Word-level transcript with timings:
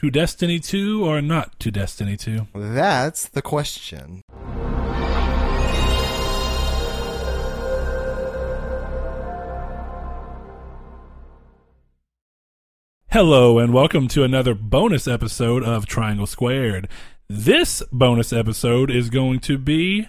To 0.00 0.10
Destiny 0.10 0.60
2 0.60 1.04
or 1.04 1.20
not 1.20 1.60
to 1.60 1.70
Destiny 1.70 2.16
2? 2.16 2.46
That's 2.54 3.28
the 3.28 3.42
question. 3.42 4.22
Hello, 13.10 13.58
and 13.58 13.74
welcome 13.74 14.08
to 14.08 14.24
another 14.24 14.54
bonus 14.54 15.06
episode 15.06 15.62
of 15.62 15.84
Triangle 15.84 16.26
Squared. 16.26 16.88
This 17.28 17.82
bonus 17.92 18.32
episode 18.32 18.90
is 18.90 19.10
going 19.10 19.40
to 19.40 19.58
be 19.58 20.08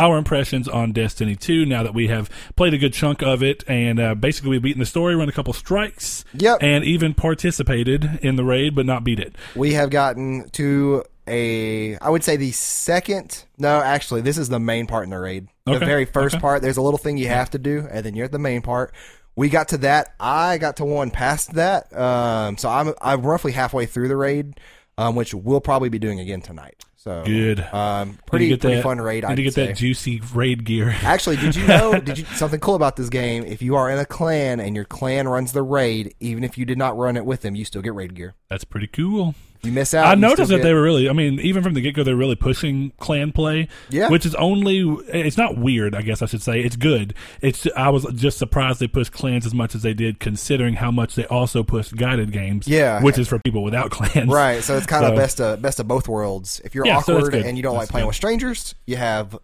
our 0.00 0.16
impressions 0.16 0.66
on 0.66 0.92
Destiny 0.92 1.36
2 1.36 1.66
now 1.66 1.82
that 1.82 1.92
we 1.94 2.08
have 2.08 2.30
played 2.56 2.72
a 2.74 2.78
good 2.78 2.92
chunk 2.92 3.22
of 3.22 3.42
it 3.42 3.62
and 3.68 4.00
uh, 4.00 4.14
basically 4.14 4.50
we've 4.50 4.62
beaten 4.62 4.80
the 4.80 4.86
story, 4.86 5.14
run 5.14 5.28
a 5.28 5.32
couple 5.32 5.52
strikes, 5.52 6.24
Yep. 6.34 6.58
and 6.62 6.84
even 6.84 7.12
participated 7.14 8.18
in 8.22 8.36
the 8.36 8.44
raid 8.44 8.74
but 8.74 8.86
not 8.86 9.04
beat 9.04 9.20
it. 9.20 9.34
We 9.54 9.74
have 9.74 9.90
gotten 9.90 10.48
to 10.50 11.04
a, 11.28 11.96
I 11.98 12.08
would 12.10 12.24
say 12.24 12.36
the 12.36 12.50
second, 12.52 13.44
no, 13.58 13.80
actually, 13.80 14.22
this 14.22 14.38
is 14.38 14.48
the 14.48 14.58
main 14.58 14.86
part 14.86 15.04
in 15.04 15.10
the 15.10 15.18
raid. 15.18 15.48
The 15.66 15.74
Okay, 15.76 15.84
very 15.86 16.04
first 16.04 16.36
okay. 16.36 16.40
part, 16.42 16.62
there's 16.62 16.76
a 16.78 16.82
little 16.82 16.98
thing 16.98 17.18
you 17.18 17.28
have 17.28 17.50
to 17.50 17.58
do, 17.58 17.86
and 17.90 18.04
then 18.04 18.14
you're 18.16 18.24
at 18.24 18.32
the 18.32 18.38
main 18.38 18.62
part. 18.62 18.92
We 19.36 19.48
got 19.48 19.68
to 19.68 19.78
that. 19.78 20.14
I 20.18 20.58
got 20.58 20.76
to 20.78 20.84
one 20.84 21.10
past 21.10 21.54
that. 21.54 21.96
Um, 21.96 22.56
so 22.58 22.68
I'm, 22.68 22.94
I'm 23.00 23.22
roughly 23.22 23.52
halfway 23.52 23.86
through 23.86 24.08
the 24.08 24.16
raid, 24.16 24.58
um, 24.98 25.14
which 25.14 25.32
we'll 25.32 25.60
probably 25.60 25.88
be 25.88 25.98
doing 26.00 26.18
again 26.18 26.40
tonight. 26.40 26.82
So 27.02 27.22
Good. 27.24 27.60
Um, 27.72 28.18
pretty, 28.26 28.54
pretty 28.58 28.74
that- 28.76 28.82
fun 28.82 29.00
raid. 29.00 29.24
Need 29.24 29.30
I'd 29.30 29.34
to 29.36 29.42
get 29.42 29.54
say. 29.54 29.66
that 29.68 29.76
juicy 29.78 30.20
raid 30.34 30.64
gear. 30.64 30.90
Actually, 31.02 31.36
did 31.36 31.56
you 31.56 31.66
know? 31.66 31.98
did 31.98 32.18
you 32.18 32.26
something 32.26 32.60
cool 32.60 32.74
about 32.74 32.96
this 32.96 33.08
game? 33.08 33.42
If 33.42 33.62
you 33.62 33.74
are 33.76 33.90
in 33.90 33.98
a 33.98 34.04
clan 34.04 34.60
and 34.60 34.76
your 34.76 34.84
clan 34.84 35.26
runs 35.26 35.52
the 35.52 35.62
raid, 35.62 36.14
even 36.20 36.44
if 36.44 36.58
you 36.58 36.66
did 36.66 36.76
not 36.76 36.98
run 36.98 37.16
it 37.16 37.24
with 37.24 37.40
them, 37.40 37.54
you 37.54 37.64
still 37.64 37.80
get 37.80 37.94
raid 37.94 38.14
gear. 38.14 38.34
That's 38.50 38.64
pretty 38.64 38.86
cool. 38.86 39.34
You 39.62 39.72
miss 39.72 39.92
out, 39.92 40.06
I 40.06 40.14
noticed 40.14 40.48
that 40.48 40.56
get- 40.58 40.62
they 40.62 40.72
were 40.72 40.82
really. 40.82 41.08
I 41.08 41.12
mean, 41.12 41.38
even 41.40 41.62
from 41.62 41.74
the 41.74 41.82
get 41.82 41.94
go, 41.94 42.02
they're 42.02 42.16
really 42.16 42.34
pushing 42.34 42.92
clan 42.98 43.30
play. 43.32 43.68
Yeah. 43.90 44.08
which 44.08 44.24
is 44.24 44.34
only. 44.36 44.80
It's 45.08 45.36
not 45.36 45.58
weird, 45.58 45.94
I 45.94 46.00
guess 46.02 46.22
I 46.22 46.26
should 46.26 46.40
say. 46.40 46.60
It's 46.62 46.76
good. 46.76 47.12
It's. 47.42 47.66
I 47.76 47.90
was 47.90 48.06
just 48.14 48.38
surprised 48.38 48.80
they 48.80 48.86
pushed 48.88 49.12
clans 49.12 49.44
as 49.44 49.52
much 49.54 49.74
as 49.74 49.82
they 49.82 49.92
did, 49.92 50.18
considering 50.18 50.74
how 50.74 50.90
much 50.90 51.14
they 51.14 51.26
also 51.26 51.62
pushed 51.62 51.94
guided 51.96 52.32
games. 52.32 52.66
Yeah. 52.66 53.02
which 53.02 53.18
is 53.18 53.28
for 53.28 53.38
people 53.38 53.62
without 53.62 53.90
clans. 53.90 54.30
Right, 54.30 54.62
so 54.64 54.76
it's 54.78 54.86
kind 54.86 55.04
So- 55.04 55.10
of 55.12 55.16
best 55.16 55.40
of 55.40 55.60
best 55.60 55.78
of 55.78 55.86
both 55.86 56.08
worlds. 56.08 56.60
If 56.64 56.74
you're 56.74 56.86
Yeah, 56.86 56.96
awkward 56.98 57.30
good. 57.32 57.44
and 57.44 57.56
you 57.58 57.62
don't 57.62 57.74
That's 57.74 57.82
like 57.82 57.90
playing 57.90 58.04
good. 58.04 58.08
with 58.08 58.16
strangers, 58.16 58.74
you 58.86 58.96
have 58.96 59.36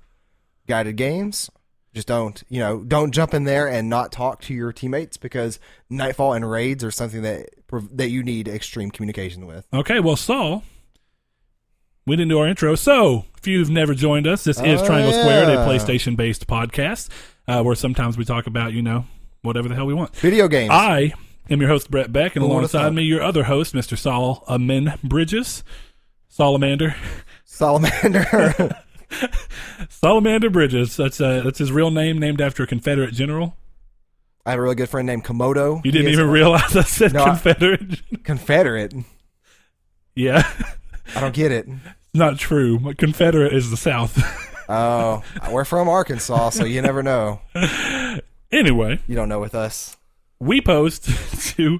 guided 0.66 0.96
games. 0.96 1.50
Just 1.96 2.08
don't, 2.08 2.42
you 2.50 2.60
know, 2.60 2.84
don't 2.84 3.10
jump 3.10 3.32
in 3.32 3.44
there 3.44 3.66
and 3.66 3.88
not 3.88 4.12
talk 4.12 4.42
to 4.42 4.52
your 4.52 4.70
teammates 4.70 5.16
because 5.16 5.58
nightfall 5.88 6.34
and 6.34 6.48
raids 6.48 6.84
are 6.84 6.90
something 6.90 7.22
that 7.22 7.48
that 7.90 8.10
you 8.10 8.22
need 8.22 8.48
extreme 8.48 8.90
communication 8.90 9.46
with. 9.46 9.66
Okay. 9.72 9.98
Well, 10.00 10.14
Saul. 10.16 10.62
We 12.04 12.14
didn't 12.14 12.28
do 12.28 12.38
our 12.38 12.46
intro. 12.46 12.74
So, 12.74 13.24
if 13.38 13.46
you've 13.46 13.70
never 13.70 13.94
joined 13.94 14.26
us, 14.26 14.44
this 14.44 14.60
is 14.60 14.82
Oh, 14.82 14.86
Triangle 14.86 15.10
Squared, 15.14 15.48
a. 15.48 15.56
PlayStation 15.64 16.16
based 16.18 16.46
podcast, 16.46 17.08
uh, 17.48 17.62
where 17.62 17.74
sometimes 17.74 18.18
we 18.18 18.26
talk 18.26 18.46
about, 18.46 18.74
you 18.74 18.82
know, 18.82 19.06
whatever 19.40 19.66
the 19.66 19.74
hell 19.74 19.86
we 19.86 19.94
want. 19.94 20.14
Video 20.16 20.48
games. 20.48 20.70
I 20.72 21.14
am 21.48 21.60
your 21.60 21.70
host, 21.70 21.90
Brett 21.90 22.12
Beck, 22.12 22.36
and 22.36 22.44
Who 22.44 22.52
alongside 22.52 22.92
me, 22.92 23.04
your 23.04 23.22
other 23.22 23.44
host, 23.44 23.72
Mr. 23.74 23.96
Saul 23.96 24.44
Amin 24.48 24.92
Bridges. 25.02 25.64
Salamander. 26.28 26.94
Salamander. 27.46 28.76
Salamander 29.88 30.50
Bridges. 30.50 30.96
That's 30.96 31.20
uh, 31.20 31.42
that's 31.44 31.58
his 31.58 31.72
real 31.72 31.90
name, 31.90 32.18
named 32.18 32.40
after 32.40 32.62
a 32.62 32.66
Confederate 32.66 33.12
general. 33.12 33.56
I 34.44 34.50
have 34.50 34.58
a 34.58 34.62
really 34.62 34.74
good 34.76 34.88
friend 34.88 35.06
named 35.06 35.24
Komodo. 35.24 35.84
You 35.84 35.90
didn't 35.92 36.12
even 36.12 36.28
realize 36.30 36.76
I 36.76 36.82
said 36.82 37.12
No, 37.12 37.22
I- 37.24 37.30
Confederate. 37.30 38.22
Confederate. 38.24 38.94
yeah, 40.14 40.48
I 41.14 41.20
don't 41.20 41.34
get 41.34 41.50
it. 41.52 41.66
not 42.14 42.38
true. 42.38 42.94
Confederate 42.94 43.52
is 43.52 43.70
the 43.70 43.76
South. 43.76 44.16
Oh, 44.68 45.22
we're 45.52 45.64
from 45.64 45.88
Arkansas, 45.88 46.50
so 46.50 46.64
you 46.64 46.82
never 46.82 47.02
know. 47.02 47.40
anyway, 48.52 48.98
You 49.06 49.14
don't 49.14 49.28
know 49.28 49.38
with 49.40 49.54
us. 49.54 49.96
we 50.40 50.60
post 50.60 51.04
to 51.56 51.78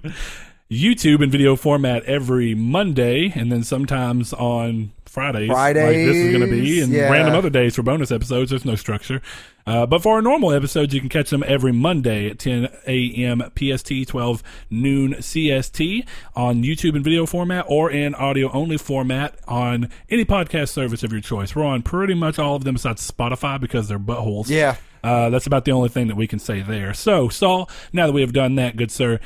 YouTube 0.70 1.22
in 1.22 1.30
video 1.30 1.56
format 1.56 2.02
every 2.04 2.54
Monday, 2.54 3.32
and 3.34 3.52
then 3.52 3.62
sometimes 3.62 4.32
on 4.32 4.92
Fridays. 5.16 5.48
like 5.48 5.96
this 5.96 6.16
is 6.16 6.36
going 6.36 6.48
to 6.48 6.54
be, 6.54 6.80
and 6.82 6.92
yeah. 6.92 7.10
random 7.10 7.34
other 7.34 7.50
days 7.50 7.74
for 7.76 7.82
bonus 7.82 8.10
episodes. 8.10 8.50
There's 8.50 8.64
no 8.64 8.74
structure. 8.74 9.22
Uh, 9.66 9.86
but 9.86 10.02
for 10.02 10.14
our 10.16 10.22
normal 10.22 10.52
episodes, 10.52 10.92
you 10.92 11.00
can 11.00 11.08
catch 11.08 11.30
them 11.30 11.42
every 11.46 11.72
Monday 11.72 12.28
at 12.28 12.38
10 12.38 12.68
a.m. 12.86 13.42
PST, 13.58 14.06
12 14.06 14.42
noon 14.70 15.14
CST 15.14 16.06
on 16.34 16.62
YouTube 16.62 16.94
in 16.94 17.02
video 17.02 17.26
format 17.26 17.64
or 17.66 17.90
in 17.90 18.14
audio 18.14 18.50
only 18.52 18.76
format 18.76 19.38
on 19.48 19.88
any 20.10 20.24
podcast 20.24 20.68
service 20.68 21.02
of 21.02 21.12
your 21.12 21.20
choice. 21.20 21.56
We're 21.56 21.64
on 21.64 21.82
pretty 21.82 22.14
much 22.14 22.38
all 22.38 22.54
of 22.54 22.64
them 22.64 22.74
besides 22.74 23.10
Spotify 23.10 23.60
because 23.60 23.88
they're 23.88 23.98
buttholes. 23.98 24.48
Yeah. 24.48 24.76
Uh, 25.02 25.30
that's 25.30 25.46
about 25.46 25.64
the 25.64 25.72
only 25.72 25.88
thing 25.88 26.08
that 26.08 26.16
we 26.16 26.26
can 26.26 26.38
say 26.38 26.60
there. 26.60 26.92
So, 26.92 27.28
Saul, 27.28 27.70
now 27.92 28.06
that 28.06 28.12
we 28.12 28.20
have 28.20 28.32
done 28.32 28.56
that, 28.56 28.76
good 28.76 28.90
sir, 28.90 29.18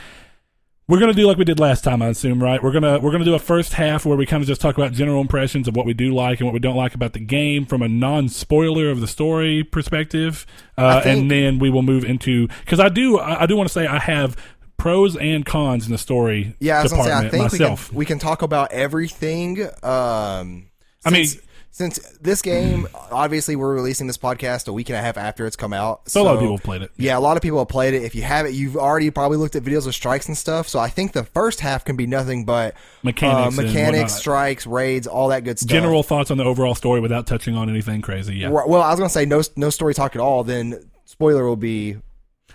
we're 0.91 0.99
gonna 1.01 1.15
do 1.15 1.27
like 1.27 1.39
we 1.39 1.45
did 1.45 1.59
last 1.61 1.85
time, 1.85 2.03
I 2.03 2.09
assume, 2.09 2.43
right? 2.43 2.63
We're 2.63 2.73
gonna 2.73 2.99
we're 2.99 3.13
gonna 3.13 3.25
do 3.25 3.35
a 3.35 3.39
first 3.39 3.73
half 3.73 4.05
where 4.05 4.17
we 4.17 4.27
kind 4.27 4.43
of 4.43 4.47
just 4.49 4.61
talk 4.61 4.77
about 4.77 4.93
general 4.93 5.21
impressions 5.21 5.69
of 5.69 5.77
what 5.77 5.87
we 5.87 5.95
do 5.95 6.13
like 6.13 6.41
and 6.41 6.47
what 6.47 6.53
we 6.53 6.59
don't 6.61 6.77
like 6.77 6.95
about 6.95 7.13
the 7.15 7.21
game 7.21 7.65
from 7.65 7.81
a 7.81 7.89
non-spoiler 7.89 8.91
of 8.91 9.01
the 9.01 9.07
story 9.07 9.65
perspective, 9.65 10.45
uh, 10.77 11.01
think- 11.01 11.23
and 11.23 11.31
then 11.31 11.59
we 11.59 11.71
will 11.71 11.83
move 11.83 12.05
into 12.05 12.49
because 12.65 12.81
I 12.81 12.89
do 12.89 13.19
I, 13.19 13.43
I 13.43 13.47
do 13.47 13.57
want 13.57 13.69
to 13.69 13.73
say 13.73 13.87
I 13.87 13.99
have 14.01 14.37
pros 14.77 15.17
and 15.17 15.45
cons 15.47 15.85
in 15.87 15.93
the 15.93 15.99
story 15.99 16.55
Yeah, 16.59 16.81
I 16.81 16.83
was 16.83 16.93
gonna 16.93 17.05
say, 17.05 17.11
I 17.13 17.23
department 17.25 17.31
think 17.53 17.61
myself. 17.61 17.89
we 17.89 17.89
can 17.91 17.99
we 17.99 18.05
can 18.07 18.19
talk 18.19 18.43
about 18.43 18.73
everything. 18.73 19.63
Um, 19.83 20.67
I 21.05 21.11
mean- 21.11 21.29
since- 21.71 21.99
this 22.21 22.43
game, 22.43 22.89
obviously, 23.11 23.57
we're 23.57 23.75
releasing 23.75 24.07
this 24.07 24.19
podcast 24.19 24.69
a 24.69 24.73
week 24.73 24.89
and 24.89 24.97
a 24.97 25.01
half 25.01 25.17
after 25.17 25.47
it's 25.47 25.57
come 25.57 25.73
out. 25.73 26.09
So 26.09 26.23
a 26.23 26.25
lot 26.25 26.35
of 26.35 26.41
people 26.41 26.57
have 26.57 26.65
played 26.65 26.83
it. 26.83 26.91
Yeah, 26.97 27.17
a 27.17 27.21
lot 27.21 27.37
of 27.37 27.43
people 27.43 27.59
have 27.59 27.69
played 27.69 27.95
it. 27.95 28.03
If 28.03 28.15
you 28.15 28.23
haven't, 28.23 28.55
you've 28.55 28.77
already 28.77 29.11
probably 29.11 29.37
looked 29.39 29.57
at 29.57 29.63
videos 29.63 29.87
of 29.87 29.95
strikes 29.95 30.29
and 30.29 30.37
stuff. 30.37 30.69
So 30.69 30.79
I 30.79 30.89
think 30.89 31.13
the 31.13 31.25
first 31.25 31.61
half 31.61 31.85
can 31.85 31.97
be 31.97 32.07
nothing 32.07 32.45
but 32.45 32.75
Mechanics 33.03 33.59
uh, 33.59 33.63
mechanics, 33.63 34.15
strikes, 34.15 34.67
raids, 34.67 35.07
all 35.07 35.29
that 35.29 35.45
good 35.45 35.59
stuff. 35.59 35.71
General 35.71 36.03
thoughts 36.03 36.31
on 36.31 36.39
the 36.39 36.45
overall 36.45 36.75
story 36.75 37.01
without 37.01 37.27
touching 37.27 37.57
on 37.57 37.71
anything 37.71 38.03
crazy. 38.03 38.37
Yeah. 38.37 38.51
Well, 38.51 38.83
I 38.83 38.91
was 38.91 38.99
gonna 38.99 39.09
say 39.09 39.25
no 39.25 39.43
no 39.57 39.71
story 39.71 39.95
talk 39.95 40.15
at 40.15 40.21
all. 40.21 40.45
Then 40.45 40.91
spoiler 41.05 41.45
will 41.47 41.57
be. 41.57 41.97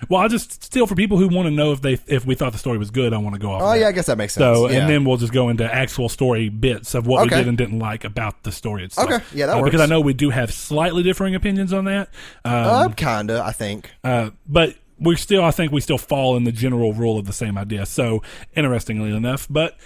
Well, 0.09 0.21
I 0.21 0.27
just 0.27 0.63
still 0.63 0.87
for 0.87 0.95
people 0.95 1.17
who 1.17 1.27
want 1.27 1.47
to 1.47 1.51
know 1.51 1.71
if 1.71 1.81
they 1.81 1.93
if 2.07 2.25
we 2.25 2.35
thought 2.35 2.51
the 2.53 2.59
story 2.59 2.77
was 2.77 2.91
good, 2.91 3.13
I 3.13 3.17
want 3.17 3.33
to 3.35 3.39
go 3.39 3.51
off. 3.51 3.61
Oh 3.61 3.71
of 3.73 3.79
yeah. 3.79 3.87
I 3.87 3.91
guess 3.91 4.05
that 4.07 4.17
makes 4.17 4.33
sense. 4.33 4.43
So, 4.57 4.69
yeah. 4.69 4.79
and 4.81 4.89
then 4.89 5.05
we'll 5.05 5.17
just 5.17 5.33
go 5.33 5.49
into 5.49 5.63
actual 5.73 6.09
story 6.09 6.49
bits 6.49 6.93
of 6.95 7.07
what 7.07 7.23
we 7.23 7.29
did 7.29 7.47
and 7.47 7.57
didn't 7.57 7.79
like 7.79 8.03
about 8.03 8.43
the 8.43 8.51
story 8.51 8.83
itself. 8.83 9.09
Okay. 9.09 9.23
Yeah, 9.33 9.47
that 9.47 9.57
Uh, 9.57 9.63
Because. 9.63 9.81
I 9.81 9.85
know 9.85 10.01
we 10.01 10.13
do 10.13 10.29
have 10.31 10.53
slightly 10.53 11.03
differing 11.03 11.35
opinions 11.35 11.71
on 11.73 11.85
that. 11.85 12.09
Um, 12.43 12.53
uh, 12.53 12.89
kinda, 12.89 13.41
I 13.45 13.51
think. 13.51 13.91
uh, 14.03 14.31
but 14.47 14.75
we 14.99 15.15
still, 15.15 15.43
I 15.43 15.51
think 15.51 15.71
we 15.71 15.81
still 15.81 15.97
fall 15.97 16.37
in 16.37 16.43
the 16.45 16.51
general 16.51 16.93
rule 16.93 17.17
of 17.19 17.25
the 17.25 17.33
same 17.33 17.57
idea. 17.57 17.85
So, 17.85 18.21
interestingly 18.55 19.13
enough, 19.15 19.47
but 19.49 19.77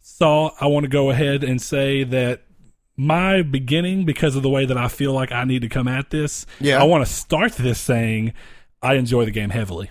Saul, 0.00 0.54
I 0.60 0.66
want 0.66 0.84
to 0.84 0.88
go 0.90 1.10
ahead 1.10 1.42
and 1.42 1.60
say 1.60 2.04
that 2.04 2.42
my 2.96 3.42
beginning, 3.42 4.04
because 4.04 4.36
of 4.36 4.42
the 4.42 4.50
way 4.50 4.66
that 4.66 4.76
I 4.76 4.88
feel 4.88 5.12
like 5.12 5.32
I 5.32 5.44
need 5.44 5.62
to 5.62 5.68
come 5.68 5.88
at 5.88 6.10
this, 6.10 6.46
Yeah. 6.60 6.80
I 6.80 6.84
want 6.84 7.04
to 7.06 7.12
start 7.12 7.52
this 7.54 7.80
saying 7.80 8.32
I 8.84 8.94
enjoy 8.94 9.24
the 9.24 9.30
game 9.30 9.50
heavily. 9.50 9.90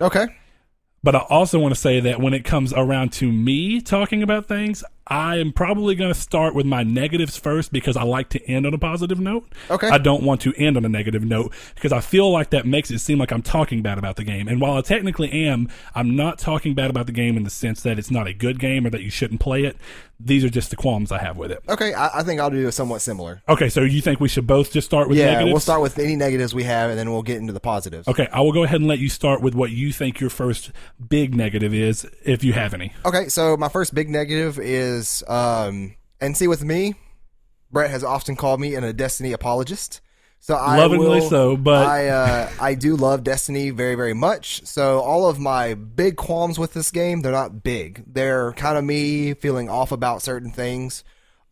Okay. 0.00 0.26
But 1.04 1.14
I 1.14 1.20
also 1.30 1.58
want 1.60 1.74
to 1.74 1.80
say 1.80 2.00
that 2.00 2.20
when 2.20 2.34
it 2.34 2.44
comes 2.44 2.72
around 2.72 3.12
to 3.14 3.30
me 3.30 3.80
talking 3.80 4.22
about 4.22 4.46
things, 4.46 4.82
I 5.06 5.36
am 5.38 5.52
probably 5.52 5.94
going 5.94 6.12
to 6.12 6.18
start 6.18 6.54
with 6.54 6.64
my 6.64 6.82
negatives 6.84 7.36
first 7.36 7.72
because 7.72 7.96
I 7.96 8.04
like 8.04 8.28
to 8.30 8.44
end 8.48 8.66
on 8.66 8.72
a 8.74 8.78
positive 8.78 9.18
note. 9.18 9.48
Okay. 9.70 9.88
I 9.88 9.98
don't 9.98 10.22
want 10.22 10.40
to 10.42 10.54
end 10.56 10.76
on 10.76 10.84
a 10.84 10.88
negative 10.88 11.24
note 11.24 11.52
because 11.74 11.92
I 11.92 12.00
feel 12.00 12.30
like 12.30 12.50
that 12.50 12.66
makes 12.66 12.90
it 12.90 13.00
seem 13.00 13.18
like 13.18 13.32
I'm 13.32 13.42
talking 13.42 13.82
bad 13.82 13.98
about 13.98 14.16
the 14.16 14.24
game. 14.24 14.46
And 14.48 14.60
while 14.60 14.76
I 14.76 14.80
technically 14.80 15.30
am, 15.46 15.68
I'm 15.94 16.14
not 16.14 16.38
talking 16.38 16.74
bad 16.74 16.88
about 16.90 17.06
the 17.06 17.12
game 17.12 17.36
in 17.36 17.42
the 17.42 17.50
sense 17.50 17.82
that 17.82 17.98
it's 17.98 18.10
not 18.10 18.26
a 18.28 18.32
good 18.32 18.58
game 18.60 18.86
or 18.86 18.90
that 18.90 19.02
you 19.02 19.10
shouldn't 19.10 19.40
play 19.40 19.64
it. 19.64 19.76
These 20.24 20.44
are 20.44 20.48
just 20.50 20.70
the 20.70 20.76
qualms 20.76 21.10
I 21.10 21.18
have 21.18 21.36
with 21.36 21.50
it. 21.50 21.64
Okay, 21.68 21.94
I, 21.94 22.20
I 22.20 22.22
think 22.22 22.40
I'll 22.40 22.48
do 22.48 22.68
a 22.68 22.70
somewhat 22.70 23.00
similar. 23.02 23.42
Okay, 23.48 23.68
so 23.68 23.80
you 23.80 24.00
think 24.00 24.20
we 24.20 24.28
should 24.28 24.46
both 24.46 24.70
just 24.70 24.84
start 24.86 25.08
with 25.08 25.18
Yeah, 25.18 25.32
negatives? 25.32 25.50
we'll 25.50 25.58
start 25.60 25.82
with 25.82 25.98
any 25.98 26.14
negatives 26.14 26.54
we 26.54 26.62
have, 26.62 26.90
and 26.90 26.98
then 26.98 27.10
we'll 27.10 27.22
get 27.24 27.38
into 27.38 27.52
the 27.52 27.58
positives. 27.58 28.06
Okay, 28.06 28.28
I 28.32 28.40
will 28.40 28.52
go 28.52 28.62
ahead 28.62 28.78
and 28.78 28.88
let 28.88 29.00
you 29.00 29.08
start 29.08 29.42
with 29.42 29.56
what 29.56 29.72
you 29.72 29.90
think 29.92 30.20
your 30.20 30.30
first 30.30 30.70
big 31.08 31.34
negative 31.34 31.74
is, 31.74 32.06
if 32.24 32.44
you 32.44 32.52
have 32.52 32.72
any. 32.72 32.92
Okay, 33.04 33.28
so 33.30 33.56
my 33.56 33.68
first 33.68 33.96
big 33.96 34.08
negative 34.10 34.60
is, 34.60 34.91
um, 35.28 35.94
and 36.20 36.36
see 36.36 36.48
with 36.48 36.62
me, 36.64 36.94
Brett 37.70 37.90
has 37.90 38.04
often 38.04 38.36
called 38.36 38.60
me 38.60 38.74
an 38.74 38.84
a 38.84 38.92
Destiny 38.92 39.32
apologist. 39.32 40.00
So 40.40 40.54
I 40.56 40.76
Lovingly 40.76 41.20
will- 41.20 41.30
so, 41.30 41.56
but- 41.56 41.86
I 41.86 42.08
uh, 42.08 42.50
I 42.60 42.74
do 42.74 42.96
love 42.96 43.22
Destiny 43.22 43.70
very 43.70 43.94
very 43.94 44.14
much. 44.14 44.66
So 44.66 44.98
all 45.00 45.28
of 45.28 45.38
my 45.38 45.74
big 45.74 46.16
qualms 46.16 46.58
with 46.58 46.72
this 46.74 46.90
game, 46.90 47.22
they're 47.22 47.30
not 47.30 47.62
big. 47.62 48.02
They're 48.06 48.52
kind 48.54 48.76
of 48.76 48.82
me 48.84 49.34
feeling 49.34 49.68
off 49.70 49.92
about 49.92 50.20
certain 50.22 50.50
things. 50.50 51.04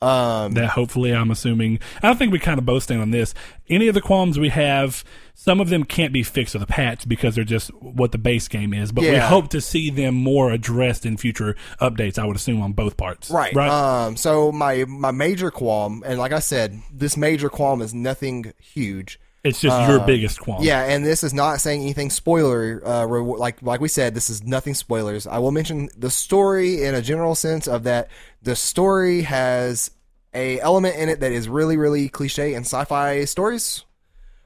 Um, 0.02 0.52
that 0.52 0.70
hopefully 0.70 1.14
I'm 1.14 1.30
assuming 1.30 1.78
I 2.02 2.14
think 2.14 2.32
we 2.32 2.38
kind 2.38 2.58
of 2.58 2.64
both 2.64 2.84
stand 2.84 3.02
on 3.02 3.10
this. 3.10 3.34
Any 3.68 3.86
of 3.86 3.94
the 3.94 4.00
qualms 4.00 4.38
we 4.38 4.48
have, 4.48 5.04
some 5.34 5.60
of 5.60 5.68
them 5.68 5.84
can't 5.84 6.12
be 6.12 6.22
fixed 6.22 6.54
with 6.54 6.62
a 6.62 6.66
patch 6.66 7.06
because 7.06 7.34
they're 7.34 7.44
just 7.44 7.68
what 7.82 8.12
the 8.12 8.18
base 8.18 8.48
game 8.48 8.72
is. 8.72 8.92
But 8.92 9.02
we 9.02 9.16
hope 9.16 9.48
to 9.50 9.60
see 9.60 9.90
them 9.90 10.14
more 10.14 10.52
addressed 10.52 11.04
in 11.04 11.18
future 11.18 11.54
updates. 11.82 12.18
I 12.18 12.24
would 12.24 12.36
assume 12.36 12.62
on 12.62 12.72
both 12.72 12.96
parts. 12.96 13.30
Right. 13.30 13.54
Right. 13.54 13.70
Um. 13.70 14.16
So 14.16 14.50
my 14.50 14.86
my 14.86 15.10
major 15.10 15.50
qualm, 15.50 16.02
and 16.06 16.18
like 16.18 16.32
I 16.32 16.40
said, 16.40 16.80
this 16.90 17.18
major 17.18 17.50
qualm 17.50 17.82
is 17.82 17.92
nothing 17.92 18.54
huge. 18.58 19.20
It's 19.42 19.60
just 19.60 19.88
your 19.88 20.00
biggest 20.00 20.40
qualm. 20.40 20.62
Yeah, 20.62 20.84
and 20.84 21.04
this 21.04 21.24
is 21.24 21.32
not 21.32 21.60
saying 21.60 21.80
anything 21.80 22.10
spoiler. 22.10 22.86
Uh, 22.86 23.06
re- 23.06 23.38
like 23.38 23.62
like 23.62 23.80
we 23.80 23.88
said, 23.88 24.14
this 24.14 24.28
is 24.28 24.42
nothing 24.44 24.74
spoilers. 24.74 25.26
I 25.26 25.38
will 25.38 25.50
mention 25.50 25.88
the 25.96 26.10
story 26.10 26.84
in 26.84 26.94
a 26.94 27.00
general 27.00 27.34
sense 27.34 27.66
of 27.66 27.84
that 27.84 28.08
the 28.42 28.54
story 28.54 29.22
has 29.22 29.90
a 30.34 30.60
element 30.60 30.96
in 30.96 31.08
it 31.08 31.20
that 31.20 31.32
is 31.32 31.48
really 31.48 31.76
really 31.76 32.08
cliche 32.08 32.54
in 32.54 32.62
sci-fi 32.62 33.24
stories. 33.24 33.84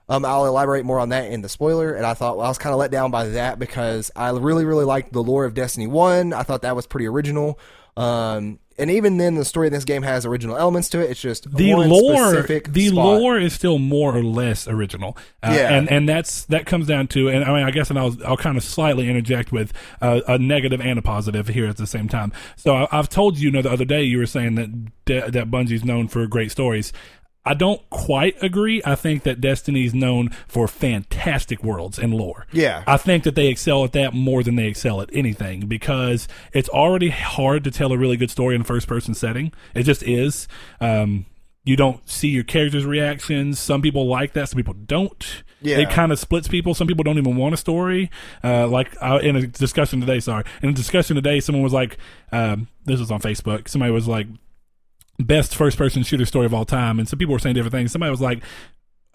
Um, 0.08 0.25
I'll 0.25 0.46
elaborate 0.46 0.85
more 0.85 1.00
on 1.00 1.08
that 1.08 1.31
in 1.31 1.41
the 1.41 1.49
spoiler, 1.49 1.94
and 1.94 2.06
I 2.06 2.14
thought 2.14 2.37
well, 2.37 2.46
I 2.46 2.49
was 2.49 2.58
kind 2.58 2.73
of 2.73 2.79
let 2.79 2.91
down 2.91 3.11
by 3.11 3.29
that 3.29 3.58
because 3.58 4.12
I 4.14 4.31
really 4.31 4.64
really 4.64 4.85
liked 4.85 5.12
the 5.12 5.23
lore 5.23 5.44
of 5.44 5.55
Destiny 5.55 5.88
One. 5.88 6.32
I 6.32 6.44
thought 6.44 6.62
that 6.62 6.76
was 6.76 6.87
pretty 6.87 7.06
original. 7.06 7.58
Um, 7.96 8.58
and 8.79 8.91
even 8.91 9.19
then, 9.19 9.35
the 9.37 9.44
story 9.44 9.69
of 9.69 9.73
this 9.73 9.85
game 9.85 10.03
has 10.03 10.26
original 10.26 10.56
elements 10.56 10.88
to 10.91 11.00
it. 11.00 11.11
It's 11.11 11.21
just 11.21 11.55
the 11.55 11.75
lore 11.75 12.31
specific 12.31 12.73
the 12.73 12.88
spot. 12.88 13.21
lore 13.21 13.38
is 13.38 13.53
still 13.53 13.79
more 13.79 14.17
or 14.17 14.23
less 14.23 14.67
original 14.67 15.17
uh, 15.43 15.53
Yeah. 15.56 15.75
and 15.75 15.91
and 15.91 16.09
that's 16.09 16.44
that 16.47 16.67
comes 16.67 16.87
down 16.87 17.06
to 17.09 17.29
and 17.29 17.44
i 17.44 17.49
mean 17.55 17.62
i 17.65 17.71
guess 17.71 17.91
and 17.91 17.99
i'll 17.99 18.17
i'll 18.26 18.37
kind 18.37 18.56
of 18.56 18.65
slightly 18.65 19.09
interject 19.09 19.53
with 19.53 19.73
uh, 20.03 20.21
a 20.26 20.38
negative 20.38 20.81
and 20.81 20.99
a 20.99 21.03
positive 21.03 21.49
here 21.49 21.67
at 21.67 21.76
the 21.76 21.87
same 21.87 22.09
time 22.09 22.32
so 22.56 22.75
I, 22.75 22.88
i've 22.99 23.09
told 23.09 23.38
you, 23.38 23.44
you 23.47 23.50
know 23.50 23.62
the 23.62 23.71
other 23.71 23.85
day 23.85 24.03
you 24.03 24.19
were 24.19 24.26
saying 24.26 24.55
that 24.56 25.32
that 25.32 25.50
bungie's 25.50 25.85
known 25.85 26.09
for 26.09 26.27
great 26.27 26.50
stories 26.50 26.93
I 27.46 27.55
don't 27.55 27.88
quite 27.91 28.43
agree. 28.43 28.81
I 28.85 28.94
think 28.94 29.23
that 29.25 29.41
Destiny's 29.41 29.93
known 29.93 30.31
for 30.49 30.67
fantastic 30.67 31.62
worlds 31.62 31.99
and 31.99 32.14
lore. 32.14 32.46
Yeah. 32.52 32.85
I 32.87 32.96
think 32.96 33.25
that 33.25 33.35
they 33.35 33.49
excel 33.49 33.85
at 33.85 33.93
that 33.93 34.14
more 34.14 34.43
than 34.43 34.56
they 34.56 34.67
excel 34.67 35.00
at 35.02 35.11
anything 35.12 35.67
because 35.67 36.26
it's 36.52 36.69
already 36.70 37.11
hard 37.11 37.64
to 37.64 37.70
tell 37.70 37.93
a 37.93 37.99
really 37.99 38.17
good 38.17 38.31
story 38.31 38.55
in 38.55 38.62
a 38.62 38.64
first 38.64 38.88
person 38.88 39.14
setting. 39.14 39.52
It 39.75 39.82
just 39.82 40.02
is. 40.02 40.49
Um, 40.81 41.26
you 41.64 41.76
don't 41.76 42.06
see 42.08 42.29
your 42.29 42.44
characters' 42.44 42.85
reactions. 42.85 43.58
Some 43.58 43.81
people 43.81 44.06
like 44.06 44.35
that, 44.35 44.50
some 44.50 44.58
people 44.58 44.75
don't. 44.75 45.43
Yeah. 45.62 45.79
It 45.79 45.91
kind 45.91 46.12
of 46.12 46.19
splits 46.19 46.46
people. 46.46 46.75
Some 46.75 46.87
people 46.87 47.05
don't 47.05 47.17
even 47.17 47.37
want 47.37 47.55
a 47.55 47.56
story. 47.56 48.11
Uh, 48.43 48.69
like 48.69 48.94
uh, 49.00 49.19
in 49.23 49.35
a 49.37 49.46
discussion 49.46 50.00
today, 50.00 50.20
sorry, 50.20 50.44
in 50.62 50.69
a 50.69 50.75
discussion 50.75 51.17
today, 51.17 51.41
someone 51.41 51.62
was 51.62 51.73
like, 51.73 51.96
um, 52.32 52.69
this 52.85 53.00
was 53.00 53.11
on 53.11 53.20
Facebook. 53.20 53.69
Somebody 53.69 53.93
was 53.93 54.06
like, 54.06 54.26
best 55.19 55.55
first 55.55 55.79
person 55.79 56.03
shooter 56.03 56.27
story 56.27 56.47
of 56.47 56.55
all 56.55 56.65
time, 56.65 56.99
and 56.99 57.09
some 57.09 57.19
people 57.19 57.33
were 57.33 57.39
saying 57.39 57.55
different 57.55 57.73
things. 57.73 57.93
Somebody 57.93 58.11
was 58.11 58.21
like, 58.21 58.43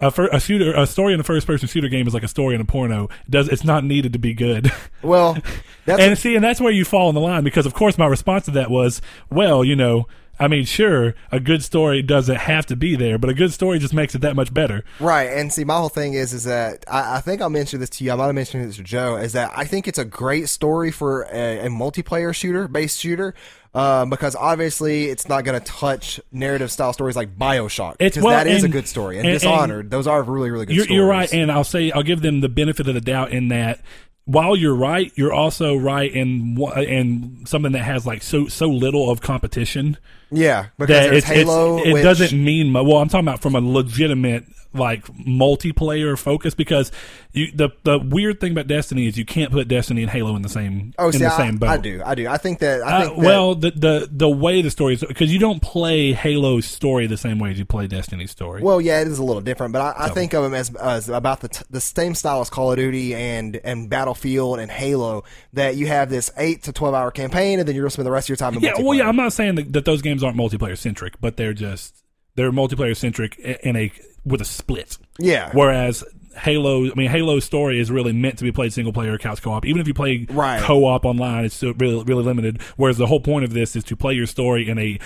a, 0.00 0.10
fir- 0.10 0.30
a 0.32 0.40
shooter, 0.40 0.72
a 0.74 0.86
story 0.86 1.12
in 1.12 1.20
a 1.20 1.24
first 1.24 1.46
person 1.46 1.68
shooter 1.68 1.88
game 1.88 2.06
is 2.06 2.14
like 2.14 2.22
a 2.22 2.28
story 2.28 2.54
in 2.54 2.60
a 2.60 2.64
porno. 2.64 3.04
It 3.26 3.30
does 3.30 3.48
it's 3.48 3.64
not 3.64 3.84
needed 3.84 4.12
to 4.14 4.18
be 4.18 4.34
good. 4.34 4.72
Well, 5.02 5.38
that's 5.86 6.00
and 6.00 6.18
see, 6.18 6.34
and 6.34 6.44
that's 6.44 6.60
where 6.60 6.70
you 6.70 6.84
fall 6.84 7.08
in 7.08 7.14
the 7.14 7.22
line 7.22 7.42
because, 7.42 7.64
of 7.64 7.72
course, 7.72 7.96
my 7.96 8.06
response 8.06 8.44
to 8.44 8.50
that 8.52 8.70
was, 8.70 9.00
well, 9.30 9.64
you 9.64 9.74
know. 9.74 10.06
I 10.40 10.48
mean, 10.48 10.64
sure, 10.64 11.14
a 11.30 11.38
good 11.38 11.62
story 11.62 12.00
doesn't 12.02 12.34
have 12.36 12.64
to 12.66 12.76
be 12.76 12.96
there, 12.96 13.18
but 13.18 13.28
a 13.30 13.34
good 13.34 13.52
story 13.52 13.78
just 13.78 13.92
makes 13.94 14.14
it 14.14 14.22
that 14.22 14.34
much 14.34 14.52
better. 14.52 14.82
Right, 14.98 15.24
and 15.30 15.52
see, 15.52 15.64
my 15.64 15.76
whole 15.76 15.90
thing 15.90 16.14
is, 16.14 16.32
is 16.32 16.44
that 16.44 16.84
I, 16.88 17.16
I 17.16 17.20
think 17.20 17.42
I'll 17.42 17.50
mention 17.50 17.78
this 17.78 17.90
to 17.90 18.04
you. 18.04 18.10
I 18.12 18.14
might 18.16 18.26
have 18.26 18.34
mentioned 18.34 18.66
this 18.66 18.76
to 18.76 18.82
Joe. 18.82 19.16
Is 19.16 19.34
that 19.34 19.52
I 19.54 19.64
think 19.66 19.86
it's 19.86 19.98
a 19.98 20.04
great 20.04 20.48
story 20.48 20.90
for 20.90 21.24
a, 21.30 21.66
a 21.66 21.68
multiplayer 21.68 22.34
shooter, 22.34 22.66
based 22.68 22.98
shooter, 22.98 23.34
um, 23.74 24.08
because 24.08 24.34
obviously 24.34 25.04
it's 25.10 25.28
not 25.28 25.44
going 25.44 25.60
to 25.60 25.64
touch 25.64 26.18
narrative 26.32 26.72
style 26.72 26.92
stories 26.94 27.16
like 27.16 27.36
Bioshock. 27.36 27.96
It's- 28.00 28.12
Because 28.14 28.24
well, 28.24 28.36
that 28.42 28.46
is 28.50 28.64
a 28.64 28.68
good 28.68 28.88
story, 28.88 29.18
and, 29.18 29.26
and- 29.26 29.34
and 29.34 29.40
Dishonored. 29.42 29.90
those 29.90 30.06
are 30.06 30.22
really, 30.22 30.50
really 30.50 30.64
good. 30.66 30.74
You're, 30.74 30.84
stories. 30.86 30.96
you're 30.96 31.06
right, 31.06 31.32
and 31.34 31.52
I'll 31.52 31.64
say 31.64 31.90
I'll 31.90 32.02
give 32.02 32.22
them 32.22 32.40
the 32.40 32.48
benefit 32.48 32.88
of 32.88 32.94
the 32.94 33.00
doubt 33.02 33.30
in 33.30 33.48
that 33.48 33.80
while 34.30 34.54
you're 34.54 34.74
right, 34.74 35.12
you're 35.16 35.32
also 35.32 35.76
right 35.76 36.10
in 36.12 36.56
in 36.86 37.44
something 37.46 37.72
that 37.72 37.82
has 37.84 38.06
like 38.06 38.22
so 38.22 38.46
so 38.46 38.68
little 38.68 39.10
of 39.10 39.20
competition 39.20 39.96
yeah, 40.30 40.66
because 40.78 40.94
that 40.94 41.10
there's 41.10 41.16
it's, 41.24 41.30
it's- 41.30 41.46
Halo. 41.48 41.78
it 41.82 41.92
which- 41.94 42.02
doesn't 42.02 42.32
mean 42.44 42.72
well. 42.72 42.98
I'm 42.98 43.08
talking 43.08 43.26
about 43.26 43.42
from 43.42 43.54
a 43.56 43.60
legitimate 43.60 44.44
like 44.72 45.04
multiplayer 45.06 46.16
focus 46.18 46.54
because 46.54 46.92
you 47.32 47.50
the 47.52 47.70
the 47.82 47.98
weird 47.98 48.40
thing 48.40 48.52
about 48.52 48.66
Destiny 48.66 49.06
is 49.06 49.16
you 49.18 49.24
can't 49.24 49.50
put 49.50 49.66
Destiny 49.68 50.02
and 50.02 50.10
Halo 50.10 50.36
in 50.36 50.42
the 50.42 50.48
same 50.48 50.94
Oh, 50.98 51.06
in 51.06 51.12
see, 51.14 51.18
the 51.18 51.32
I, 51.32 51.36
same 51.36 51.56
boat. 51.56 51.68
I 51.68 51.76
do, 51.76 52.02
I 52.04 52.14
do. 52.14 52.28
I 52.28 52.36
think 52.36 52.60
that. 52.60 52.82
I 52.82 52.90
Uh, 52.90 53.00
think 53.04 53.16
that, 53.16 53.24
well, 53.24 53.54
the, 53.54 53.70
the 53.72 54.08
the 54.10 54.28
way 54.28 54.62
the 54.62 54.70
story 54.70 54.94
is 54.94 55.04
because 55.06 55.32
you 55.32 55.38
don't 55.38 55.60
play 55.60 56.12
Halo's 56.12 56.66
story 56.66 57.06
the 57.06 57.16
same 57.16 57.38
way 57.38 57.50
as 57.50 57.58
you 57.58 57.64
play 57.64 57.86
Destiny's 57.86 58.30
story. 58.30 58.62
Well, 58.62 58.80
yeah, 58.80 59.00
it 59.00 59.08
is 59.08 59.18
a 59.18 59.24
little 59.24 59.42
different, 59.42 59.72
but 59.72 59.82
I, 59.82 60.06
I 60.06 60.08
think 60.10 60.32
of 60.34 60.42
them 60.44 60.54
as, 60.54 60.74
as 60.76 61.08
about 61.08 61.40
the 61.40 61.48
t- 61.48 61.64
the 61.70 61.80
same 61.80 62.14
style 62.14 62.40
as 62.40 62.50
Call 62.50 62.72
of 62.72 62.76
Duty 62.78 63.14
and 63.14 63.60
and 63.64 63.90
Battlefield 63.90 64.58
and 64.60 64.70
Halo. 64.70 65.24
That 65.52 65.76
you 65.76 65.86
have 65.88 66.10
this 66.10 66.30
eight 66.36 66.62
to 66.64 66.72
twelve 66.72 66.94
hour 66.94 67.10
campaign, 67.10 67.58
and 67.58 67.66
then 67.66 67.74
you're 67.74 67.82
going 67.82 67.90
to 67.90 67.94
spend 67.94 68.06
the 68.06 68.12
rest 68.12 68.26
of 68.26 68.30
your 68.30 68.36
time 68.36 68.54
in 68.54 68.60
yeah, 68.60 68.74
well, 68.78 68.94
yeah. 68.94 69.08
I'm 69.08 69.16
not 69.16 69.32
saying 69.32 69.56
that, 69.56 69.72
that 69.72 69.84
those 69.84 70.02
games 70.02 70.22
aren't 70.22 70.36
multiplayer 70.36 70.78
centric, 70.78 71.20
but 71.20 71.36
they're 71.36 71.52
just 71.54 71.96
they're 72.36 72.52
multiplayer 72.52 72.96
centric 72.96 73.38
in 73.38 73.76
a 73.76 73.92
with 74.24 74.40
a 74.40 74.44
split. 74.44 74.98
Yeah. 75.18 75.50
Whereas 75.52 76.04
Halo, 76.36 76.84
I 76.86 76.94
mean, 76.94 77.10
Halo's 77.10 77.44
story 77.44 77.80
is 77.80 77.90
really 77.90 78.12
meant 78.12 78.38
to 78.38 78.44
be 78.44 78.52
played 78.52 78.72
single 78.72 78.92
player 78.92 79.12
or 79.14 79.18
couch 79.18 79.42
co 79.42 79.50
op. 79.50 79.66
Even 79.66 79.80
if 79.80 79.88
you 79.88 79.94
play 79.94 80.26
Right. 80.30 80.62
co 80.62 80.84
op 80.86 81.04
online, 81.04 81.44
it's 81.44 81.54
still 81.56 81.74
really 81.74 82.04
really 82.04 82.22
limited. 82.22 82.62
Whereas 82.76 82.96
the 82.98 83.06
whole 83.06 83.20
point 83.20 83.44
of 83.44 83.52
this 83.52 83.74
is 83.74 83.82
to 83.84 83.96
play 83.96 84.14
your 84.14 84.26
story 84.26 84.68
in 84.68 84.78
a 84.78 84.98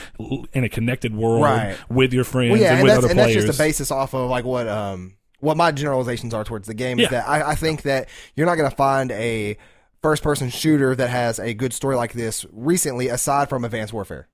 in 0.53 0.65
a 0.65 0.69
connected 0.69 1.15
world 1.17 1.43
Right. 1.43 1.77
with 1.89 2.13
your 2.13 2.25
friends 2.25 2.53
Well, 2.53 2.61
yeah, 2.61 2.69
and 2.69 2.75
and 2.81 2.83
with 2.85 2.91
that's, 2.93 2.99
other 2.99 3.11
and 3.11 3.19
that's 3.19 3.33
players. 3.33 3.45
just 3.47 3.59
the 3.59 3.65
basis 3.65 3.91
off 3.91 4.15
of 4.15 4.29
like 4.29 4.45
what 4.45 4.69
um 4.69 5.15
what 5.41 5.57
my 5.57 5.73
generalizations 5.73 6.33
are 6.35 6.45
towards 6.45 6.67
the 6.69 6.75
game 6.75 6.99
Yeah. 6.99 7.05
is 7.07 7.11
that 7.13 7.29
I, 7.29 7.51
I 7.51 7.55
think 7.55 7.83
that 7.83 8.09
you're 8.37 8.47
not 8.47 8.57
going 8.57 8.69
to 8.71 8.77
find 8.77 9.11
a 9.13 9.57
first 10.03 10.23
person 10.23 10.51
shooter 10.51 10.95
that 10.95 11.09
has 11.09 11.39
a 11.39 11.53
good 11.55 11.73
story 11.73 11.97
like 11.97 12.13
this 12.13 12.45
recently, 12.53 13.09
aside 13.09 13.49
from 13.49 13.65
Advanced 13.65 13.93
Warfare 13.95 14.29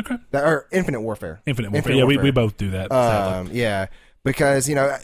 okay. 0.00 0.16
that, 0.30 0.44
or 0.44 0.66
Infinite 0.72 1.00
Warfare. 1.00 1.40
Infinite 1.46 1.72
Warfare. 1.72 1.92
yeah, 1.94 2.04
We, 2.04 2.16
we 2.18 2.30
both 2.30 2.56
do 2.56 2.70
that. 2.70 2.90
Um, 2.92 3.50
yeah, 3.52 3.86
because 4.28 4.68
you 4.68 4.74
know. 4.74 4.96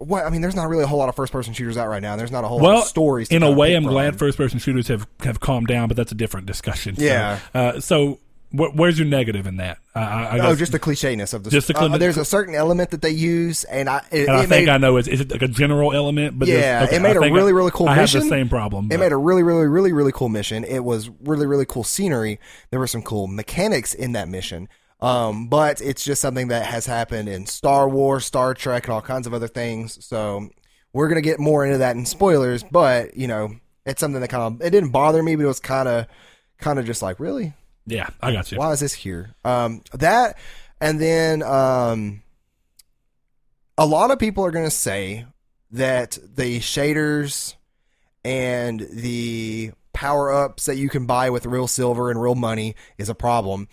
What 0.00 0.24
I 0.24 0.30
mean, 0.30 0.42
there's 0.42 0.54
not 0.54 0.68
really 0.68 0.84
a 0.84 0.86
whole 0.86 1.00
lot 1.00 1.08
of 1.08 1.16
first-person 1.16 1.54
shooters 1.54 1.76
out 1.76 1.88
right 1.88 2.00
now. 2.00 2.14
There's 2.14 2.30
not 2.30 2.44
a 2.44 2.46
whole 2.46 2.58
lot 2.58 2.62
well, 2.68 2.78
of 2.82 2.84
stories. 2.84 3.30
To 3.30 3.34
in 3.34 3.42
a 3.42 3.50
way, 3.50 3.74
I'm 3.74 3.82
from. 3.82 3.90
glad 3.94 4.16
first-person 4.16 4.60
shooters 4.60 4.86
have 4.86 5.08
have 5.24 5.40
calmed 5.40 5.66
down, 5.66 5.88
but 5.88 5.96
that's 5.96 6.12
a 6.12 6.14
different 6.14 6.46
discussion. 6.46 6.94
So, 6.94 7.02
Yeah. 7.02 7.40
Uh, 7.52 7.80
so, 7.80 8.20
wh- 8.52 8.70
where's 8.76 8.96
your 8.96 9.08
negative 9.08 9.48
in 9.48 9.56
that? 9.56 9.78
I, 9.96 10.00
I, 10.00 10.36
I 10.36 10.46
Oh, 10.46 10.54
just 10.54 10.70
the 10.70 10.78
clichéness 10.78 11.34
of 11.34 11.42
the. 11.42 11.50
Just 11.50 11.66
the 11.66 11.76
uh, 11.76 11.98
there's 11.98 12.16
a 12.16 12.24
certain 12.24 12.54
element 12.54 12.92
that 12.92 13.02
they 13.02 13.10
use, 13.10 13.64
and 13.64 13.88
I. 13.90 14.04
It, 14.12 14.28
and 14.28 14.36
I 14.36 14.46
think 14.46 14.66
made, 14.66 14.68
I 14.68 14.78
know 14.78 14.98
is 14.98 15.08
is 15.08 15.20
it 15.20 15.32
like 15.32 15.42
a 15.42 15.48
general 15.48 15.92
element? 15.92 16.38
But 16.38 16.46
Yeah, 16.46 16.84
okay, 16.86 16.94
it 16.94 17.00
made 17.02 17.16
I 17.16 17.26
a 17.26 17.32
really, 17.32 17.52
really 17.52 17.72
cool 17.72 17.88
I 17.88 17.94
have 17.94 18.02
mission. 18.04 18.20
the 18.20 18.28
same 18.28 18.48
problem. 18.48 18.84
It 18.84 18.88
but- 18.90 19.00
made 19.00 19.10
a 19.12 19.16
really, 19.16 19.42
really, 19.42 19.66
really, 19.66 19.92
really 19.92 20.12
cool 20.12 20.28
mission. 20.28 20.62
It 20.62 20.84
was 20.84 21.10
really, 21.24 21.46
really 21.46 21.66
cool 21.66 21.82
scenery. 21.82 22.38
There 22.70 22.78
were 22.78 22.86
some 22.86 23.02
cool 23.02 23.26
mechanics 23.26 23.94
in 23.94 24.12
that 24.12 24.28
mission. 24.28 24.68
Um, 25.00 25.48
but 25.48 25.80
it's 25.80 26.04
just 26.04 26.20
something 26.20 26.48
that 26.48 26.66
has 26.66 26.86
happened 26.86 27.28
in 27.28 27.46
Star 27.46 27.88
Wars, 27.88 28.24
Star 28.24 28.54
Trek, 28.54 28.84
and 28.84 28.94
all 28.94 29.00
kinds 29.00 29.26
of 29.26 29.34
other 29.34 29.48
things. 29.48 30.04
So 30.04 30.48
we're 30.92 31.08
gonna 31.08 31.20
get 31.20 31.38
more 31.38 31.64
into 31.64 31.78
that 31.78 31.96
in 31.96 32.04
spoilers. 32.04 32.64
But 32.64 33.16
you 33.16 33.28
know, 33.28 33.50
it's 33.86 34.00
something 34.00 34.20
that 34.20 34.28
kind 34.28 34.54
of 34.54 34.66
it 34.66 34.70
didn't 34.70 34.90
bother 34.90 35.22
me, 35.22 35.36
but 35.36 35.44
it 35.44 35.46
was 35.46 35.60
kind 35.60 35.88
of, 35.88 36.06
kind 36.58 36.78
of 36.78 36.86
just 36.86 37.02
like 37.02 37.20
really, 37.20 37.54
yeah, 37.86 38.08
I 38.20 38.32
got 38.32 38.50
you. 38.50 38.58
why 38.58 38.72
is 38.72 38.80
this 38.80 38.94
here? 38.94 39.34
Um, 39.44 39.82
that, 39.92 40.36
and 40.80 41.00
then 41.00 41.42
um, 41.42 42.22
a 43.76 43.86
lot 43.86 44.10
of 44.10 44.18
people 44.18 44.44
are 44.44 44.50
going 44.50 44.64
to 44.64 44.70
say 44.70 45.26
that 45.70 46.18
the 46.34 46.58
shaders 46.58 47.54
and 48.24 48.86
the 48.92 49.72
power 49.92 50.32
ups 50.32 50.66
that 50.66 50.76
you 50.76 50.88
can 50.88 51.06
buy 51.06 51.30
with 51.30 51.46
real 51.46 51.66
silver 51.66 52.10
and 52.10 52.20
real 52.20 52.34
money 52.34 52.74
is 52.98 53.08
a 53.08 53.14
problem. 53.14 53.68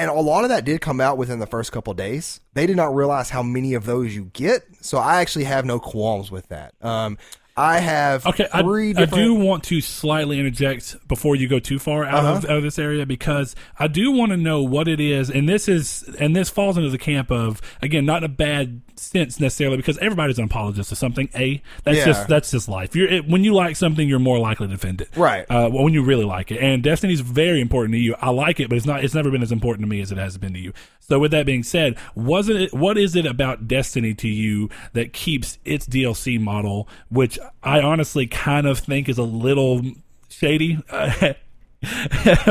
And 0.00 0.08
a 0.08 0.14
lot 0.14 0.44
of 0.44 0.48
that 0.48 0.64
did 0.64 0.80
come 0.80 0.98
out 0.98 1.18
within 1.18 1.40
the 1.40 1.46
first 1.46 1.72
couple 1.72 1.92
days. 1.92 2.40
They 2.54 2.66
did 2.66 2.74
not 2.74 2.94
realize 2.94 3.28
how 3.28 3.42
many 3.42 3.74
of 3.74 3.84
those 3.84 4.16
you 4.16 4.30
get, 4.32 4.62
so 4.80 4.96
I 4.96 5.20
actually 5.20 5.44
have 5.44 5.66
no 5.66 5.78
qualms 5.78 6.30
with 6.30 6.48
that. 6.48 6.72
Um, 6.80 7.18
I 7.56 7.78
have 7.80 8.24
Okay, 8.26 8.46
I, 8.52 8.62
three 8.62 8.90
I 8.90 9.00
different. 9.00 9.12
do 9.24 9.34
want 9.34 9.64
to 9.64 9.80
slightly 9.80 10.38
interject 10.38 10.96
before 11.08 11.36
you 11.36 11.48
go 11.48 11.58
too 11.58 11.78
far 11.78 12.04
out, 12.04 12.24
of, 12.24 12.44
Uh-huh. 12.44 12.52
out 12.52 12.56
of 12.58 12.62
this 12.62 12.78
area 12.78 13.04
because 13.04 13.54
I 13.78 13.86
do 13.88 14.10
want 14.12 14.30
to 14.30 14.36
know 14.36 14.62
what 14.62 14.88
it 14.88 15.00
is, 15.00 15.28
and 15.30 15.48
this 15.48 15.68
is 15.68 16.04
and 16.18 16.34
this 16.34 16.48
falls 16.48 16.76
into 16.78 16.90
the 16.90 16.98
camp 16.98 17.30
of 17.30 17.60
again 17.82 18.06
not 18.06 18.18
in 18.18 18.24
a 18.24 18.28
bad 18.32 18.80
sense 18.96 19.40
necessarily 19.40 19.76
because 19.78 19.96
everybody's 19.98 20.38
an 20.38 20.44
apologist 20.44 20.92
of 20.92 20.98
something. 20.98 21.28
A 21.34 21.62
that's 21.84 21.98
Yeah. 21.98 22.04
just 22.06 22.28
that's 22.28 22.50
just 22.50 22.68
life. 22.68 22.94
You're 22.94 23.08
it, 23.08 23.28
when 23.28 23.44
you 23.44 23.52
like 23.54 23.76
something, 23.76 24.08
you're 24.08 24.18
more 24.18 24.38
likely 24.38 24.66
to 24.66 24.72
defend 24.72 25.00
it, 25.00 25.08
Right. 25.16 25.44
Uh, 25.50 25.68
when 25.70 25.92
you 25.92 26.02
really 26.02 26.24
like 26.24 26.50
it, 26.50 26.60
and 26.60 26.82
Destiny's 26.82 27.20
very 27.20 27.60
important 27.60 27.94
to 27.94 27.98
you. 27.98 28.14
I 28.20 28.30
like 28.30 28.60
it, 28.60 28.68
but 28.68 28.76
it's 28.76 28.86
not. 28.86 29.04
It's 29.04 29.14
never 29.14 29.30
been 29.30 29.42
as 29.42 29.52
important 29.52 29.84
to 29.84 29.88
me 29.88 30.00
as 30.00 30.12
it 30.12 30.18
has 30.18 30.38
been 30.38 30.52
to 30.54 30.58
you. 30.60 30.72
So 31.00 31.18
with 31.18 31.32
that 31.32 31.44
being 31.46 31.62
said, 31.64 31.96
wasn't 32.14 32.60
it? 32.60 32.72
What 32.74 32.96
is 32.96 33.16
it 33.16 33.26
about 33.26 33.66
Destiny 33.66 34.14
to 34.14 34.28
you 34.28 34.70
that 34.92 35.12
keeps 35.12 35.58
its 35.64 35.86
DLC 35.86 36.38
model, 36.40 36.88
which 37.10 37.38
I 37.62 37.80
honestly 37.82 38.26
kind 38.26 38.66
of 38.66 38.78
think 38.78 39.08
is 39.08 39.18
a 39.18 39.22
little 39.22 39.82
shady, 40.28 40.78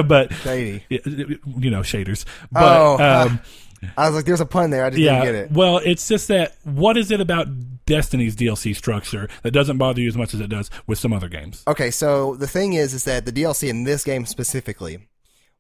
but 0.05 0.33
Shady. 0.33 0.83
you 0.89 1.69
know 1.69 1.81
shaders. 1.81 2.25
But 2.51 2.63
Oh, 2.63 2.97
um, 3.27 3.39
I 3.97 4.07
was 4.07 4.15
like, 4.15 4.25
"There's 4.25 4.41
a 4.41 4.45
pun 4.45 4.69
there." 4.71 4.85
I 4.85 4.89
just 4.89 4.99
Yeah. 5.01 5.23
didn't 5.23 5.25
get 5.25 5.35
it. 5.45 5.51
Well, 5.51 5.77
it's 5.83 6.07
just 6.07 6.27
that 6.27 6.55
what 6.63 6.97
is 6.97 7.11
it 7.11 7.21
about 7.21 7.47
Destiny's 7.85 8.35
DLC 8.35 8.75
structure 8.75 9.29
that 9.43 9.51
doesn't 9.51 9.77
bother 9.77 10.01
you 10.01 10.07
as 10.09 10.17
much 10.17 10.33
as 10.33 10.39
it 10.41 10.49
does 10.49 10.69
with 10.85 10.99
some 10.99 11.13
other 11.13 11.29
games? 11.29 11.63
Okay, 11.67 11.89
so 11.91 12.35
the 12.35 12.47
thing 12.47 12.73
is, 12.73 12.93
is 12.93 13.05
that 13.05 13.25
the 13.25 13.31
DLC 13.31 13.69
in 13.69 13.83
this 13.85 14.03
game 14.03 14.25
specifically, 14.25 15.07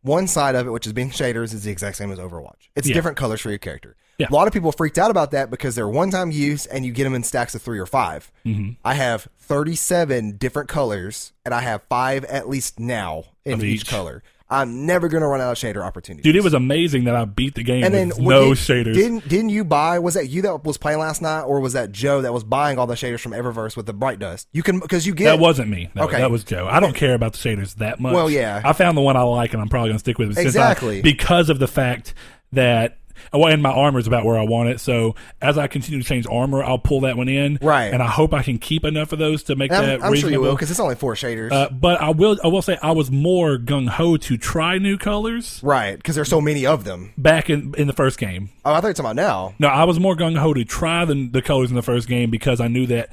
one 0.01 0.27
side 0.27 0.55
of 0.55 0.65
it, 0.67 0.69
which 0.71 0.87
is 0.87 0.93
being 0.93 1.09
shaders, 1.09 1.53
is 1.53 1.63
the 1.63 1.71
exact 1.71 1.97
same 1.97 2.11
as 2.11 2.19
Overwatch. 2.19 2.69
It's 2.75 2.87
Yeah. 2.87 2.93
different 2.93 3.17
colors 3.17 3.41
for 3.41 3.49
your 3.49 3.57
character. 3.59 3.95
Yeah. 4.17 4.27
A 4.29 4.33
lot 4.33 4.47
of 4.47 4.53
people 4.53 4.71
freaked 4.73 4.97
out 4.97 5.11
about 5.11 5.31
that 5.31 5.49
because 5.49 5.75
they're 5.75 5.87
one-time 5.87 6.31
use 6.31 6.65
and 6.65 6.85
you 6.85 6.91
get 6.91 7.05
them 7.05 7.13
in 7.15 7.23
stacks 7.23 7.55
of 7.55 7.61
three 7.61 7.79
or 7.79 7.85
5 7.85 8.31
Mm-hmm. 8.45 8.71
I 8.83 8.93
have 8.95 9.27
37 9.37 10.37
different 10.37 10.69
colors, 10.69 11.33
and 11.45 11.53
I 11.53 11.61
have 11.61 11.83
five 11.89 12.23
at 12.25 12.47
least 12.49 12.79
now 12.79 13.23
in 13.45 13.61
each. 13.61 13.81
each. 13.81 13.87
color. 13.87 14.23
I'm 14.51 14.85
never 14.87 15.07
going 15.09 15.21
to 15.21 15.27
run 15.27 15.41
out 15.41 15.51
of 15.51 15.57
shader 15.57 15.83
opportunities. 15.85 16.23
Dude, 16.23 16.35
it 16.35 16.43
was 16.43 16.55
amazing 16.55 17.03
that 17.03 17.15
I 17.15 17.25
beat 17.25 17.53
the 17.53 17.63
game 17.63 17.83
and 17.83 17.93
then 17.93 18.11
no 18.17 18.55
did- 18.55 18.57
shaders. 18.57 18.95
Didn't 18.95 19.27
didn't 19.27 19.49
you 19.49 19.63
buy? 19.63 19.99
Was 19.99 20.15
that 20.15 20.27
you 20.29 20.41
that 20.41 20.63
was 20.63 20.77
playing 20.77 20.97
last 20.99 21.21
night, 21.21 21.41
or 21.43 21.59
was 21.59 21.73
that 21.73 21.91
Joe 21.91 22.21
that 22.21 22.33
was 22.33 22.43
buying 22.43 22.79
all 22.79 22.87
the 22.87 22.95
shaders 22.95 23.19
from 23.19 23.33
Eververse 23.33 23.77
with 23.77 23.85
the 23.85 23.93
bright 23.93 24.17
dust? 24.19 24.47
You 24.51 24.63
can 24.63 24.79
because 24.79 25.05
you 25.05 25.13
get 25.13 25.25
that 25.25 25.39
wasn't 25.39 25.69
me. 25.69 25.89
No, 25.93 26.05
Okay. 26.05 26.17
that 26.17 26.31
was 26.31 26.43
Joe. 26.43 26.67
I 26.69 26.79
don't 26.79 26.95
care 26.95 27.13
about 27.13 27.33
the 27.33 27.37
shaders 27.37 27.75
that 27.75 27.99
much. 27.99 28.13
Well, 28.13 28.29
yeah. 28.29 28.61
I 28.65 28.73
found 28.73 28.97
the 28.97 29.01
one 29.01 29.15
I 29.15 29.21
like, 29.21 29.53
and 29.53 29.61
I'm 29.61 29.69
probably 29.69 29.89
gonna 29.89 29.99
stick 29.99 30.17
with 30.17 30.31
it 30.31 30.35
since 30.35 30.55
I- 30.55 30.71
Exactly. 30.71 31.01
because 31.01 31.49
of 31.49 31.59
the 31.59 31.67
fact 31.67 32.13
that. 32.53 32.95
Well, 33.33 33.51
and 33.51 33.61
my 33.61 33.71
armor 33.71 33.99
is 33.99 34.07
about 34.07 34.25
where 34.25 34.37
I 34.37 34.43
want 34.43 34.69
it. 34.69 34.79
So 34.79 35.15
as 35.41 35.57
I 35.57 35.67
continue 35.67 36.01
to 36.01 36.07
change 36.07 36.25
armor, 36.27 36.63
I'll 36.63 36.79
pull 36.79 37.01
that 37.01 37.17
one 37.17 37.27
in. 37.29 37.59
Right. 37.61 37.93
And 37.93 38.01
I 38.01 38.07
hope 38.07 38.33
I 38.33 38.43
can 38.43 38.57
keep 38.57 38.85
enough 38.85 39.11
of 39.11 39.19
those 39.19 39.43
to 39.43 39.55
make 39.55 39.71
I'm, 39.71 39.85
that 39.85 40.03
I'm 40.03 40.15
sure 40.15 40.29
you 40.29 40.41
will 40.41 40.55
because 40.55 40.71
it's 40.71 40.79
only 40.79 40.95
four 40.95 41.15
shaders. 41.15 41.51
Uh, 41.51 41.69
but 41.69 42.01
I 42.01 42.09
will. 42.09 42.37
I 42.43 42.47
will 42.47 42.61
say 42.61 42.77
I 42.81 42.91
was 42.91 43.11
more 43.11 43.57
gung 43.57 43.87
ho 43.87 44.17
to 44.17 44.37
try 44.37 44.77
new 44.77 44.97
colors 44.97 45.59
right, 45.63 45.95
because 45.95 46.15
there's 46.15 46.29
so 46.29 46.41
many 46.41 46.65
of 46.65 46.83
them. 46.83 47.13
back 47.17 47.49
in 47.49 47.73
in 47.77 47.87
the 47.87 47.93
first 47.93 48.17
game. 48.17 48.49
Oh, 48.65 48.73
I 48.73 48.75
thought 48.75 48.83
you 48.83 48.89
were 48.89 48.93
talking 48.93 49.05
about 49.11 49.15
now. 49.15 49.53
No, 49.59 49.67
I 49.67 49.83
was 49.85 49.99
more 49.99 50.15
gung 50.15 50.37
ho 50.37 50.53
to 50.53 50.63
try 50.65 51.05
the 51.05 51.27
the 51.27 51.41
colors 51.41 51.69
in 51.69 51.75
the 51.75 51.81
first 51.81 52.07
game 52.07 52.29
because 52.29 52.59
I 52.59 52.67
knew 52.67 52.85
that 52.87 53.09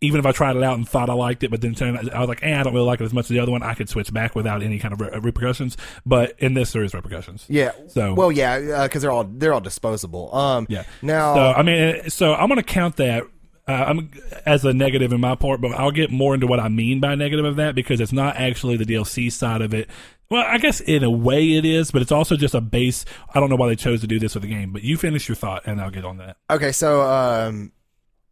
even 0.00 0.20
if 0.20 0.26
I 0.26 0.32
tried 0.32 0.56
it 0.56 0.62
out 0.62 0.76
and 0.76 0.86
thought 0.88 1.08
I 1.08 1.14
liked 1.14 1.42
it, 1.42 1.50
but 1.50 1.60
then 1.62 1.74
turned 1.74 1.96
I 2.10 2.20
was 2.20 2.28
like, 2.28 2.42
eh, 2.42 2.58
I 2.58 2.62
don't 2.62 2.74
really 2.74 2.86
like 2.86 3.00
it 3.00 3.04
as 3.04 3.14
much 3.14 3.24
as 3.24 3.28
the 3.30 3.38
other 3.40 3.50
one. 3.52 3.62
I 3.62 3.74
could 3.74 3.88
switch 3.88 4.12
back 4.12 4.34
without 4.34 4.62
any 4.62 4.78
kind 4.78 4.92
of 4.92 5.00
re- 5.00 5.18
repercussions. 5.20 5.76
But 6.04 6.34
in 6.38 6.54
this, 6.54 6.72
there 6.72 6.84
is 6.84 6.92
repercussions. 6.92 7.46
Yeah. 7.48 7.72
So- 7.88 8.12
well, 8.14 8.30
yeah, 8.30 8.82
because 8.84 9.02
they're 9.02 9.10
all 9.10 9.24
they're 9.24 9.54
all 9.54 9.60
disposable. 9.60 10.34
Um. 10.34 10.66
Yeah. 10.68 10.84
Now. 11.02 11.34
So 11.34 11.40
I 11.40 11.62
mean, 11.62 12.10
so 12.10 12.34
I'm 12.34 12.48
going 12.48 12.58
to 12.58 12.62
count 12.62 12.96
that. 12.96 13.24
Uh, 13.68 13.72
I'm 13.88 14.10
as 14.44 14.64
a 14.64 14.72
negative 14.72 15.12
in 15.12 15.20
my 15.20 15.34
part, 15.34 15.60
but 15.60 15.72
I'll 15.72 15.90
get 15.90 16.12
more 16.12 16.34
into 16.34 16.46
what 16.46 16.60
I 16.60 16.68
mean 16.68 17.00
by 17.00 17.16
negative 17.16 17.44
of 17.44 17.56
that 17.56 17.74
because 17.74 18.00
it's 18.00 18.12
not 18.12 18.36
actually 18.36 18.76
the 18.76 18.84
DLC 18.84 19.32
side 19.32 19.60
of 19.60 19.74
it. 19.74 19.88
Well, 20.30 20.44
I 20.46 20.58
guess 20.58 20.80
in 20.80 21.02
a 21.02 21.10
way 21.10 21.54
it 21.54 21.64
is, 21.64 21.90
but 21.90 22.00
it's 22.02 22.12
also 22.12 22.36
just 22.36 22.54
a 22.54 22.60
base. 22.60 23.04
I 23.34 23.40
don't 23.40 23.48
know 23.50 23.56
why 23.56 23.66
they 23.68 23.74
chose 23.76 24.00
to 24.02 24.06
do 24.06 24.18
this 24.20 24.34
with 24.34 24.42
the 24.42 24.48
game, 24.48 24.72
but 24.72 24.82
you 24.84 24.96
finish 24.96 25.28
your 25.28 25.34
thought 25.36 25.62
and 25.66 25.80
I'll 25.80 25.90
get 25.90 26.04
on 26.04 26.18
that. 26.18 26.36
okay. 26.50 26.70
So 26.70 27.02
um. 27.02 27.72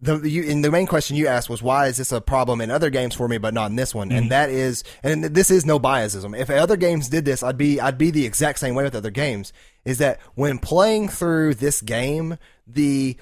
The, 0.05 0.29
you, 0.29 0.51
and 0.51 0.63
the 0.63 0.71
main 0.71 0.87
question 0.87 1.17
you 1.17 1.27
asked 1.27 1.49
was 1.49 1.63
why 1.63 1.87
is 1.87 1.97
this 1.97 2.13
a 2.13 2.21
problem 2.21 2.61
in 2.61 2.71
other 2.71 2.91
games 2.91 3.15
for 3.15 3.27
me 3.27 3.39
but 3.39 3.55
not 3.55 3.71
in 3.71 3.77
this 3.77 3.95
one 3.95 4.09
Mm-hmm. 4.11 4.19
and 4.19 4.31
that 4.31 4.51
is 4.51 4.85
and 5.03 5.25
this 5.25 5.51
is 5.51 5.65
no 5.65 5.81
biasism 5.81 6.39
if 6.39 6.51
other 6.51 6.77
games 6.77 7.09
did 7.09 7.25
this 7.25 7.43
I'd 7.43 7.57
be 7.57 7.81
I'd 7.81 7.97
be 7.97 8.11
the 8.11 8.27
exact 8.27 8.59
same 8.59 8.75
way 8.75 8.85
with 8.85 8.95
other 8.95 9.11
games 9.11 9.53
is 9.85 9.97
that 9.99 10.21
when 10.35 10.59
playing 10.59 11.09
through 11.09 11.55
this 11.55 11.81
game 11.81 12.37
the 12.67 13.17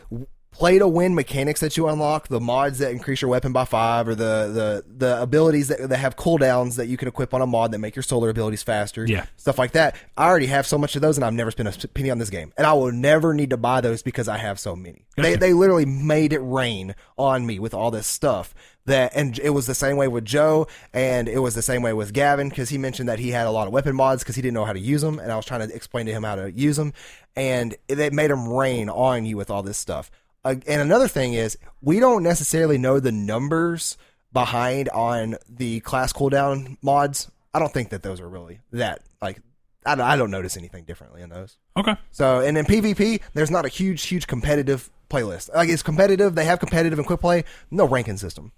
play 0.53 0.79
to 0.79 0.87
win 0.87 1.15
mechanics 1.15 1.61
that 1.61 1.77
you 1.77 1.89
unlock, 1.89 2.29
the 2.29 2.39
mods 2.41 2.79
that 2.79 2.93
increase 2.93 3.21
your 3.21 3.31
weapon 3.31 3.53
by 3.53 3.65
five, 3.65 4.07
or 4.07 4.15
the 4.15 4.51
the 4.53 4.85
the 5.07 5.21
abilities 5.23 5.69
that, 5.69 5.89
that 5.89 5.97
have 5.97 6.15
cooldowns 6.17 6.77
that 6.77 6.87
you 6.87 6.97
can 6.97 7.09
equip 7.09 7.35
on 7.35 7.43
a 7.43 7.47
mod 7.47 7.73
that 7.73 7.79
make 7.79 7.97
your 7.97 8.03
solar 8.03 8.29
abilities 8.29 8.63
faster, 8.63 9.05
Yeah. 9.07 9.27
stuff 9.37 9.59
like 9.59 9.73
that. 9.73 9.97
I 10.17 10.27
already 10.27 10.47
have 10.47 10.67
so 10.67 10.79
much 10.79 10.95
of 10.95 11.03
those, 11.03 11.17
and 11.17 11.25
I've 11.25 11.33
never 11.35 11.51
spent 11.51 11.85
a 11.85 11.89
penny 11.89 12.11
on 12.11 12.19
this 12.19 12.31
game, 12.31 12.53
and 12.57 12.67
I 12.67 12.73
will 12.75 12.93
never 12.93 13.35
need 13.35 13.51
to 13.51 13.57
buy 13.57 13.81
those 13.81 14.03
because 14.03 14.29
I 14.29 14.37
have 14.39 14.61
so 14.61 14.77
many. 14.77 15.05
They 15.17 15.37
they 15.37 15.53
literally 15.53 15.87
made 15.87 16.33
it 16.33 16.41
rain 16.41 16.95
on 17.17 17.45
me 17.47 17.59
with 17.59 17.75
all 17.75 17.91
this 17.91 18.07
stuff. 18.07 18.55
That 18.85 19.13
and 19.15 19.39
it 19.39 19.51
was 19.51 19.69
the 19.69 19.77
same 19.77 19.97
way 19.97 20.09
with 20.09 20.25
Joe, 20.25 20.67
and 20.93 21.29
it 21.29 21.39
was 21.39 21.55
the 21.55 21.63
same 21.63 21.83
way 21.83 21.93
with 21.93 22.13
Gavin 22.13 22.49
because 22.49 22.69
he 22.69 22.79
mentioned 22.79 23.09
that 23.09 23.21
he 23.21 23.31
had 23.31 23.47
a 23.47 23.51
lot 23.53 23.69
of 23.69 23.73
weapon 23.73 23.95
mods 23.95 24.25
because 24.25 24.35
he 24.35 24.43
didn't 24.43 24.55
know 24.55 24.65
how 24.65 24.73
to 24.73 24.81
use 24.81 25.03
them, 25.03 25.21
and 25.21 25.31
I 25.31 25.37
was 25.37 25.47
trying 25.47 25.67
to 25.69 25.73
explain 25.73 26.07
to 26.07 26.13
him 26.13 26.25
how 26.25 26.35
to 26.35 26.51
use 26.51 26.79
them, 26.79 26.93
and 27.37 27.77
it, 27.87 28.01
it 28.01 28.13
made 28.13 28.33
him 28.33 28.49
rain 28.49 28.89
on 28.91 29.25
you 29.25 29.37
with 29.37 29.51
all 29.51 29.63
this 29.63 29.79
stuff. 29.79 30.11
Uh, 30.45 30.57
and 30.67 30.81
another 30.83 31.09
thing 31.09 31.35
is, 31.35 31.57
we 31.81 32.01
don't 32.01 32.23
necessarily 32.23 32.79
know 32.79 32.99
the 33.01 33.13
numbers 33.13 33.97
behind 34.33 34.89
on 34.91 35.37
the 35.49 35.81
class 35.81 36.13
cooldown 36.13 36.77
mods. 36.83 37.31
I 37.55 37.59
don't 37.59 37.73
think 37.73 37.91
that 37.91 38.03
those 38.03 38.21
are 38.21 38.29
really 38.29 38.61
that 38.73 39.03
like. 39.21 39.41
I 39.85 39.97
don't, 39.97 40.07
I 40.07 40.17
don't 40.17 40.31
notice 40.31 40.57
anything 40.57 40.85
differently 40.85 41.23
in 41.23 41.29
those. 41.29 41.57
Okay. 41.77 41.97
So, 42.13 42.39
and 42.39 42.57
in 42.57 42.65
PvP, 42.67 43.21
there's 43.35 43.51
not 43.51 43.65
a 43.65 43.69
huge, 43.69 44.05
huge 44.05 44.29
competitive 44.29 44.89
playlist. 45.11 45.53
Like 45.53 45.69
it's 45.69 45.83
competitive. 45.83 46.37
They 46.37 46.45
have 46.45 46.61
competitive 46.61 46.99
and 47.01 47.07
quick 47.07 47.21
play. 47.21 47.45
No 47.71 47.87
ranking 47.87 48.17
system. 48.17 48.53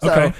So, 0.00 0.10
Okay. 0.12 0.36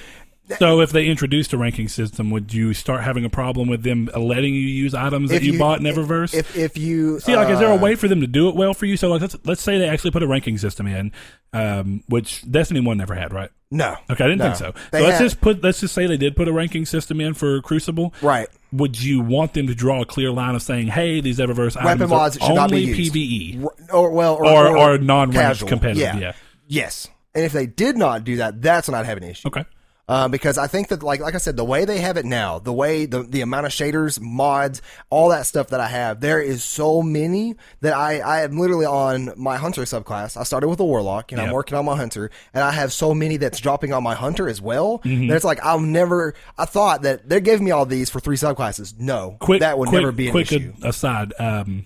So 0.58 0.80
if 0.80 0.90
they 0.92 1.06
introduced 1.06 1.52
a 1.52 1.58
ranking 1.58 1.88
system, 1.88 2.30
would 2.30 2.54
you 2.54 2.72
start 2.72 3.02
having 3.02 3.24
a 3.24 3.28
problem 3.30 3.68
with 3.68 3.82
them 3.82 4.08
letting 4.16 4.54
you 4.54 4.60
use 4.60 4.94
items 4.94 5.30
that 5.30 5.36
if 5.36 5.44
you, 5.44 5.58
bought 5.58 5.80
in 5.80 5.84
Eververse? 5.86 6.32
If 6.34 6.56
if 6.56 6.76
you 6.78 7.20
See, 7.20 7.36
like, 7.36 7.48
is 7.50 7.58
there 7.58 7.70
a 7.70 7.74
uh, 7.74 7.78
way 7.78 7.94
for 7.96 8.08
them 8.08 8.20
to 8.22 8.26
do 8.26 8.48
it 8.48 8.56
well 8.56 8.72
for 8.74 8.86
you? 8.86 8.96
So, 8.96 9.08
like, 9.08 9.20
let's 9.20 9.36
let's 9.44 9.62
say 9.62 9.78
they 9.78 9.88
actually 9.88 10.10
put 10.12 10.22
a 10.22 10.26
ranking 10.26 10.56
system 10.58 10.86
in, 10.86 11.12
um, 11.52 12.02
which 12.08 12.50
Destiny 12.50 12.80
One 12.80 12.96
never 12.96 13.14
had, 13.14 13.32
right? 13.32 13.50
No. 13.70 13.96
Okay, 14.08 14.24
I 14.24 14.28
didn't 14.28 14.38
No. 14.38 14.44
think 14.46 14.56
so. 14.56 14.72
They 14.92 15.00
so 15.00 15.04
let's 15.04 15.18
had- 15.18 15.24
just 15.24 15.40
put 15.42 15.62
let's 15.62 15.80
just 15.80 15.94
say 15.94 16.06
they 16.06 16.16
did 16.16 16.34
put 16.36 16.48
a 16.48 16.52
ranking 16.52 16.86
system 16.86 17.20
in 17.20 17.34
for 17.34 17.60
Crucible. 17.60 18.14
Right. 18.22 18.48
Would 18.72 19.00
you 19.02 19.20
want 19.20 19.52
them 19.54 19.66
to 19.66 19.74
draw 19.74 20.00
a 20.02 20.06
clear 20.06 20.30
line 20.30 20.54
of 20.54 20.62
saying, 20.62 20.88
"Hey, 20.88 21.20
these 21.20 21.38
Eververse 21.38 21.74
Weapon 21.76 21.86
items 21.90 22.10
mods 22.10 22.36
are 22.38 22.46
should 22.46 22.54
not 22.54 22.70
be 22.70 22.90
only. 22.90 22.94
PVE"? 23.10 23.66
Or 23.92 24.10
well, 24.10 24.36
or, 24.36 24.68
Or- 24.68 24.78
or 24.78 24.98
non-ranked 24.98 25.34
casual. 25.34 25.68
competitive, 25.68 26.20
yeah. 26.20 26.32
Yes. 26.66 27.08
And 27.34 27.44
if 27.44 27.52
they 27.52 27.66
did 27.66 27.96
not 27.98 28.24
do 28.24 28.36
that, 28.36 28.62
that's 28.62 28.88
when 28.88 28.94
I'd 28.98 29.06
have 29.06 29.18
an 29.18 29.24
issue. 29.24 29.48
Okay. 29.48 29.64
Uh, 30.08 30.26
because 30.26 30.56
I 30.56 30.66
think 30.68 30.88
that, 30.88 31.02
like, 31.02 31.20
like 31.20 31.34
I 31.34 31.38
said, 31.38 31.58
the 31.58 31.64
way 31.66 31.84
they 31.84 31.98
have 31.98 32.16
it 32.16 32.24
now, 32.24 32.58
the 32.58 32.72
way 32.72 33.04
the 33.04 33.24
the 33.24 33.42
amount 33.42 33.66
of 33.66 33.72
shaders, 33.72 34.18
mods, 34.18 34.80
all 35.10 35.28
that 35.28 35.44
stuff 35.46 35.68
that 35.68 35.80
I 35.80 35.86
have, 35.88 36.20
there 36.20 36.40
is 36.40 36.64
so 36.64 37.02
many 37.02 37.56
that 37.82 37.92
I 37.92 38.20
I 38.20 38.40
am 38.42 38.58
literally 38.58 38.86
on 38.86 39.34
my 39.36 39.58
hunter 39.58 39.82
subclass. 39.82 40.36
I 40.38 40.44
started 40.44 40.68
with 40.68 40.80
a 40.80 40.84
warlock, 40.84 41.30
and 41.32 41.40
I'm 41.40 41.52
working 41.52 41.76
on 41.76 41.84
my 41.84 41.94
hunter, 41.96 42.30
and 42.54 42.64
I 42.64 42.70
have 42.72 42.90
so 42.92 43.12
many 43.14 43.36
that's 43.36 43.60
dropping 43.60 43.92
on 43.92 44.02
my 44.02 44.14
hunter 44.14 44.48
as 44.48 44.62
well. 44.62 45.00
Mm-hmm. 45.00 45.26
That 45.28 45.36
it's 45.36 45.44
like 45.44 45.62
I'll 45.62 45.78
never. 45.80 46.34
I 46.56 46.64
thought 46.64 47.02
that 47.02 47.28
they 47.28 47.40
gave 47.42 47.60
me 47.60 47.70
all 47.70 47.84
these 47.84 48.08
for 48.08 48.18
three 48.18 48.36
subclasses. 48.36 48.98
No, 48.98 49.36
Quick, 49.40 49.60
that 49.60 49.78
would 49.78 49.90
quick, 49.90 50.00
never 50.00 50.12
be 50.12 50.28
an 50.28 50.32
quick 50.32 50.50
issue. 50.50 50.72
aside, 50.82 51.34
um, 51.38 51.84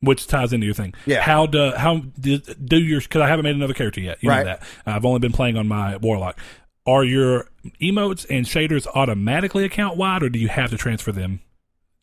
which 0.00 0.28
ties 0.28 0.52
into 0.52 0.66
your 0.66 0.74
thing. 0.74 0.94
Yeah. 1.04 1.20
How 1.22 1.46
do 1.46 1.72
how 1.76 1.96
do, 2.20 2.38
do 2.38 2.78
your 2.78 3.00
because 3.00 3.22
I 3.22 3.26
haven't 3.28 3.42
made 3.44 3.56
another 3.56 3.74
character 3.74 4.00
yet. 4.00 4.18
You 4.20 4.28
Right. 4.30 4.38
know 4.46 4.52
that. 4.52 4.62
I've 4.86 5.04
only 5.04 5.18
been 5.18 5.32
playing 5.32 5.56
on 5.56 5.66
my 5.66 5.96
warlock. 5.96 6.38
Are 6.86 7.04
your 7.04 7.48
emotes 7.80 8.26
and 8.30 8.46
shaders 8.46 8.86
automatically 8.86 9.64
account 9.64 9.96
wide, 9.96 10.22
or 10.22 10.28
do 10.28 10.38
you 10.38 10.48
have 10.48 10.70
to 10.70 10.76
transfer 10.76 11.12
them 11.12 11.40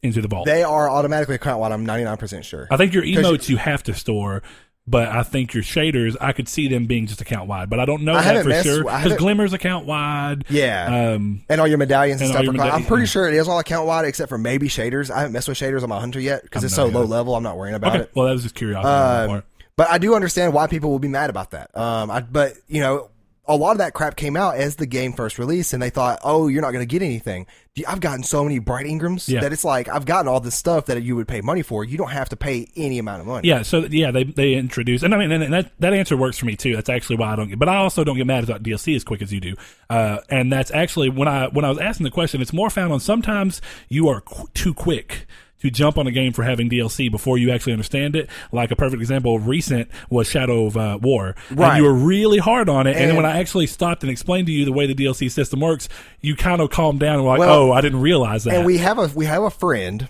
into 0.02 0.22
the 0.22 0.28
vault? 0.28 0.46
They 0.46 0.64
are 0.64 0.90
automatically 0.90 1.36
account 1.36 1.60
wide. 1.60 1.72
I'm 1.72 1.86
99 1.86 2.18
percent 2.18 2.46
sure. 2.46 2.68
I 2.70 2.78
think 2.78 2.94
your 2.94 3.04
emotes 3.04 3.48
you 3.48 3.58
have 3.58 3.84
to 3.84 3.94
store, 3.94 4.44
but 4.86 5.08
I 5.08 5.24
think 5.24 5.54
your 5.54 5.64
shaders 5.64 6.18
I 6.20 6.34
could 6.34 6.50
see 6.50 6.68
them 6.68 6.86
being 6.86 7.08
just 7.08 7.22
account 7.22 7.48
wide, 7.48 7.70
but 7.70 7.80
I 7.80 7.86
don't 7.86 8.04
know 8.04 8.14
I 8.14 8.24
that 8.24 8.44
for 8.44 8.50
messed- 8.50 8.66
sure 8.66 8.84
because 8.84 9.16
glimmers 9.16 9.54
account 9.54 9.86
wide. 9.86 10.44
Yeah. 10.50 11.14
Um, 11.14 11.44
and 11.48 11.62
all 11.62 11.68
your 11.68 11.78
medallions 11.78 12.22
and, 12.22 12.36
and 12.36 12.56
stuff. 12.56 12.60
are 12.60 12.72
I'm 12.72 12.86
pretty 12.86 13.06
sure 13.06 13.28
it 13.28 13.36
is 13.36 13.48
all 13.48 13.60
account 13.60 13.88
wide, 13.88 14.04
except 14.06 14.28
for 14.28 14.38
maybe 14.38 14.68
shaders. 14.68 15.10
I 15.10 15.20
haven't 15.20 15.32
messed 15.32 15.48
with 15.48 15.58
shaders 15.58 15.84
on 15.84 15.90
my 15.90 16.00
hunter 16.00 16.20
yet 16.20 16.44
because 16.44 16.64
it's 16.66 16.76
so 16.76 16.88
low 16.88 17.06
level. 17.06 17.36
I'm 17.36 17.44
not 17.44 17.58
worrying 17.58 17.76
about 17.76 17.96
okay, 17.96 18.04
it. 18.04 18.12
well 18.16 18.26
that 18.28 18.34
was 18.34 18.44
just 18.44 18.56
curiosity. 18.56 19.34
Um, 19.34 19.44
but 19.76 19.90
I 19.90 19.98
do 19.98 20.14
understand 20.14 20.54
why 20.54 20.68
people 20.68 20.92
will 20.92 21.00
be 21.00 21.08
mad 21.08 21.30
about 21.30 21.52
that. 21.52 21.76
Um, 21.76 22.12
I, 22.12 22.22
but 22.22 22.54
you 22.68 22.82
know, 22.82 23.10
a 23.46 23.56
lot 23.58 23.72
of 23.74 23.78
that 23.80 23.94
crap 23.94 24.16
came 24.16 24.38
out 24.38 24.56
as 24.56 24.78
the 24.78 24.86
game 24.86 25.12
first 25.14 25.38
released, 25.38 25.74
and 25.74 25.82
they 25.84 25.90
thought, 25.90 26.20
"Oh, 26.24 26.48
you're 26.48 26.62
not 26.62 26.72
going 26.72 26.88
to 26.88 26.92
get 26.92 27.02
anything." 27.04 27.46
I've 27.88 28.00
gotten 28.00 28.24
so 28.24 28.44
many 28.44 28.60
bright 28.60 28.86
engrams 28.86 29.28
Yeah. 29.28 29.42
that 29.42 29.52
it's 29.52 29.64
like 29.64 29.90
I've 29.90 30.06
gotten 30.06 30.28
all 30.28 30.40
this 30.40 30.54
stuff 30.56 30.86
that 30.86 31.02
you 31.02 31.16
would 31.16 31.28
pay 31.28 31.42
money 31.42 31.64
for. 31.64 31.84
You 31.84 31.98
don't 31.98 32.12
have 32.12 32.30
to 32.30 32.36
pay 32.36 32.68
any 32.76 33.00
amount 33.00 33.22
of 33.22 33.28
money. 33.28 33.48
Yeah, 33.48 33.64
so 33.64 33.80
yeah, 33.90 34.12
they 34.12 34.24
they 34.26 34.54
introduce, 34.54 35.02
and 35.04 35.14
I 35.14 35.18
mean, 35.18 35.32
and 35.32 35.52
that 35.54 35.72
that 35.80 35.94
answer 35.94 36.16
works 36.16 36.38
for 36.38 36.46
me 36.46 36.56
too. 36.56 36.76
That's 36.76 36.90
actually 36.90 37.16
why 37.18 37.34
I 37.34 37.36
don't 37.36 37.50
get, 37.50 37.60
but 37.60 37.68
I 37.70 37.78
also 37.78 38.04
don't 38.04 38.16
get 38.18 38.28
mad 38.28 38.44
about 38.44 38.64
DLC 38.64 38.96
as 38.96 39.04
quick 39.04 39.22
as 39.22 39.34
you 39.34 39.40
do. 39.42 39.56
Uh, 39.90 40.20
and 40.30 40.52
that's 40.54 40.72
actually 40.72 41.10
when 41.10 41.28
I 41.28 41.48
when 41.48 41.66
I 41.66 41.70
was 41.70 41.80
asking 41.80 42.04
the 42.06 42.12
question, 42.12 42.42
it's 42.42 42.54
more 42.54 42.70
found 42.70 42.94
on 42.94 43.00
sometimes 43.00 43.60
you 43.90 44.08
are 44.08 44.22
qu- 44.22 44.48
too 44.54 44.74
quick 44.74 45.26
to 45.64 45.72
jump 45.72 45.98
on 45.98 46.06
a 46.06 46.12
game 46.12 46.32
for 46.34 46.44
having 46.44 46.70
DLC 46.70 47.10
before 47.10 47.40
you 47.40 47.52
actually 47.52 47.74
understand 47.74 48.16
it. 48.16 48.30
Like 48.52 48.70
a 48.70 48.76
perfect 48.76 49.02
example 49.02 49.36
of 49.36 49.48
recent 49.48 49.90
was 50.12 50.28
Shadow 50.28 50.68
of 50.68 50.78
uh, 50.78 51.00
War, 51.02 51.36
and 51.50 51.58
Right. 51.60 51.78
you 51.78 51.84
were 51.84 51.94
really 51.94 52.38
hard 52.38 52.70
on 52.70 52.86
it. 52.86 52.96
And, 52.96 53.10
then 53.10 53.16
when 53.16 53.26
I 53.26 53.40
actually 53.40 53.66
stopped 53.68 54.04
and 54.04 54.12
explained 54.12 54.46
to 54.48 54.54
you 54.54 54.66
the 54.66 54.72
way 54.72 54.86
the 54.86 54.94
DLC 54.94 55.32
system 55.32 55.60
works, 55.62 55.90
you 56.22 56.36
kind 56.36 56.62
of 56.62 56.70
calmed 56.70 57.00
down 57.00 57.16
and 57.16 57.24
were 57.24 57.30
like, 57.30 57.40
Well, 57.40 57.54
"Oh, 57.54 57.72
I 57.72 57.82
didn't 57.82 58.02
realize 58.02 58.44
that." 58.44 58.54
And 58.56 58.66
we 58.66 58.78
have 58.78 59.00
a 59.00 59.08
we 59.16 59.26
have 59.26 59.42
a 59.44 59.50
friend 59.50 60.08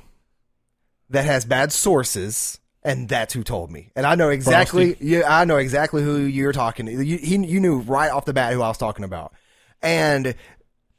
that 1.09 1.25
has 1.25 1.45
bad 1.45 1.71
sources, 1.71 2.59
and 2.83 3.07
that's 3.07 3.33
who 3.33 3.43
told 3.43 3.71
me. 3.71 3.91
And 3.95 4.05
I 4.05 4.15
know 4.15 4.29
exactly. 4.29 4.97
Yeah, 4.99 5.21
I 5.27 5.45
know 5.45 5.57
exactly 5.57 6.03
who 6.03 6.17
you're 6.21 6.53
talking. 6.53 6.87
to. 6.87 6.91
You, 7.05 7.17
he, 7.17 7.37
you 7.37 7.59
knew 7.59 7.79
right 7.79 8.11
off 8.11 8.25
the 8.25 8.33
bat 8.33 8.53
who 8.53 8.61
I 8.61 8.67
was 8.67 8.77
talking 8.77 9.05
about. 9.05 9.33
And 9.81 10.35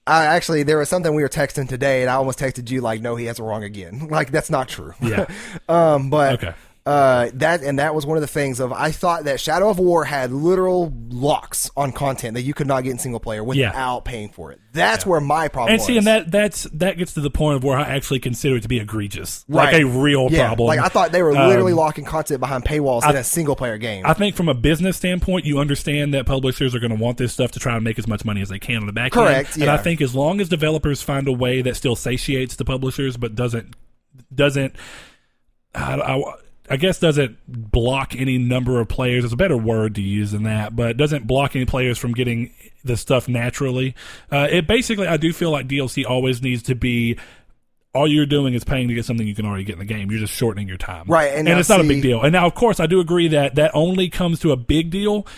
I 0.07 0.27
actually 0.27 0.63
there 0.65 0.79
was 0.79 0.89
something 0.89 1.15
we 1.15 1.23
were 1.23 1.29
texting 1.29 1.69
today, 1.69 2.03
and 2.03 2.11
I 2.11 2.15
almost 2.15 2.39
texted 2.39 2.71
you 2.71 2.81
like, 2.81 3.01
"No, 3.01 3.17
he 3.17 3.25
has 3.27 3.39
it 3.39 3.43
wrong 3.43 3.65
again." 3.65 4.09
Like 4.15 4.31
that's 4.31 4.51
not 4.51 4.69
true. 4.69 4.93
Yeah. 5.01 5.27
um, 5.69 6.11
but 6.11 6.35
Okay. 6.35 6.55
Uh, 6.87 7.31
that 7.33 7.63
and 7.63 7.79
that 7.79 7.95
was 7.95 8.05
one 8.05 8.19
of 8.19 8.21
the 8.21 8.27
things 8.27 8.61
of 8.61 8.71
I 8.71 8.91
thought 8.91 9.25
that 9.25 9.41
Shadow 9.41 9.71
of 9.71 9.79
War 9.79 10.05
had 10.05 10.33
literal 10.33 10.93
locks 11.09 11.71
on 11.77 11.93
content 11.93 12.35
that 12.35 12.43
you 12.43 12.53
could 12.53 12.67
not 12.67 12.85
get 12.85 12.91
in 12.91 12.99
single 12.99 13.21
player 13.21 13.43
without 13.43 14.05
paying 14.05 14.29
for 14.29 14.53
it. 14.53 14.61
That's 14.75 15.07
where 15.07 15.21
my 15.21 15.49
problem 15.49 15.73
And 15.73 15.81
was. 15.81 15.87
see, 15.87 15.97
and 15.97 16.07
that 16.07 16.31
that's 16.31 16.65
that 16.75 16.99
gets 16.99 17.15
to 17.15 17.23
the 17.23 17.31
point 17.31 17.57
of 17.57 17.65
where 17.65 17.79
I 17.79 17.85
actually 17.85 18.21
consider 18.21 18.57
it 18.57 18.63
to 18.63 18.69
be 18.69 18.81
egregious, 18.81 19.47
like 19.49 19.73
a 19.75 19.85
real 19.85 20.29
yeah, 20.31 20.49
problem. 20.49 20.67
Like 20.67 20.81
I 20.81 20.89
thought 20.89 21.11
they 21.11 21.23
were 21.23 21.35
Um, 21.35 21.49
literally 21.49 21.73
locking 21.73 22.05
content 22.05 22.41
behind 22.41 22.65
paywalls 22.67 23.09
in 23.09 23.17
a 23.17 23.25
single 23.25 23.57
player 23.57 23.79
game. 23.79 24.05
I 24.05 24.13
think 24.13 24.37
from 24.37 24.51
a 24.51 24.55
business 24.55 24.99
standpoint, 24.99 25.47
you 25.47 25.61
understand 25.61 26.13
that 26.13 26.27
publishers 26.27 26.75
are 26.75 26.81
going 26.81 26.95
to 26.95 27.03
want 27.03 27.17
this 27.17 27.33
stuff 27.33 27.53
to 27.53 27.59
try 27.61 27.77
and 27.77 27.85
make 27.85 27.99
as 27.99 28.07
much 28.07 28.27
money 28.27 28.43
as 28.43 28.51
they 28.51 28.59
can 28.59 28.79
on 28.79 28.87
the 28.87 28.93
back 28.93 29.13
Correct, 29.13 29.55
end. 29.55 29.63
And 29.63 29.71
I 29.71 29.79
think 29.79 30.03
as 30.03 30.15
long 30.15 30.39
as 30.39 30.51
developers 30.51 31.01
find 31.01 31.29
a 31.29 31.33
way 31.33 31.63
that 31.63 31.77
still 31.77 31.97
satiates 31.97 32.57
the 32.57 32.65
publishers, 32.67 33.17
but 33.17 33.35
doesn't 33.35 33.75
doesn't, 34.35 34.77
I, 35.75 35.95
I, 35.95 36.35
I 36.69 36.77
guess 36.77 36.99
doesn't 36.99 37.39
block 37.47 38.17
any 38.17 38.39
number 38.39 38.81
of 38.81 38.89
players. 38.89 39.23
There's 39.23 39.33
a 39.33 39.37
better 39.37 39.57
word 39.57 39.95
to 39.97 40.03
use 40.03 40.33
than 40.33 40.45
that, 40.45 40.75
but 40.75 40.97
doesn't 40.97 41.27
block 41.27 41.55
any 41.55 41.67
players 41.67 41.99
from 41.99 42.13
getting 42.13 42.53
the 42.85 42.97
stuff 42.97 43.29
naturally. 43.29 43.95
Uh, 44.33 44.49
it 44.51 44.67
basically, 44.67 45.07
I 45.07 45.19
do 45.19 45.33
feel 45.33 45.51
like 45.51 45.69
DLC 45.69 46.05
always 46.07 46.43
needs 46.43 46.63
to 46.65 46.75
be. 46.75 47.19
All 47.95 48.09
you're 48.09 48.27
doing 48.27 48.55
is 48.55 48.65
paying 48.65 48.89
to 48.89 48.95
get 48.95 49.05
something 49.05 49.25
you 49.25 49.37
can 49.37 49.47
already 49.47 49.63
get 49.63 49.75
in 49.75 49.79
the 49.79 49.85
game. 49.85 50.11
You're 50.11 50.19
just 50.19 50.33
shortening 50.33 50.67
your 50.67 50.77
time, 50.77 51.05
Right, 51.07 51.33
and 51.33 51.49
And, 51.49 51.61
it's 51.61 51.69
not 51.69 51.81
a 51.81 51.85
big 51.85 52.03
deal. 52.03 52.23
And 52.23 52.33
now, 52.33 52.45
of 52.45 52.57
course, 52.57 52.81
I 52.81 52.87
do 52.87 52.99
agree 52.99 53.29
that 53.29 53.55
that 53.55 53.71
only 53.73 54.09
comes 54.09 54.41
to 54.41 54.51
a 54.51 54.57
big 54.57 54.91
deal 54.91 55.29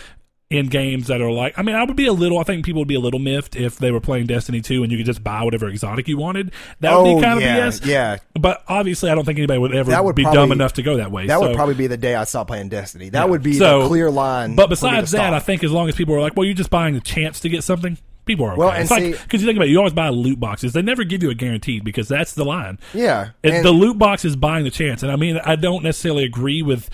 in 0.49 0.67
games 0.67 1.07
that 1.07 1.19
are 1.21 1.29
like. 1.31 1.57
I 1.59 1.61
mean, 1.61 1.75
I 1.75 1.83
would 1.83 1.97
be 1.97 2.07
a 2.07 2.13
little. 2.13 2.39
I 2.39 2.43
think 2.43 2.65
people 2.65 2.79
would 2.81 2.87
be 2.87 2.95
a 2.95 2.99
little 3.01 3.19
miffed 3.19 3.55
if 3.57 3.77
they 3.77 3.91
were 3.91 3.99
playing 3.99 4.27
Destiny 4.27 4.61
2 4.61 4.81
and 4.83 4.91
you 4.91 4.97
could 4.97 5.05
just 5.05 5.23
buy 5.23 5.43
whatever 5.43 5.67
exotic 5.67 6.07
you 6.07 6.17
wanted. 6.17 6.51
That 6.79 6.91
would 6.97 7.07
oh 7.09 7.15
be 7.17 7.21
kind 7.21 7.41
yeah, 7.41 7.67
of 7.67 7.73
BS. 7.73 7.85
yeah. 7.85 8.17
But 8.39 8.63
obviously, 8.67 9.09
I 9.09 9.15
don't 9.15 9.25
think 9.25 9.37
anybody 9.39 9.59
would 9.59 9.75
ever 9.75 9.91
That 9.91 10.05
would 10.05 10.15
be 10.15 10.23
probably- 10.23 10.37
dumb 10.37 10.51
enough 10.53 10.73
to 10.73 10.83
go 10.83 10.97
that 10.97 11.11
way. 11.11 11.27
That 11.27 11.39
So- 11.39 11.47
would 11.47 11.55
probably 11.55 11.75
be 11.75 11.87
the 11.87 11.97
day 11.97 12.15
I 12.15 12.23
stopped 12.23 12.47
playing 12.47 12.69
Destiny. 12.69 13.09
That 13.09 13.19
Yeah. 13.19 13.25
would 13.25 13.43
be 13.43 13.53
So- 13.53 13.81
the 13.83 13.87
clear 13.89 14.09
line. 14.09 14.55
But 14.55 14.63
for 14.63 14.85
me 14.85 14.91
to 14.91 15.01
besides 15.01 15.11
that. 15.11 15.33
I 15.33 15.39
think 15.39 15.63
as 15.65 15.71
long 15.71 15.89
as 15.89 15.95
people 15.95 16.15
are 16.15 16.21
like, 16.21 16.37
well, 16.37 16.45
you're 16.45 16.53
just 16.53 16.69
buying 16.69 16.95
a 16.95 17.01
chance 17.01 17.39
to 17.41 17.49
get 17.49 17.63
something. 17.63 17.97
People 18.25 18.45
are 18.45 18.51
okay. 18.53 18.59
Well, 18.59 18.71
and 18.71 18.81
it's 18.81 18.91
like 18.91 19.03
because 19.23 19.41
you 19.41 19.47
think 19.47 19.57
about 19.57 19.67
it, 19.67 19.71
you 19.71 19.77
always 19.77 19.93
buy 19.93 20.09
loot 20.09 20.37
boxes. 20.39 20.73
They 20.73 20.81
never 20.81 21.05
give 21.05 21.23
you 21.23 21.29
a 21.29 21.33
guaranteed 21.33 21.85
because 21.85 22.09
that's 22.09 22.33
the 22.33 22.43
line. 22.43 22.77
yeah, 22.93 23.29
It, 23.41 23.63
the 23.63 23.71
loot 23.71 23.97
box 23.97 24.25
is 24.25 24.35
buying 24.35 24.65
the 24.65 24.69
chance, 24.69 25.01
and 25.01 25.11
I 25.11 25.15
mean, 25.15 25.39
I 25.45 25.55
don't 25.55 25.81
necessarily 25.81 26.25
agree 26.25 26.61
with 26.61 26.89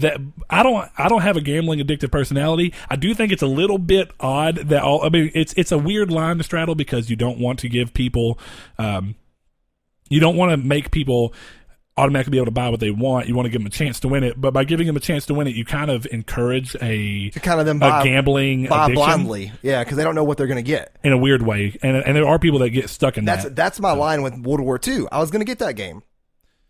that. 0.00 0.20
I 0.50 0.62
don't. 0.62 0.88
I 0.96 1.08
don't 1.08 1.22
have 1.22 1.36
a 1.36 1.40
gambling 1.40 1.80
addictive 1.80 2.10
personality. 2.10 2.74
I 2.88 2.96
do 2.96 3.14
think 3.14 3.32
it's 3.32 3.42
a 3.42 3.46
little 3.46 3.78
bit 3.78 4.10
odd 4.20 4.56
that 4.68 4.82
all. 4.82 5.04
I 5.04 5.08
mean, 5.08 5.30
it's 5.34 5.52
it's 5.56 5.72
a 5.72 5.78
weird 5.78 6.10
line 6.10 6.38
to 6.38 6.44
straddle 6.44 6.74
because 6.74 7.10
you 7.10 7.16
don't 7.16 7.38
want 7.38 7.58
to 7.60 7.68
give 7.68 7.94
people, 7.94 8.38
um, 8.78 9.14
you 10.08 10.20
don't 10.20 10.36
want 10.36 10.50
to 10.50 10.56
make 10.56 10.90
people 10.90 11.34
automatically 11.98 12.30
be 12.30 12.38
able 12.38 12.46
to 12.46 12.52
buy 12.52 12.68
what 12.68 12.80
they 12.80 12.90
want. 12.90 13.26
You 13.26 13.34
want 13.34 13.46
to 13.46 13.50
give 13.50 13.60
them 13.60 13.66
a 13.66 13.70
chance 13.70 14.00
to 14.00 14.08
win 14.08 14.22
it, 14.22 14.40
but 14.40 14.52
by 14.52 14.64
giving 14.64 14.86
them 14.86 14.96
a 14.96 15.00
chance 15.00 15.26
to 15.26 15.34
win 15.34 15.48
it, 15.48 15.56
you 15.56 15.64
kind 15.64 15.90
of 15.90 16.06
encourage 16.12 16.76
a 16.80 17.30
to 17.30 17.40
kind 17.40 17.58
of 17.60 17.66
them 17.66 17.78
a 17.78 17.80
buy, 17.80 18.04
gambling 18.04 18.66
buy 18.66 18.84
addiction 18.86 19.04
blindly. 19.04 19.52
Yeah, 19.62 19.82
because 19.82 19.96
they 19.96 20.04
don't 20.04 20.14
know 20.14 20.24
what 20.24 20.38
they're 20.38 20.46
going 20.46 20.62
to 20.64 20.68
get. 20.68 20.96
in 21.02 21.12
a 21.12 21.18
weird 21.18 21.42
way, 21.42 21.76
and 21.82 21.96
and 21.96 22.16
there 22.16 22.26
are 22.26 22.38
people 22.38 22.60
that 22.60 22.70
get 22.70 22.88
stuck 22.88 23.18
in 23.18 23.24
That's 23.24 23.44
that. 23.44 23.56
that's 23.56 23.80
my 23.80 23.92
line 23.92 24.22
with 24.22 24.34
World 24.38 24.60
War 24.60 24.78
II. 24.86 25.06
I 25.10 25.18
was 25.18 25.30
going 25.30 25.40
to 25.40 25.46
get 25.46 25.58
that 25.58 25.74
game 25.74 26.02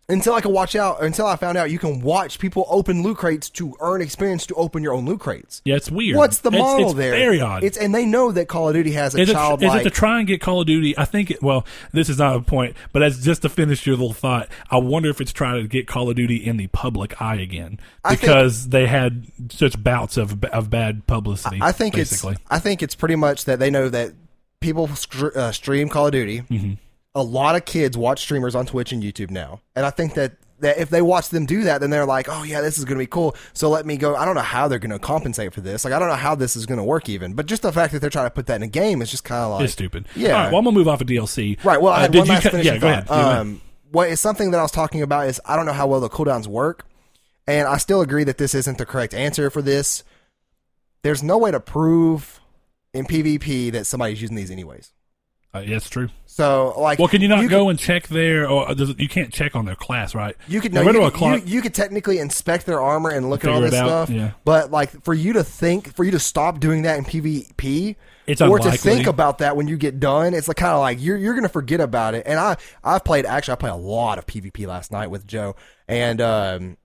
until 0.09 0.33
I 0.33 0.41
could 0.41 0.51
watch 0.51 0.75
out. 0.75 1.01
Until 1.01 1.25
I 1.27 1.35
found 1.37 1.57
out 1.57 1.71
you 1.71 1.79
can 1.79 2.01
watch 2.01 2.39
people 2.39 2.65
open 2.69 3.03
loot 3.03 3.17
crates 3.17 3.49
to 3.51 3.75
earn 3.79 4.01
experience 4.01 4.45
to 4.47 4.55
open 4.55 4.83
your 4.83 4.93
own 4.93 5.05
loot 5.05 5.19
crates. 5.19 5.61
yeah, 5.63 5.75
it's 5.75 5.89
weird. 5.89 6.17
What's 6.17 6.39
the 6.39 6.49
It's- 6.49 6.61
model 6.61 6.87
it's 6.89 6.95
there? 6.97 7.11
Very 7.11 7.39
odd. 7.39 7.63
It's 7.63 7.77
and 7.77 7.93
they 7.95 8.05
know 8.05 8.31
that 8.31 8.47
Call 8.47 8.67
of 8.67 8.73
Duty 8.75 8.91
has 8.93 9.15
a 9.15 9.19
Is 9.21 9.31
child 9.31 9.63
is 9.63 9.73
it 9.73 9.83
to 9.83 9.89
try 9.89 10.19
and 10.19 10.27
get 10.27 10.41
Call 10.41 10.61
of 10.61 10.67
Duty? 10.67 10.97
I 10.97 11.05
think. 11.05 11.31
It, 11.31 11.41
well, 11.43 11.65
this 11.93 12.09
is 12.09 12.17
not 12.17 12.35
a 12.35 12.41
point, 12.41 12.75
but 12.91 13.03
as 13.03 13.23
just 13.23 13.43
to 13.43 13.49
finish 13.49 13.85
your 13.85 13.95
little 13.95 14.13
thought, 14.13 14.49
I 14.69 14.77
wonder 14.77 15.09
if 15.09 15.21
it's 15.21 15.31
trying 15.31 15.61
to 15.61 15.67
get 15.67 15.87
Call 15.87 16.09
of 16.09 16.15
Duty 16.15 16.35
in 16.37 16.57
the 16.57 16.67
public 16.67 17.21
eye 17.21 17.35
again 17.35 17.79
I 18.03 18.09
think- 18.09 18.21
because 18.21 18.69
they 18.69 18.87
had 18.87 19.27
such 19.51 19.81
bouts 19.81 20.17
of 20.17 20.43
of 20.45 20.69
bad 20.69 21.05
publicity. 21.07 21.59
I 21.61 21.71
think 21.71 21.95
basically. 21.95 22.33
it's 22.33 22.41
I 22.49 22.59
think 22.59 22.81
it's 22.81 22.95
pretty 22.95 23.15
much 23.15 23.45
that 23.45 23.59
they 23.59 23.69
know 23.69 23.89
that 23.89 24.13
people 24.59 24.89
uh, 25.35 25.51
stream 25.51 25.87
Call 25.87 26.07
of 26.07 26.11
Duty. 26.11 26.41
Mm-hmm. 26.41 26.73
A 27.15 27.23
lot 27.23 27.55
of 27.55 27.65
kids 27.65 27.97
watch 27.97 28.21
streamers 28.21 28.53
on 28.55 28.65
Twitch 28.65 28.91
and 28.91 29.01
YouTube 29.03 29.31
now, 29.31 29.61
and 29.75 29.85
I 29.85 29.89
think 29.89 30.13
that. 30.15 30.33
That 30.61 30.77
if 30.77 30.89
they 30.89 31.01
watch 31.01 31.29
them 31.29 31.45
do 31.45 31.63
that, 31.63 31.79
then 31.79 31.89
they're 31.89 32.05
like, 32.05 32.27
"Oh 32.29 32.43
yeah, 32.43 32.59
this 32.59 32.77
is 32.77 32.83
going 32.83 32.97
to 32.97 33.01
be 33.01 33.07
cool." 33.07 33.33
So 33.53 33.69
let 33.69 33.85
me 33.85 33.95
go. 33.95 34.17
I 34.17 34.25
don't 34.25 34.35
know 34.35 34.41
how 34.41 34.67
they're 34.67 34.77
going 34.77 34.91
to 34.91 34.99
compensate 34.99 35.53
for 35.53 35.61
this. 35.61 35.85
Like, 35.85 35.93
I 35.93 35.99
don't 35.99 36.09
know 36.09 36.15
how 36.15 36.35
this 36.35 36.57
is 36.57 36.65
going 36.65 36.79
to 36.79 36.83
work, 36.83 37.07
even. 37.07 37.33
But 37.33 37.45
just 37.45 37.61
the 37.61 37.71
fact 37.71 37.93
that 37.93 37.99
they're 38.01 38.09
trying 38.09 38.25
to 38.25 38.29
put 38.29 38.47
that 38.47 38.57
in 38.57 38.63
a 38.63 38.67
game 38.67 39.01
is 39.01 39.09
just 39.09 39.23
kind 39.23 39.41
of 39.41 39.51
like 39.51 39.63
it's 39.63 39.71
stupid. 39.71 40.05
Yeah. 40.17 40.31
All 40.33 40.33
right. 40.43 40.51
Well, 40.51 40.59
I'm 40.59 40.65
gonna 40.65 40.77
move 40.77 40.89
off 40.89 40.99
of 40.99 41.07
DLC. 41.07 41.63
Right. 41.63 41.81
Well, 41.81 41.93
I 41.93 41.99
Uh, 41.99 42.01
had 42.01 42.11
did 42.11 42.17
one 42.19 42.27
last 42.27 42.43
ca- 42.43 42.49
finishing 42.49 42.73
Yeah. 42.73 42.77
Go 42.81 42.87
thought. 42.87 42.91
ahead. 42.91 43.05
Yeah, 43.09 43.15
go 43.15 43.21
ahead. 43.29 43.37
Um, 43.39 43.61
what 43.89 44.09
is 44.09 44.19
something 44.19 44.51
that 44.51 44.57
I 44.57 44.61
was 44.61 44.71
talking 44.71 45.01
about 45.01 45.27
is 45.29 45.39
I 45.45 45.55
don't 45.55 45.65
know 45.65 45.71
how 45.71 45.87
well 45.87 46.01
the 46.01 46.09
cooldowns 46.09 46.45
work, 46.45 46.85
and 47.47 47.65
I 47.65 47.77
still 47.77 48.01
agree 48.01 48.25
that 48.25 48.37
this 48.37 48.53
isn't 48.53 48.77
the 48.77 48.85
correct 48.85 49.13
answer 49.13 49.49
for 49.49 49.61
this. 49.61 50.03
There's 51.03 51.23
no 51.23 51.37
way 51.37 51.51
to 51.51 51.61
prove 51.61 52.41
in 52.93 53.05
PvP 53.05 53.71
that 53.71 53.85
somebody's 53.87 54.21
using 54.21 54.35
these 54.35 54.51
anyways. 54.51 54.91
Uh, 55.53 55.59
yeah, 55.65 55.77
it's 55.77 55.89
true. 55.89 56.09
So, 56.27 56.75
like, 56.77 56.99
Well, 56.99 57.07
can 57.07 57.21
you 57.21 57.27
not 57.27 57.39
could- 57.41 57.49
go 57.49 57.69
and 57.69 57.79
check 57.79 58.07
their? 58.07 58.47
Or 58.47 58.75
does 58.75 58.91
it- 58.91 58.99
you 58.99 59.09
can't 59.09 59.33
check 59.33 59.55
on 59.55 59.65
their 59.65 59.75
class, 59.75 60.13
right? 60.13 60.35
You 60.47 60.61
could 60.61 60.73
no, 60.73 60.83
you, 60.83 60.89
a 61.01 61.09
could, 61.09 61.13
clock- 61.17 61.47
you, 61.47 61.55
you 61.55 61.61
could 61.61 61.73
technically 61.73 62.19
inspect 62.19 62.67
their 62.67 62.79
armor 62.79 63.09
and 63.09 63.31
look 63.31 63.43
at 63.43 63.49
all 63.49 63.59
this 63.59 63.73
stuff. 63.73 64.11
yeah. 64.11 64.31
But 64.45 64.69
like 64.69 65.03
for 65.03 65.13
you 65.13 65.33
to 65.33 65.43
think, 65.43 65.95
for 65.95 66.03
you 66.03 66.11
to 66.11 66.19
stop 66.19 66.59
doing 66.59 66.83
that 66.83 66.99
in 66.99 67.03
PvP, 67.03 67.95
It's 68.27 68.41
or 68.41 68.59
to 68.59 68.71
think 68.73 69.07
about 69.07 69.39
that 69.39 69.55
when 69.57 69.67
you 69.67 69.75
get 69.75 69.99
done, 69.99 70.35
it's 70.35 70.47
like 70.47 70.57
kind 70.57 70.73
of 70.73 70.81
like 70.81 71.01
you're 71.01 71.17
you're 71.17 71.33
gonna 71.33 71.49
forget 71.49 71.81
about 71.81 72.13
it. 72.13 72.27
And 72.27 72.39
I 72.39 72.55
I've 72.83 73.03
played 73.03 73.25
actually 73.25 73.53
I 73.53 73.55
played 73.55 73.73
a 73.73 73.75
lot 73.75 74.19
of 74.19 74.27
PvP 74.27 74.67
last 74.67 74.91
night 74.91 75.09
with 75.09 75.25
Joe, 75.25 75.55
and 75.87 76.21
um, 76.21 76.77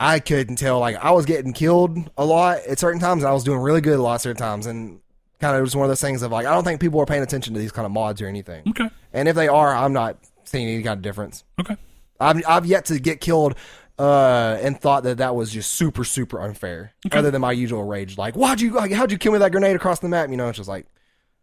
I 0.00 0.18
couldn't 0.18 0.56
tell 0.56 0.78
like 0.78 0.96
I 0.96 1.10
was 1.10 1.26
getting 1.26 1.52
killed 1.52 2.10
a 2.16 2.24
lot 2.24 2.60
at 2.66 2.78
certain 2.78 3.00
times, 3.00 3.22
and 3.22 3.28
I 3.30 3.34
was 3.34 3.44
doing 3.44 3.60
really 3.60 3.82
good 3.82 3.98
a 3.98 4.02
lot 4.02 4.14
of 4.14 4.20
certain 4.22 4.38
times, 4.40 4.64
and 4.66 5.00
kind 5.40 5.56
of 5.56 5.62
was 5.62 5.74
one 5.74 5.84
of 5.84 5.90
those 5.90 6.00
things 6.00 6.22
of 6.22 6.30
like 6.30 6.46
I 6.46 6.52
don't 6.54 6.64
think 6.64 6.80
people 6.80 7.00
are 7.00 7.06
paying 7.06 7.22
attention 7.22 7.54
to 7.54 7.60
these 7.60 7.72
kind 7.72 7.86
of 7.86 7.92
mods 7.92 8.20
or 8.20 8.26
anything. 8.26 8.62
Okay. 8.68 8.90
And 9.12 9.28
if 9.28 9.34
they 9.36 9.48
are, 9.48 9.74
I'm 9.74 9.92
not 9.92 10.18
seeing 10.44 10.68
any 10.68 10.82
kind 10.82 10.98
of 10.98 11.02
difference. 11.02 11.44
Okay. 11.60 11.76
I've 12.18 12.42
I've 12.46 12.66
yet 12.66 12.84
to 12.86 12.98
get 12.98 13.20
killed 13.20 13.54
uh, 13.98 14.58
and 14.62 14.80
thought 14.80 15.02
that 15.04 15.18
that 15.18 15.34
was 15.34 15.50
just 15.50 15.72
super 15.72 16.04
super 16.04 16.40
unfair. 16.40 16.92
Other 17.12 17.30
than 17.30 17.40
my 17.40 17.52
usual 17.52 17.84
rage, 17.84 18.18
like 18.18 18.34
why'd 18.34 18.60
you 18.60 18.72
like, 18.72 18.92
how'd 18.92 19.10
you 19.10 19.18
kill 19.18 19.32
me 19.32 19.34
with 19.34 19.42
that 19.42 19.52
grenade 19.52 19.76
across 19.76 19.98
the 20.00 20.08
map? 20.08 20.30
You 20.30 20.36
know, 20.36 20.48
it's 20.48 20.58
just 20.58 20.68
like 20.68 20.86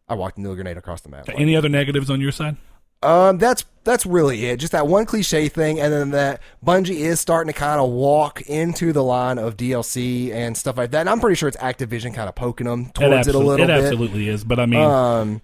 I 0.08 0.16
walked 0.16 0.38
into 0.38 0.52
a 0.52 0.56
grenade 0.56 0.78
across 0.78 1.02
the 1.02 1.10
map. 1.10 1.28
Like, 1.28 1.40
Any 1.40 1.56
other 1.56 1.70
negatives 1.70 2.10
on 2.10 2.22
your 2.22 2.32
side? 2.32 2.58
Um, 3.04 3.38
that's 3.38 3.66
that's 3.84 4.06
really 4.06 4.46
it. 4.48 4.58
Just 4.58 4.74
that 4.74 4.88
one 4.88 5.06
cliche 5.06 5.48
thing, 5.48 5.80
and 5.80 5.94
then 5.94 6.12
that 6.12 6.42
Bungie 6.66 6.90
is 6.98 7.20
starting 7.20 7.52
to 7.54 7.58
kind 7.58 7.80
of 7.80 7.90
walk 7.90 8.42
into 8.42 8.92
the 8.92 9.04
line 9.04 9.38
of 9.38 9.56
DLC 9.56 10.32
and 10.34 10.58
stuff 10.58 10.78
like 10.78 10.92
that. 10.92 11.02
And 11.02 11.10
I'm 11.10 11.20
pretty 11.20 11.36
sure 11.36 11.48
it's 11.48 11.58
Activision 11.58 12.14
kind 12.14 12.28
of 12.28 12.36
poking 12.36 12.68
them 12.68 12.88
towards 12.92 13.28
it, 13.28 13.36
a 13.36 13.38
absol- 13.38 13.46
little 13.46 13.64
it 13.64 13.68
bit. 13.68 13.70
absolutely 13.70 14.28
is. 14.28 14.44
But 14.44 14.60
I 14.60 14.66
mean, 14.66 14.82
Um, 14.82 15.42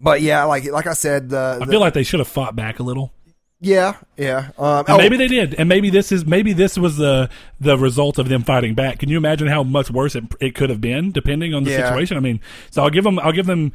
but 0.00 0.20
yeah, 0.20 0.44
like 0.44 0.64
like 0.70 0.86
I 0.86 0.92
said, 0.94 1.30
the, 1.30 1.58
I 1.62 1.66
feel 1.66 1.80
like 1.80 1.94
they 1.94 2.02
should 2.02 2.20
have 2.20 2.28
fought 2.28 2.54
back 2.56 2.78
a 2.78 2.82
little. 2.82 3.12
yeah 3.60 3.94
yeah. 4.18 4.50
Um, 4.58 4.80
And 4.80 4.90
oh, 4.90 4.98
maybe 4.98 5.16
they 5.16 5.28
did, 5.28 5.54
and 5.54 5.68
maybe 5.68 5.88
this 5.88 6.10
is 6.12 6.26
maybe 6.26 6.52
this 6.52 6.76
was 6.76 6.96
the 6.98 7.30
the 7.60 7.78
result 7.78 8.18
of 8.18 8.28
them 8.28 8.42
fighting 8.42 8.74
back. 8.74 8.98
Can 8.98 9.08
you 9.08 9.16
imagine 9.16 9.46
how 9.46 9.62
much 9.62 9.90
worse 9.90 10.14
it, 10.16 10.24
it 10.40 10.54
could 10.56 10.68
have 10.68 10.80
been, 10.80 11.10
depending 11.12 11.54
on 11.54 11.62
the 11.64 11.70
Yeah. 11.70 11.88
situation? 11.88 12.16
I 12.16 12.20
mean, 12.20 12.40
so 12.70 12.82
I'll 12.82 12.90
give 12.90 13.04
them 13.04 13.18
I'll 13.20 13.32
give 13.32 13.46
them 13.46 13.72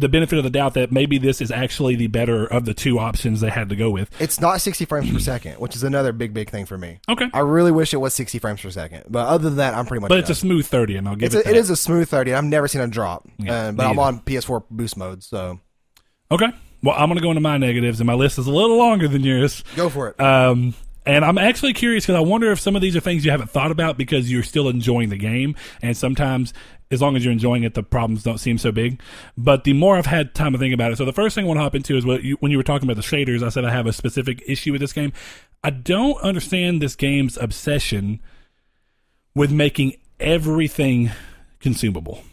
the 0.00 0.08
benefit 0.08 0.38
of 0.38 0.44
the 0.44 0.50
doubt 0.50 0.74
that 0.74 0.90
maybe 0.90 1.18
this 1.18 1.40
is 1.40 1.50
actually 1.50 1.94
the 1.94 2.06
better 2.08 2.44
of 2.46 2.64
the 2.64 2.74
two 2.74 2.98
options 2.98 3.40
they 3.40 3.50
had 3.50 3.68
to 3.68 3.76
go 3.76 3.90
with. 3.90 4.10
It's 4.20 4.40
not 4.40 4.60
60 4.60 4.84
frames 4.86 5.12
per 5.12 5.18
second, 5.18 5.54
which 5.60 5.76
is 5.76 5.82
another 5.84 6.12
big, 6.12 6.34
big 6.34 6.50
thing 6.50 6.66
for 6.66 6.76
me. 6.78 6.98
Okay, 7.08 7.28
I 7.32 7.40
really 7.40 7.70
wish 7.70 7.94
it 7.94 7.98
was 7.98 8.14
60 8.14 8.38
frames 8.38 8.60
per 8.62 8.70
second, 8.70 9.04
but 9.08 9.26
other 9.28 9.44
than 9.44 9.56
that, 9.58 9.74
I'm 9.74 9.86
pretty 9.86 10.00
much. 10.00 10.08
but 10.08 10.18
it's 10.18 10.30
a 10.30 10.34
smooth 10.34 10.66
thirty, 10.66 10.96
and 10.96 11.06
I'll 11.08 11.16
give 11.16 11.26
it's 11.26 11.34
it. 11.34 11.46
a, 11.46 11.50
it 11.50 11.56
is 11.56 11.70
a 11.70 11.76
smooth 11.76 12.08
30. 12.08 12.34
I've 12.34 12.44
never 12.44 12.66
seen 12.68 12.80
a 12.80 12.88
drop, 12.88 13.28
Yeah, 13.38 13.52
uh, 13.68 13.72
but 13.72 13.84
I'm 13.86 13.98
either. 13.98 14.00
on 14.00 14.20
PS4 14.20 14.64
boost 14.70 14.96
mode, 14.96 15.22
so 15.22 15.60
Okay, 16.32 16.48
well, 16.82 16.94
I'm 16.96 17.08
going 17.08 17.16
to 17.18 17.22
go 17.22 17.30
into 17.30 17.40
my 17.40 17.58
negatives, 17.58 18.00
and 18.00 18.06
my 18.06 18.14
list 18.14 18.38
is 18.38 18.46
a 18.46 18.52
little 18.52 18.76
longer 18.78 19.08
than 19.08 19.22
yours. 19.22 19.62
go 19.76 19.88
for 19.88 20.08
it. 20.08 20.20
Um, 20.20 20.74
and 21.06 21.24
I'm 21.24 21.38
actually 21.38 21.72
curious 21.72 22.04
because 22.04 22.18
I 22.18 22.20
wonder 22.20 22.52
if 22.52 22.60
some 22.60 22.76
of 22.76 22.82
these 22.82 22.94
are 22.94 23.00
things 23.00 23.24
you 23.24 23.30
haven't 23.30 23.50
thought 23.50 23.70
about 23.70 23.96
because 23.96 24.30
you're 24.30 24.42
still 24.42 24.68
enjoying 24.68 25.08
the 25.08 25.16
game. 25.16 25.56
And 25.80 25.96
sometimes, 25.96 26.52
as 26.90 27.00
long 27.00 27.16
as 27.16 27.24
you're 27.24 27.32
enjoying 27.32 27.62
it, 27.62 27.74
the 27.74 27.82
problems 27.82 28.22
don't 28.22 28.38
seem 28.38 28.58
so 28.58 28.70
big. 28.70 29.00
But 29.36 29.64
the 29.64 29.72
more 29.72 29.96
I've 29.96 30.06
had 30.06 30.34
time 30.34 30.52
to 30.52 30.58
think 30.58 30.74
about 30.74 30.92
it, 30.92 30.98
so 30.98 31.04
the 31.04 31.12
first 31.12 31.34
thing 31.34 31.44
I 31.44 31.48
want 31.48 31.58
to 31.58 31.62
hop 31.62 31.74
into 31.74 31.96
is 31.96 32.04
what 32.04 32.22
you, 32.22 32.36
when 32.40 32.52
you 32.52 32.58
were 32.58 32.64
talking 32.64 32.88
about 32.88 33.02
the 33.02 33.08
shaders. 33.08 33.42
I 33.42 33.48
said 33.48 33.64
I 33.64 33.70
have 33.70 33.86
a 33.86 33.92
specific 33.92 34.42
issue 34.46 34.72
with 34.72 34.80
this 34.80 34.92
game. 34.92 35.12
I 35.64 35.70
don't 35.70 36.20
understand 36.22 36.82
this 36.82 36.96
game's 36.96 37.36
obsession 37.38 38.20
with 39.34 39.50
making 39.50 39.94
everything 40.18 41.10
consumable. 41.60 42.24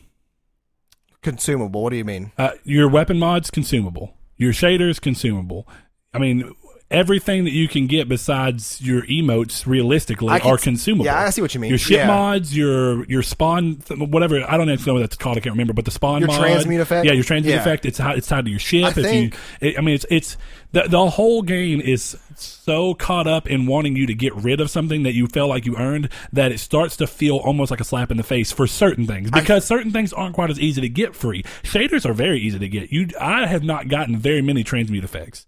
Consumable. 1.22 1.84
What 1.84 1.92
do 1.92 1.98
you 1.98 2.06
mean? 2.06 2.32
Uh, 2.38 2.52
your 2.64 2.90
weapon 2.90 3.20
mods 3.20 3.50
consumable. 3.50 4.16
Your 4.38 4.52
shaders 4.52 5.00
consumable. 5.00 5.68
I 6.14 6.20
mean, 6.20 6.54
everything 6.90 7.44
that 7.44 7.52
you 7.52 7.68
can 7.68 7.86
get 7.88 8.08
besides 8.08 8.80
your 8.82 9.02
emotes 9.04 9.66
realistically 9.68 10.30
I 10.30 10.40
are 10.40 10.58
consumable. 10.58 11.06
yeah, 11.06 11.20
I 11.26 11.30
see 11.32 11.42
what 11.42 11.54
you 11.54 11.60
mean. 11.60 11.70
Your 11.70 11.78
ship 11.78 11.98
Yeah. 11.98 12.08
mods, 12.08 12.56
your 12.56 13.04
your 13.06 13.24
spawn, 13.24 13.76
th- 13.86 14.00
whatever. 14.00 14.42
I 14.50 14.58
don't 14.58 14.70
actually 14.70 14.88
know 14.88 14.94
what 14.96 15.00
that's 15.02 15.16
called. 15.18 15.38
I 15.38 15.42
can't 15.42 15.54
remember. 15.54 15.74
But 15.74 15.86
the 15.86 15.92
spawn 15.92 16.22
Your 16.22 16.28
mod, 16.28 16.40
transmute 16.40 16.82
effect? 16.82 17.06
Yeah, 17.06 17.12
your 17.14 17.24
transmute 17.24 17.56
Yeah. 17.56 17.62
effect. 17.62 17.86
It's 17.86 17.98
how 17.98 18.14
it's 18.14 18.28
tied 18.28 18.46
to 18.46 18.52
your 18.52 18.60
ship. 18.60 18.86
I 18.86 18.90
if 18.90 18.96
think- 18.96 19.34
you, 19.62 19.70
it, 19.70 19.78
I 19.78 19.82
mean, 19.82 19.96
it's 19.96 20.06
it's 20.10 20.38
the 20.72 20.84
the 20.84 21.10
whole 21.10 21.42
game 21.42 21.82
is 21.82 22.18
so 22.36 22.94
caught 22.94 23.26
up 23.28 23.50
in 23.50 23.66
wanting 23.66 23.96
you 23.96 24.06
to 24.08 24.14
get 24.14 24.34
rid 24.36 24.62
of 24.62 24.70
something 24.70 25.04
that 25.04 25.14
you 25.14 25.28
felt 25.28 25.50
like 25.50 25.66
you 25.66 25.76
earned 25.76 26.08
that 26.32 26.52
it 26.52 26.60
starts 26.60 26.96
to 26.98 27.08
feel 27.08 27.38
almost 27.38 27.72
like 27.72 27.82
a 27.82 27.84
slap 27.84 28.12
in 28.12 28.18
the 28.18 28.24
face 28.24 28.52
for 28.52 28.68
certain 28.68 29.08
things 29.08 29.32
because 29.32 29.66
certain 29.66 29.92
things 29.92 30.14
aren't 30.14 30.36
quite 30.36 30.50
as 30.52 30.60
easy 30.60 30.80
to 30.82 30.90
get 30.90 31.16
free. 31.16 31.44
Shaders 31.64 32.06
are 32.06 32.14
very 32.14 32.40
easy 32.40 32.60
to 32.60 32.68
get. 32.70 32.92
You, 32.92 33.08
I 33.20 33.48
have 33.48 33.64
not 33.64 33.88
gotten 33.88 34.18
very 34.18 34.42
many 34.42 34.64
transmute 34.64 35.04
effects. 35.04 35.48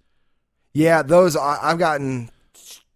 Yeah, 0.79 1.01
those 1.01 1.35
I, 1.35 1.59
I've 1.61 1.77
gotten 1.79 2.29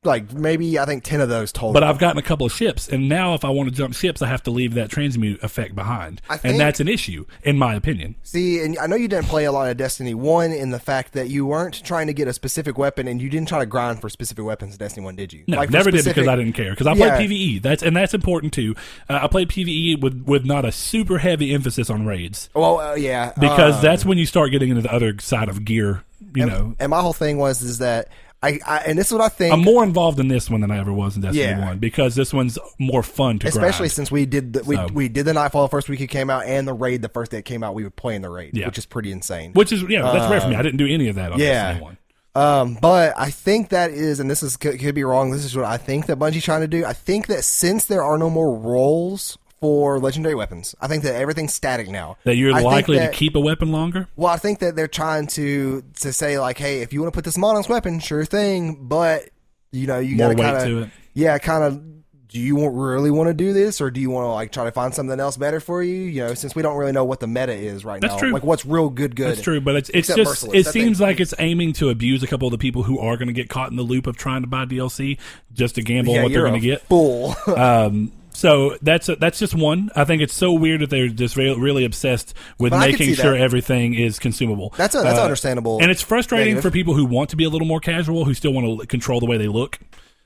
like 0.05 0.33
maybe 0.33 0.77
I 0.77 0.85
think 0.85 1.03
ten 1.03 1.21
of 1.21 1.29
those 1.29 1.51
total. 1.53 1.71
But 1.71 1.83
I've 1.83 1.97
gotten 1.97 2.17
a 2.17 2.21
couple 2.21 2.45
of 2.45 2.51
ships, 2.51 2.89
and 2.89 3.07
now 3.07 3.35
if 3.35 3.45
I 3.45 3.49
want 3.49 3.69
to 3.69 3.75
jump 3.75 3.93
ships, 3.93 4.21
I 4.21 4.27
have 4.27 4.43
to 4.43 4.51
leave 4.51 4.73
that 4.73 4.89
transmute 4.89 5.41
effect 5.43 5.75
behind, 5.75 6.21
think- 6.29 6.41
and 6.43 6.59
that's 6.59 6.79
an 6.81 6.87
issue, 6.89 7.25
in 7.43 7.57
my 7.57 7.73
opinion. 7.75 8.15
See, 8.21 8.59
and 8.61 8.77
I 8.79 8.87
know 8.87 8.97
you 8.97 9.07
didn't 9.07 9.27
play 9.27 9.45
a 9.45 9.51
lot 9.53 9.69
of 9.69 9.77
Destiny 9.77 10.13
1 10.13 10.51
in 10.51 10.71
the 10.71 10.79
fact 10.79 11.13
that 11.13 11.29
you 11.29 11.45
weren't 11.45 11.81
trying 11.85 12.07
to 12.07 12.13
get 12.13 12.27
a 12.27 12.33
specific 12.33 12.77
weapon 12.77 13.07
and 13.07 13.21
you 13.21 13.29
didn't 13.29 13.47
try 13.47 13.59
to 13.59 13.65
grind 13.65 14.01
for 14.01 14.09
specific 14.09 14.43
weapons 14.43 14.73
in 14.73 14.77
Destiny 14.77 15.05
1, 15.05 15.15
did 15.15 15.31
you? 15.31 15.45
No, 15.47 15.57
Like, 15.57 15.69
never 15.69 15.89
did 15.89 16.03
because 16.03 16.27
I 16.27 16.35
didn't 16.35 16.53
care. 16.53 16.71
Because 16.71 16.87
I 16.87 16.93
Yeah. 16.95 17.15
played 17.15 17.29
PVE. 17.29 17.59
That's 17.61 17.81
and 17.83 17.95
that's 17.95 18.13
important 18.13 18.51
too. 18.53 18.75
Uh, 19.09 19.19
I 19.23 19.27
played 19.27 19.47
PVE 19.49 20.01
with 20.01 20.23
with 20.25 20.43
not 20.45 20.65
a 20.65 20.71
super 20.73 21.17
heavy 21.19 21.53
emphasis 21.53 21.89
on 21.89 22.05
raids 22.05 22.49
Well, 22.53 22.79
uh, 22.79 22.95
yeah. 22.95 23.31
because 23.39 23.75
um, 23.75 23.81
that's 23.81 24.03
when 24.05 24.17
you 24.17 24.25
start 24.25 24.51
getting 24.51 24.69
into 24.69 24.81
the 24.81 24.93
other 24.93 25.15
side 25.19 25.47
of 25.49 25.63
gear. 25.65 26.03
You 26.35 26.45
know, 26.45 26.75
And 26.79 26.89
my 26.89 27.01
whole 27.01 27.13
thing 27.13 27.37
was 27.37 27.61
is 27.61 27.79
that 27.79 28.09
I, 28.41 28.59
I 28.65 28.77
and 28.79 28.97
this 28.99 29.07
is 29.07 29.13
what 29.13 29.21
I 29.21 29.29
think 29.29 29.53
I'm 29.53 29.61
more 29.61 29.83
involved 29.83 30.19
in 30.19 30.27
this 30.27 30.49
one 30.49 30.59
than 30.61 30.69
I 30.71 30.77
ever 30.79 30.91
was 30.91 31.15
in 31.15 31.21
Destiny 31.21 31.43
Yeah. 31.45 31.65
One 31.65 31.79
because 31.79 32.13
this 32.15 32.33
one's 32.33 32.57
more 32.77 33.01
fun 33.01 33.39
to 33.39 33.43
play. 33.43 33.49
especially 33.49 33.77
grind. 33.87 33.91
since 33.93 34.11
we 34.11 34.25
did 34.25 34.53
the, 34.53 34.63
we 34.65 34.75
So- 34.75 34.87
we 34.93 35.07
did 35.07 35.25
the 35.25 35.33
Nightfall 35.33 35.61
the 35.63 35.69
first 35.69 35.87
week 35.87 36.01
it 36.01 36.07
came 36.07 36.29
out 36.29 36.45
and 36.45 36.67
the 36.67 36.73
raid 36.73 37.01
the 37.01 37.09
first 37.09 37.31
day 37.31 37.37
it 37.37 37.45
came 37.45 37.63
out 37.63 37.73
we 37.73 37.83
were 37.85 37.89
playing 37.89 38.21
the 38.21 38.29
raid, 38.29 38.55
Yeah. 38.57 38.65
which 38.65 38.77
is 38.77 38.85
pretty 38.85 39.11
insane. 39.13 39.53
which 39.53 39.71
is 39.71 39.81
yeah, 39.83 40.01
that's 40.01 40.29
rare 40.29 40.41
for 40.41 40.49
me. 40.49 40.55
I 40.55 40.61
didn't 40.61 40.77
do 40.77 40.87
any 40.87 41.07
of 41.07 41.15
that 41.15 41.31
on 41.31 41.39
Uh, 41.41 41.43
yeah. 41.43 41.63
Destiny 41.63 41.83
One. 41.85 41.97
Um, 42.35 42.77
but 42.81 43.13
I 43.15 43.29
think 43.29 43.69
that 43.69 43.91
is, 43.91 44.19
and 44.19 44.29
this 44.29 44.41
is 44.43 44.57
could, 44.57 44.79
could 44.79 44.95
be 44.95 45.03
wrong. 45.03 45.29
This 45.31 45.45
is 45.45 45.55
what 45.55 45.65
I 45.65 45.77
think 45.77 46.07
that 46.07 46.17
Bungie's 46.17 46.43
trying 46.43 46.61
to 46.61 46.67
do. 46.67 46.83
I 46.83 46.93
think 46.93 47.27
that 47.27 47.43
since 47.43 47.85
there 47.85 48.03
are 48.03 48.17
no 48.17 48.29
more 48.29 48.57
rolls 48.57 49.37
for 49.63 49.97
legendary 49.97 50.35
weapons, 50.35 50.75
I 50.81 50.87
think 50.89 51.03
that 51.03 51.15
everything's 51.15 51.53
static 51.53 51.87
now. 51.87 52.17
That 52.25 52.35
you're 52.35 52.53
I 52.53 52.59
likely 52.59 52.97
that- 52.97 53.13
to 53.13 53.17
keep 53.17 53.33
a 53.33 53.39
weapon 53.39 53.71
longer. 53.71 54.09
Well, 54.17 54.27
I 54.29 54.35
think 54.35 54.59
that 54.59 54.75
they're 54.75 54.89
trying 54.89 55.27
to 55.27 55.81
to 56.01 56.11
say 56.11 56.37
like, 56.37 56.57
hey, 56.57 56.81
if 56.81 56.91
you 56.91 56.99
want 57.01 57.13
to 57.13 57.17
put 57.17 57.23
this 57.23 57.37
mod 57.37 57.55
on 57.55 57.61
this 57.61 57.69
weapon, 57.69 58.01
sure 58.01 58.25
thing, 58.25 58.75
but 58.81 59.29
you 59.71 59.87
know 59.87 59.99
you 59.99 60.17
got 60.17 60.27
to 60.29 60.35
kind 60.35 60.57
of 60.79 60.91
yeah, 61.13 61.37
kind 61.37 61.63
of. 61.63 61.81
Do 62.27 62.39
you 62.39 62.55
want, 62.55 62.73
really 62.73 63.11
want 63.11 63.27
to 63.27 63.33
do 63.35 63.53
this, 63.53 63.79
or 63.79 63.91
do 63.91 64.01
you 64.01 64.09
want 64.09 64.25
to 64.25 64.29
like 64.29 64.51
try 64.51 64.63
to 64.65 64.71
find 64.71 64.91
something 64.93 65.19
else 65.19 65.37
better 65.37 65.59
for 65.59 65.83
you? 65.83 65.93
You 65.95 66.21
know, 66.25 66.33
since 66.33 66.55
we 66.55 66.61
don't 66.63 66.75
really 66.77 66.91
know 66.91 67.05
what 67.05 67.19
the 67.19 67.27
meta 67.27 67.53
is 67.53 67.85
right 67.85 68.01
now. 68.01 68.07
That's 68.07 68.15
now, 68.21 68.27
true. 68.27 68.33
like 68.33 68.43
what's 68.43 68.65
real 68.65 68.89
good, 68.89 69.15
good. 69.15 69.29
That's 69.33 69.41
true, 69.43 69.61
but 69.61 69.75
it's 69.75 69.89
it's 69.93 70.07
just 70.07 70.17
Merciless. 70.17 70.55
it 70.59 70.65
That 70.65 70.71
seems 70.73 70.97
thing- 70.97 71.07
like 71.07 71.19
it's 71.21 71.33
aiming 71.39 71.71
to 71.73 71.89
abuse 71.89 72.21
a 72.23 72.27
couple 72.27 72.47
of 72.47 72.51
the 72.51 72.57
people 72.57 72.81
who 72.83 72.97
are 72.99 73.15
going 73.17 73.27
to 73.27 73.33
get 73.33 73.49
caught 73.49 73.69
in 73.69 73.77
the 73.77 73.83
loop 73.83 74.07
of 74.07 74.17
trying 74.17 74.41
to 74.41 74.47
buy 74.47 74.65
DLC 74.65 75.19
just 75.53 75.75
to 75.75 75.83
gamble 75.83 76.11
Yeah, 76.13 76.17
on 76.19 76.23
what 76.23 76.31
they're 76.33 76.41
going 76.41 76.59
to 76.59 76.67
get. 76.67 76.81
Fool. 76.87 77.35
Um, 77.55 78.11
so 78.33 78.77
that's 78.81 79.07
that's 79.19 79.39
just 79.39 79.53
one. 79.55 79.89
I 79.95 80.03
think 80.05 80.21
it's 80.21 80.33
so 80.33 80.51
weird 80.53 80.81
that 80.81 80.89
they're 80.89 81.07
just 81.07 81.35
really, 81.37 81.59
really 81.59 81.85
obsessed 81.85 82.33
with 82.59 82.71
But 82.71 82.79
making 82.79 83.13
sure 83.15 83.31
that. 83.33 83.41
everything 83.41 83.93
is 83.93 84.19
consumable. 84.19 84.73
That's 84.77 84.95
a, 84.95 85.01
that's 85.01 85.19
Uh, 85.19 85.23
understandable. 85.23 85.79
and 85.81 85.91
it's 85.91 86.01
frustrating 86.01 86.55
negative. 86.55 86.63
for 86.71 86.73
people 86.73 86.93
who 86.95 87.05
want 87.05 87.29
to 87.31 87.35
be 87.35 87.43
a 87.43 87.49
little 87.49 87.67
more 87.67 87.79
casual, 87.79 88.25
who 88.25 88.33
still 88.33 88.53
want 88.53 88.81
to 88.81 88.87
control 88.87 89.19
the 89.19 89.25
way 89.27 89.37
they 89.37 89.47
look. 89.47 89.79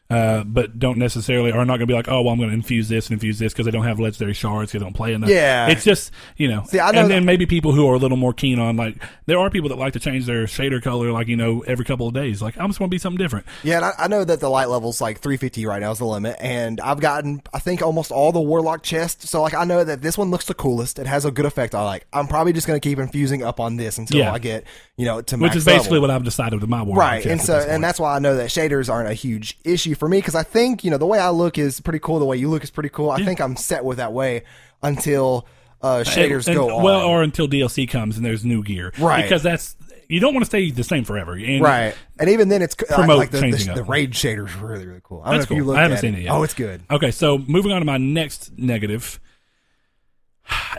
Uh, 0.09 0.41
but 0.45 0.79
don't 0.79 0.97
necessarily 0.97 1.51
are 1.51 1.65
not 1.65 1.73
going 1.73 1.79
to 1.81 1.85
be 1.87 1.93
like, 1.93 2.07
oh, 2.07 2.21
well, 2.21 2.31
I'm 2.31 2.37
going 2.39 2.49
to 2.49 2.55
infuse 2.55 2.87
this 2.87 3.07
and 3.07 3.13
infuse 3.15 3.39
this 3.39 3.51
because 3.51 3.65
they 3.65 3.71
don't 3.71 3.83
have 3.83 3.99
legendary 3.99 4.33
shards, 4.33 4.71
because 4.71 4.79
they 4.81 4.85
don't 4.85 4.93
play 4.95 5.13
enough. 5.13 5.29
Yeah. 5.29 5.67
it's 5.67 5.83
just 5.83 6.11
you 6.37 6.47
know, 6.47 6.63
See, 6.63 6.79
I 6.79 6.91
know 6.91 7.01
and 7.01 7.11
then 7.11 7.25
maybe 7.25 7.45
people 7.45 7.73
who 7.73 7.85
are 7.89 7.95
a 7.95 7.97
little 7.97 8.15
more 8.15 8.31
keen 8.31 8.57
on 8.57 8.77
like, 8.77 8.95
there 9.25 9.37
are 9.37 9.49
people 9.49 9.67
that 9.69 9.77
like 9.77 9.93
to 9.93 9.99
change 9.99 10.25
their 10.25 10.45
shader 10.45 10.81
color, 10.81 11.11
like 11.11 11.27
you 11.27 11.35
know, 11.35 11.61
every 11.67 11.83
couple 11.83 12.07
of 12.07 12.13
days. 12.13 12.41
Like, 12.41 12.57
I'm 12.57 12.67
just 12.69 12.79
going 12.79 12.89
to 12.89 12.93
be 12.95 12.99
something 12.99 13.17
different. 13.17 13.45
Yeah, 13.63 13.77
and 13.77 13.85
I, 13.85 13.91
I 13.97 14.07
know 14.07 14.23
that 14.23 14.39
the 14.39 14.47
light 14.49 14.69
level's 14.69 15.01
like 15.01 15.19
350 15.19 15.65
right 15.65 15.81
now 15.81 15.91
is 15.91 15.97
the 15.97 16.05
limit, 16.05 16.37
and 16.39 16.79
I've 16.79 17.01
gotten 17.01 17.41
I 17.53 17.59
think 17.59 17.81
almost 17.81 18.09
all 18.11 18.31
the 18.31 18.39
warlock 18.39 18.83
chests. 18.83 19.29
So 19.29 19.41
like 19.41 19.55
I 19.55 19.65
know 19.65 19.83
that 19.83 20.01
this 20.01 20.17
one 20.17 20.31
looks 20.31 20.45
the 20.45 20.53
coolest. 20.53 20.99
It 20.99 21.07
has 21.07 21.25
a 21.25 21.31
good 21.31 21.45
effect. 21.45 21.75
I 21.75 21.83
like. 21.83 22.07
I'm 22.13 22.27
probably 22.27 22.53
just 22.53 22.65
gonna 22.65 22.79
keep 22.79 22.97
infusing 22.99 23.43
up 23.43 23.59
on 23.59 23.75
this 23.75 23.97
until 23.97 24.19
Yeah. 24.19 24.31
I 24.31 24.39
get 24.39 24.63
you 24.95 25.05
know 25.05 25.21
to 25.21 25.35
Which 25.37 25.55
is 25.55 25.65
basically 25.65 25.95
level. 25.97 26.07
what 26.07 26.11
I've 26.15 26.23
decided 26.23 26.61
with 26.61 26.69
my 26.69 26.81
war. 26.81 26.95
right. 26.95 27.25
And 27.25 27.41
so 27.41 27.57
and 27.59 27.83
that's 27.83 27.99
why 27.99 28.15
I 28.15 28.19
know 28.19 28.37
that 28.37 28.49
shaders 28.49 28.89
aren't 28.89 29.09
a 29.09 29.13
huge 29.13 29.57
issue 29.65 29.95
for 29.97 30.07
me 30.07 30.17
because 30.19 30.35
I 30.35 30.43
think 30.43 30.83
you 30.83 30.91
know 30.91 30.97
the 30.97 31.05
way 31.05 31.19
I 31.19 31.29
look 31.29 31.57
is 31.57 31.79
pretty 31.81 31.99
cool. 31.99 32.19
The 32.19 32.25
way 32.25 32.37
you 32.37 32.49
look 32.49 32.63
is 32.63 32.69
pretty 32.71 32.89
cool. 32.89 33.09
I 33.11 33.23
think 33.23 33.39
I'm 33.41 33.55
set 33.57 33.83
with 33.83 33.97
that 33.97 34.13
way 34.13 34.43
until 34.81 35.47
uh, 35.81 36.03
shaders 36.05 36.47
And- 36.47 36.55
go 36.55 36.77
on. 36.77 36.83
well, 36.83 37.01
or 37.01 37.21
until 37.23 37.47
DLC 37.47 37.87
comes 37.89 38.17
and 38.17 38.25
there's 38.25 38.45
new 38.45 38.63
gear, 38.63 38.93
Right. 38.99 39.21
Because 39.23 39.43
that's 39.43 39.75
you 40.09 40.19
don't 40.21 40.33
want 40.33 40.43
to 40.45 40.47
stay 40.49 40.71
the 40.71 40.83
same 40.85 41.03
forever, 41.03 41.33
and 41.33 41.61
Right, 41.61 41.93
and 42.17 42.29
even 42.29 42.47
then, 42.47 42.61
it's 42.61 42.75
Promote 42.75 43.17
like 43.17 43.29
the, 43.31 43.41
the, 43.41 43.51
changing 43.51 43.75
the 43.75 43.83
raid 43.83 44.15
shader's 44.15 44.55
really 44.55 44.87
really 44.87 45.01
cool. 45.03 45.21
I 45.21 45.31
don't 45.31 45.39
That's 45.39 45.49
know 45.49 45.55
if 45.55 45.57
you 45.57 45.63
cool. 45.63 45.67
looked 45.73 45.79
I 45.79 45.81
haven't 45.83 45.97
seen 45.97 46.15
it 46.15 46.21
yet. 46.21 46.31
Oh, 46.31 46.43
it's 46.43 46.53
good. 46.53 46.81
Okay, 46.89 47.11
so 47.11 47.37
moving 47.39 47.73
on 47.73 47.81
to 47.81 47.85
my 47.85 47.97
next 47.97 48.57
negative, 48.57 49.19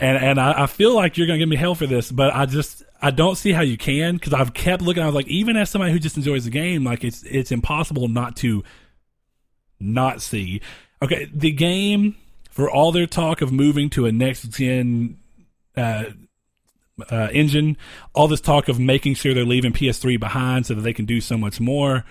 and 0.01 0.17
and 0.17 0.41
I, 0.41 0.63
I 0.63 0.67
feel 0.67 0.95
like 0.95 1.19
you're 1.19 1.27
gonna 1.27 1.39
give 1.39 1.49
me 1.49 1.57
hell 1.57 1.75
for 1.75 1.87
this, 1.87 2.11
but 2.11 2.35
I 2.35 2.47
just 2.47 2.83
I 3.03 3.11
don't 3.11 3.37
see 3.37 3.53
how 3.53 3.61
you 3.61 3.77
can 3.77 4.15
because 4.15 4.33
I've 4.33 4.55
kept 4.55 4.83
looking. 4.83 5.03
I 5.03 5.07
was 5.07 5.15
like, 5.15 5.29
even 5.29 5.57
as 5.57 5.71
somebody 5.71 5.93
who 5.93 5.99
just 5.99 6.17
enjoys 6.17 6.45
the 6.45 6.51
game, 6.51 6.85
like 6.85 7.05
it's 7.05 7.23
it's 7.25 7.53
impossible 7.53 8.09
not 8.09 8.35
to 8.37 8.65
not 9.81 10.23
see. 10.23 10.61
Okay, 11.03 11.31
the 11.33 11.51
game 11.53 12.17
for 12.51 12.71
all 12.71 12.93
their 12.93 13.07
talk 13.07 13.41
of 13.41 13.53
moving 13.53 13.91
to 13.91 14.07
a 14.07 14.12
next 14.12 14.43
gen. 14.51 15.19
Uh, 15.77 16.05
uh, 17.12 17.29
engine, 17.33 17.77
all 18.12 18.27
this 18.27 18.41
talk 18.41 18.69
of 18.69 18.81
making 18.81 19.14
sure 19.14 19.33
they're 19.33 19.45
leaving 19.45 19.73
PS3 19.73 20.19
behind 20.19 20.67
so 20.67 20.75
that 20.75 20.81
they 20.83 20.93
can 20.93 21.05
do 21.05 21.21
so 21.21 21.38
much 21.38 21.61
more 21.61 22.05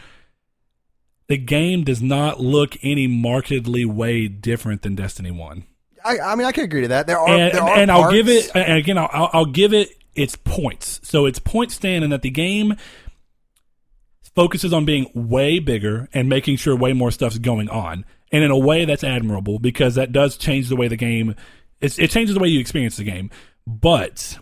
the 1.28 1.36
game 1.38 1.84
does 1.84 2.02
not 2.02 2.40
look 2.40 2.78
any 2.84 3.06
markedly 3.06 3.84
way 3.86 4.30
different 4.30 4.82
than 4.82 4.96
Destiny 4.96 5.30
One. 5.32 5.66
I, 6.06 6.20
I 6.20 6.36
mean, 6.36 6.48
I 6.48 6.54
can 6.54 6.64
agree 6.64 6.84
to 6.84 6.88
that. 6.88 7.06
There 7.06 7.20
are 7.20 7.28
And, 7.28 7.54
there 7.54 7.62
are 7.64 7.78
and 7.78 7.92
I'll 7.92 8.12
give 8.12 8.30
it, 8.30 8.50
and 8.56 8.78
again, 8.78 8.98
I'll, 8.98 9.10
I'll- 9.12 9.30
I'll 9.34 9.46
give 9.46 9.74
it 9.74 9.90
its 10.16 10.38
points. 10.38 11.02
So 11.04 11.26
its 11.26 11.38
point 11.40 11.72
stand 11.74 12.06
in 12.06 12.12
that 12.12 12.22
the 12.22 12.30
game 12.30 12.76
focuses 14.38 14.72
on 14.72 14.86
being 14.86 15.10
way 15.16 15.58
bigger 15.58 16.08
and 16.14 16.30
making 16.30 16.56
sure 16.56 16.76
way 16.76 16.94
more 16.94 17.10
stuff's 17.10 17.40
going 17.40 17.68
on. 17.70 18.06
And 18.32 18.44
in 18.44 18.52
a 18.52 18.58
way 18.58 18.86
that's 18.86 19.04
admirable 19.04 19.58
because 19.58 19.96
that 19.96 20.12
does 20.12 20.38
change 20.38 20.70
the 20.70 20.76
way 20.76 20.88
the 20.88 20.96
game, 20.96 21.34
it 21.82 22.12
changes 22.12 22.36
the 22.36 22.40
way 22.40 22.48
you 22.48 22.60
experience 22.60 22.98
the 22.98 23.04
game. 23.04 23.32
But 23.66 24.38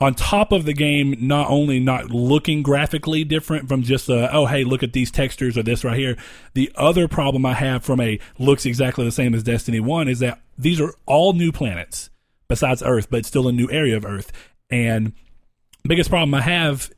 on 0.00 0.14
top 0.14 0.50
of 0.50 0.64
the 0.64 0.72
game 0.72 1.14
not 1.20 1.50
only 1.50 1.78
not 1.78 2.06
looking 2.08 2.62
graphically 2.62 3.22
different 3.22 3.68
from 3.68 3.82
just 3.82 4.08
a 4.08 4.32
oh 4.34 4.46
hey 4.46 4.62
look 4.62 4.84
at 4.84 4.92
these 4.92 5.10
textures 5.10 5.58
or 5.58 5.62
this 5.64 5.82
right 5.82 5.98
here 5.98 6.16
the 6.54 6.70
other 6.76 7.08
problem 7.08 7.44
i 7.44 7.52
have 7.52 7.84
from 7.84 7.98
a 8.00 8.20
looks 8.38 8.64
exactly 8.64 9.04
the 9.04 9.10
same 9.10 9.34
as 9.34 9.42
destiny 9.42 9.80
1 9.80 10.06
is 10.06 10.20
that 10.20 10.40
these 10.56 10.80
are 10.80 10.94
all 11.04 11.32
new 11.32 11.50
planets 11.50 12.10
besides 12.46 12.80
earth 12.80 13.10
but 13.10 13.26
still 13.26 13.48
a 13.48 13.52
new 13.52 13.68
area 13.72 13.96
of 13.96 14.04
earth 14.04 14.30
and 14.70 15.14
biggest 15.84 16.10
problem 16.10 16.32
i 16.32 16.42
have 16.42 16.92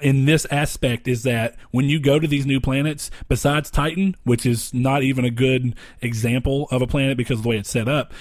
in 0.00 0.24
this 0.24 0.46
aspect 0.50 1.08
is 1.08 1.22
that 1.22 1.56
when 1.70 1.88
you 1.88 1.98
go 1.98 2.18
to 2.18 2.26
these 2.26 2.46
new 2.46 2.60
planets 2.60 3.10
besides 3.28 3.70
titan 3.70 4.16
which 4.24 4.44
is 4.44 4.72
not 4.74 5.02
even 5.02 5.24
a 5.24 5.30
good 5.30 5.74
example 6.00 6.68
of 6.70 6.82
a 6.82 6.86
planet 6.86 7.16
because 7.16 7.38
of 7.38 7.42
the 7.42 7.48
way 7.48 7.56
it's 7.56 7.70
set 7.70 7.88
up 7.88 8.12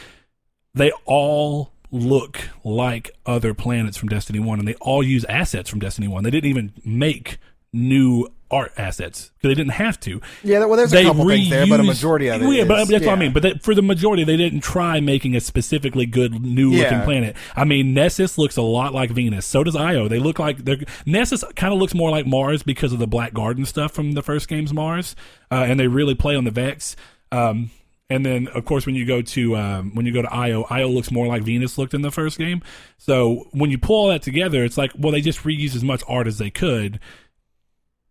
they 0.74 0.92
all 1.06 1.72
look 1.92 2.50
like 2.64 3.12
other 3.26 3.54
planets 3.54 3.98
from 3.98 4.10
Destiny 4.10 4.40
1 4.40 4.60
and 4.60 4.68
they 4.68 4.76
all 4.76 5.02
use 5.02 5.24
assets 5.26 5.70
from 5.70 5.80
Destiny 5.80 6.08
1. 6.08 6.24
They 6.24 6.30
didn't 6.30 6.50
even 6.50 6.74
make 6.84 7.40
new 7.72 8.28
art 8.52 8.72
assets 8.78 9.32
because 9.36 9.50
they 9.50 9.56
didn't 9.56 9.74
have 9.74 10.00
to. 10.02 10.22
Yeah, 10.44 10.66
well, 10.66 10.78
there's 10.78 10.94
a 10.94 10.96
They 10.96 11.04
couple 11.04 11.28
things 11.28 11.50
there, 11.50 11.66
but 11.68 11.80
a 11.80 11.84
majority 11.84 12.28
of 12.28 12.42
it. 12.42 12.50
Yeah, 12.54 12.64
but 12.66 12.82
is- 12.82 12.88
that's 12.90 13.06
what 13.06 13.14
I 13.14 13.20
mean. 13.20 13.34
But 13.34 13.44
that, 13.44 13.64
for 13.64 13.74
the 13.74 13.82
majority, 13.82 14.24
they 14.24 14.38
didn't 14.38 14.62
try 14.62 15.00
making 15.00 15.36
a 15.36 15.40
specifically 15.42 16.06
good 16.06 16.42
new 16.42 16.72
looking 16.72 17.02
planet. 17.02 17.36
I 17.56 17.64
mean, 17.66 17.94
Nessus 17.94 18.38
looks 18.38 18.58
a 18.58 18.62
lot 18.62 18.94
like 18.94 19.12
Venus. 19.12 19.46
So 19.46 19.64
does 19.64 19.76
Io. 19.76 20.08
They 20.08 20.20
look 20.20 20.40
like 20.40 20.60
they're 20.60 20.78
Nessus 21.06 21.44
kind 21.56 21.74
of 21.74 21.80
looks 21.80 21.94
more 21.94 22.12
like 22.12 22.26
Mars 22.26 22.64
because 22.64 22.94
of 22.94 23.00
the 23.00 23.08
Black 23.08 23.34
Garden 23.34 23.66
stuff 23.66 23.92
from 23.92 24.12
the 24.14 24.22
first 24.24 24.48
game's 24.48 24.74
Mars, 24.74 25.16
uh, 25.52 25.66
and 25.68 25.80
they 25.80 25.88
really 25.88 26.16
play 26.16 26.36
on 26.36 26.44
the 26.44 26.52
Vex. 26.52 26.96
Um, 27.32 27.72
and 28.08 28.24
then, 28.24 28.48
of 28.50 28.66
course, 28.66 28.86
when 28.86 28.94
you 28.94 29.04
go 29.06 29.24
to 29.24 29.58
um, 29.58 29.96
when 29.96 30.06
you 30.06 30.14
go 30.14 30.22
to 30.22 30.32
Io, 30.32 30.64
Io 30.70 30.88
looks 30.88 31.10
more 31.10 31.26
like 31.26 31.42
Venus 31.42 31.78
looked 31.80 31.96
in 31.96 32.04
the 32.04 32.12
first 32.12 32.38
game. 32.38 32.62
So 33.00 33.48
when 33.52 33.72
you 33.72 33.80
pull 33.80 33.96
all 33.96 34.08
that 34.10 34.22
together, 34.22 34.64
it's 34.64 34.78
like, 34.78 34.92
well, 34.96 35.12
they 35.12 35.22
just 35.22 35.40
reused 35.40 35.76
as 35.76 35.84
much 35.84 36.04
art 36.08 36.28
as 36.28 36.38
they 36.38 36.52
could 36.52 37.00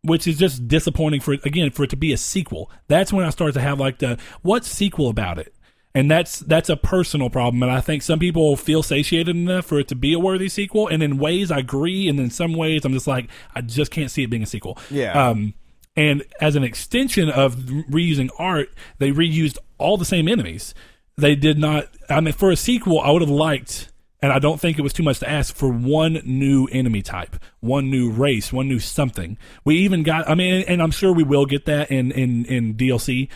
which 0.05 0.27
is 0.27 0.39
just 0.39 0.69
disappointing 0.69 1.21
for 1.21 1.33
again 1.45 1.71
for 1.71 1.85
it 1.85 1.91
to 1.91 1.97
be 1.97 2.13
a 2.13 2.17
sequel. 2.17 2.71
That's 2.87 3.13
when 3.13 3.25
I 3.25 3.31
start 3.31 3.55
to 3.55 3.61
have 3.61 3.81
like 3.81 3.99
the 3.99 4.19
what 4.43 4.65
sequel 4.65 5.09
about 5.09 5.39
it, 5.39 5.55
and 5.95 6.11
that's 6.11 6.39
that's 6.41 6.69
a 6.69 6.77
personal 6.77 7.31
problem. 7.31 7.63
And 7.63 7.73
I 7.73 7.81
think 7.81 8.03
some 8.03 8.19
people 8.19 8.57
feel 8.57 8.83
satiated 8.83 9.35
enough 9.35 9.67
for 9.67 9.81
it 9.81 9.89
to 9.89 9.95
be 9.95 10.13
a 10.13 10.19
worthy 10.19 10.49
sequel, 10.49 10.87
and 10.89 11.03
in 11.03 11.19
ways 11.19 11.51
I 11.51 11.59
agree, 11.59 12.09
and 12.09 12.21
in 12.21 12.31
some 12.31 12.53
ways 12.53 12.85
I'm 12.85 12.93
just 12.93 13.07
like 13.07 13.29
I 13.55 13.61
just 13.63 13.91
can't 13.91 14.11
see 14.11 14.23
it 14.23 14.31
being 14.31 14.43
a 14.43 14.47
sequel. 14.47 14.79
Yeah. 14.91 15.13
Um, 15.13 15.55
And 15.97 16.25
as 16.41 16.57
an 16.57 16.65
extension 16.65 17.31
of 17.31 17.55
reusing 17.55 18.29
art, 18.37 18.75
they 18.99 19.13
reused 19.13 19.59
all 19.79 19.97
the 19.97 20.05
same 20.05 20.27
enemies. 20.27 20.75
They 21.17 21.37
did 21.37 21.57
not. 21.57 21.87
I 22.11 22.21
mean, 22.21 22.35
for 22.35 22.51
a 22.51 22.57
sequel, 22.57 22.99
I 23.01 23.13
would 23.13 23.23
have 23.23 23.31
liked, 23.31 23.93
and 24.25 24.33
I 24.33 24.39
don't 24.39 24.59
think 24.59 24.79
it 24.79 24.83
was 24.83 24.95
too 24.95 25.03
much 25.03 25.19
to 25.19 25.29
ask 25.29 25.55
for 25.55 25.69
one 25.69 26.23
new 26.25 26.67
enemy 26.73 27.03
type, 27.03 27.37
one 27.61 27.91
new 27.91 28.11
race, 28.11 28.55
one 28.55 28.67
new 28.67 28.79
something. 28.79 29.37
We 29.67 29.77
even 29.81 30.03
got. 30.03 30.27
I 30.27 30.35
mean, 30.35 30.65
and 30.67 30.81
I'm 30.81 30.93
sure 30.93 31.13
we 31.13 31.25
will 31.25 31.45
get 31.45 31.67
that 31.67 31.91
in 31.91 32.11
in 32.11 32.47
in 32.47 32.75
DLC, 32.75 33.29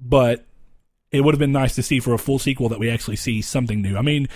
but 0.00 0.44
it 1.12 1.20
would 1.20 1.32
have 1.32 1.38
been 1.38 1.52
nice 1.52 1.76
to 1.76 1.82
see 1.84 2.00
for 2.00 2.12
a 2.12 2.18
full 2.18 2.40
sequel 2.40 2.68
that 2.70 2.80
we 2.80 2.90
actually 2.90 3.14
see 3.14 3.40
something 3.40 3.80
new. 3.80 3.96
I 3.96 4.02
mean, 4.02 4.26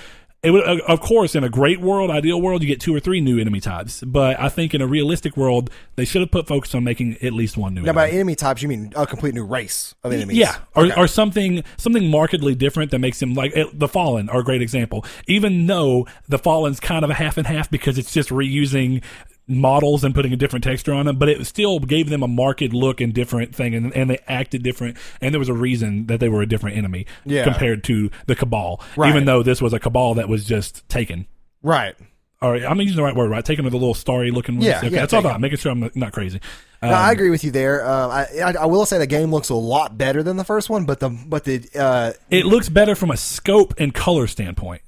it 0.46 0.50
would, 0.52 0.62
uh, 0.66 0.78
of 0.86 1.00
course, 1.00 1.34
in 1.34 1.42
a 1.42 1.48
great 1.48 1.80
world, 1.80 2.08
ideal 2.10 2.40
world, 2.40 2.62
you 2.62 2.68
get 2.68 2.80
two 2.80 2.94
or 2.94 3.00
three 3.00 3.20
new 3.20 3.40
enemy 3.40 3.58
types. 3.60 4.00
But 4.06 4.38
I 4.38 4.48
think 4.48 4.74
in 4.74 4.80
a 4.80 4.86
realistic 4.86 5.36
world, 5.36 5.70
they 5.96 6.04
should 6.04 6.20
have 6.20 6.30
put 6.30 6.46
focus 6.46 6.72
on 6.74 6.84
making 6.84 7.16
at 7.20 7.32
least 7.32 7.56
one 7.56 7.74
new. 7.74 7.80
Now, 7.82 7.90
enemy. 7.90 7.94
by 7.96 8.10
enemy 8.10 8.34
types, 8.36 8.62
you 8.62 8.68
mean 8.68 8.92
a 8.94 9.06
complete 9.06 9.34
new 9.34 9.44
race 9.44 9.94
of 10.04 10.12
enemies? 10.12 10.36
Yeah, 10.36 10.56
or, 10.76 10.84
Okay. 10.86 10.94
or 11.00 11.08
something 11.08 11.64
something 11.76 12.08
markedly 12.10 12.54
different 12.54 12.92
that 12.92 13.00
makes 13.00 13.18
them 13.18 13.34
like 13.34 13.56
eh, 13.56 13.64
the 13.72 13.88
Fallen 13.88 14.28
are 14.28 14.38
a 14.40 14.44
great 14.44 14.62
example. 14.62 15.04
Even 15.26 15.66
though 15.66 16.06
the 16.28 16.38
Fallen's 16.38 16.78
kind 16.78 17.04
of 17.04 17.10
a 17.10 17.14
half 17.14 17.36
and 17.36 17.46
half 17.46 17.68
because 17.68 17.98
it's 17.98 18.12
just 18.12 18.28
reusing 18.30 19.02
models 19.48 20.02
and 20.04 20.14
putting 20.14 20.32
a 20.32 20.36
different 20.36 20.64
texture 20.64 20.92
on 20.92 21.06
them, 21.06 21.16
but 21.18 21.28
it 21.28 21.44
still 21.46 21.78
gave 21.78 22.08
them 22.10 22.22
a 22.22 22.28
marked 22.28 22.60
look 22.72 23.00
and 23.00 23.14
different 23.14 23.54
thing, 23.54 23.74
and, 23.74 23.94
and 23.94 24.10
they 24.10 24.18
acted 24.26 24.62
different, 24.62 24.96
and 25.20 25.32
there 25.32 25.38
was 25.38 25.48
a 25.48 25.54
reason 25.54 26.06
that 26.06 26.18
they 26.20 26.28
were 26.28 26.42
a 26.42 26.46
different 26.46 26.76
enemy 26.76 27.06
Yeah. 27.24 27.44
compared 27.44 27.84
to 27.84 28.10
the 28.26 28.34
Cabal. 28.34 28.80
Right. 28.96 29.08
Even 29.10 29.24
though 29.24 29.42
this 29.42 29.62
was 29.62 29.72
a 29.72 29.78
Cabal 29.78 30.14
that 30.14 30.28
was 30.28 30.44
just 30.44 30.88
taken. 30.88 31.26
right. 31.62 31.94
All 32.42 32.50
right, 32.50 32.62
I'm 32.64 32.78
using 32.82 32.96
the 32.96 33.02
right 33.02 33.16
word, 33.16 33.30
right? 33.30 33.42
Taken 33.42 33.64
with 33.64 33.72
a 33.72 33.78
little 33.78 33.94
starry 33.94 34.30
looking. 34.30 34.56
ones? 34.56 34.66
Yeah, 34.66 34.76
okay, 34.78 34.88
yeah, 34.90 35.00
that's 35.00 35.14
all 35.14 35.20
about 35.20 35.40
making 35.40 35.56
sure 35.56 35.72
I'm 35.72 35.90
not- 35.94 36.12
crazy. 36.12 36.38
No, 36.82 36.88
Um, 36.88 36.94
I 36.94 37.10
agree 37.10 37.30
with 37.30 37.42
you 37.44 37.50
there. 37.50 37.82
Uh, 37.82 38.08
I, 38.08 38.26
I 38.44 38.52
I 38.60 38.66
will 38.66 38.84
say 38.84 38.98
the 38.98 39.06
game 39.06 39.30
looks 39.32 39.48
a 39.48 39.54
lot 39.54 39.96
better 39.96 40.22
than 40.22 40.36
the 40.36 40.44
first 40.44 40.68
one, 40.68 40.84
but 40.84 41.00
the 41.00 41.08
but 41.08 41.44
the 41.44 41.66
uh, 41.74 42.12
it 42.30 42.44
looks 42.44 42.68
better 42.68 42.94
from 42.94 43.10
a 43.10 43.16
scope 43.16 43.72
and 43.78 43.94
color 43.94 44.26
standpoint. 44.26 44.82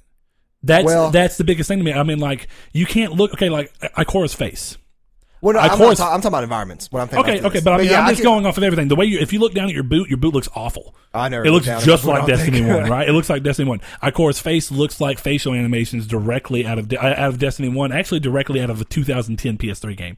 That's 0.63 0.85
Well- 0.85 1.11
that's 1.11 1.37
the 1.37 1.43
biggest 1.43 1.67
thing 1.67 1.79
to 1.79 1.83
me. 1.83 1.93
I 1.93 2.03
mean, 2.03 2.19
like 2.19 2.47
you 2.73 2.85
can't 2.85 3.13
look 3.13 3.33
okay, 3.33 3.49
like 3.49 3.71
Ikora's 3.79 4.33
face. 4.33 4.77
well, 5.41 5.53
no, 5.53 5.59
I'm, 5.59 5.69
ta- 5.69 6.13
I'm 6.13 6.19
talking 6.19 6.27
about 6.27 6.43
environments. 6.43 6.91
What 6.91 6.99
I'm 7.01 7.07
thinking. 7.07 7.35
Okay, 7.37 7.47
okay, 7.47 7.59
but 7.61 7.73
I 7.73 7.77
mean, 7.77 7.87
yeah, 7.89 8.01
I'm 8.01 8.09
just 8.09 8.21
can- 8.21 8.25
going 8.29 8.45
off 8.45 8.57
of 8.57 8.63
everything. 8.63 8.89
The 8.89 8.95
way 8.97 9.05
you, 9.05 9.19
if 9.19 9.31
you 9.31 9.39
look 9.39 9.53
down 9.53 9.69
at 9.69 9.73
your 9.73 9.83
boot, 9.83 10.09
your 10.09 10.17
boot 10.17 10.33
looks 10.33 10.49
awful. 10.53 10.93
I 11.13 11.29
never 11.29 11.45
It 11.45 11.51
looks 11.51 11.65
just 11.65 12.03
like 12.03 12.27
Destiny. 12.27 12.61
One, 12.61 12.89
right? 12.89 13.07
It 13.07 13.13
looks 13.13 13.29
like 13.29 13.41
Destiny 13.41 13.69
One. 13.69 13.79
Ikora's 14.03 14.39
face 14.39 14.69
looks 14.69 14.99
like 14.99 15.17
facial 15.17 15.53
animations 15.53 16.05
directly 16.07 16.65
out 16.65 16.77
of 16.77 16.91
out 16.93 17.17
of 17.17 17.39
Destiny 17.39 17.69
One, 17.69 17.91
actually 17.91 18.19
directly 18.19 18.61
out 18.61 18.69
of 18.69 18.79
the 18.79 18.85
2010 18.85 19.57
PS3 19.57 19.95
game. 19.95 20.17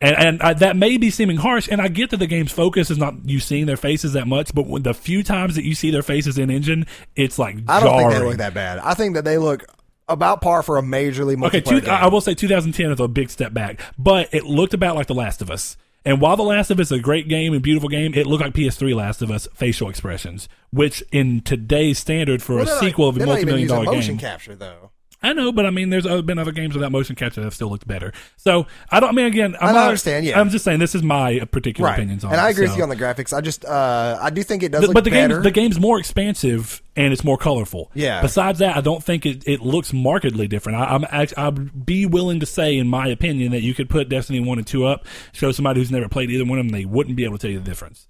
And 0.00 0.16
and 0.16 0.42
I, 0.42 0.52
that 0.54 0.76
may 0.76 0.98
be 0.98 1.08
seeming 1.10 1.38
harsh, 1.38 1.68
and 1.70 1.80
I 1.80 1.88
get 1.88 2.10
that 2.10 2.18
the 2.18 2.26
game's 2.26 2.52
focus 2.52 2.90
is 2.90 2.98
not 2.98 3.14
you 3.24 3.40
seeing 3.40 3.64
their 3.64 3.78
faces 3.78 4.12
that 4.12 4.26
much, 4.26 4.54
but 4.54 4.66
when 4.66 4.82
the 4.82 4.92
few 4.92 5.22
times 5.22 5.54
that 5.54 5.64
you 5.64 5.74
see 5.74 5.90
their 5.90 6.02
faces 6.02 6.36
in 6.36 6.50
engine, 6.50 6.86
it's 7.14 7.38
like 7.38 7.56
I 7.66 7.80
don't 7.80 7.96
think 7.98 8.12
they 8.12 8.18
look 8.26 8.36
that 8.38 8.52
bad. 8.52 8.78
I 8.78 8.92
think 8.94 9.14
that 9.14 9.24
they 9.24 9.38
look 9.38 9.64
about 10.08 10.42
par 10.42 10.62
for 10.62 10.76
a 10.76 10.82
majorly 10.82 11.34
multiplayer 11.34 11.46
Okay, 11.46 11.60
two, 11.62 11.80
game. 11.80 11.90
I 11.90 12.08
will 12.08 12.20
say 12.20 12.34
2010 12.34 12.90
is 12.92 13.00
a 13.00 13.08
big 13.08 13.30
step 13.30 13.54
back, 13.54 13.80
but 13.98 14.32
it 14.34 14.44
looked 14.44 14.74
about 14.74 14.96
like 14.96 15.06
The 15.06 15.14
Last 15.14 15.40
of 15.40 15.50
Us. 15.50 15.76
And 16.04 16.20
while 16.20 16.36
The 16.36 16.44
Last 16.44 16.70
of 16.70 16.78
Us 16.78 16.88
is 16.88 16.92
a 16.92 17.00
great 17.00 17.26
game 17.26 17.52
and 17.52 17.62
beautiful 17.62 17.88
game, 17.88 18.14
it 18.14 18.26
looked 18.26 18.44
like 18.44 18.52
PS3 18.52 18.94
Last 18.94 19.22
of 19.22 19.30
Us 19.30 19.48
facial 19.54 19.88
expressions, 19.88 20.48
which 20.70 21.02
in 21.10 21.40
today's 21.40 21.98
standard 21.98 22.42
for 22.42 22.56
Well, 22.56 22.68
a 22.68 22.80
sequel 22.80 23.08
of 23.08 23.16
a 23.16 23.18
they're 23.18 23.26
not 23.26 23.38
even 23.40 23.48
multi-million 23.48 23.68
dollar 23.68 23.96
motion 23.96 24.14
game. 24.16 24.18
capture 24.18 24.54
though. 24.54 24.90
I 25.26 25.32
know, 25.32 25.52
but 25.52 25.66
I 25.66 25.70
mean, 25.70 25.90
there's 25.90 26.06
been 26.22 26.38
other 26.38 26.52
games 26.52 26.74
without 26.74 26.92
motion 26.92 27.16
capture 27.16 27.40
that 27.40 27.46
have 27.46 27.54
still 27.54 27.68
looked 27.70 27.86
better. 27.86 28.12
So 28.36 28.66
I 28.90 29.00
don't. 29.00 29.10
I 29.10 29.12
mean, 29.12 29.26
again, 29.26 29.56
I'm 29.60 29.70
I 29.70 29.72
not, 29.72 29.86
understand, 29.88 30.24
yeah. 30.26 30.40
I'm 30.40 30.50
just 30.50 30.64
saying 30.64 30.78
this 30.78 30.94
is 30.94 31.02
my 31.02 31.40
particular 31.50 31.88
Right, 31.90 31.98
opinions 31.98 32.24
on 32.24 32.32
and. 32.32 32.40
I 32.40 32.50
agree 32.50 32.66
so. 32.66 32.72
with 32.72 32.76
you 32.78 32.82
on 32.82 32.88
the 32.88 32.96
graphics. 32.96 33.32
I 33.36 33.40
just 33.40 33.64
uh, 33.64 34.18
I 34.20 34.30
do 34.30 34.42
think 34.42 34.62
it 34.62 34.72
does 34.72 34.86
The- 34.86 34.92
but 34.92 35.04
the 35.04 35.10
better. 35.10 35.34
game 35.34 35.42
the 35.42 35.50
game's 35.50 35.78
more 35.80 35.98
expansive 35.98 36.82
and 36.96 37.12
it's 37.12 37.24
more 37.24 37.36
colorful. 37.36 37.90
Yeah. 37.94 38.22
Besides 38.22 38.58
that, 38.60 38.76
I 38.76 38.80
don't 38.80 39.02
think 39.04 39.26
it, 39.26 39.46
it 39.46 39.60
looks 39.60 39.92
markedly 39.92 40.48
different. 40.48 40.78
I, 40.78 40.84
I'm 40.94 41.04
I'd 41.36 41.84
be 41.86 42.06
willing 42.06 42.40
to 42.40 42.46
say, 42.46 42.76
in 42.78 42.88
my 42.88 43.08
opinion, 43.08 43.52
that 43.52 43.62
you 43.62 43.74
could 43.74 43.90
put 43.90 44.08
Destiny 44.08 44.40
one 44.40 44.58
and 44.58 44.66
two 44.66 44.86
up, 44.86 45.06
show 45.32 45.52
somebody 45.52 45.80
who's 45.80 45.90
never 45.90 46.08
played 46.08 46.30
either 46.30 46.44
one 46.44 46.58
of 46.58 46.64
them, 46.66 46.72
they 46.72 46.84
wouldn't 46.84 47.16
be 47.16 47.24
able 47.24 47.36
to 47.38 47.42
tell 47.42 47.50
you 47.50 47.58
the 47.58 47.64
difference. 47.64 48.06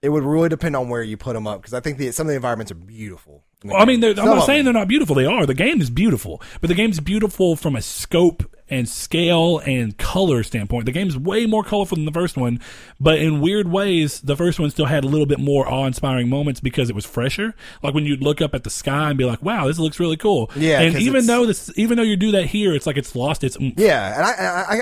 it 0.00 0.08
would 0.08 0.24
really 0.24 0.48
depend 0.48 0.74
on 0.76 0.88
where 0.88 1.02
you 1.02 1.16
put 1.16 1.34
them 1.34 1.46
up 1.46 1.60
because 1.60 1.74
I 1.74 1.80
think 1.80 1.98
the, 1.98 2.10
some 2.12 2.26
of 2.26 2.28
the 2.30 2.36
environments 2.36 2.72
are 2.72 2.76
beautiful. 2.76 3.44
Well, 3.64 3.76
I 3.76 3.84
mean, 3.84 4.02
I'm 4.04 4.14
not 4.16 4.46
saying 4.46 4.64
they're 4.64 4.72
not 4.72 4.88
beautiful. 4.88 5.14
They 5.14 5.26
are. 5.26 5.46
The 5.46 5.54
game 5.54 5.80
is 5.80 5.90
beautiful, 5.90 6.42
but 6.60 6.68
the 6.68 6.74
game's 6.74 7.00
beautiful 7.00 7.56
from 7.56 7.76
a 7.76 7.82
scope 7.82 8.44
and 8.72 8.88
scale 8.88 9.58
and 9.66 9.96
color 9.98 10.42
standpoint. 10.42 10.86
The 10.86 10.92
game's 10.92 11.16
way 11.16 11.46
more 11.46 11.62
colorful 11.62 11.96
than 11.96 12.06
the 12.06 12.12
first 12.12 12.36
one, 12.36 12.58
but 12.98 13.18
in 13.18 13.40
weird 13.40 13.70
ways, 13.70 14.20
the 14.20 14.36
first 14.36 14.58
one 14.58 14.70
still 14.70 14.86
had 14.86 15.04
a 15.04 15.06
little 15.06 15.26
bit 15.26 15.38
more 15.38 15.68
awe-inspiring 15.70 16.28
moments 16.28 16.58
because 16.60 16.88
it 16.88 16.94
was 16.96 17.04
fresher. 17.04 17.54
Like 17.82 17.94
when 17.94 18.06
you'd 18.06 18.22
look 18.22 18.40
up 18.40 18.54
at 18.54 18.64
the 18.64 18.70
sky 18.70 19.10
and 19.10 19.18
be 19.18 19.24
like, 19.24 19.42
"Wow, 19.42 19.66
this 19.66 19.78
looks 19.78 20.00
really 20.00 20.16
cool." 20.16 20.50
Yeah, 20.56 20.80
And 20.80 20.96
even 20.96 21.26
though 21.26 21.44
this, 21.46 21.70
even 21.76 21.96
though 21.96 22.02
you 22.02 22.16
do 22.16 22.30
that 22.32 22.46
here, 22.46 22.74
it's 22.74 22.86
like 22.86 22.96
it's 22.96 23.14
lost 23.14 23.44
its. 23.44 23.56
oomph. 23.60 23.74
Yeah, 23.76 24.16
and 24.16 24.24
I, 24.24 24.32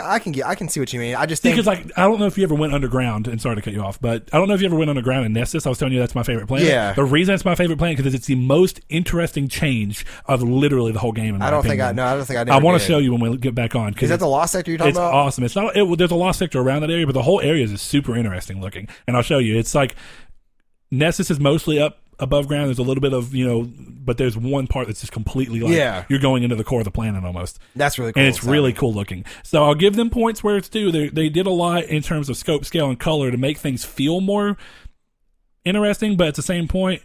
I 0.00 0.14
I 0.14 0.18
can 0.20 0.32
get 0.32 0.46
I 0.46 0.54
can 0.54 0.68
see 0.68 0.78
what 0.80 0.92
you 0.92 1.00
mean. 1.00 1.16
I 1.16 1.26
just 1.26 1.42
think 1.42 1.56
Because 1.56 1.66
like 1.66 1.90
I 1.98 2.02
don't 2.04 2.20
know 2.20 2.26
if 2.26 2.38
you 2.38 2.44
ever 2.44 2.54
went 2.54 2.72
underground 2.72 3.26
and 3.26 3.40
sorry 3.42 3.56
to 3.56 3.62
cut 3.62 3.72
you 3.72 3.82
off, 3.82 4.00
but 4.00 4.28
I 4.32 4.38
don't 4.38 4.46
know 4.46 4.54
if 4.54 4.60
you 4.60 4.66
ever 4.66 4.76
went 4.76 4.90
underground 4.90 5.26
in 5.26 5.32
Nessus. 5.32 5.66
I 5.66 5.68
was 5.68 5.78
telling 5.78 5.92
you 5.94 6.00
that's 6.00 6.14
my 6.14 6.22
favorite 6.22 6.46
planet. 6.46 6.68
Yeah. 6.68 6.92
The 6.92 7.04
reason 7.04 7.34
it's 7.34 7.44
my 7.44 7.56
favorite 7.56 7.78
planet 7.78 7.96
because 7.96 8.14
it's 8.14 8.26
the 8.26 8.36
most 8.36 8.80
interesting 8.88 9.48
change 9.48 10.06
of 10.26 10.42
literally 10.42 10.92
the 10.92 11.00
whole 11.00 11.12
game. 11.12 11.40
I 11.42 11.50
don't 11.50 11.64
think 11.66 11.80
I 11.80 11.92
no 11.92 12.04
I 12.04 12.14
don't 12.14 12.24
think 12.24 12.48
I. 12.48 12.54
I 12.54 12.58
want 12.58 12.80
to 12.80 12.86
show 12.86 12.98
you 12.98 13.12
when 13.14 13.20
we 13.30 13.36
get 13.36 13.54
back 13.54 13.74
on. 13.74 13.79
'Cause 13.94 14.04
Is 14.04 14.08
that 14.10 14.18
the 14.20 14.26
lost 14.26 14.52
sector 14.52 14.70
you're 14.70 14.78
talking 14.78 14.90
it's 14.90 14.98
about? 14.98 15.12
awesome. 15.14 15.44
It's 15.44 15.56
not. 15.56 15.76
It, 15.76 15.98
there's 15.98 16.10
a 16.10 16.14
lost 16.16 16.38
sector 16.38 16.60
around 16.60 16.82
that 16.82 16.90
area, 16.90 17.06
but 17.06 17.12
the 17.12 17.22
whole 17.22 17.40
area 17.40 17.64
is 17.64 17.80
super 17.80 18.16
interesting 18.16 18.60
looking. 18.60 18.88
And 19.06 19.16
I'll 19.16 19.22
show 19.22 19.38
you. 19.38 19.58
It's 19.58 19.74
like 19.74 19.94
Nessus 20.90 21.30
is 21.30 21.38
mostly 21.40 21.78
up 21.80 21.98
above 22.18 22.48
ground. 22.48 22.66
There's 22.68 22.78
a 22.78 22.82
little 22.82 23.00
bit 23.00 23.12
of 23.14 23.34
you 23.34 23.46
know, 23.46 23.70
but 23.78 24.18
there's 24.18 24.36
one 24.36 24.66
part 24.66 24.86
that's 24.88 25.00
just 25.00 25.12
completely 25.12 25.60
like 25.60 25.72
Yeah. 25.72 26.04
you're 26.08 26.18
going 26.18 26.42
into 26.42 26.56
the 26.56 26.64
core 26.64 26.80
of 26.80 26.84
the 26.84 26.90
planet 26.90 27.24
almost 27.24 27.58
That's 27.74 27.98
really 27.98 28.12
cool. 28.12 28.20
and 28.20 28.28
it's 28.28 28.44
really 28.44 28.72
cool 28.72 28.92
looking. 28.92 29.24
So 29.42 29.64
I'll 29.64 29.74
give 29.74 29.96
them 29.96 30.10
points 30.10 30.44
where 30.44 30.56
it's 30.56 30.68
due. 30.68 30.90
They 30.92 31.08
they 31.08 31.28
did 31.28 31.46
a 31.46 31.50
lot 31.50 31.84
in 31.84 32.02
terms 32.02 32.28
of 32.28 32.36
scope, 32.36 32.64
scale, 32.64 32.88
and 32.90 32.98
color 33.00 33.30
to 33.30 33.36
make 33.38 33.56
things 33.58 33.84
feel 33.84 34.20
more 34.20 34.56
interesting, 35.64 36.16
but 36.16 36.28
at 36.28 36.34
the 36.34 36.42
same 36.42 36.68
point. 36.68 37.02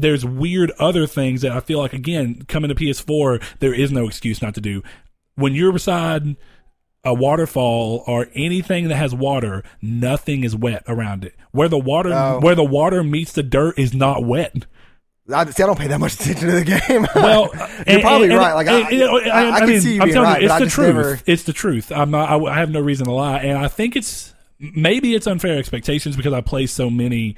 There's 0.00 0.24
weird 0.24 0.70
other 0.78 1.08
things 1.08 1.40
that 1.42 1.50
I 1.50 1.58
feel 1.58 1.80
like 1.80 1.92
again 1.92 2.42
coming 2.46 2.68
to 2.68 2.74
PS4 2.76 3.42
there 3.58 3.74
is 3.74 3.90
no 3.90 4.06
excuse 4.06 4.40
not 4.40 4.54
to 4.54 4.60
do. 4.60 4.80
When 5.38 5.54
you're 5.54 5.72
beside 5.72 6.36
a 7.04 7.14
waterfall 7.14 8.02
or 8.06 8.26
anything 8.34 8.88
that 8.88 8.96
has 8.96 9.14
water, 9.14 9.62
nothing 9.80 10.44
is 10.44 10.54
wet 10.56 10.82
around 10.88 11.24
it. 11.24 11.34
Where 11.52 11.68
the 11.68 11.78
water 11.78 12.12
Oh. 12.12 12.40
where 12.40 12.54
the 12.54 12.64
water 12.64 13.02
meets 13.04 13.32
the 13.32 13.42
dirt 13.42 13.78
is 13.78 13.94
not 13.94 14.24
wet. 14.24 14.66
I, 15.32 15.44
see, 15.50 15.62
I 15.62 15.66
don't 15.66 15.78
pay 15.78 15.88
that 15.88 16.00
much 16.00 16.14
attention 16.14 16.48
to 16.48 16.54
the 16.54 16.64
game. 16.64 17.06
Well, 17.14 17.50
You're 17.86 18.00
probably 18.00 18.30
right. 18.30 18.54
Like, 18.54 18.66
I- 18.66 18.80
I- 18.80 19.50
I 19.56 19.58
can 19.60 19.68
mean, 19.68 19.80
see 19.82 19.94
you 19.96 20.00
I'm 20.00 20.06
being 20.06 20.14
telling 20.14 20.30
right, 20.30 20.40
you, 20.42 20.48
it's 20.48 20.58
the 20.58 20.66
truth. 20.70 20.86
never- 20.94 21.20
It's 21.26 21.42
the 21.42 21.52
truth. 21.52 21.92
I'm 21.92 22.10
not. 22.10 22.30
I, 22.30 22.36
I 22.38 22.58
have 22.58 22.70
no 22.70 22.80
reason 22.80 23.04
to 23.06 23.12
lie, 23.12 23.38
and 23.40 23.58
I 23.58 23.68
think 23.68 23.94
it's 23.94 24.32
maybe 24.58 25.14
it's 25.14 25.26
unfair 25.26 25.58
expectations 25.58 26.16
because 26.16 26.32
I 26.32 26.40
play 26.40 26.66
so 26.66 26.88
many 26.90 27.36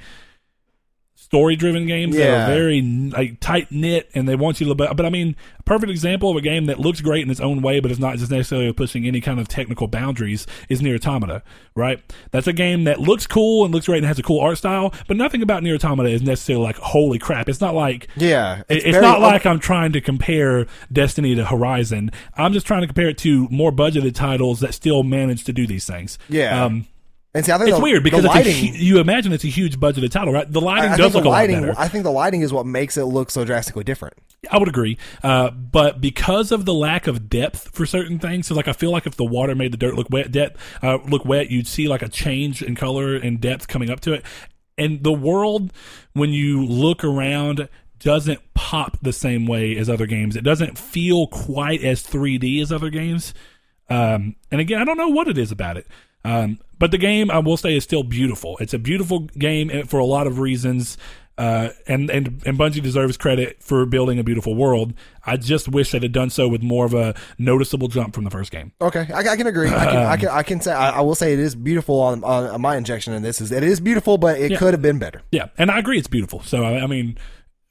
story-driven 1.31 1.85
games 1.85 2.13
that 2.17 2.29
are 2.29 2.53
very 2.53 2.81
like 2.81 3.39
tight 3.39 3.71
knit, 3.71 4.09
and 4.13 4.27
they 4.27 4.35
want 4.35 4.59
you 4.59 4.67
to. 4.67 4.75
But, 4.75 4.97
but 4.97 5.05
I 5.05 5.09
mean, 5.09 5.37
a 5.59 5.63
perfect 5.63 5.89
example 5.89 6.29
of 6.29 6.35
a 6.35 6.41
game 6.41 6.65
that 6.65 6.77
looks 6.77 6.99
great 6.99 7.23
in 7.23 7.31
its 7.31 7.39
own 7.39 7.61
way, 7.61 7.79
but 7.79 7.89
it's 7.89 8.01
not 8.01 8.17
just 8.17 8.29
necessarily 8.29 8.73
pushing 8.73 9.07
any 9.07 9.21
kind 9.21 9.39
of 9.39 9.47
technical 9.47 9.87
boundaries 9.87 10.45
is 10.67 10.81
Nier 10.81 10.95
Automata. 10.95 11.41
Right? 11.73 12.03
That's 12.31 12.47
a 12.47 12.53
game 12.53 12.83
that 12.83 12.99
looks 12.99 13.27
cool 13.27 13.63
and 13.63 13.73
looks 13.73 13.85
great 13.85 13.99
and 13.99 14.07
has 14.07 14.19
a 14.19 14.23
cool 14.23 14.41
art 14.41 14.57
style, 14.57 14.93
but 15.07 15.15
nothing 15.15 15.41
about 15.41 15.63
Nier 15.63 15.75
Automata 15.75 16.09
is 16.09 16.21
necessarily 16.21 16.65
like 16.65 16.75
holy 16.75 17.17
crap. 17.17 17.47
It's 17.47 17.61
not 17.61 17.75
like 17.75 18.09
yeah, 18.17 18.63
it's, 18.67 18.83
very 18.83 19.01
not 19.01 19.21
like 19.21 19.45
I'm 19.45 19.59
trying 19.59 19.93
to 19.93 20.01
compare 20.01 20.67
Destiny 20.91 21.33
to 21.35 21.45
Horizon. 21.45 22.11
I'm 22.35 22.51
just 22.51 22.67
trying 22.67 22.81
to 22.81 22.87
compare 22.87 23.07
it 23.07 23.17
to 23.19 23.47
more 23.49 23.71
budgeted 23.71 24.15
titles 24.15 24.59
that 24.59 24.73
still 24.73 25.03
manage 25.03 25.45
to 25.45 25.53
do 25.53 25.65
these 25.65 25.85
things. 25.85 26.19
Yeah. 26.27 26.65
Um, 26.65 26.87
And 27.33 27.45
see, 27.45 27.51
I 27.53 27.57
think 27.57 27.69
it's 27.69 27.77
the, 27.77 27.83
weird 27.83 28.03
because 28.03 28.25
it's 28.25 28.33
lighting. 28.33 28.75
a, 28.75 28.77
you 28.77 28.99
imagine 28.99 29.31
it's 29.31 29.45
a 29.45 29.49
huge 29.49 29.79
budgeted 29.79 30.11
title, 30.11 30.33
right? 30.33 30.51
The 30.51 30.59
lighting 30.59 30.91
I, 30.91 30.95
I 30.95 30.97
does 30.97 31.13
look 31.13 31.23
the 31.23 31.29
a 31.29 31.31
lot 31.31 31.37
lighting. 31.37 31.61
better. 31.61 31.73
I 31.77 31.87
think 31.87 32.03
the 32.03 32.11
lighting 32.11 32.41
is 32.41 32.51
what 32.51 32.65
makes 32.65 32.97
it 32.97 33.05
look 33.05 33.31
so 33.31 33.45
drastically 33.45 33.85
different. 33.85 34.15
I 34.49 34.57
would 34.57 34.67
agree. 34.67 34.97
Uh, 35.23 35.49
but 35.51 36.01
because 36.01 36.51
of 36.51 36.65
the 36.65 36.73
lack 36.73 37.07
of 37.07 37.29
depth 37.29 37.69
for 37.73 37.85
certain 37.85 38.19
things, 38.19 38.47
so 38.47 38.55
like 38.55 38.67
I 38.67 38.73
feel 38.73 38.91
like 38.91 39.07
if 39.07 39.15
the 39.15 39.23
water 39.23 39.55
made 39.55 39.71
the 39.71 39.77
dirt 39.77 39.95
look 39.95 40.07
wet, 40.09 40.31
depth, 40.31 40.61
uh, 40.83 40.97
look 41.07 41.23
wet, 41.23 41.49
you'd 41.49 41.67
see 41.67 41.87
like 41.87 42.01
a 42.01 42.09
change 42.09 42.61
in 42.61 42.75
color 42.75 43.15
and 43.15 43.39
depth 43.39 43.69
coming 43.69 43.89
up 43.89 44.01
to 44.01 44.13
it. 44.13 44.25
And 44.77 45.01
the 45.03 45.13
world, 45.13 45.71
when 46.13 46.31
you 46.31 46.65
look 46.65 47.03
around, 47.03 47.69
doesn't 47.99 48.41
pop 48.55 48.97
the 49.01 49.13
same 49.13 49.45
way 49.45 49.77
as 49.77 49.89
other 49.89 50.05
games. 50.05 50.35
It 50.35 50.43
doesn't 50.43 50.77
feel 50.77 51.27
quite 51.27 51.83
as 51.83 52.03
3D 52.03 52.61
as 52.61 52.71
other 52.71 52.89
games. 52.89 53.33
Um, 53.89 54.35
and 54.49 54.59
again, 54.59 54.81
I 54.81 54.85
don't 54.85 54.97
know 54.97 55.09
what 55.09 55.27
it 55.27 55.37
is 55.37 55.51
about 55.51 55.77
it. 55.77 55.85
Um, 56.23 56.59
but 56.79 56.91
the 56.91 56.97
game, 56.97 57.29
I 57.29 57.39
will 57.39 57.57
say, 57.57 57.75
is 57.75 57.83
still 57.83 58.03
beautiful. 58.03 58.57
It's 58.59 58.73
a 58.73 58.79
beautiful 58.79 59.21
game 59.37 59.85
for 59.87 59.99
a 59.99 60.05
lot 60.05 60.27
of 60.27 60.39
reasons. 60.39 60.97
Uh, 61.37 61.69
and, 61.87 62.09
and 62.11 62.41
and 62.45 62.57
Bungie 62.59 62.83
deserves 62.83 63.17
credit 63.17 63.63
for 63.63 63.85
building 63.85 64.19
a 64.19 64.23
beautiful 64.23 64.53
world. 64.53 64.93
I 65.25 65.37
just 65.37 65.67
wish 65.67 65.91
they'd 65.91 66.03
have 66.03 66.11
done 66.11 66.29
so 66.29 66.47
with 66.47 66.61
more 66.61 66.85
of 66.85 66.93
a 66.93 67.15
noticeable 67.39 67.87
jump 67.87 68.13
from 68.13 68.25
the 68.25 68.29
first 68.29 68.51
game. 68.51 68.73
Okay, 68.81 69.07
I, 69.11 69.19
I 69.21 69.35
can 69.37 69.47
agree. 69.47 69.69
I 69.69 69.85
can, 69.85 69.95
I 69.97 70.17
can, 70.17 70.29
I 70.29 70.43
can 70.43 70.59
say, 70.61 70.71
I, 70.71 70.97
I 70.97 71.01
will 71.01 71.15
say 71.15 71.33
it 71.33 71.39
is 71.39 71.55
beautiful 71.55 71.99
on, 71.99 72.23
on, 72.23 72.61
my 72.61 72.75
injection 72.75 73.13
in 73.13 73.23
this. 73.23 73.41
Is 73.41 73.51
it 73.51 73.63
is 73.63 73.79
beautiful, 73.79 74.17
but 74.19 74.39
it 74.39 74.51
Yeah. 74.51 74.57
could 74.57 74.73
have 74.73 74.81
been 74.83 74.99
better. 74.99 75.21
Yeah, 75.31 75.47
and 75.57 75.71
I 75.71 75.79
agree 75.79 75.97
it's 75.97 76.07
beautiful. 76.07 76.43
So 76.43 76.63
I, 76.63 76.83
I 76.83 76.87
mean, 76.87 77.17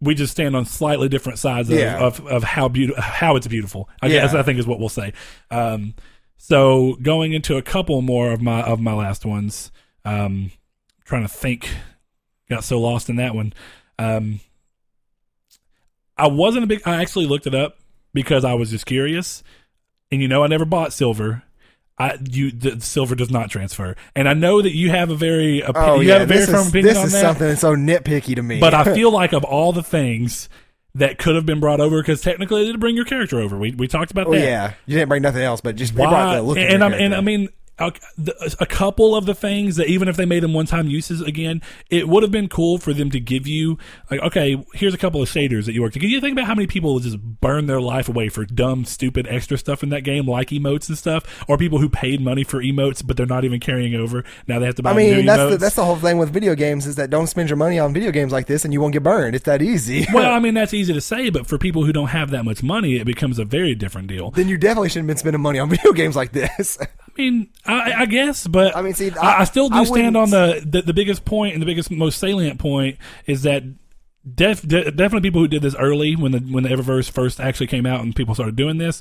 we 0.00 0.14
just 0.16 0.32
stand 0.32 0.56
on 0.56 0.64
slightly 0.64 1.08
different 1.08 1.38
sides 1.38 1.68
of 1.68 1.78
Yeah. 1.78 1.98
of, 1.98 2.26
of 2.26 2.42
how 2.42 2.66
beautiful 2.68 3.00
how 3.02 3.36
it's 3.36 3.46
beautiful. 3.46 3.88
I 4.02 4.06
Yeah. 4.06 4.22
guess 4.22 4.34
I 4.34 4.42
think 4.42 4.58
is 4.58 4.66
what 4.66 4.80
we'll 4.80 4.88
say. 4.88 5.12
Um, 5.50 5.94
so 6.42 6.96
going 7.03 7.35
into 7.35 7.59
a 7.59 7.62
couple 7.62 8.00
more 8.00 8.33
of 8.33 8.40
my 8.40 8.62
of 8.62 8.81
my 8.81 8.94
last 8.94 9.26
ones, 9.26 9.70
um, 10.07 10.50
trying 11.05 11.20
to 11.20 11.29
think, 11.29 11.68
got 12.48 12.64
so 12.64 12.81
lost 12.81 13.11
in 13.11 13.16
that 13.16 13.35
one. 13.35 13.53
Um, 13.98 14.40
I 16.16 16.29
wasn't 16.29 16.64
a 16.64 16.66
big. 16.66 16.81
I 16.87 17.03
actually 17.03 17.26
looked 17.26 17.46
it 17.46 17.55
up 17.55 17.76
because 18.14 18.42
I 18.42 18.55
was 18.55 18.70
just 18.70 18.87
curious, 18.87 19.42
and 20.11 20.22
you 20.22 20.29
know, 20.29 20.42
I 20.42 20.46
never 20.46 20.64
bought 20.64 20.94
silver. 20.94 21.42
I 21.98 22.16
you 22.31 22.50
the 22.50 22.81
silver 22.81 23.14
does 23.14 23.31
not 23.31 23.50
transfer, 23.50 23.94
and 24.16 24.26
I 24.26 24.33
know 24.33 24.62
that 24.62 24.74
you 24.74 24.88
have 24.88 25.11
a 25.11 25.14
very 25.14 25.61
opi- 25.61 25.72
Oh 25.76 26.00
you 26.00 26.09
yeah, 26.09 26.20
have 26.20 26.22
a 26.22 26.26
very 26.26 26.40
this 26.40 26.50
firm 26.50 26.61
is 26.61 26.68
opinion 26.68 26.87
this 26.94 26.98
on 26.98 27.05
is 27.05 27.12
that. 27.12 27.20
something 27.20 27.48
that's 27.48 27.61
so 27.61 27.76
nitpicky 27.76 28.35
to 28.37 28.42
me. 28.42 28.61
But 28.61 28.72
I 28.72 28.85
feel 28.94 29.12
like 29.12 29.35
of 29.35 29.44
all 29.44 29.74
the 29.74 29.83
things 29.83 30.48
that 30.94 31.18
could 31.18 31.35
have 31.35 31.46
been 31.46 31.61
brought 31.61 31.81
over, 31.81 32.00
because 32.00 32.20
technically 32.20 32.64
they 32.64 32.72
did 32.72 32.81
bring 32.81 32.96
your 32.96 33.05
character 33.05 33.40
over. 33.40 33.57
We 33.59 33.72
we 33.72 33.88
talked 33.88 34.11
about 34.11 34.26
oh 34.26 34.33
that. 34.33 34.40
yeah, 34.40 34.74
you 34.87 34.96
didn't 34.96 35.09
bring 35.09 35.22
nothing 35.22 35.42
else, 35.42 35.61
but 35.61 35.76
just 35.76 35.94
they 35.94 36.03
brought 36.03 36.12
Why? 36.12 36.37
the 36.37 36.42
look. 36.42 36.59
And 36.59 36.83
I'm 36.83 36.92
and. 36.92 37.14
I 37.14 37.20
mean. 37.20 37.48
A, 37.80 37.92
a 38.60 38.66
couple 38.66 39.14
of 39.14 39.26
the 39.26 39.34
things 39.34 39.76
that 39.76 39.88
even 39.88 40.08
if 40.08 40.16
they 40.16 40.26
made 40.26 40.42
them 40.42 40.52
one-time 40.52 40.88
uses 40.88 41.20
again, 41.20 41.62
it 41.88 42.08
would 42.08 42.22
have 42.22 42.32
been 42.32 42.48
cool 42.48 42.78
for 42.78 42.92
them 42.92 43.10
to 43.10 43.20
give 43.20 43.46
you 43.46 43.78
like, 44.10 44.20
okay, 44.20 44.64
here's 44.74 44.94
a 44.94 44.98
couple 44.98 45.22
of 45.22 45.28
shaders 45.28 45.64
that 45.66 45.72
you 45.72 45.82
worked. 45.82 45.98
Can 45.98 46.08
you 46.08 46.20
think 46.20 46.32
about 46.32 46.46
how 46.46 46.54
many 46.54 46.66
people 46.66 46.98
just 47.00 47.18
burn 47.18 47.66
their 47.66 47.80
life 47.80 48.08
away 48.08 48.28
for 48.28 48.44
dumb, 48.44 48.84
stupid 48.84 49.26
extra 49.28 49.58
stuff 49.58 49.82
in 49.82 49.88
that 49.90 50.02
game, 50.02 50.26
like 50.26 50.50
emotes 50.50 50.88
and 50.88 50.98
stuff, 50.98 51.44
or 51.48 51.56
people 51.56 51.78
who 51.78 51.88
paid 51.88 52.20
money 52.20 52.44
for 52.44 52.62
emotes 52.62 53.00
but 53.06 53.16
they're 53.16 53.26
not 53.26 53.44
even 53.44 53.60
carrying 53.60 53.94
over. 53.94 54.24
Now 54.46 54.58
they 54.58 54.66
have 54.66 54.74
to 54.76 54.82
buy 54.82 54.90
I 54.90 54.94
mean, 54.94 55.26
that's 55.26 55.40
emotes. 55.40 55.50
the, 55.50 55.56
that's 55.56 55.76
the 55.76 55.84
whole 55.84 55.96
thing 55.96 56.18
with 56.18 56.30
video 56.30 56.54
games 56.54 56.86
is 56.86 56.96
that 56.96 57.10
don't 57.10 57.26
spend 57.26 57.48
your 57.48 57.56
money 57.56 57.78
on 57.78 57.92
video 57.92 58.10
games 58.10 58.32
like 58.32 58.46
this, 58.46 58.64
and 58.64 58.72
you 58.72 58.80
won't 58.80 58.92
get 58.92 59.02
burned. 59.02 59.34
It's 59.34 59.44
that 59.44 59.62
easy. 59.62 60.06
well, 60.12 60.32
I 60.32 60.38
mean, 60.40 60.54
that's 60.54 60.74
easy 60.74 60.92
to 60.92 61.00
say, 61.00 61.30
but 61.30 61.46
for 61.46 61.58
people 61.58 61.84
who 61.84 61.92
don't 61.92 62.08
have 62.08 62.30
that 62.30 62.44
much 62.44 62.62
money, 62.62 62.96
it 62.96 63.04
becomes 63.04 63.38
a 63.38 63.44
very 63.44 63.74
different 63.74 64.08
deal. 64.08 64.30
then 64.30 64.48
you 64.48 64.58
definitely 64.58 64.88
shouldn't 64.88 65.08
have 65.08 65.16
been 65.16 65.18
spending 65.18 65.42
money 65.42 65.58
on 65.58 65.68
video 65.70 65.92
games 65.92 66.16
like 66.16 66.32
this. 66.32 66.78
I 66.80 66.86
mean, 67.16 67.48
I, 67.72 68.00
I 68.02 68.06
guess, 68.06 68.46
but 68.46 68.76
I 68.76 68.83
mean, 68.83 68.94
see, 68.94 69.11
I, 69.12 69.40
I- 69.40 69.44
still 69.44 69.68
do 69.68 69.76
I 69.76 69.85
stand 69.85 70.16
on 70.16 70.30
the, 70.30 70.62
the 70.66 70.83
the 70.83 70.94
biggest 70.94 71.24
point 71.24 71.54
and 71.54 71.62
the 71.62 71.66
biggest 71.66 71.90
most 71.90 72.18
salient 72.18 72.59
point 72.59 72.98
is 73.26 73.42
that 73.42 73.62
def, 74.35 74.62
de- 74.62 74.90
definitely 74.90 75.28
people 75.28 75.40
who 75.40 75.48
did 75.48 75.62
this 75.62 75.74
early 75.76 76.14
when 76.16 76.33
the 76.33 76.38
when 76.40 76.64
the 76.64 76.70
Eververse 76.70 77.11
first 77.11 77.40
actually 77.40 77.66
came 77.68 77.87
out 77.87 78.00
and 78.00 78.14
people 78.14 78.35
started 78.35 78.56
doing 78.56 78.78
this. 78.78 79.00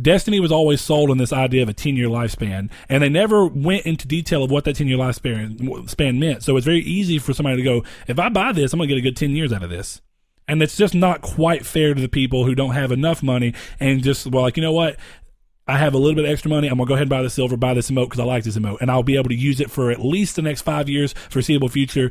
Destiny 0.00 0.40
was 0.40 0.52
always 0.52 0.82
sold 0.82 1.10
on 1.10 1.16
this 1.16 1.32
idea 1.32 1.62
of 1.62 1.70
a 1.70 1.72
10 1.72 1.96
year 1.96 2.08
lifespan, 2.08 2.70
and 2.88 3.02
they 3.02 3.08
never 3.08 3.46
went 3.46 3.86
into 3.86 4.06
detail 4.06 4.44
of 4.44 4.50
what 4.50 4.64
that 4.64 4.76
10 4.76 4.88
year 4.88 4.98
lifespan 4.98 5.88
span 5.88 6.18
meant. 6.20 6.42
So 6.42 6.54
it's 6.58 6.66
very 6.66 6.80
easy 6.82 7.18
for 7.18 7.32
somebody 7.32 7.56
to 7.56 7.62
go, 7.62 7.82
if 8.06 8.18
I 8.18 8.28
buy 8.28 8.52
this, 8.52 8.74
I'm 8.74 8.78
going 8.78 8.90
to 8.90 8.94
get 8.94 8.98
a 8.98 9.02
good 9.02 9.16
10 9.16 9.30
years 9.30 9.54
out 9.54 9.62
of 9.62 9.70
this. 9.70 10.02
And 10.46 10.62
it's 10.62 10.76
just 10.76 10.94
not 10.94 11.22
quite 11.22 11.64
fair 11.64 11.94
to 11.94 12.00
the 12.00 12.10
people 12.10 12.44
who 12.44 12.54
don't 12.54 12.74
have 12.74 12.92
enough 12.92 13.22
money 13.22 13.54
and 13.80 14.02
just, 14.02 14.26
well, 14.26 14.42
like, 14.42 14.58
you 14.58 14.62
know 14.62 14.72
what? 14.72 14.96
I 15.68 15.78
have 15.78 15.94
a 15.94 15.98
little 15.98 16.14
bit 16.14 16.24
of 16.24 16.30
extra 16.30 16.48
money. 16.48 16.68
I'm 16.68 16.78
gonna 16.78 16.88
go 16.88 16.94
ahead 16.94 17.02
and 17.02 17.10
buy 17.10 17.22
the 17.22 17.30
silver, 17.30 17.56
buy 17.56 17.74
this 17.74 17.90
emote 17.90 18.06
because 18.06 18.20
I 18.20 18.24
like 18.24 18.44
this 18.44 18.56
emote, 18.56 18.80
and 18.80 18.90
I'll 18.90 19.02
be 19.02 19.16
able 19.16 19.30
to 19.30 19.34
use 19.34 19.60
it 19.60 19.70
for 19.70 19.90
at 19.90 20.00
least 20.00 20.36
the 20.36 20.42
next 20.42 20.62
five 20.62 20.88
years, 20.88 21.12
foreseeable 21.30 21.68
future. 21.68 22.10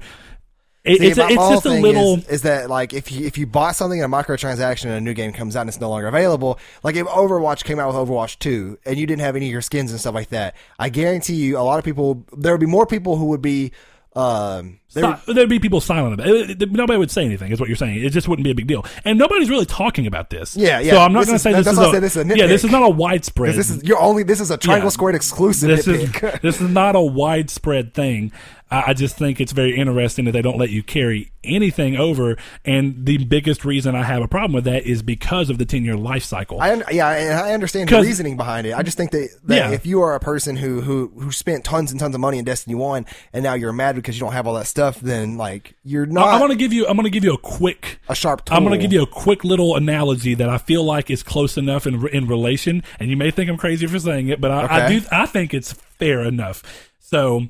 It, 0.84 1.00
See, 1.00 1.08
it's 1.08 1.18
a, 1.18 1.26
it's 1.26 1.50
just 1.50 1.66
a 1.66 1.70
little. 1.70 2.18
Is, 2.18 2.28
is 2.28 2.42
that 2.44 2.70
like 2.70 2.94
if 2.94 3.12
you 3.12 3.26
if 3.26 3.40
you 3.40 3.48
bought 3.48 3.76
something 3.76 3.98
in 3.98 4.06
a 4.06 4.10
microtransaction 4.10 4.86
and 4.86 4.94
a 4.94 5.02
new 5.02 5.16
game 5.16 5.34
comes 5.34 5.56
out 5.56 5.62
and 5.62 5.70
it's 5.70 5.80
no 5.80 5.90
longer 5.90 6.08
available, 6.08 6.60
like 6.84 6.96
if 6.96 7.08
Overwatch 7.08 7.64
came 7.64 7.80
out 7.80 7.88
with 7.88 7.96
Overwatch 7.96 8.38
two 8.38 8.78
and 8.86 8.98
you 8.98 9.08
didn't 9.08 9.22
have 9.22 9.36
any 9.36 9.48
of 9.48 9.52
your 9.52 9.62
skins 9.62 9.90
and 9.90 10.00
stuff 10.00 10.14
like 10.14 10.30
that, 10.30 10.56
I 10.78 10.90
guarantee 10.90 11.36
you 11.36 11.58
a 11.58 11.60
lot 11.60 11.80
of 11.80 11.86
people 11.86 12.24
there 12.38 12.54
would 12.54 12.60
be 12.60 12.68
more 12.68 12.86
people 12.86 13.18
who 13.18 13.26
would 13.26 13.42
be 13.42 13.72
um 14.16 14.80
they 14.96 15.02
si- 15.02 15.34
there'd 15.34 15.48
be 15.50 15.60
people 15.60 15.80
silent 15.82 16.16
about 16.16 16.28
it. 16.28 16.72
Nobody 16.72 16.98
would 16.98 17.12
say 17.12 17.24
anything. 17.24 17.52
Is 17.52 17.60
what 17.60 17.70
you're 17.70 17.76
saying. 17.76 18.04
It 18.04 18.10
just 18.10 18.28
wouldn't 18.28 18.44
be 18.44 18.52
a 18.52 18.56
big 18.56 18.66
deal, 18.68 18.84
and 19.04 19.20
nobody's 19.20 19.50
really 19.50 19.66
talking 19.68 20.08
about 20.08 20.32
this. 20.32 20.58
Yeah, 20.58 20.80
yeah. 20.80 20.94
So 20.94 20.98
I'm 21.02 21.14
not 21.14 21.20
This 21.20 21.28
going 21.28 21.34
to 21.34 21.36
is- 21.36 21.42
say 21.44 21.52
that's 21.54 21.66
this 21.66 21.74
is, 21.74 21.78
why 21.78 21.86
I 21.86 21.88
a, 21.90 21.92
said 21.92 22.04
this 22.04 22.16
is 22.16 22.26
a 22.32 22.38
yeah. 22.38 22.48
This 22.48 22.64
is 22.64 22.72
not 22.72 22.84
a 22.84 22.90
widespread. 22.90 23.54
this 23.56 23.70
is 23.70 23.84
you're 23.84 24.00
only 24.02 24.24
this 24.24 24.40
is 24.42 24.50
a 24.50 24.58
triangle 24.58 24.88
Yeah. 24.88 24.90
squared 24.92 25.16
exclusive 25.16 25.70
this 25.70 25.86
nitpick. 25.86 26.34
is 26.36 26.40
this 26.42 26.62
is 26.62 26.70
not 26.70 26.96
a 26.96 27.02
widespread 27.02 27.94
thing. 27.94 28.32
I 28.72 28.84
I 28.88 28.94
just 28.94 29.16
think 29.18 29.40
it's 29.40 29.52
very 29.52 29.76
interesting 29.78 30.26
that 30.26 30.32
they 30.32 30.42
don't 30.42 30.58
let 30.58 30.70
you 30.72 30.82
carry 30.82 31.32
anything 31.44 31.96
over, 31.96 32.36
and 32.66 33.06
the 33.06 33.18
biggest 33.20 33.64
reason 33.64 33.94
I 33.96 34.04
have 34.04 34.24
a 34.24 34.28
problem 34.28 34.54
with 34.54 34.64
that 34.64 34.84
is 34.88 35.04
because 35.04 35.52
of 35.52 35.60
the 35.60 35.66
ten 35.66 35.86
year 35.86 35.96
life 35.96 36.24
cycle. 36.24 36.60
I 36.60 36.72
un- 36.72 36.84
yeah, 36.92 37.10
and 37.12 37.34
I 37.40 37.54
understand 37.54 37.88
the 37.88 37.96
'Cause- 37.96 38.06
reasoning 38.08 38.36
behind 38.38 38.66
it. 38.66 38.74
I 38.74 38.82
just 38.82 38.98
think 38.98 39.12
that, 39.12 39.30
that 39.44 39.56
Yeah. 39.56 39.72
if 39.72 39.86
you 39.86 40.02
are 40.02 40.16
a 40.16 40.20
person 40.20 40.56
who, 40.56 40.82
who 40.82 41.12
who 41.20 41.32
spent 41.32 41.64
tons 41.64 41.92
and 41.92 42.00
tons 42.00 42.16
of 42.16 42.22
money 42.22 42.40
in 42.40 42.46
Destiny 42.46 42.74
One, 42.76 43.06
and 43.34 43.44
now 43.44 43.54
you're 43.54 43.72
mad 43.72 43.96
because 43.96 44.16
you 44.16 44.22
don't 44.22 44.34
have 44.34 44.48
all 44.48 44.56
that 44.56 44.66
stuff, 44.92 45.04
then 45.04 45.38
like 45.38 45.76
you're 45.84 46.06
I, 46.06 46.10
not 46.10 46.28
I 46.28 46.40
want 46.40 46.52
to 46.52 46.58
give 46.58 46.74
you. 46.74 46.88
I'm 46.88 46.96
going 46.96 47.06
to 47.06 47.10
give 47.10 47.24
you 47.24 47.34
a 47.34 47.38
quick. 47.38 48.00
a 48.10 48.16
sharp 48.16 48.46
tool. 48.46 48.58
I'm 48.58 48.64
going 48.64 48.80
to 48.80 48.82
give 48.82 48.94
you 48.94 49.04
a 49.04 49.08
quick 49.08 49.44
little 49.44 49.76
analogy 49.76 50.34
that 50.36 50.50
I 50.50 50.58
feel 50.58 50.84
like 50.84 51.10
is 51.10 51.24
close 51.24 51.58
enough 51.58 51.88
in 51.88 52.08
in 52.10 52.28
relation, 52.28 52.84
and 53.00 53.10
you 53.10 53.18
may 53.18 53.32
think 53.32 53.50
I'm 53.50 53.58
crazy 53.58 53.88
for 53.88 54.00
saying 54.00 54.30
it, 54.30 54.40
but 54.40 54.52
I, 54.52 54.86
I 54.86 54.90
do. 54.90 55.02
I 55.12 55.26
think 55.26 55.54
it's 55.54 55.74
fair 55.74 56.22
enough. 56.22 56.92
So. 57.00 57.48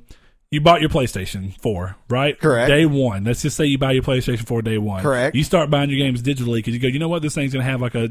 You 0.52 0.62
bought 0.62 0.80
your 0.80 0.92
PlayStation 0.92 1.60
4, 1.60 1.98
right? 2.08 2.40
Correct. 2.40 2.70
Day 2.70 2.86
one. 2.86 3.26
Let's 3.26 3.42
just 3.42 3.58
say 3.58 3.66
you 3.66 3.78
buy 3.78 3.92
your 3.92 4.04
PlayStation 4.04 4.48
4 4.48 4.62
day 4.62 4.78
one. 4.78 5.02
Correct. 5.02 5.36
You 5.36 5.44
start 5.44 5.70
buying 5.70 5.90
your 5.90 6.00
games 6.00 6.22
digitally 6.22 6.58
because 6.58 6.74
you 6.74 6.80
go, 6.80 6.88
you 6.88 7.00
know 7.00 7.10
what? 7.10 7.24
This 7.24 7.34
thing's 7.34 7.52
going 7.52 7.66
to 7.66 7.70
have 7.70 7.82
like 7.82 7.96
a 7.96 8.08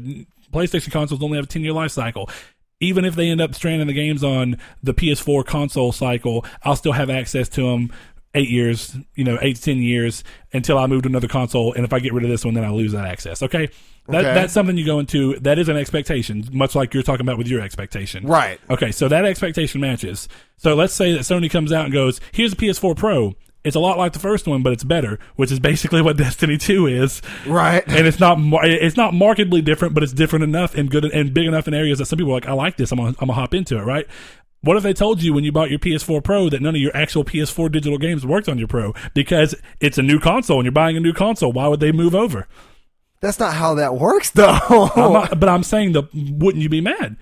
PlayStation 0.53 0.91
consoles 0.91 1.23
only 1.23 1.37
have 1.37 1.45
a 1.45 1.47
10 1.47 1.63
year 1.63 1.71
life 1.71 1.91
cycle. 1.91 2.29
Even 2.81 3.03
if 3.03 3.15
they 3.15 3.29
end 3.29 3.41
up 3.41 3.55
stranding 3.55 3.87
the 3.87 3.93
games 3.93 4.23
on 4.23 4.57
the 4.83 4.93
PS4 4.93 5.45
console 5.45 5.91
cycle, 5.91 6.45
I'll 6.61 6.75
still 6.75 6.91
have 6.91 7.09
access 7.09 7.49
to 7.49 7.61
them 7.71 7.91
eight 8.35 8.49
years, 8.49 8.95
you 9.15 9.23
know, 9.23 9.37
eight 9.41 9.55
to 9.55 9.61
10 9.61 9.77
years 9.77 10.23
until 10.53 10.77
I 10.77 10.85
move 10.87 11.03
to 11.03 11.09
another 11.09 11.27
console. 11.27 11.73
And 11.73 11.83
if 11.85 11.93
I 11.93 11.99
get 11.99 12.13
rid 12.13 12.23
of 12.23 12.29
this 12.29 12.45
one, 12.45 12.53
then 12.53 12.63
I 12.63 12.69
lose 12.69 12.91
that 12.91 13.05
access. 13.05 13.41
Okay. 13.41 13.69
That, 14.07 14.19
Okay. 14.23 14.33
That's 14.35 14.53
something 14.53 14.77
you 14.77 14.85
go 14.85 14.99
into. 14.99 15.39
That 15.39 15.57
is 15.57 15.67
an 15.67 15.77
expectation, 15.77 16.47
much 16.51 16.75
like 16.75 16.93
you're 16.93 17.01
talking 17.01 17.25
about 17.25 17.39
with 17.39 17.47
your 17.47 17.61
expectation. 17.61 18.27
Right. 18.27 18.59
Okay, 18.69 18.91
so 18.91 19.07
that 19.07 19.25
expectation 19.25 19.81
matches. 19.81 20.27
So 20.57 20.75
let's 20.75 20.93
say 20.93 21.13
that 21.13 21.21
Sony 21.21 21.49
comes 21.49 21.71
out 21.71 21.85
and 21.85 21.93
goes, 21.93 22.21
"Here's 22.31 22.53
a 22.53 22.55
PS4 22.55 22.95
Pro. 22.95 23.33
It's 23.63 23.75
a 23.75 23.79
lot 23.79 23.97
like 23.97 24.13
the 24.13 24.19
first 24.19 24.45
one, 24.45 24.61
but 24.61 24.73
it's 24.73 24.83
better," 24.83 25.17
which 25.37 25.51
is 25.51 25.59
basically 25.59 26.03
what 26.03 26.17
Destiny 26.25 26.55
2 26.55 26.85
is. 26.85 27.23
Right. 27.47 27.83
And 27.87 28.05
it's 28.05 28.19
not 28.19 28.37
it's 28.63 28.95
not 28.95 29.15
markedly 29.15 29.63
different, 29.63 29.95
but 29.95 30.03
it's 30.03 30.13
different 30.13 30.43
enough 30.43 30.75
and 30.75 30.91
good 30.91 31.05
and 31.05 31.33
big 31.33 31.47
enough 31.47 31.67
in 31.67 31.73
areas 31.73 31.97
that 31.97 32.05
some 32.05 32.17
people 32.17 32.31
are 32.33 32.35
like, 32.35 32.47
"I 32.47 32.53
like 32.53 32.77
this. 32.77 32.91
I'm 32.91 32.99
gonna, 32.99 33.09
I'm 33.09 33.15
gonna 33.27 33.33
hop 33.33 33.55
into 33.55 33.79
it." 33.79 33.85
Right? 33.85 34.05
What 34.65 34.77
if 34.77 34.83
they 34.83 34.93
told 34.93 35.21
you 35.21 35.31
when 35.31 35.43
you 35.43 35.51
bought 35.51 35.69
your 35.69 35.77
PS4 35.77 36.23
Pro 36.23 36.49
that 36.49 36.59
none 36.59 36.73
of 36.73 36.81
your 36.81 36.95
actual 36.97 37.23
PS4 37.23 37.71
digital 37.71 37.99
games 37.99 38.25
worked 38.25 38.49
on 38.49 38.57
your 38.57 38.67
Pro 38.67 38.95
because 39.13 39.53
it's 39.79 39.99
a 39.99 40.01
new 40.01 40.19
console 40.19 40.57
and 40.57 40.65
you're 40.65 40.71
buying 40.71 40.97
a 40.97 40.99
new 40.99 41.13
console? 41.13 41.51
Why 41.51 41.67
would 41.67 41.79
they 41.79 41.91
move 41.91 42.15
over? 42.15 42.47
That's 43.21 43.39
not 43.39 43.53
how 43.53 43.75
that 43.75 43.95
works, 43.95 44.31
though. 44.31 44.57
I'm 44.95 45.13
not, 45.13 45.39
but 45.39 45.49
I'm 45.49 45.61
saying 45.61 45.91
the 45.91 46.03
wouldn't 46.13 46.63
you 46.63 46.69
be 46.69 46.81
mad? 46.81 47.15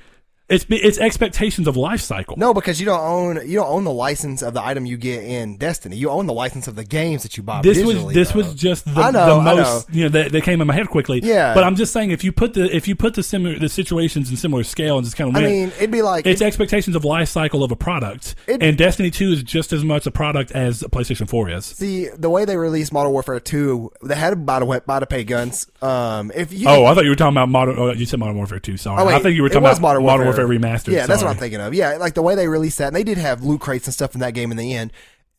It's 0.49 0.65
it's 0.69 0.97
expectations 0.97 1.67
of 1.69 1.77
life 1.77 2.01
cycle. 2.01 2.35
no, 2.37 2.53
because 2.53 2.77
you 2.79 2.85
don't 2.85 2.99
own 2.99 3.47
you 3.47 3.59
don't 3.59 3.69
own 3.69 3.85
the 3.85 3.91
license 3.93 4.41
of 4.41 4.53
the 4.53 4.61
item 4.63 4.85
you 4.85 4.97
get 4.97 5.23
in 5.23 5.55
Destiny. 5.57 5.95
You 5.95 6.09
own 6.09 6.25
the 6.25 6.33
license 6.33 6.67
of 6.67 6.75
the 6.75 6.83
games 6.83 7.23
that 7.23 7.37
you 7.37 7.43
buy. 7.43 7.61
this 7.61 7.81
was 7.83 8.13
this 8.13 8.31
though. 8.31 8.39
was 8.39 8.53
just 8.53 8.83
the, 8.85 9.11
know, 9.11 9.37
the 9.37 9.41
most 9.41 9.89
you 9.89 10.03
know 10.03 10.09
that, 10.09 10.33
that 10.33 10.43
came 10.43 10.59
in 10.59 10.67
my 10.67 10.73
head 10.73 10.89
quickly. 10.89 11.21
Yeah. 11.23 11.53
but 11.53 11.63
I'm 11.63 11.77
just 11.77 11.93
saying 11.93 12.11
if 12.11 12.25
you 12.25 12.33
put 12.33 12.55
the 12.55 12.75
if 12.75 12.89
you 12.89 12.95
put 12.95 13.13
the 13.13 13.23
similar 13.23 13.57
the 13.57 13.69
situations 13.69 14.29
in 14.29 14.35
similar 14.35 14.63
scale 14.65 14.97
and 14.97 15.05
just 15.05 15.15
kind 15.15 15.29
of 15.29 15.41
I 15.41 15.45
mean, 15.47 15.69
it'd 15.77 15.91
be 15.91 16.01
like 16.01 16.27
it's 16.27 16.41
expectations 16.41 16.97
of 16.97 17.05
life 17.05 17.29
cycle 17.29 17.63
of 17.63 17.71
a 17.71 17.77
product, 17.77 18.35
It- 18.45 18.61
and 18.61 18.77
Destiny 18.77 19.11
Two 19.11 19.31
is 19.31 19.43
just 19.43 19.71
as 19.71 19.85
much 19.85 20.05
a 20.07 20.11
product 20.11 20.51
as 20.51 20.83
PlayStation 20.83 21.27
Four 21.27 21.49
is. 21.51 21.65
See 21.65 22.09
the 22.09 22.29
way 22.29 22.43
they 22.43 22.57
released 22.57 22.91
Modern 22.91 23.13
Warfare 23.13 23.39
Two, 23.39 23.91
they 24.03 24.15
had 24.15 24.31
to 24.31 24.35
buy 24.35 24.59
to 24.59 24.81
buy 24.85 24.99
to 24.99 25.05
pay 25.05 25.23
guns. 25.23 25.67
Um, 25.81 26.31
if 26.35 26.51
you 26.51 26.67
Oh, 26.67 26.83
I 26.85 26.93
thought 26.93 27.05
you 27.05 27.11
were 27.11 27.15
talking 27.15 27.33
about 27.33 27.47
modern. 27.47 27.79
Oh, 27.79 27.93
you 27.93 28.05
said 28.05 28.19
Modern 28.19 28.35
Warfare 28.35 28.59
Two. 28.59 28.75
Sorry, 28.75 29.01
Oh, 29.01 29.05
wait, 29.05 29.15
I 29.15 29.19
think 29.19 29.37
you 29.37 29.41
were 29.43 29.49
talking 29.49 29.65
about 29.65 29.79
Modern 29.81 30.03
Warfare, 30.03 30.25
Warfare. 30.25 30.32
Remastered. 30.41 30.93
Yeah, 30.93 31.05
that's 31.05 31.09
what 31.09 31.19
Sorry. 31.19 31.31
I'm 31.31 31.37
thinking 31.37 31.61
of. 31.61 31.73
Yeah, 31.73 31.97
like 31.97 32.13
the 32.13 32.21
way 32.21 32.35
they 32.35 32.47
released 32.47 32.77
that, 32.79 32.87
and 32.87 32.95
they 32.95 33.03
did 33.03 33.17
have 33.17 33.43
loot 33.43 33.61
crates 33.61 33.87
and 33.87 33.93
stuff 33.93 34.13
in 34.13 34.21
that 34.21 34.33
game 34.33 34.51
in 34.51 34.57
the 34.57 34.73
end. 34.73 34.91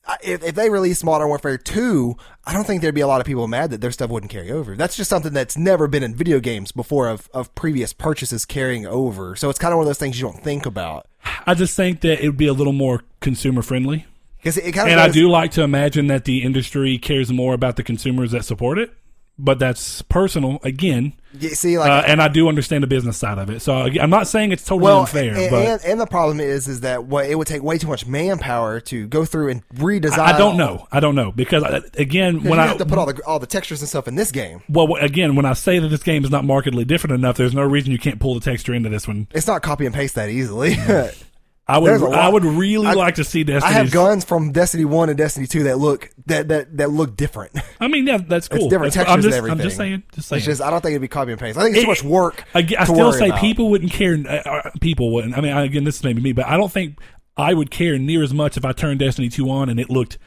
I- 0.06 0.16
If, 0.22 0.44
if 0.44 0.54
they 0.54 0.68
released 0.70 1.02
Modern 1.04 1.28
Warfare 1.28 1.56
2, 1.56 2.16
I 2.44 2.52
don't 2.52 2.66
think 2.66 2.82
there'd 2.82 2.94
be 2.94 3.00
a 3.00 3.06
lot 3.06 3.20
of 3.20 3.26
people 3.26 3.48
mad 3.48 3.70
that 3.70 3.80
their 3.80 3.90
stuff 3.90 4.10
wouldn't 4.10 4.30
carry 4.30 4.50
over. 4.50 4.76
That's 4.76 4.96
just 4.96 5.08
something 5.08 5.32
that's 5.32 5.56
never 5.56 5.88
been 5.88 6.02
in 6.02 6.14
video 6.14 6.40
games 6.40 6.72
before 6.72 7.08
of, 7.08 7.28
of 7.32 7.54
previous 7.54 7.92
purchases 7.92 8.44
carrying 8.44 8.86
over. 8.86 9.34
So 9.36 9.48
it's 9.48 9.58
kind 9.58 9.72
of 9.72 9.78
one 9.78 9.84
of 9.84 9.88
those 9.88 9.98
things 9.98 10.20
you 10.20 10.26
don't 10.26 10.42
think 10.42 10.66
about. 10.66 11.06
I 11.46 11.54
just 11.54 11.74
think 11.76 12.02
that 12.02 12.22
it 12.22 12.28
would 12.28 12.36
be 12.36 12.46
a 12.46 12.52
little 12.52 12.72
more 12.74 13.02
consumer 13.20 13.62
friendly. 13.62 14.06
Because 14.36 14.58
it 14.58 14.72
kind 14.72 14.88
of 14.88 14.92
And 14.92 15.00
I 15.00 15.08
do 15.08 15.30
like 15.30 15.52
to 15.52 15.62
imagine 15.62 16.08
that 16.08 16.26
the 16.26 16.42
industry 16.42 16.98
cares 16.98 17.32
more 17.32 17.54
about 17.54 17.76
the 17.76 17.82
consumers 17.82 18.32
that 18.32 18.44
support 18.44 18.78
it 18.78 18.92
but 19.38 19.58
that's 19.58 20.02
personal 20.02 20.58
again. 20.62 21.14
You 21.38 21.50
see, 21.50 21.78
like 21.78 21.90
Uh, 21.90 22.04
and 22.06 22.22
I 22.22 22.28
do 22.28 22.48
understand 22.48 22.84
the 22.84 22.86
business 22.86 23.16
side 23.16 23.38
of 23.38 23.50
it. 23.50 23.60
So 23.60 23.74
I'm 23.74 24.10
not 24.10 24.28
saying 24.28 24.52
it's 24.52 24.62
totally 24.62 24.84
well, 24.84 25.00
unfair, 25.00 25.34
and, 25.34 25.50
but 25.50 25.66
and, 25.66 25.84
and 25.84 26.00
the 26.00 26.06
problem 26.06 26.38
is, 26.38 26.68
is 26.68 26.80
that 26.82 27.04
what 27.04 27.26
it 27.26 27.34
would 27.34 27.48
take 27.48 27.62
way 27.62 27.76
too 27.76 27.88
much 27.88 28.06
manpower 28.06 28.78
to 28.80 29.08
go 29.08 29.24
through 29.24 29.48
and 29.48 29.68
redesign. 29.70 30.18
I 30.18 30.38
don't 30.38 30.56
know. 30.56 30.86
I 30.92 31.00
don't 31.00 31.16
know 31.16 31.32
because 31.32 31.64
uh, 31.64 31.80
again, 31.94 32.44
When 32.44 32.60
I 32.60 32.66
have 32.66 32.78
to 32.78 32.86
put 32.86 32.98
all 32.98 33.06
the 33.06 33.20
all 33.26 33.38
the 33.40 33.46
textures 33.48 33.80
and 33.80 33.88
stuff 33.88 34.06
in 34.06 34.14
this 34.14 34.30
game. 34.30 34.62
well 34.68 34.94
again 34.96 35.34
when 35.34 35.44
I 35.46 35.54
say 35.54 35.78
that 35.80 35.88
this 35.88 36.02
game 36.02 36.24
is 36.24 36.30
not 36.30 36.44
markedly 36.44 36.84
different 36.84 37.14
enough, 37.14 37.36
there's 37.36 37.54
no 37.54 37.62
reason 37.62 37.90
you 37.90 37.98
can't 37.98 38.20
pull 38.20 38.34
the 38.34 38.40
texture 38.40 38.72
into 38.72 38.88
this 38.88 39.08
one. 39.08 39.26
It's 39.32 39.46
not 39.46 39.62
copy 39.62 39.86
and 39.86 39.94
paste 39.94 40.14
that 40.14 40.28
easily. 40.28 40.76
I 41.66 41.78
would 41.78 41.88
There's 41.88 42.02
a 42.02 42.06
lot- 42.06 42.18
I 42.18 42.28
would 42.28 42.44
really 42.44 42.86
I- 42.86 42.92
like 42.92 43.14
to 43.14 43.24
see 43.24 43.42
Destiny. 43.42 43.74
I 43.74 43.78
have 43.78 43.90
guns 43.90 44.24
from 44.24 44.52
Destiny 44.52 44.84
One 44.84 45.08
and 45.08 45.16
Destiny 45.16 45.46
Two 45.46 45.62
that 45.64 45.78
look 45.78 46.10
that 46.26 46.48
that 46.48 46.76
that 46.76 46.90
look 46.90 47.16
different. 47.16 47.58
I 47.80 47.88
mean, 47.88 48.06
yeah, 48.06 48.18
that's 48.18 48.48
cool. 48.48 48.68
different 48.68 48.92
That's- 48.92 49.06
textures 49.06 49.24
I'm 49.24 49.30
just, 49.30 49.38
and 49.42 49.50
I'm 49.52 49.58
just 49.58 49.76
saying. 49.78 50.02
Just 50.14 50.28
saying. 50.28 50.38
It's 50.38 50.46
just 50.46 50.60
I 50.60 50.68
don't 50.70 50.82
think 50.82 50.90
it'd 50.92 51.00
be 51.02 51.08
copy 51.08 51.30
and 51.32 51.40
paste. 51.40 51.56
I 51.58 51.62
think 51.62 51.76
it's 51.76 51.84
too 51.84 51.88
much 51.90 52.04
work. 52.04 52.44
I, 52.54 52.58
I 52.78 52.84
still 52.84 53.12
say 53.14 53.28
about. 53.28 53.40
people 53.40 53.70
wouldn't 53.70 53.92
care. 53.92 54.14
Uh, 54.28 54.32
uh, 54.48 54.70
people 54.80 55.10
wouldn't. 55.14 55.38
I 55.38 55.40
mean, 55.40 55.56
again, 55.56 55.84
this 55.84 55.96
is 55.96 56.04
maybe 56.04 56.20
me, 56.20 56.32
but 56.32 56.46
I 56.46 56.56
don't 56.58 56.70
think 56.70 56.98
I 57.36 57.54
would 57.54 57.70
care 57.70 57.98
near 57.98 58.22
as 58.22 58.34
much 58.34 58.56
if 58.58 58.64
I 58.66 58.72
turned 58.72 59.00
Destiny 59.00 59.30
two 59.30 59.48
on 59.48 59.70
and 59.70 59.80
it 59.80 59.88
looked 59.88 60.18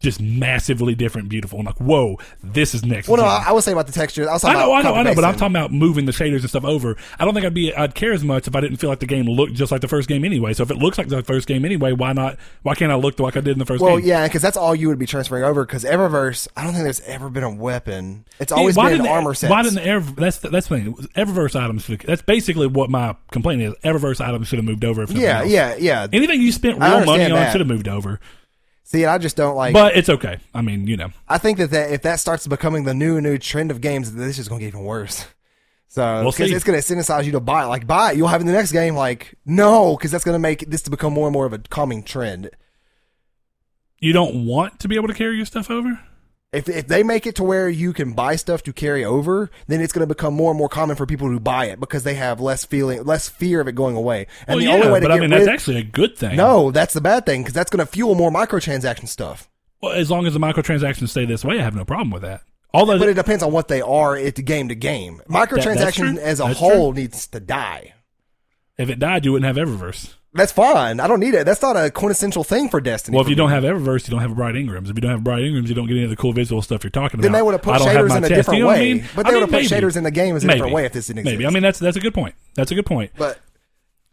just 0.00 0.20
massively 0.20 0.94
different, 0.94 1.28
beautiful. 1.30 1.58
I'm 1.58 1.64
like, 1.64 1.78
whoa, 1.78 2.18
this 2.42 2.74
is 2.74 2.84
next. 2.84 3.08
Well, 3.08 3.16
no. 3.16 3.24
I, 3.24 3.44
I 3.48 3.52
was 3.52 3.64
saying 3.64 3.74
about 3.74 3.86
the 3.86 3.92
textures. 3.92 4.26
I 4.26 4.34
was 4.34 4.44
I 4.44 4.52
know, 4.52 4.72
I 4.72 4.82
know, 4.82 4.94
I 4.94 5.02
know, 5.02 5.14
but 5.14 5.24
I'm 5.24 5.34
talking 5.34 5.56
about 5.56 5.72
moving 5.72 6.04
the 6.04 6.12
shaders 6.12 6.40
and 6.40 6.48
stuff 6.50 6.64
over. 6.64 6.96
I 7.18 7.24
don't 7.24 7.32
think 7.32 7.46
I'd 7.46 7.54
be, 7.54 7.74
I'd 7.74 7.94
care 7.94 8.12
as 8.12 8.22
much 8.22 8.46
if 8.46 8.54
I 8.54 8.60
didn't 8.60 8.76
feel 8.76 8.90
like 8.90 9.00
the 9.00 9.06
game 9.06 9.24
looked 9.26 9.54
just 9.54 9.72
like 9.72 9.80
the 9.80 9.88
first 9.88 10.08
game 10.08 10.24
anyway. 10.24 10.52
So 10.52 10.62
if 10.62 10.70
it 10.70 10.76
looks 10.76 10.98
like 10.98 11.08
the 11.08 11.22
first 11.22 11.48
game 11.48 11.64
anyway, 11.64 11.92
why 11.92 12.12
not? 12.12 12.38
Why 12.62 12.74
can't 12.74 12.92
I 12.92 12.96
look 12.96 13.18
like 13.18 13.36
I 13.36 13.40
did 13.40 13.52
in 13.52 13.58
the 13.58 13.64
first 13.64 13.82
Well, 13.82 13.96
game? 13.96 14.06
yeah, 14.06 14.26
because 14.26 14.42
that's 14.42 14.58
all 14.58 14.74
you 14.74 14.88
would 14.88 14.98
be 14.98 15.06
transferring 15.06 15.44
over. 15.44 15.64
Because 15.64 15.84
Eververse, 15.84 16.48
I 16.54 16.64
don't 16.64 16.72
think 16.72 16.84
there's 16.84 17.00
ever 17.02 17.30
been 17.30 17.44
a 17.44 17.54
weapon. 17.54 18.26
It's 18.38 18.52
always 18.52 18.76
why 18.76 18.90
been 18.90 18.98
didn't 18.98 19.10
armor 19.10 19.32
sets. 19.32 19.50
Why 19.50 19.62
didn't 19.62 19.76
the 19.76 19.84
Ever, 19.84 20.10
that's 20.12 20.38
the, 20.38 20.50
that's 20.50 20.68
the 20.68 20.76
thing. 20.80 20.94
Eververse 21.16 21.58
items. 21.58 21.86
That's 21.86 22.22
basically 22.22 22.66
what 22.66 22.90
my 22.90 23.16
complaint 23.30 23.62
is. 23.62 23.74
Eververse 23.84 24.20
items 24.20 24.48
should 24.48 24.58
have 24.58 24.66
moved 24.66 24.84
over. 24.84 25.02
If 25.02 25.12
yeah, 25.12 25.40
else. 25.40 25.50
yeah, 25.50 25.76
yeah. 25.78 26.06
Anything 26.12 26.40
you 26.42 26.52
spent 26.52 26.78
real 26.80 27.04
money 27.06 27.30
on 27.30 27.50
should 27.52 27.60
have 27.60 27.68
moved 27.68 27.88
over. 27.88 28.20
See, 28.86 29.06
I 29.06 29.16
just 29.18 29.34
don't 29.36 29.56
like. 29.56 29.72
But 29.72 29.96
it's 29.96 30.08
okay. 30.10 30.38
I 30.54 30.60
mean, 30.62 30.86
you 30.86 30.96
know, 30.96 31.08
I 31.28 31.38
think 31.38 31.56
that, 31.58 31.70
that 31.70 31.90
if 31.90 32.02
that 32.02 32.20
starts 32.20 32.46
becoming 32.46 32.84
the 32.84 32.94
new 32.94 33.20
new 33.20 33.38
trend 33.38 33.70
of 33.70 33.80
games, 33.80 34.12
this 34.12 34.38
is 34.38 34.46
going 34.48 34.60
to 34.60 34.64
get 34.66 34.68
even 34.74 34.84
worse. 34.84 35.26
So 35.86 36.22
We'll 36.24 36.32
see. 36.32 36.52
it's 36.52 36.64
going 36.64 36.80
to 36.80 36.84
incentivize 36.84 37.24
you 37.24 37.30
to 37.32 37.40
buy 37.40 37.62
it. 37.62 37.66
Like 37.68 37.86
buy 37.86 38.10
it, 38.10 38.16
you'll 38.16 38.26
have 38.26 38.40
in 38.40 38.48
the 38.48 38.52
next 38.52 38.72
game. 38.72 38.96
Like 38.96 39.36
no, 39.46 39.96
because 39.96 40.10
that's 40.10 40.24
going 40.24 40.34
to 40.34 40.40
make 40.40 40.68
this 40.68 40.82
to 40.82 40.90
become 40.90 41.12
more 41.12 41.28
and 41.28 41.32
more 41.32 41.46
of 41.46 41.52
a 41.52 41.58
calming 41.58 42.02
trend. 42.02 42.50
you 44.00 44.12
don't 44.12 44.44
want 44.44 44.80
to 44.80 44.88
be 44.88 44.96
able 44.96 45.06
to 45.06 45.14
carry 45.14 45.36
your 45.36 45.46
stuff 45.46 45.70
over. 45.70 46.00
If 46.54 46.68
if 46.68 46.86
they 46.86 47.02
make 47.02 47.26
it 47.26 47.34
to 47.36 47.42
where 47.44 47.68
you 47.68 47.92
can 47.92 48.12
buy 48.12 48.36
stuff 48.36 48.62
to 48.62 48.72
carry 48.72 49.04
over, 49.04 49.50
then 49.66 49.80
it's 49.80 49.92
going 49.92 50.06
to 50.06 50.14
become 50.14 50.34
more 50.34 50.50
and 50.50 50.58
more 50.58 50.68
common 50.68 50.96
for 50.96 51.04
people 51.06 51.32
to 51.32 51.40
buy 51.40 51.66
it 51.66 51.80
because 51.80 52.04
they 52.04 52.14
have 52.14 52.40
less 52.40 52.64
feeling, 52.64 53.04
less 53.04 53.28
fear 53.28 53.60
of 53.60 53.68
it 53.68 53.74
going 53.74 53.96
away. 53.96 54.26
And 54.46 54.56
well, 54.56 54.58
the 54.58 54.64
yeah, 54.64 54.72
only 54.72 54.88
way 54.88 55.00
to 55.00 55.08
but 55.08 55.08
get 55.08 55.18
I 55.18 55.20
mean, 55.20 55.30
rid 55.30 55.40
that's 55.40 55.48
actually 55.48 55.78
a 55.78 55.82
good 55.84 56.16
thing. 56.16 56.36
no, 56.36 56.70
that's 56.70 56.94
the 56.94 57.00
bad 57.00 57.26
thing 57.26 57.42
because 57.42 57.54
that's 57.54 57.70
going 57.70 57.84
to 57.84 57.90
fuel 57.90 58.14
more 58.14 58.30
microtransaction 58.30 59.08
stuff. 59.08 59.48
well, 59.82 59.92
as 59.92 60.10
long 60.10 60.26
as 60.26 60.32
the 60.34 60.40
microtransactions 60.40 61.08
stay 61.08 61.24
this 61.26 61.44
way, 61.44 61.58
I 61.58 61.62
have 61.62 61.74
no 61.74 61.84
problem 61.84 62.10
with 62.10 62.22
that. 62.22 62.42
Although, 62.72 62.98
But 62.98 63.08
it 63.08 63.14
depends 63.14 63.42
on 63.42 63.52
what 63.52 63.68
they 63.68 63.80
are 63.80 64.16
the 64.18 64.42
game 64.42 64.68
to 64.68 64.74
game. 64.74 65.22
Microtransactions 65.28 66.14
true. 66.14 66.18
as 66.18 66.40
a 66.40 66.44
That's 66.44 66.58
whole 66.58 66.92
needs 66.92 67.26
to 67.28 67.38
die. 67.40 67.94
if 68.76 68.90
it 68.90 68.98
died, 68.98 69.24
you 69.24 69.32
wouldn't 69.32 69.56
have 69.56 69.68
Eververse. 69.68 70.14
That's 70.34 70.50
fine. 70.52 70.98
I 71.00 71.06
don't 71.06 71.20
need 71.20 71.34
it. 71.34 71.46
That's 71.46 71.62
not 71.62 71.76
a 71.76 71.90
quintessential 71.90 72.42
thing 72.44 72.68
for 72.68 72.80
Destiny. 72.80 73.14
Well, 73.14 73.22
if 73.22 73.28
you 73.28 73.36
me. 73.36 73.38
don't 73.38 73.50
have 73.50 73.62
Eververse, 73.62 74.06
you 74.06 74.10
don't 74.10 74.20
have 74.20 74.34
Bright 74.34 74.56
Engrams. 74.56 74.82
If 74.90 74.96
you 74.96 75.00
don't 75.00 75.12
have 75.12 75.22
Bright 75.24 75.42
Engrams, 75.42 75.68
you 75.68 75.74
don't 75.74 75.86
get 75.86 75.94
any 75.94 76.04
of 76.04 76.10
the 76.10 76.16
cool 76.16 76.32
visual 76.32 76.60
stuff 76.60 76.82
you're 76.82 76.90
talking 76.90 77.20
then 77.20 77.30
about. 77.30 77.38
Then 77.38 77.38
they 77.38 77.42
would 77.42 77.52
have 77.52 77.62
put 77.62 77.74
I 77.74 77.78
have 77.78 78.04
shaders 78.04 78.08
my 78.08 78.16
in 78.18 78.24
a 78.24 78.28
test. 78.28 78.38
different 78.38 78.56
You 78.58 78.62
know 78.64 78.66
what 78.68 78.76
I 78.76 78.80
way. 78.80 78.94
mean? 78.94 79.04
But 79.14 79.26
I 79.26 79.30
they 79.30 79.34
would 79.36 79.40
have 79.42 79.50
put 79.50 79.62
shaders 79.70 79.96
in 79.96 80.02
the 80.04 80.10
game 80.10 80.34
as 80.36 80.42
a 80.44 80.46
Maybe. 80.48 80.56
different 80.58 80.74
way 80.74 80.84
if 80.86 80.92
this 80.92 81.06
didn't 81.06 81.20
exist. 81.20 81.34
Maybe. 81.38 81.46
I 81.46 81.50
mean, 81.50 81.62
that's 81.62 81.78
that's 81.78 81.96
a 81.96 82.00
good 82.00 82.14
point. 82.14 82.34
That's 82.54 82.70
a 82.72 82.74
good 82.74 82.86
point. 82.86 83.12
but 83.16 83.38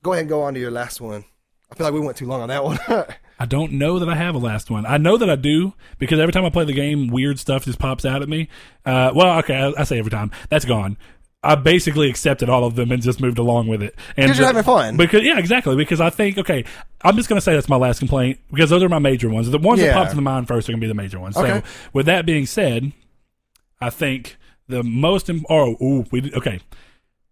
go 0.04 0.14
ahead 0.14 0.22
and 0.22 0.30
go 0.30 0.44
on 0.44 0.54
to 0.54 0.60
your 0.60 0.72
last 0.72 1.02
one. 1.02 1.26
I 1.72 1.76
feel 1.76 1.86
like 1.88 1.94
we 1.94 2.02
went 2.02 2.18
too 2.18 2.26
long 2.28 2.42
on 2.42 2.50
that 2.50 2.64
one. 2.64 2.78
I 3.40 3.46
don't 3.48 3.72
know 3.74 3.98
that 4.00 4.10
I 4.10 4.16
have 4.16 4.36
a 4.36 4.38
last 4.38 4.70
one. 4.70 4.86
I 4.86 4.98
know 4.98 5.18
that 5.18 5.30
I 5.30 5.36
do 5.36 5.74
because 5.98 6.20
every 6.20 6.34
time 6.34 6.46
I 6.46 6.50
play 6.52 6.66
the 6.66 6.74
game, 6.74 7.08
weird 7.08 7.40
stuff 7.40 7.66
just 7.66 7.80
pops 7.80 8.06
out 8.06 8.22
at 8.22 8.30
me. 8.30 8.50
Uh, 8.86 9.12
well, 9.16 9.40
okay, 9.40 9.56
I, 9.56 9.74
I 9.82 9.84
say 9.86 9.98
every 9.98 10.12
time. 10.12 10.30
That's 10.50 10.66
gone. 10.66 10.98
I 11.44 11.56
basically 11.56 12.08
accepted 12.08 12.50
all 12.50 12.64
of 12.66 12.76
them 12.76 12.92
and 12.92 13.02
just 13.02 13.20
moved 13.20 13.40
along 13.40 13.68
with 13.68 13.82
it. 13.82 13.96
And 14.16 14.28
'Cause 14.28 14.38
you're 14.38 14.46
having 14.48 14.62
fun. 14.64 14.96
Because 14.96 15.24
yeah, 15.24 15.40
exactly. 15.40 15.76
Because 15.76 16.00
I 16.00 16.12
think 16.12 16.38
okay, 16.38 16.64
I'm 17.04 17.16
just 17.16 17.30
gonna 17.30 17.42
say 17.42 17.54
that's 17.56 17.68
my 17.70 17.78
last 17.78 17.98
complaint 18.00 18.40
because 18.52 18.70
those 18.70 18.84
are 18.84 18.90
my 18.90 19.00
major 19.00 19.28
ones. 19.30 19.50
The 19.50 19.58
ones 19.58 19.80
that 19.80 19.88
Yeah. 19.88 19.94
popped 19.94 20.12
in 20.12 20.18
the 20.18 20.22
mind 20.22 20.48
first 20.48 20.70
are 20.70 20.72
gonna 20.72 20.82
be 20.82 20.88
the 20.88 20.94
major 20.94 21.20
ones. 21.20 21.36
Okay. 21.36 21.60
So 21.60 21.64
with 21.94 22.06
that 22.06 22.26
being 22.28 22.46
said, 22.46 22.92
I 23.80 23.90
think 23.90 24.38
the 24.70 24.84
most 24.84 25.30
im- 25.30 25.46
oh 25.50 25.72
ooh, 25.82 26.06
we 26.12 26.32
okay 26.36 26.60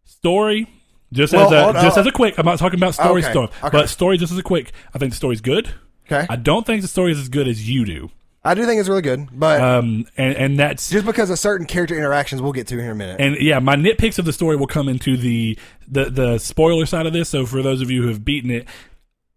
story. 0.06 0.68
Just 1.12 1.34
Well, 1.34 1.48
as 1.48 1.52
a 1.52 1.68
on. 1.78 1.84
just 1.84 1.98
as 1.98 2.06
a 2.06 2.12
quick, 2.12 2.36
I'm 2.38 2.46
not 2.46 2.60
talking 2.60 2.80
about 2.80 2.94
story 2.94 3.24
Okay, 3.24 3.32
stuff, 3.32 3.64
okay. 3.64 3.70
but 3.78 3.90
story 3.90 4.18
just 4.18 4.32
as 4.32 4.38
a 4.38 4.44
quick. 4.44 4.72
I 4.94 5.00
think 5.00 5.12
the 5.12 5.16
story's 5.18 5.42
good. 5.42 5.70
okay. 6.12 6.26
I 6.30 6.36
don't 6.36 6.66
think 6.66 6.82
the 6.82 6.88
story 6.88 7.12
is 7.12 7.20
as 7.20 7.30
good 7.30 7.48
as 7.48 7.68
you 7.70 7.86
do. 7.86 8.10
I 8.50 8.56
do 8.56 8.66
think 8.66 8.80
it's 8.80 8.90
really 8.90 9.02
good, 9.02 9.28
but 9.32 9.62
Um, 9.62 10.06
and, 10.18 10.36
and 10.36 10.60
that's 10.60 10.90
just 10.90 11.06
because 11.06 11.30
of 11.30 11.38
certain 11.38 11.68
character 11.68 11.96
interactions, 11.96 12.42
we'll 12.42 12.52
get 12.52 12.68
to 12.68 12.76
here 12.76 12.86
in 12.86 12.92
a 12.92 12.96
minute. 12.96 13.22
and 13.22 13.38
yeah, 13.40 13.60
my 13.60 13.76
nitpicks 13.76 14.18
of 14.18 14.26
the 14.26 14.34
story 14.34 14.56
will 14.56 14.68
come 14.68 14.90
into 14.90 15.16
the 15.18 15.58
the 15.88 16.06
the 16.06 16.38
spoiler 16.40 16.86
side 16.86 17.06
of 17.06 17.14
this. 17.14 17.30
So 17.30 17.46
for 17.46 17.62
those 17.62 17.82
of 17.82 17.92
you 17.92 18.02
who 18.02 18.08
have 18.08 18.26
beaten 18.26 18.50
it, 18.52 18.68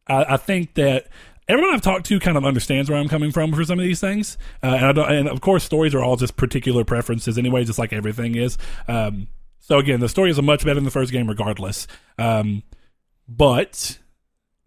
I, 0.07 0.35
I 0.35 0.37
think 0.37 0.75
that 0.75 1.09
everyone 1.49 1.75
I've 1.75 1.83
talked 1.83 2.07
to 2.07 2.19
kind 2.21 2.37
of 2.37 2.45
understands 2.45 2.89
where 2.89 2.99
I'm 2.99 3.09
coming 3.09 3.33
from 3.33 3.53
for 3.53 3.65
some 3.65 3.79
of 3.79 3.85
these 3.85 4.01
things. 4.01 4.39
Uh, 4.63 4.69
and 4.69 4.87
I 4.87 4.93
don't, 4.93 5.13
and 5.13 5.29
of 5.29 5.41
course, 5.41 5.65
stories 5.65 5.95
are 5.95 6.03
all 6.03 6.17
just 6.17 6.37
particular 6.37 6.85
preferences 6.85 7.37
anyway, 7.37 7.65
just 7.65 7.79
like 7.79 7.93
everything 7.93 8.35
is. 8.35 8.57
Um, 8.89 9.29
so 9.59 9.79
again, 9.79 10.01
the 10.01 10.09
story 10.09 10.31
is 10.31 10.39
a 10.39 10.43
much 10.43 10.61
better 10.65 10.75
than 10.75 10.85
the 10.85 10.91
first 10.91 11.13
game, 11.13 11.29
regardless. 11.29 11.87
Um, 12.19 12.63
but 13.29 13.99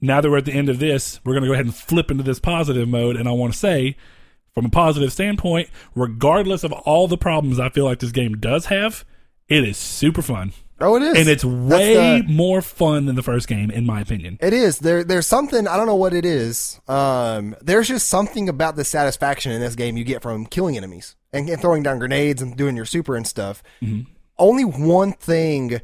now 0.01 0.21
that 0.21 0.29
we're 0.29 0.37
at 0.37 0.45
the 0.45 0.53
end 0.53 0.69
of 0.69 0.79
this, 0.79 1.19
we're 1.25 1.33
going 1.33 1.43
to 1.43 1.49
go 1.49 1.53
ahead 1.53 1.65
and 1.65 1.75
flip 1.75 2.11
into 2.11 2.23
this 2.23 2.39
positive 2.39 2.87
mode. 2.87 3.15
And 3.15 3.27
I 3.27 3.31
want 3.31 3.53
to 3.53 3.59
say, 3.59 3.97
from 4.55 4.65
a 4.65 4.69
positive 4.69 5.11
standpoint, 5.11 5.69
regardless 5.95 6.63
of 6.63 6.71
all 6.71 7.07
the 7.07 7.17
problems 7.17 7.59
I 7.59 7.69
feel 7.69 7.83
like 7.85 7.99
this 7.99 8.11
game 8.13 8.37
does 8.37 8.67
have, 8.67 9.03
it 9.49 9.63
is 9.67 9.77
super 9.77 10.21
fun. 10.21 10.53
oh, 10.79 10.95
it 10.95 11.03
is, 11.03 11.17
And 11.17 11.27
it's 11.27 11.43
way 11.45 12.21
the- 12.21 12.27
more 12.27 12.61
fun 12.61 13.05
than 13.05 13.15
the 13.15 13.21
first 13.23 13.47
game, 13.49 13.69
in 13.69 13.85
my 13.85 13.99
opinion. 14.01 14.37
It 14.41 14.53
is. 14.53 14.79
There 14.79 15.03
there's 15.03 15.27
something 15.27 15.67
I 15.67 15.75
don't 15.77 15.85
know 15.87 15.95
what 15.95 16.13
it 16.13 16.25
is. 16.25 16.79
Um 16.87 17.55
there's 17.61 17.87
just 17.89 18.07
something 18.09 18.47
about 18.49 18.75
the 18.77 18.83
satisfaction 18.85 19.51
in 19.51 19.59
this 19.61 19.75
game 19.75 19.97
you 19.97 20.03
get 20.05 20.21
from 20.21 20.45
killing 20.45 20.77
enemies 20.77 21.15
and, 21.33 21.49
and 21.49 21.61
throwing 21.61 21.83
down 21.83 21.99
grenades 21.99 22.41
and 22.41 22.55
doing 22.57 22.75
your 22.77 22.85
super 22.85 23.15
and 23.15 23.27
stuff. 23.27 23.61
Mm-hmm. 23.81 24.09
Only 24.37 24.63
one 24.65 25.13
thing 25.13 25.79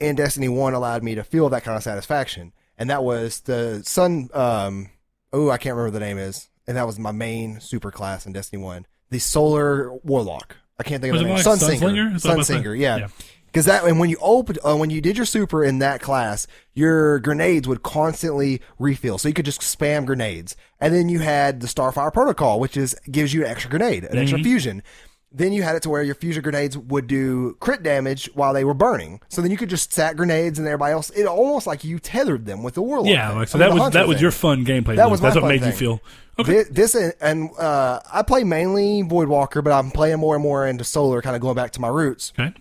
in 0.00 0.14
Destiny 0.16 0.48
1 0.48 0.74
allowed 0.74 1.02
me 1.02 1.14
to 1.16 1.24
feel 1.24 1.48
that 1.48 1.64
kind 1.64 1.76
of 1.76 1.82
satisfaction, 1.82 2.52
and 2.76 2.88
that 2.90 3.02
was 3.02 3.40
the 3.40 3.82
sun 3.84 4.28
um 4.34 4.90
oh, 5.32 5.50
I 5.50 5.58
can't 5.58 5.74
remember 5.76 5.96
the 5.98 6.04
name 6.04 6.18
is. 6.18 6.48
And 6.68 6.76
that 6.76 6.86
was 6.86 6.98
my 7.00 7.10
main 7.12 7.58
super 7.60 7.90
class 7.90 8.26
in 8.26 8.32
Destiny 8.32 8.62
1. 8.62 8.86
The 9.10 9.18
Solar 9.18 9.92
Warlock. 10.04 10.56
I 10.78 10.84
can't 10.84 11.02
think 11.02 11.12
of 11.14 11.20
Was 11.20 11.22
the 11.22 11.26
it 11.26 11.34
name. 11.34 11.44
like 11.44 11.80
Sunsinger. 11.80 11.80
Sunslinger? 12.12 12.14
Is 12.16 12.22
that 12.22 12.28
what 12.28 12.38
I 12.38 12.42
said? 12.42 12.62
Sunsinger, 12.62 12.78
yeah. 12.78 12.96
Yeah. 12.98 13.08
Because 13.46 13.64
that, 13.64 13.84
and 13.84 13.98
when 13.98 14.10
you 14.10 14.18
opened, 14.20 14.58
uh, 14.62 14.76
when 14.76 14.90
you 14.90 15.00
did 15.00 15.16
your 15.16 15.24
super 15.24 15.64
in 15.64 15.78
that 15.78 16.02
class, 16.02 16.46
your 16.74 17.18
grenades 17.20 17.66
would 17.66 17.82
constantly 17.82 18.60
refill, 18.78 19.16
so 19.16 19.26
you 19.26 19.32
could 19.34 19.46
just 19.46 19.62
spam 19.62 20.04
grenades. 20.04 20.54
And 20.78 20.94
then 20.94 21.08
you 21.08 21.20
had 21.20 21.60
the 21.62 21.66
Starfire 21.66 22.12
Protocol, 22.12 22.60
which 22.60 22.76
is 22.76 22.94
gives 23.10 23.32
you 23.32 23.44
an 23.46 23.50
extra 23.50 23.70
grenade, 23.70 24.04
an 24.04 24.10
Mm-hmm. 24.10 24.18
extra 24.18 24.38
fusion. 24.40 24.82
Then 25.30 25.52
you 25.52 25.62
had 25.62 25.76
it 25.76 25.82
to 25.82 25.90
where 25.90 26.02
your 26.02 26.14
fusion 26.14 26.42
grenades 26.42 26.76
would 26.76 27.06
do 27.06 27.54
crit 27.60 27.82
damage 27.82 28.30
while 28.32 28.54
they 28.54 28.64
were 28.64 28.72
burning. 28.72 29.20
So 29.28 29.42
then 29.42 29.50
you 29.50 29.58
could 29.58 29.68
just 29.68 29.92
stack 29.92 30.16
grenades 30.16 30.58
and 30.58 30.66
everybody 30.66 30.92
else. 30.92 31.10
It 31.10 31.26
almost 31.26 31.66
like 31.66 31.84
you 31.84 31.98
tethered 31.98 32.46
them 32.46 32.62
with 32.62 32.74
the 32.74 32.82
warlock. 32.82 33.08
Yeah, 33.08 33.32
like 33.32 33.48
so 33.48 33.58
I 33.58 33.68
mean, 33.68 33.76
that 33.76 33.82
was 33.84 33.92
that 33.92 34.08
was 34.08 34.16
thing. 34.16 34.22
your 34.22 34.30
fun 34.30 34.64
gameplay. 34.64 34.96
That 34.96 35.04
loop. 35.04 35.10
was 35.12 35.20
That's 35.20 35.34
what 35.36 35.44
made 35.48 35.62
you 35.62 35.72
feel 35.72 36.00
okay. 36.38 36.64
Thi- 36.64 36.72
This, 36.72 36.94
and, 36.94 37.12
and 37.20 37.50
uh, 37.58 38.00
I 38.10 38.22
play 38.22 38.42
mainly 38.44 39.02
Voidwalker, 39.02 39.62
but 39.62 39.72
I'm 39.72 39.90
playing 39.90 40.18
more 40.18 40.34
and 40.34 40.42
more 40.42 40.66
into 40.66 40.84
Solar, 40.84 41.20
kind 41.20 41.36
of 41.36 41.42
going 41.42 41.56
back 41.56 41.72
to 41.72 41.80
my 41.80 41.88
roots. 41.88 42.32
Okay, 42.38 42.54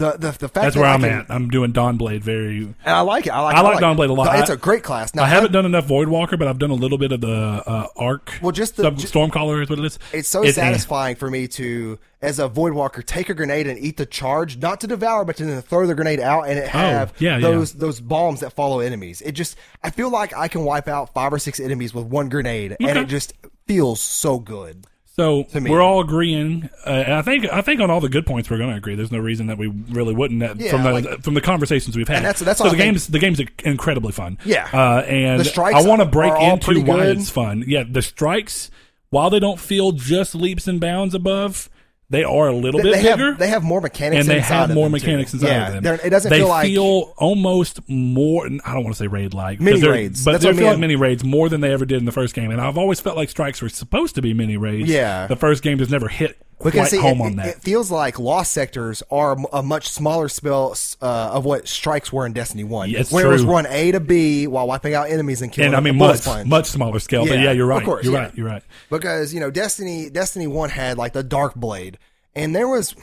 The 0.00 0.12
the, 0.12 0.30
the 0.30 0.48
fact 0.48 0.54
that's 0.54 0.74
that 0.74 0.80
where 0.80 0.88
I 0.88 0.94
I'm 0.94 1.00
can- 1.02 1.10
at. 1.10 1.26
I'm 1.30 1.48
doing 1.50 1.72
Dawnblade 1.74 2.22
very. 2.22 2.56
And 2.62 2.74
I 2.84 3.02
like 3.02 3.26
it. 3.26 3.30
I 3.30 3.40
like. 3.42 3.54
I 3.56 3.60
like 3.60 3.78
Dawnblade 3.80 4.08
a 4.08 4.12
lot. 4.14 4.38
It's 4.38 4.48
a 4.48 4.56
great 4.56 4.82
class. 4.82 5.14
Now 5.14 5.24
I 5.24 5.28
haven't 5.28 5.52
done 5.52 5.66
enough 5.66 5.86
Voidwalker, 5.86 6.38
but 6.38 6.48
I've 6.48 6.58
done 6.58 6.70
a 6.70 6.74
little 6.74 6.96
bit 6.98 7.12
of 7.12 7.20
the 7.20 7.30
uh, 7.66 7.86
Arc. 7.96 8.32
Well, 8.40 8.52
just 8.52 8.76
the- 8.76 8.90
Stormcaller 8.92 9.62
is 9.62 9.68
what 9.68 9.78
it 9.78 9.84
is. 9.84 9.98
It's 10.12 10.28
so 10.28 10.42
It's, 10.42 10.56
eh. 10.56 10.62
satisfying 10.62 11.16
for 11.16 11.28
me 11.30 11.46
to, 11.48 11.98
as 12.22 12.38
a 12.38 12.48
Voidwalker, 12.48 13.04
take 13.04 13.28
a 13.28 13.34
grenade 13.34 13.66
and 13.66 13.78
eat 13.78 13.98
the 13.98 14.06
charge, 14.06 14.56
not 14.56 14.80
to 14.80 14.86
devour, 14.86 15.24
but 15.26 15.36
to 15.36 15.44
then 15.44 15.60
throw 15.62 15.86
the 15.86 15.94
grenade 15.94 16.20
out 16.20 16.48
and 16.48 16.58
it 16.58 16.68
have 16.68 17.10
Oh, 17.10 17.14
yeah, 17.18 17.36
yeah. 17.36 17.40
those 17.40 17.74
those 17.74 18.00
bombs 18.00 18.40
that 18.40 18.54
follow 18.54 18.80
enemies. 18.80 19.20
It 19.20 19.32
just, 19.32 19.56
I 19.82 19.90
feel 19.90 20.08
like 20.10 20.34
I 20.34 20.48
can 20.48 20.64
wipe 20.64 20.88
out 20.88 21.12
five 21.12 21.32
or 21.32 21.38
six 21.38 21.60
enemies 21.60 21.92
with 21.92 22.06
one 22.06 22.28
grenade, 22.30 22.76
and 22.80 22.98
it 22.98 23.08
just 23.08 23.34
feels 23.66 24.00
so 24.00 24.38
good. 24.38 24.86
So 25.16 25.44
we're 25.54 25.80
all 25.82 26.00
agreeing, 26.00 26.70
uh, 26.86 26.90
and 26.90 27.14
I 27.14 27.22
think 27.22 27.44
I 27.52 27.60
think 27.62 27.80
on 27.80 27.90
all 27.90 28.00
the 28.00 28.08
good 28.08 28.24
points 28.24 28.48
we're 28.48 28.58
going 28.58 28.70
to 28.70 28.76
agree. 28.76 28.94
There's 28.94 29.10
no 29.12 29.18
reason 29.18 29.48
that 29.48 29.58
we 29.58 29.66
really 29.66 30.14
wouldn't 30.14 30.42
uh, 30.42 30.54
Yeah, 30.56 30.70
from 30.70 30.82
the 30.84 30.92
like- 30.92 31.22
from 31.22 31.34
the 31.34 31.40
conversations 31.40 31.96
we've 31.96 32.06
had. 32.08 32.18
And 32.18 32.24
that's- 32.26 32.40
that's 32.44 32.58
so 32.58 32.64
the 32.64 32.68
I 32.68 32.72
think- 32.72 32.82
game's 32.84 33.06
the 33.08 33.18
game's 33.18 33.40
incredibly 33.64 34.12
fun. 34.12 34.38
Yeah. 34.44 34.68
uh, 34.72 35.00
and 35.02 35.42
I 35.58 35.82
want 35.82 36.00
to 36.00 36.06
break 36.06 36.32
into 36.40 36.80
why 36.82 37.06
good. 37.06 37.18
it's 37.18 37.28
fun. 37.28 37.64
Yeah, 37.66 37.82
the 37.90 38.02
strikes, 38.02 38.70
while 39.10 39.30
they 39.30 39.40
don't 39.40 39.58
feel 39.60 39.92
just 39.92 40.34
leaps 40.34 40.68
and 40.68 40.80
bounds 40.80 41.14
above, 41.14 41.68
they 42.10 42.24
are 42.24 42.48
a 42.48 42.52
little 42.52 42.82
They 42.82 42.90
bit 42.90 43.02
bigger. 43.02 43.30
have 43.30 43.38
they 43.38 43.48
have 43.48 43.62
more 43.62 43.80
mechanics 43.80 44.20
and 44.20 44.28
they 44.28 44.40
have 44.40 44.74
more 44.74 44.90
mechanics 44.90 45.30
too. 45.30 45.36
inside 45.38 45.48
yeah, 45.48 45.76
of 45.76 45.82
them. 45.82 45.98
It 46.04 46.10
doesn't 46.10 46.28
they 46.30 46.38
feel 46.38 46.48
like 46.48 46.66
feel 46.66 47.14
almost 47.16 47.80
more. 47.88 48.46
I 48.46 48.74
don't 48.74 48.84
want 48.84 48.96
to 48.96 48.98
say 49.02 49.06
raid 49.06 49.32
like 49.32 49.60
Mini 49.60 49.86
raids. 49.86 50.24
but 50.24 50.32
That's 50.32 50.44
they 50.44 50.52
feel 50.52 50.66
like 50.66 50.78
mini 50.78 50.96
raids 50.96 51.24
more 51.24 51.48
than 51.48 51.60
they 51.60 51.72
ever 51.72 51.84
did 51.86 51.98
in 51.98 52.04
the 52.04 52.12
first 52.12 52.34
game. 52.34 52.50
And 52.50 52.60
I've 52.60 52.76
always 52.76 53.00
felt 53.00 53.16
like 53.16 53.30
strikes 53.30 53.62
were 53.62 53.68
supposed 53.68 54.16
to 54.16 54.22
be 54.22 54.34
mini 54.34 54.56
raids. 54.56 54.90
Yeah. 54.90 55.26
the 55.28 55.36
first 55.36 55.62
game 55.62 55.78
just 55.78 55.90
never 55.90 56.08
hit 56.08 56.36
because 56.62 56.88
quite 56.88 56.90
see, 56.90 56.98
home 56.98 57.20
it, 57.20 57.24
on 57.24 57.36
that. 57.36 57.46
it 57.46 57.62
feels 57.62 57.90
like 57.90 58.18
lost 58.18 58.52
sectors 58.52 59.02
are 59.10 59.36
a 59.52 59.62
much 59.62 59.88
smaller 59.88 60.28
spell 60.28 60.76
uh, 61.00 61.30
of 61.32 61.44
what 61.44 61.66
strikes 61.68 62.12
were 62.12 62.26
in 62.26 62.32
Destiny 62.32 62.64
One. 62.64 62.90
Yeah, 62.90 63.00
it's 63.00 63.12
where 63.12 63.26
it 63.26 63.30
was 63.30 63.44
run 63.44 63.66
A 63.66 63.92
to 63.92 64.00
B 64.00 64.46
while 64.46 64.66
wiping 64.66 64.94
out 64.94 65.10
enemies 65.10 65.42
and 65.42 65.52
killing 65.52 65.68
and 65.68 65.76
I 65.76 65.80
mean 65.80 65.98
with 65.98 66.20
a 66.20 66.24
bullet 66.24 66.38
much 66.38 66.46
much 66.46 66.66
smaller 66.66 66.98
scale. 66.98 67.26
but 67.26 67.34
Yeah, 67.34 67.44
yeah, 67.44 67.52
you're 67.52 67.70
of 67.70 67.78
right. 67.78 67.84
course, 67.84 68.04
you're 68.04 68.14
yeah. 68.14 68.20
right. 68.20 68.34
You're 68.34 68.46
right. 68.46 68.62
because 68.90 69.32
you 69.32 69.40
know 69.40 69.50
Destiny 69.50 70.10
Destiny 70.10 70.46
One 70.46 70.70
had 70.70 70.98
like 70.98 71.12
the 71.12 71.22
Dark 71.22 71.54
Blade, 71.54 71.98
and 72.34 72.54
there 72.54 72.68
was 72.68 72.94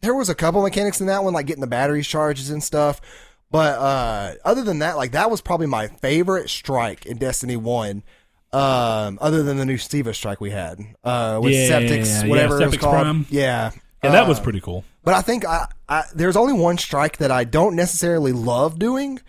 there 0.00 0.14
was 0.14 0.28
a 0.28 0.34
couple 0.34 0.62
mechanics 0.62 1.00
in 1.00 1.06
that 1.06 1.24
one, 1.24 1.32
like 1.32 1.46
getting 1.46 1.62
the 1.62 1.66
battery 1.66 2.02
charges 2.02 2.50
and 2.50 2.62
stuff. 2.62 3.00
But 3.50 3.78
uh, 3.78 4.34
other 4.44 4.62
than 4.62 4.80
that, 4.80 4.96
like 4.96 5.12
that 5.12 5.30
was 5.30 5.40
probably 5.40 5.66
my 5.66 5.86
favorite 5.88 6.50
strike 6.50 7.06
in 7.06 7.18
Destiny 7.18 7.56
One. 7.56 8.02
Um, 8.54 9.18
other 9.20 9.42
than 9.42 9.56
the 9.56 9.64
new 9.64 9.78
SIVA 9.78 10.14
strike 10.14 10.40
we 10.40 10.50
had 10.50 10.78
uh, 11.02 11.40
with 11.42 11.52
Yeah, 11.52 11.80
Sepiks, 11.80 12.22
yeah, 12.22 12.28
whatever 12.28 12.62
it 12.62 12.66
was 12.66 12.76
called. 12.78 12.92
Prime. 12.94 13.26
Yeah, 13.30 13.70
Yeah, 14.02 14.10
that 14.12 14.24
Uh, 14.24 14.28
was 14.28 14.38
pretty 14.40 14.60
cool. 14.60 14.84
But 15.02 15.14
I 15.14 15.22
think 15.22 15.44
I, 15.44 15.66
I 15.88 16.04
there's 16.14 16.36
only 16.36 16.52
one 16.54 16.78
strike 16.78 17.18
that 17.18 17.30
I 17.30 17.44
don't 17.44 17.76
necessarily 17.76 18.32
love 18.32 18.78
doing. 18.78 19.20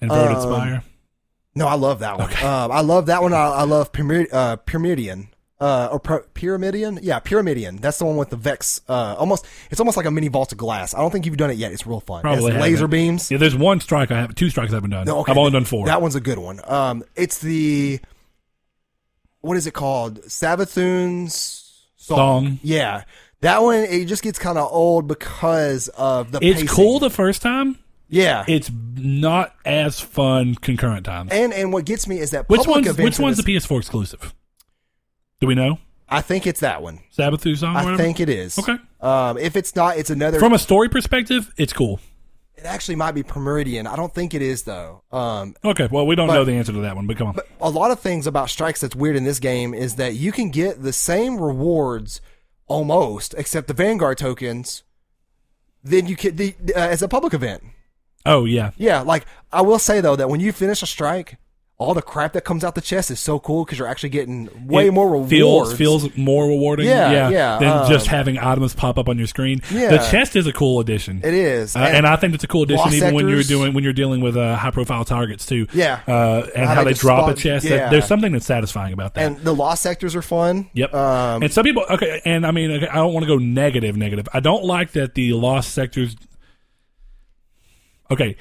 Inverted 0.00 0.36
um, 0.38 0.42
Spire. 0.42 0.82
No, 1.54 1.66
I 1.68 1.74
love 1.74 1.98
that 1.98 2.18
one. 2.18 2.30
Um, 2.44 2.72
I 2.72 2.80
love 2.80 3.06
that 3.06 3.22
one. 3.22 3.32
I, 3.32 3.36
I 3.48 3.62
love 3.64 3.92
Pyramid, 3.92 4.28
uh, 4.32 4.56
Pyramidion. 4.66 5.28
Uh, 5.60 5.88
or 5.92 6.00
Pyramidion? 6.00 6.98
Yeah, 7.02 7.20
Pyramidion. 7.20 7.80
That's 7.82 7.98
the 7.98 8.06
one 8.06 8.16
with 8.16 8.30
the 8.30 8.36
Vex. 8.36 8.80
Uh, 8.88 9.14
almost, 9.18 9.46
it's 9.70 9.78
almost 9.78 9.96
like 9.98 10.06
a 10.06 10.10
mini 10.10 10.28
vault 10.28 10.52
of 10.52 10.58
glass. 10.58 10.94
I 10.94 11.00
don't 11.00 11.10
think 11.10 11.26
you've 11.26 11.36
done 11.36 11.50
it 11.50 11.58
yet. 11.58 11.70
It's 11.70 11.86
real 11.86 12.00
fun. 12.00 12.22
Probably 12.22 12.52
laser 12.52 12.76
haven't. 12.84 12.90
beams. 12.90 13.30
Yeah, 13.30 13.36
there's 13.36 13.54
one 13.56 13.78
strike 13.80 14.10
I 14.10 14.16
have. 14.20 14.34
Two 14.34 14.48
strikes 14.48 14.72
I 14.72 14.76
haven't 14.76 14.90
done. 14.90 15.06
No, 15.06 15.18
okay, 15.18 15.32
I've 15.32 15.38
only 15.38 15.50
done 15.50 15.66
four. 15.66 15.84
That 15.86 16.00
one's 16.00 16.14
a 16.14 16.20
good 16.20 16.38
one. 16.38 16.60
Um, 16.64 17.04
it's 17.14 17.38
the 17.40 18.00
what 19.40 19.56
is 19.56 19.66
it 19.66 19.72
called? 19.74 20.22
Savathun's 20.22 21.86
song. 21.96 22.16
Song. 22.46 22.58
Yeah, 22.62 23.04
that 23.40 23.62
one. 23.62 23.80
It 23.80 24.06
just 24.06 24.22
gets 24.22 24.38
kind 24.38 24.58
of 24.58 24.68
old 24.70 25.06
because 25.08 25.88
of 25.88 26.32
the. 26.32 26.38
it's 26.42 26.60
pacing. 26.62 26.68
cool 26.68 26.98
the 26.98 27.10
first 27.10 27.42
time. 27.42 27.78
Yeah, 28.12 28.44
It's 28.48 28.68
not 28.96 29.54
as 29.64 30.00
fun 30.00 30.56
concurrent 30.56 31.06
times. 31.06 31.30
and 31.32 31.52
and 31.52 31.72
what 31.72 31.84
gets 31.84 32.08
me 32.08 32.18
is 32.18 32.32
that 32.32 32.48
Which 32.48 32.62
public 32.62 32.86
one's 32.86 32.98
which 32.98 33.18
one's 33.20 33.36
the 33.36 33.44
PS4 33.44 33.78
exclusive? 33.78 34.34
Do 35.40 35.46
we 35.46 35.54
know? 35.54 35.78
I 36.08 36.20
think 36.20 36.44
it's 36.44 36.58
that 36.58 36.82
one. 36.82 36.98
Sabathu 37.16 37.56
song. 37.56 37.76
I 37.76 37.84
whatever? 37.84 38.02
think 38.02 38.18
it 38.18 38.28
is. 38.28 38.58
Okay. 38.58 38.76
Um, 39.00 39.38
if 39.38 39.54
it's 39.54 39.76
not, 39.76 39.96
it's 39.96 40.10
another. 40.10 40.40
From 40.40 40.52
a 40.52 40.58
story 40.58 40.88
perspective, 40.88 41.54
it's 41.56 41.72
cool. 41.72 42.00
It 42.60 42.66
actually 42.66 42.96
might 42.96 43.12
be 43.12 43.22
Primeridian. 43.22 43.86
I 43.86 43.96
don't 43.96 44.14
think 44.14 44.34
it 44.34 44.42
is 44.42 44.62
though. 44.62 45.02
Um, 45.12 45.54
Okay, 45.64 45.88
well, 45.90 46.06
we 46.06 46.14
don't 46.14 46.28
But- 46.28 46.34
know 46.34 46.44
the 46.44 46.52
answer 46.54 46.72
to 46.72 46.80
that 46.80 46.96
one, 46.96 47.06
but 47.06 47.16
come 47.16 47.28
on. 47.28 47.38
a 47.60 47.70
lot 47.70 47.90
of 47.90 48.00
things 48.00 48.26
about 48.26 48.50
strikes 48.50 48.80
that's 48.80 48.94
weird 48.94 49.16
in 49.16 49.24
this 49.24 49.38
game 49.38 49.72
is 49.74 49.96
that 49.96 50.14
you 50.14 50.32
can 50.32 50.50
get 50.50 50.82
the 50.82 50.92
same 50.92 51.40
rewards 51.40 52.20
almost, 52.66 53.34
except 53.36 53.66
the 53.68 53.74
Vanguard 53.74 54.18
tokens. 54.18 54.82
Then 55.82 56.06
you 56.06 56.16
can 56.16 56.36
the, 56.36 56.54
uh, 56.76 56.78
as 56.78 57.02
a 57.02 57.08
public 57.08 57.32
event. 57.34 57.62
oh 58.26 58.44
yeah, 58.44 58.72
Yeah, 58.76 59.00
like 59.00 59.24
I 59.52 59.62
will 59.62 59.78
say 59.78 60.00
though 60.00 60.16
that 60.16 60.28
when 60.28 60.40
you 60.40 60.52
finish 60.52 60.82
a 60.82 60.86
strike, 60.86 61.38
all 61.80 61.94
the 61.94 62.02
crap 62.02 62.34
that 62.34 62.44
comes 62.44 62.62
out 62.62 62.74
the 62.74 62.80
chest 62.82 63.10
is 63.10 63.18
so 63.18 63.38
cool 63.40 63.64
because 63.64 63.78
you're 63.78 63.88
actually 63.88 64.10
getting 64.10 64.50
way 64.68 64.88
It 64.88 64.92
more 64.92 65.08
rewards. 65.08 65.30
Feels 65.30 65.72
feels 65.74 66.14
more 66.16 66.46
rewarding. 66.46 66.86
Yeah, 66.86 67.30
yeah, 67.30 67.58
Than 67.58 67.88
just 67.88 68.06
um, 68.06 68.10
having 68.14 68.38
items 68.38 68.74
pop 68.74 68.98
up 68.98 69.08
on 69.08 69.16
your 69.16 69.26
screen. 69.26 69.62
Yeah. 69.72 69.92
The 69.92 69.98
chest 70.10 70.36
is 70.36 70.46
a 70.46 70.52
cool 70.52 70.80
addition. 70.80 71.22
It 71.24 71.32
is, 71.32 71.74
Uh, 71.74 71.78
and, 71.78 72.06
I 72.06 72.16
think 72.16 72.34
it's 72.34 72.44
a 72.44 72.46
cool 72.46 72.64
addition 72.64 72.92
even 72.92 73.14
when 73.14 73.28
you're 73.28 73.42
doing 73.42 73.72
when 73.72 73.82
you're 73.82 73.94
dealing 73.94 74.20
with 74.20 74.36
uh, 74.36 74.56
high 74.56 74.70
profile 74.72 75.06
targets 75.06 75.46
too. 75.46 75.66
Yeah. 75.72 76.00
uh, 76.06 76.46
and 76.54 76.66
How 76.66 76.74
how, 76.74 76.84
they 76.84 76.92
they 76.92 76.98
drop 76.98 77.20
spawn- 77.20 77.30
a 77.32 77.36
chest. 77.36 77.64
yeah. 77.64 77.88
There's 77.88 78.04
something 78.06 78.32
that's 78.32 78.44
satisfying 78.46 78.92
about 78.92 79.14
that. 79.14 79.24
and 79.24 79.38
the 79.38 79.54
lost 79.54 79.82
sectors 79.82 80.14
are 80.14 80.22
fun. 80.22 80.68
Yep. 80.74 80.92
Um, 80.94 81.42
and 81.42 81.50
some 81.50 81.64
people, 81.64 81.86
okay, 81.88 82.20
and 82.26 82.46
I 82.46 82.50
mean, 82.50 82.70
okay, 82.72 82.88
I 82.88 82.96
don't 82.96 83.14
want 83.14 83.24
to 83.24 83.26
go 83.28 83.38
negative, 83.38 83.96
negative. 83.96 84.28
I 84.34 84.40
don't 84.40 84.64
like 84.64 84.92
that 84.92 85.14
the 85.14 85.32
lost 85.32 85.72
sectors. 85.72 86.14
Okay, 88.10 88.36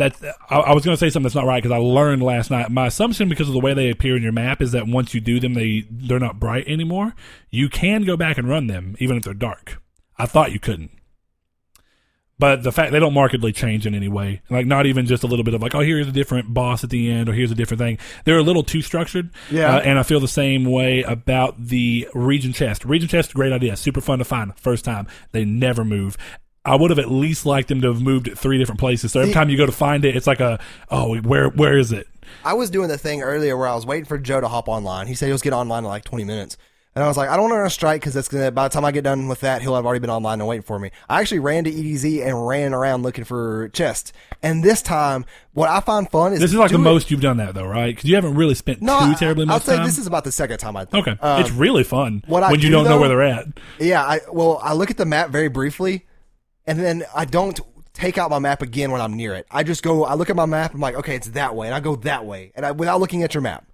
that's. 0.00 0.22
I, 0.48 0.56
I 0.56 0.72
was 0.72 0.84
going 0.84 0.96
to 0.96 0.98
say 0.98 1.10
something 1.10 1.24
that's 1.24 1.34
not 1.34 1.46
right 1.46 1.62
because 1.62 1.74
I 1.74 1.78
learned 1.78 2.22
last 2.22 2.50
night. 2.50 2.70
My 2.70 2.86
assumption, 2.86 3.28
because 3.28 3.48
of 3.48 3.54
the 3.54 3.60
way 3.60 3.74
they 3.74 3.90
appear 3.90 4.16
in 4.16 4.22
your 4.22 4.32
map, 4.32 4.60
is 4.60 4.72
that 4.72 4.86
once 4.86 5.14
you 5.14 5.20
do 5.20 5.38
them, 5.38 5.54
they 5.54 5.84
they're 5.90 6.18
not 6.18 6.40
bright 6.40 6.66
anymore. 6.66 7.14
You 7.50 7.68
can 7.68 8.02
go 8.02 8.16
back 8.16 8.38
and 8.38 8.48
run 8.48 8.66
them 8.66 8.96
even 8.98 9.16
if 9.16 9.22
they're 9.24 9.34
dark. 9.34 9.82
I 10.16 10.26
thought 10.26 10.52
you 10.52 10.60
couldn't. 10.60 10.90
But 12.40 12.62
the 12.62 12.72
fact 12.72 12.92
they 12.92 12.98
don't 12.98 13.12
markedly 13.12 13.52
change 13.52 13.86
in 13.86 13.94
any 13.94 14.08
way, 14.08 14.40
like 14.48 14.64
not 14.64 14.86
even 14.86 15.04
just 15.04 15.22
a 15.22 15.26
little 15.26 15.44
bit 15.44 15.52
of 15.52 15.60
like, 15.60 15.74
oh, 15.74 15.80
here's 15.80 16.08
a 16.08 16.12
different 16.12 16.54
boss 16.54 16.82
at 16.82 16.88
the 16.88 17.10
end, 17.10 17.28
or 17.28 17.34
here's 17.34 17.50
a 17.50 17.54
different 17.54 17.80
thing. 17.80 17.98
They're 18.24 18.38
a 18.38 18.42
little 18.42 18.62
too 18.62 18.80
structured. 18.80 19.28
Yeah. 19.50 19.76
Uh, 19.76 19.80
and 19.80 19.98
I 19.98 20.02
feel 20.02 20.20
the 20.20 20.26
same 20.26 20.64
way 20.64 21.02
about 21.02 21.62
the 21.62 22.08
region 22.14 22.54
chest. 22.54 22.86
Region 22.86 23.08
chest, 23.08 23.34
great 23.34 23.52
idea, 23.52 23.76
super 23.76 24.00
fun 24.00 24.20
to 24.20 24.24
find 24.24 24.58
first 24.58 24.86
time. 24.86 25.06
They 25.32 25.44
never 25.44 25.84
move. 25.84 26.16
I 26.64 26.76
would 26.76 26.90
have 26.90 26.98
at 26.98 27.10
least 27.10 27.46
liked 27.46 27.68
them 27.68 27.80
to 27.80 27.88
have 27.92 28.02
moved 28.02 28.28
it 28.28 28.38
three 28.38 28.58
different 28.58 28.78
places. 28.80 29.12
So 29.12 29.20
every 29.20 29.32
time 29.32 29.48
you 29.48 29.56
go 29.56 29.66
to 29.66 29.72
find 29.72 30.04
it, 30.04 30.14
it's 30.16 30.26
like 30.26 30.40
a, 30.40 30.58
oh, 30.90 31.16
where 31.20 31.48
where 31.48 31.78
is 31.78 31.90
it? 31.92 32.06
I 32.44 32.52
was 32.54 32.70
doing 32.70 32.88
the 32.88 32.98
thing 32.98 33.22
earlier 33.22 33.56
where 33.56 33.66
I 33.68 33.74
was 33.74 33.86
waiting 33.86 34.04
for 34.04 34.18
Joe 34.18 34.40
to 34.40 34.48
hop 34.48 34.68
online. 34.68 35.06
He 35.06 35.14
said 35.14 35.26
he 35.26 35.32
was 35.32 35.42
get 35.42 35.52
online 35.52 35.84
in 35.84 35.88
like 35.88 36.04
20 36.04 36.24
minutes. 36.24 36.56
And 36.94 37.04
I 37.04 37.08
was 37.08 37.16
like, 37.16 37.28
I 37.28 37.34
don't 37.36 37.44
want 37.44 37.52
to 37.52 37.58
run 37.58 37.66
a 37.68 37.70
strike 37.70 38.00
because 38.00 38.14
that's 38.14 38.26
gonna. 38.26 38.50
By 38.50 38.66
the 38.66 38.72
time 38.72 38.84
I 38.84 38.90
get 38.90 39.04
done 39.04 39.28
with 39.28 39.40
that, 39.40 39.62
he'll 39.62 39.76
have 39.76 39.86
already 39.86 40.00
been 40.00 40.10
online 40.10 40.40
and 40.40 40.48
waiting 40.48 40.64
for 40.64 40.76
me. 40.76 40.90
I 41.08 41.20
actually 41.20 41.38
ran 41.38 41.62
to 41.64 41.70
EDZ 41.70 42.26
and 42.26 42.46
ran 42.48 42.74
around 42.74 43.04
looking 43.04 43.22
for 43.22 43.68
chests. 43.68 44.12
And 44.42 44.64
this 44.64 44.82
time, 44.82 45.24
what 45.54 45.68
I 45.70 45.78
find 45.80 46.10
fun 46.10 46.32
is 46.32 46.40
This 46.40 46.50
is 46.50 46.56
like 46.56 46.70
the 46.72 46.78
doing- 46.78 46.82
most 46.84 47.08
you've 47.10 47.20
done 47.20 47.36
that 47.36 47.54
though, 47.54 47.64
right? 47.66 47.94
Because 47.94 48.10
you 48.10 48.16
haven't 48.16 48.34
really 48.34 48.56
spent 48.56 48.82
No, 48.82 48.98
too 48.98 49.04
I- 49.06 49.14
terribly 49.14 49.46
I'll 49.48 49.60
say 49.60 49.76
time. 49.76 49.86
this 49.86 49.98
is 49.98 50.08
about 50.08 50.24
the 50.24 50.32
second 50.32 50.58
time 50.58 50.76
I. 50.76 50.84
Think. 50.84 51.06
okay, 51.06 51.18
Um, 51.22 51.40
it's 51.40 51.52
really 51.52 51.84
fun 51.84 52.24
what 52.26 52.42
I 52.42 52.50
when 52.50 52.58
you 52.60 52.66
do, 52.66 52.72
don't 52.72 52.84
know 52.86 52.98
where 52.98 53.08
they're 53.08 53.22
at. 53.22 53.46
Yeah, 53.78 54.02
I 54.02 54.20
well, 54.32 54.60
I 54.62 54.72
look 54.74 54.90
at 54.90 54.96
the 54.96 55.06
map 55.06 55.30
very 55.30 55.48
briefly, 55.48 56.06
and 56.70 56.78
then 56.78 57.04
I 57.12 57.24
don't 57.24 57.58
take 57.94 58.16
out 58.16 58.30
my 58.30 58.38
map 58.38 58.62
again 58.62 58.92
when 58.92 59.00
I'm 59.00 59.16
near 59.16 59.34
it. 59.34 59.44
I 59.50 59.64
just 59.64 59.82
go. 59.82 60.04
I 60.04 60.14
look 60.14 60.30
at 60.30 60.36
my 60.36 60.46
map. 60.46 60.72
I'm 60.72 60.78
like, 60.78 60.94
okay, 60.94 61.16
it's 61.16 61.30
that 61.30 61.56
way, 61.56 61.66
and 61.66 61.74
I 61.74 61.80
go 61.80 61.96
that 61.96 62.24
way, 62.24 62.52
and 62.54 62.64
I, 62.64 62.70
without 62.70 63.00
looking 63.00 63.24
at 63.24 63.34
your 63.34 63.42
map. 63.42 63.66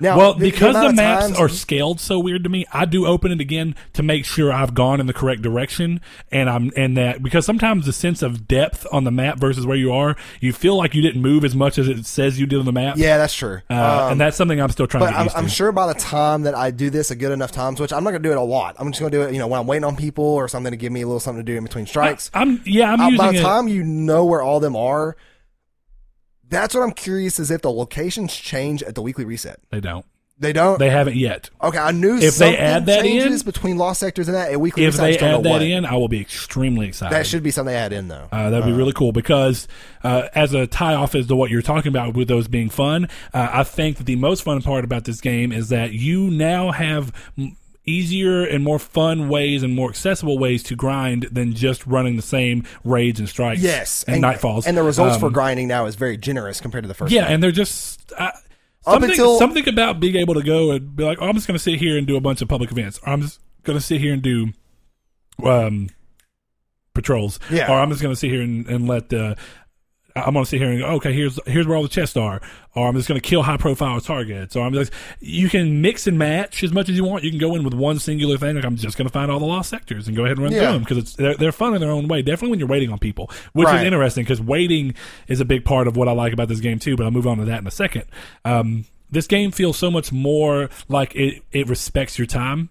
Now, 0.00 0.18
Well, 0.18 0.34
because 0.34 0.74
amount 0.74 0.96
the 0.96 1.02
maps 1.02 1.24
times- 1.26 1.38
are 1.38 1.48
scaled 1.48 2.00
so 2.00 2.18
weird 2.18 2.42
to 2.44 2.50
me, 2.50 2.66
I 2.72 2.84
do 2.84 3.06
open 3.06 3.30
it 3.30 3.40
again 3.40 3.76
to 3.92 4.02
make 4.02 4.24
sure 4.24 4.52
I've 4.52 4.74
gone 4.74 4.98
in 5.00 5.06
the 5.06 5.12
correct 5.12 5.40
direction, 5.42 6.00
and 6.32 6.50
I'm 6.50 6.72
and 6.76 6.96
that 6.96 7.22
because 7.22 7.46
sometimes 7.46 7.86
the 7.86 7.92
sense 7.92 8.20
of 8.20 8.48
depth 8.48 8.86
on 8.90 9.04
the 9.04 9.12
map 9.12 9.38
versus 9.38 9.64
where 9.66 9.76
you 9.76 9.92
are, 9.92 10.16
you 10.40 10.52
feel 10.52 10.76
like 10.76 10.94
you 10.94 11.02
didn't 11.02 11.22
move 11.22 11.44
as 11.44 11.54
much 11.54 11.78
as 11.78 11.86
it 11.86 12.04
says 12.06 12.40
you 12.40 12.46
did 12.46 12.58
on 12.58 12.64
the 12.64 12.72
map. 12.72 12.96
yeah, 12.96 13.18
that's 13.18 13.34
true. 13.34 13.60
uh, 13.70 13.74
Um, 13.74 14.12
and 14.12 14.20
that's 14.20 14.36
something 14.36 14.60
I'm 14.60 14.70
still 14.70 14.88
trying 14.88 15.04
But 15.04 15.10
to 15.12 15.16
I'm, 15.16 15.28
I'm 15.36 15.44
to. 15.44 15.50
sure 15.50 15.70
by 15.70 15.86
the 15.86 15.94
time 15.98 16.42
that 16.42 16.56
I 16.56 16.72
do 16.72 16.90
this 16.90 17.12
a 17.12 17.14
good 17.16 17.30
enough 17.30 17.52
times, 17.52 17.78
which 17.80 17.92
I'm 17.92 18.02
not 18.02 18.10
gonna 18.10 18.22
do 18.24 18.32
it 18.32 18.36
a 18.36 18.40
lot. 18.42 18.74
I'm 18.80 18.90
just 18.90 18.98
gonna 19.00 19.10
do 19.12 19.22
it, 19.22 19.32
you 19.32 19.38
know, 19.38 19.46
when 19.46 19.60
I'm 19.60 19.66
waiting 19.68 19.84
on 19.84 19.94
people 19.94 20.24
or 20.24 20.48
something 20.48 20.72
to 20.72 20.76
give 20.76 20.90
me 20.90 21.02
a 21.02 21.06
little 21.06 21.20
something 21.20 21.44
to 21.44 21.52
do 21.52 21.56
in 21.56 21.62
between 21.62 21.86
strikes. 21.86 22.32
I'm 22.34 22.60
yeah, 22.66 22.92
I'm 22.92 23.16
by 23.16 23.30
the 23.32 23.38
it. 23.38 23.42
time 23.42 23.68
you 23.68 23.84
know 23.84 24.24
where 24.24 24.42
all 24.42 24.58
them 24.58 24.74
are, 24.74 25.16
that's 26.54 26.74
what 26.74 26.82
I'm 26.82 26.92
curious 26.92 27.38
is 27.38 27.50
if 27.50 27.62
the 27.62 27.70
locations 27.70 28.34
change 28.34 28.82
at 28.82 28.94
the 28.94 29.02
weekly 29.02 29.24
reset. 29.24 29.60
They 29.70 29.80
don't. 29.80 30.06
They 30.36 30.52
don't. 30.52 30.80
They 30.80 30.90
haven't 30.90 31.14
yet. 31.14 31.48
okay, 31.62 31.78
I 31.78 31.92
knew 31.92 32.16
If 32.18 32.38
they 32.38 32.56
add 32.56 32.86
that 32.86 33.02
changes 33.04 33.42
in- 33.42 33.46
between 33.46 33.78
lost 33.78 34.00
sectors 34.00 34.26
and 34.26 34.34
that 34.36 34.50
at 34.50 34.60
weekly 34.60 34.84
If 34.84 34.96
they 34.96 35.12
just 35.12 35.20
don't 35.20 35.30
know 35.30 35.38
add 35.38 35.44
that 35.44 35.50
what. 35.50 35.62
in, 35.62 35.84
I 35.86 35.94
will 35.94 36.08
be 36.08 36.20
extremely 36.20 36.88
excited. 36.88 37.14
that 37.14 37.24
should 37.28 37.44
be 37.44 37.52
something 37.52 37.72
they 37.72 37.78
add 37.78 37.92
in 37.92 38.08
though. 38.08 38.26
Uh, 38.32 38.50
that'd 38.50 38.66
be 38.66 38.72
really 38.72 38.92
cool 38.92 39.12
because 39.12 39.68
uh, 40.02 40.26
as 40.34 40.52
a 40.52 40.66
tie 40.66 40.94
off 40.96 41.14
as 41.14 41.28
to 41.28 41.36
what 41.36 41.50
you're 41.52 41.62
talking 41.62 41.88
about 41.90 42.14
with 42.14 42.26
those 42.26 42.48
being 42.48 42.68
fun, 42.68 43.04
uh, 43.32 43.48
I 43.52 43.62
think 43.62 43.98
that 43.98 44.06
the 44.06 44.16
most 44.16 44.42
fun 44.42 44.60
part 44.60 44.82
about 44.84 45.04
this 45.04 45.20
game 45.20 45.52
is 45.52 45.68
that 45.68 45.92
you 45.92 46.28
now 46.32 46.72
have 46.72 47.12
m- 47.38 47.56
easier 47.86 48.42
and 48.44 48.64
more 48.64 48.78
fun 48.78 49.28
ways 49.28 49.62
and 49.62 49.74
more 49.74 49.88
accessible 49.90 50.38
ways 50.38 50.62
to 50.64 50.74
grind 50.76 51.28
than 51.30 51.52
just 51.54 51.86
running 51.86 52.16
the 52.16 52.22
same 52.22 52.64
raids 52.82 53.20
and 53.20 53.28
strikes 53.28 53.60
yes, 53.60 54.04
and, 54.04 54.22
nightfalls. 54.22 54.66
and 54.66 54.76
the 54.76 54.82
results 54.82 55.14
Um, 55.16 55.20
for 55.20 55.30
grinding 55.30 55.68
now 55.68 55.86
is 55.86 55.94
very 55.94 56.16
generous 56.16 56.60
compared 56.60 56.84
to 56.84 56.88
the 56.88 56.94
first. 56.94 57.12
yeah, 57.12 57.26
and 57.26 57.42
they're 57.42 57.50
just. 57.52 58.12
Uh, 58.16 58.30
Something, 58.86 59.10
until- 59.12 59.38
something 59.38 59.66
about 59.66 59.98
being 59.98 60.16
able 60.16 60.34
to 60.34 60.42
go 60.42 60.70
and 60.72 60.94
be 60.94 61.04
like, 61.04 61.16
oh, 61.20 61.26
I'm 61.26 61.34
just 61.34 61.46
going 61.46 61.56
to 61.56 61.62
sit 61.62 61.78
here 61.78 61.96
and 61.96 62.06
do 62.06 62.16
a 62.16 62.20
bunch 62.20 62.42
of 62.42 62.48
public 62.48 62.70
events. 62.70 63.00
Or 63.06 63.14
I'm 63.14 63.22
just 63.22 63.40
going 63.62 63.78
to 63.78 63.82
sit 63.84 63.98
here 63.98 64.12
and 64.12 64.20
do 64.20 64.48
um, 65.42 65.88
patrols. 66.94 67.40
Yeah. 67.50 67.70
Or 67.72 67.80
I'm 67.80 67.88
just 67.90 68.02
going 68.02 68.12
to 68.12 68.16
sit 68.18 68.30
here 68.30 68.42
and, 68.42 68.66
and 68.66 68.86
let 68.86 69.08
the. 69.08 69.36
I'm 70.16 70.32
going 70.34 70.44
to 70.44 70.48
sit 70.48 70.60
here 70.60 70.70
and 70.70 70.78
go, 70.80 70.86
okay, 70.96 71.12
here's 71.12 71.40
here's 71.44 71.66
where 71.66 71.76
all 71.76 71.82
the 71.82 71.88
chests 71.88 72.16
are. 72.16 72.40
Or 72.76 72.86
I'm 72.86 72.94
just 72.94 73.08
going 73.08 73.20
to 73.20 73.26
kill 73.28 73.42
high 73.42 73.56
profile 73.56 74.00
targets. 74.00 74.54
Or 74.54 74.64
I'm 74.64 74.72
just. 74.72 74.92
You 75.20 75.48
can 75.48 75.80
mix 75.82 76.06
and 76.06 76.16
match 76.18 76.62
as 76.62 76.72
much 76.72 76.88
as 76.88 76.96
you 76.96 77.04
want. 77.04 77.24
You 77.24 77.30
can 77.30 77.40
go 77.40 77.54
in 77.56 77.64
with 77.64 77.74
one 77.74 77.98
singular 77.98 78.38
thing. 78.38 78.54
Like 78.54 78.64
I'm 78.64 78.76
just 78.76 78.96
going 78.96 79.08
to 79.08 79.12
find 79.12 79.28
all 79.30 79.40
the 79.40 79.44
lost 79.44 79.70
sectors 79.70 80.06
and 80.06 80.16
go 80.16 80.24
ahead 80.24 80.36
and 80.36 80.44
run 80.44 80.52
Yeah. 80.52 80.60
through 80.60 80.72
them 80.72 80.80
because 80.82 80.98
it's 80.98 81.14
they're, 81.14 81.34
they're 81.36 81.52
fun 81.52 81.74
in 81.74 81.80
their 81.80 81.90
own 81.90 82.06
way. 82.06 82.22
Definitely 82.22 82.50
when 82.50 82.58
you're 82.60 82.68
waiting 82.68 82.90
on 82.92 82.98
people, 83.00 83.28
which 83.54 83.66
Right. 83.66 83.80
is 83.80 83.86
interesting 83.86 84.22
because 84.24 84.40
waiting 84.40 84.94
is 85.26 85.40
a 85.40 85.44
big 85.44 85.64
part 85.64 85.88
of 85.88 85.96
what 85.96 86.06
I 86.08 86.12
like 86.12 86.32
about 86.32 86.46
this 86.48 86.60
game 86.60 86.78
too. 86.78 86.96
But 86.96 87.04
I'll 87.04 87.10
move 87.10 87.26
on 87.26 87.38
to 87.38 87.44
that 87.46 87.60
in 87.60 87.66
a 87.66 87.72
second. 87.72 88.04
Um, 88.44 88.84
this 89.10 89.26
game 89.26 89.50
feels 89.50 89.76
so 89.76 89.90
much 89.90 90.12
more 90.12 90.70
like 90.88 91.14
it, 91.16 91.42
it 91.52 91.68
respects 91.68 92.18
your 92.18 92.26
time 92.26 92.68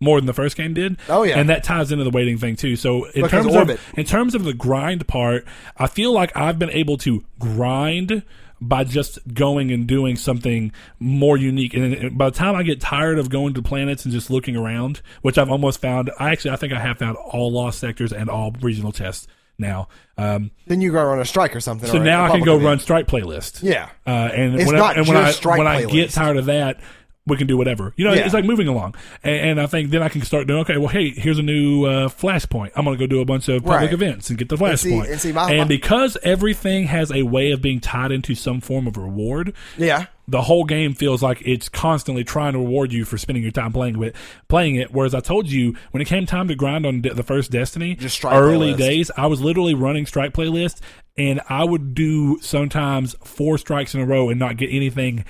more 0.00 0.20
than 0.20 0.26
the 0.26 0.32
first 0.34 0.56
game 0.56 0.74
did. 0.74 0.98
Oh, 1.08 1.22
yeah. 1.22 1.38
and 1.38 1.48
that 1.48 1.64
ties 1.64 1.90
into 1.92 2.04
the 2.04 2.10
waiting 2.10 2.38
thing 2.38 2.56
too. 2.56 2.76
So 2.76 3.04
in 3.06 3.22
Because 3.22 3.44
terms 3.44 3.54
orbit. 3.56 3.78
of 3.78 3.98
in 3.98 4.04
terms 4.04 4.34
of 4.34 4.44
the 4.44 4.52
grind 4.54 5.06
part, 5.06 5.44
I 5.76 5.86
feel 5.86 6.12
like 6.12 6.36
I've 6.36 6.58
been 6.58 6.70
able 6.70 6.98
to 6.98 7.24
grind 7.38 8.22
by 8.60 8.84
just 8.84 9.18
going 9.34 9.70
and 9.70 9.86
doing 9.86 10.16
something 10.16 10.72
more 10.98 11.36
unique. 11.36 11.74
And 11.74 12.16
by 12.16 12.30
the 12.30 12.36
time 12.36 12.54
I 12.54 12.62
get 12.62 12.80
tired 12.80 13.18
of 13.18 13.28
going 13.28 13.52
to 13.54 13.62
planets 13.62 14.04
and 14.04 14.12
just 14.12 14.30
looking 14.30 14.56
around, 14.56 15.02
which 15.22 15.36
I've 15.38 15.50
almost 15.50 15.80
found, 15.80 16.10
I 16.18 16.30
actually 16.30 16.52
I 16.52 16.56
think 16.56 16.72
I 16.72 16.80
have 16.80 16.98
found 16.98 17.16
all 17.16 17.50
lost 17.52 17.78
sectors 17.78 18.12
and 18.12 18.30
all 18.30 18.52
regional 18.62 18.92
tests 18.92 19.26
now. 19.58 19.88
Um, 20.18 20.50
Then 20.66 20.80
you 20.82 20.92
go 20.92 21.02
run 21.04 21.18
a 21.20 21.24
strike 21.24 21.54
or 21.56 21.60
something. 21.60 21.88
so 21.88 21.98
or 21.98 22.04
now 22.04 22.24
I 22.24 22.30
can 22.30 22.42
go 22.44 22.58
run 22.58 22.78
strike 22.78 23.06
playlist. 23.06 23.62
Yeah. 23.62 23.88
Uh, 24.06 24.10
and 24.10 24.54
It's 24.54 24.66
when, 24.66 24.76
I, 24.76 24.78
not 24.78 24.96
and 24.98 25.06
when 25.08 25.16
I 25.16 25.32
when 25.32 25.66
I 25.66 25.84
get 25.84 26.10
tired 26.10 26.36
of 26.36 26.46
that, 26.46 26.80
we 27.26 27.36
can 27.36 27.46
do 27.46 27.56
whatever. 27.56 27.92
You 27.96 28.04
know, 28.04 28.12
Yeah. 28.12 28.24
it's 28.24 28.34
like 28.34 28.44
moving 28.44 28.68
along. 28.68 28.94
And, 29.24 29.50
and 29.50 29.60
I 29.60 29.66
think 29.66 29.90
then 29.90 30.02
I 30.02 30.08
can 30.08 30.22
start 30.22 30.46
doing. 30.46 30.60
Okay, 30.60 30.76
well, 30.78 30.88
hey, 30.88 31.10
here's 31.10 31.38
a 31.38 31.42
new 31.42 31.84
uh, 31.84 32.08
flashpoint. 32.08 32.70
I'm 32.76 32.84
going 32.84 32.96
to 32.96 33.02
go 33.02 33.08
do 33.08 33.20
a 33.20 33.24
bunch 33.24 33.48
of 33.48 33.62
public 33.64 33.80
Right. 33.80 33.92
events 33.92 34.30
and 34.30 34.38
get 34.38 34.48
the 34.48 34.56
And 34.64 34.78
see- 34.78 34.90
flashpoint. 34.90 35.10
and 35.10 35.20
see, 35.20 35.32
and 35.36 35.68
because 35.68 36.16
everything 36.22 36.84
has 36.86 37.10
a 37.10 37.22
way 37.24 37.50
of 37.50 37.60
being 37.60 37.80
tied 37.80 38.12
into 38.12 38.34
some 38.34 38.60
form 38.60 38.86
of 38.86 38.96
reward, 38.96 39.52
Yeah. 39.76 40.06
the 40.28 40.42
whole 40.42 40.64
game 40.64 40.94
feels 40.94 41.22
like 41.22 41.42
it's 41.44 41.68
constantly 41.68 42.22
trying 42.24 42.52
to 42.52 42.58
reward 42.60 42.92
you 42.92 43.04
for 43.04 43.18
spending 43.18 43.42
your 43.42 43.52
time 43.52 43.72
playing 43.72 43.98
with 43.98 44.14
playing 44.48 44.76
it. 44.76 44.92
Whereas 44.92 45.14
I 45.14 45.20
told 45.20 45.48
you 45.50 45.74
when 45.90 46.00
it 46.00 46.06
came 46.06 46.26
time 46.26 46.48
to 46.48 46.54
grind 46.54 46.86
on 46.86 47.00
de- 47.00 47.14
the 47.14 47.22
first 47.24 47.50
Destiny, 47.50 47.94
Just 47.96 48.24
early 48.24 48.72
playlist. 48.74 48.76
days, 48.78 49.10
I 49.16 49.26
was 49.26 49.40
literally 49.40 49.74
running 49.74 50.06
strike 50.06 50.32
playlist, 50.32 50.80
and 51.18 51.40
I 51.48 51.64
would 51.64 51.94
do 51.94 52.38
sometimes 52.40 53.14
four 53.24 53.56
strikes 53.58 53.94
in 53.94 54.00
a 54.00 54.04
row 54.06 54.28
and 54.28 54.38
not 54.38 54.56
get 54.56 54.68
anything 54.70 55.24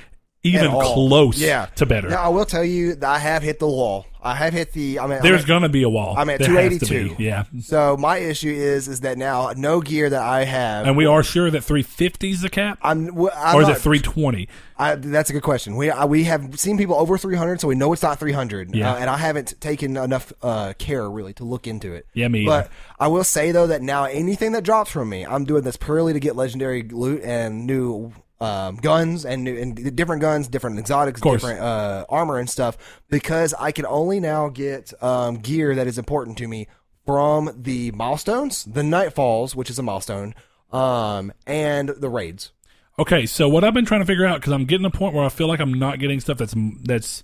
even 0.55 0.71
close 0.71 1.39
Yeah. 1.41 1.67
to 1.77 1.87
better. 1.87 2.09
Now 2.09 2.23
I 2.23 2.29
will 2.29 2.47
tell 2.47 2.65
you 2.65 2.95
that 2.97 3.09
I 3.09 3.19
have 3.19 3.43
hit 3.43 3.59
the 3.59 3.69
wall. 3.69 4.07
I 4.23 4.35
have 4.35 4.53
hit 4.55 4.73
the. 4.73 4.99
I 4.99 5.07
mean, 5.07 5.21
There's 5.23 5.43
at, 5.43 5.47
gonna 5.47 5.69
be 5.69 5.85
a 5.85 5.89
wall. 5.89 6.17
I'm 6.19 6.29
at 6.31 6.41
There 6.41 6.49
282. 6.49 7.23
Yeah. 7.23 7.45
So 7.61 7.97
my 7.97 8.17
issue 8.19 8.51
is 8.51 8.89
is 8.89 9.03
that 9.03 9.19
now 9.19 9.53
no 9.57 9.81
gear 9.81 10.11
that 10.11 10.21
I 10.23 10.43
have. 10.45 10.85
And 10.89 10.97
we 10.97 11.07
are 11.07 11.23
sure 11.23 11.49
that 11.49 11.63
350 11.63 12.31
is 12.31 12.41
the 12.41 12.49
cap, 12.51 12.79
I'm, 12.83 13.07
I'm 13.09 13.17
or 13.57 13.63
is 13.63 13.69
not- 13.69 13.77
it 13.77 13.81
320? 13.83 14.49
I, 14.79 14.97
that's 14.97 15.31
a 15.31 15.33
good 15.33 15.45
question. 15.45 15.77
We 15.77 15.91
I, 15.91 16.07
we 16.07 16.25
have 16.25 16.59
seen 16.59 16.77
people 16.77 16.97
over 16.97 17.17
300, 17.17 17.61
so 17.61 17.69
we 17.69 17.77
know 17.77 17.93
it's 17.93 18.03
not 18.03 18.19
300. 18.19 18.75
Yeah. 18.75 18.95
Uh, 18.95 18.97
and 18.97 19.09
I 19.09 19.17
haven't 19.17 19.61
taken 19.61 19.97
enough 19.97 20.33
uh, 20.43 20.73
care 20.77 21.09
really 21.09 21.33
to 21.35 21.45
look 21.45 21.69
into 21.69 21.93
it. 21.93 22.07
Yeah, 22.13 22.27
me 22.27 22.47
But 22.47 22.65
either. 22.65 22.71
I 22.99 23.07
will 23.07 23.25
say 23.25 23.53
though 23.53 23.69
that 23.69 23.81
now 23.81 24.05
anything 24.07 24.51
that 24.53 24.65
drops 24.65 24.91
from 24.91 25.09
me, 25.09 25.25
I'm 25.25 25.45
doing 25.45 25.63
this 25.63 25.77
purely 25.77 26.13
to 26.15 26.21
get 26.21 26.35
legendary 26.35 26.83
loot 26.83 27.23
and 27.23 27.65
new 27.65 28.13
um, 28.41 28.77
guns 28.77 29.25
and 29.25 29.49
and 29.49 29.97
different 29.97 30.21
guns, 30.21 30.49
different 30.49 30.79
exotics, 30.79 31.21
different 31.21 31.61
uh, 31.61 32.05
armor 32.09 32.39
and 32.39 32.49
stuff 32.49 33.03
because 33.09 33.55
I 33.55 33.73
can 33.73 33.87
only 33.87 34.21
now 34.21 34.49
get 34.49 34.93
um, 35.03 35.37
gear 35.37 35.75
that 35.75 35.87
is 35.87 35.99
important 35.99 36.39
to 36.39 36.49
me 36.49 36.69
from 37.05 37.51
the 37.57 37.93
milestones, 37.93 38.65
the 38.65 38.83
nightfalls, 38.83 39.55
which 39.55 39.71
is 39.71 39.79
a 39.79 39.83
milestone, 39.83 40.35
um, 40.73 41.33
and 41.47 41.89
the 41.91 42.09
raids. 42.09 42.53
Okay, 42.99 43.27
so 43.27 43.49
what 43.49 43.63
I've 43.63 43.75
been 43.75 43.85
trying 43.85 44.01
to 44.01 44.07
figure 44.07 44.27
out 44.27 44.41
because 44.41 44.53
I'm 44.53 44.65
getting 44.65 44.89
to 44.91 44.95
a 44.95 44.99
point 44.99 45.15
where 45.15 45.25
I 45.25 45.29
feel 45.29 45.49
like 45.49 45.61
I'm 45.61 45.75
not 45.75 45.99
getting 45.99 46.21
stuff 46.21 46.39
that's 46.39 46.55
that's 46.83 47.23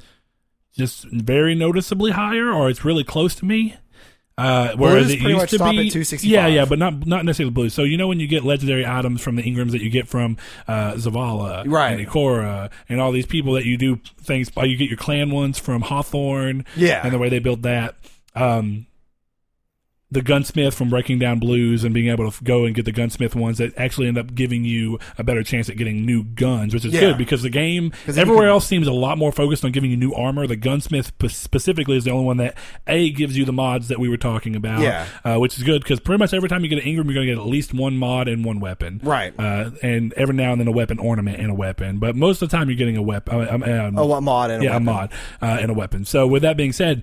just 0.76 1.04
very 1.10 1.54
noticeably 1.54 2.12
higher, 2.12 2.50
or 2.50 2.70
it's 2.70 2.84
really 2.84 3.04
close 3.04 3.34
to 3.36 3.44
me. 3.44 3.76
Uh, 4.38 4.72
whereas 4.76 5.06
Blues 5.06 5.12
it 5.12 5.18
pretty 5.20 5.32
used 5.34 5.42
much 5.42 5.50
to 5.50 5.58
be, 5.58 5.64
at 5.64 5.92
265. 5.92 6.24
yeah, 6.30 6.46
yeah, 6.46 6.64
but 6.64 6.78
not 6.78 7.06
not 7.06 7.24
necessarily 7.24 7.52
blue. 7.52 7.68
So 7.68 7.82
you 7.82 7.96
know 7.98 8.08
when 8.08 8.18
you 8.18 8.26
get 8.26 8.44
legendary 8.44 8.86
items 8.86 9.20
from 9.20 9.36
the 9.36 9.42
Engrams 9.42 9.72
that 9.72 9.82
you 9.82 9.90
get 9.90 10.08
from 10.08 10.38
uh, 10.66 10.92
Zavala, 10.94 11.64
Right. 11.66 11.98
and 11.98 12.08
Ikora, 12.08 12.70
and 12.88 13.00
all 13.00 13.12
these 13.12 13.26
people 13.26 13.52
that 13.54 13.66
you 13.66 13.76
do 13.76 14.00
things 14.22 14.48
by, 14.48 14.64
you 14.64 14.76
get 14.76 14.88
your 14.88 14.96
clan 14.96 15.30
ones 15.30 15.58
from 15.58 15.82
Hawthorne, 15.82 16.64
Yeah. 16.76 17.02
and 17.04 17.12
the 17.12 17.18
way 17.18 17.28
they 17.28 17.40
build 17.40 17.62
that. 17.64 17.94
Um, 18.34 18.86
the 20.12 20.20
gunsmith 20.22 20.74
from 20.74 20.90
breaking 20.90 21.18
down 21.18 21.38
blues 21.38 21.84
and 21.84 21.94
being 21.94 22.08
able 22.08 22.30
to 22.30 22.44
go 22.44 22.64
and 22.66 22.74
get 22.74 22.84
the 22.84 22.92
gunsmith 22.92 23.34
ones 23.34 23.56
that 23.58 23.72
actually 23.78 24.06
end 24.06 24.18
up 24.18 24.34
giving 24.34 24.62
you 24.64 24.98
a 25.16 25.24
better 25.24 25.42
chance 25.42 25.68
at 25.70 25.76
getting 25.78 26.04
new 26.04 26.22
guns, 26.22 26.74
which 26.74 26.84
is 26.84 26.92
Yeah. 26.92 27.00
good 27.00 27.18
because 27.18 27.40
the 27.42 27.48
game 27.50 27.92
everywhere 28.06 28.42
can- 28.42 28.48
else 28.50 28.66
seems 28.66 28.86
a 28.86 28.92
lot 28.92 29.16
more 29.16 29.32
focused 29.32 29.64
on 29.64 29.72
giving 29.72 29.90
you 29.90 29.96
new 29.96 30.12
armor. 30.12 30.46
The 30.46 30.56
gunsmith 30.56 31.12
specifically 31.28 31.96
is 31.96 32.04
the 32.04 32.10
only 32.10 32.26
one 32.26 32.36
that 32.36 32.56
a 32.86 33.10
gives 33.10 33.38
you 33.38 33.44
the 33.46 33.52
mods 33.54 33.88
that 33.88 33.98
we 33.98 34.08
were 34.08 34.16
talking 34.18 34.54
about, 34.54 34.82
Yeah. 34.82 35.06
uh, 35.24 35.36
which 35.38 35.56
is 35.56 35.64
good 35.64 35.82
because 35.82 35.98
pretty 35.98 36.18
much 36.18 36.34
every 36.34 36.48
time 36.48 36.62
you 36.62 36.68
get 36.68 36.78
an 36.78 36.84
Engram, 36.84 37.04
you're 37.06 37.14
going 37.14 37.26
to 37.26 37.34
get 37.34 37.38
at 37.38 37.46
least 37.46 37.72
one 37.72 37.96
mod 37.96 38.28
and 38.28 38.44
one 38.44 38.60
weapon, 38.60 39.00
Right. 39.02 39.32
Uh, 39.38 39.70
and 39.82 40.12
every 40.14 40.34
now 40.34 40.52
and 40.52 40.60
then 40.60 40.68
a 40.68 40.72
weapon 40.72 40.98
ornament 40.98 41.40
and 41.40 41.50
a 41.50 41.54
weapon, 41.54 41.96
but 41.98 42.16
most 42.16 42.42
of 42.42 42.50
the 42.50 42.56
time 42.56 42.68
you're 42.68 42.76
getting 42.76 42.96
a 42.98 43.02
weapon. 43.02 43.34
Uh, 43.34 43.48
um, 43.50 43.62
um, 43.62 43.98
Oh, 43.98 44.04
what 44.06 44.22
mod 44.22 44.50
and 44.50 44.62
a 44.62 44.64
yeah, 44.66 44.72
weapon. 44.72 44.88
a 44.88 44.92
mod 44.92 45.10
uh, 45.40 45.58
and 45.60 45.70
a 45.70 45.74
weapon. 45.74 46.04
So 46.04 46.26
with 46.26 46.42
that 46.42 46.56
being 46.56 46.72
said, 46.72 47.02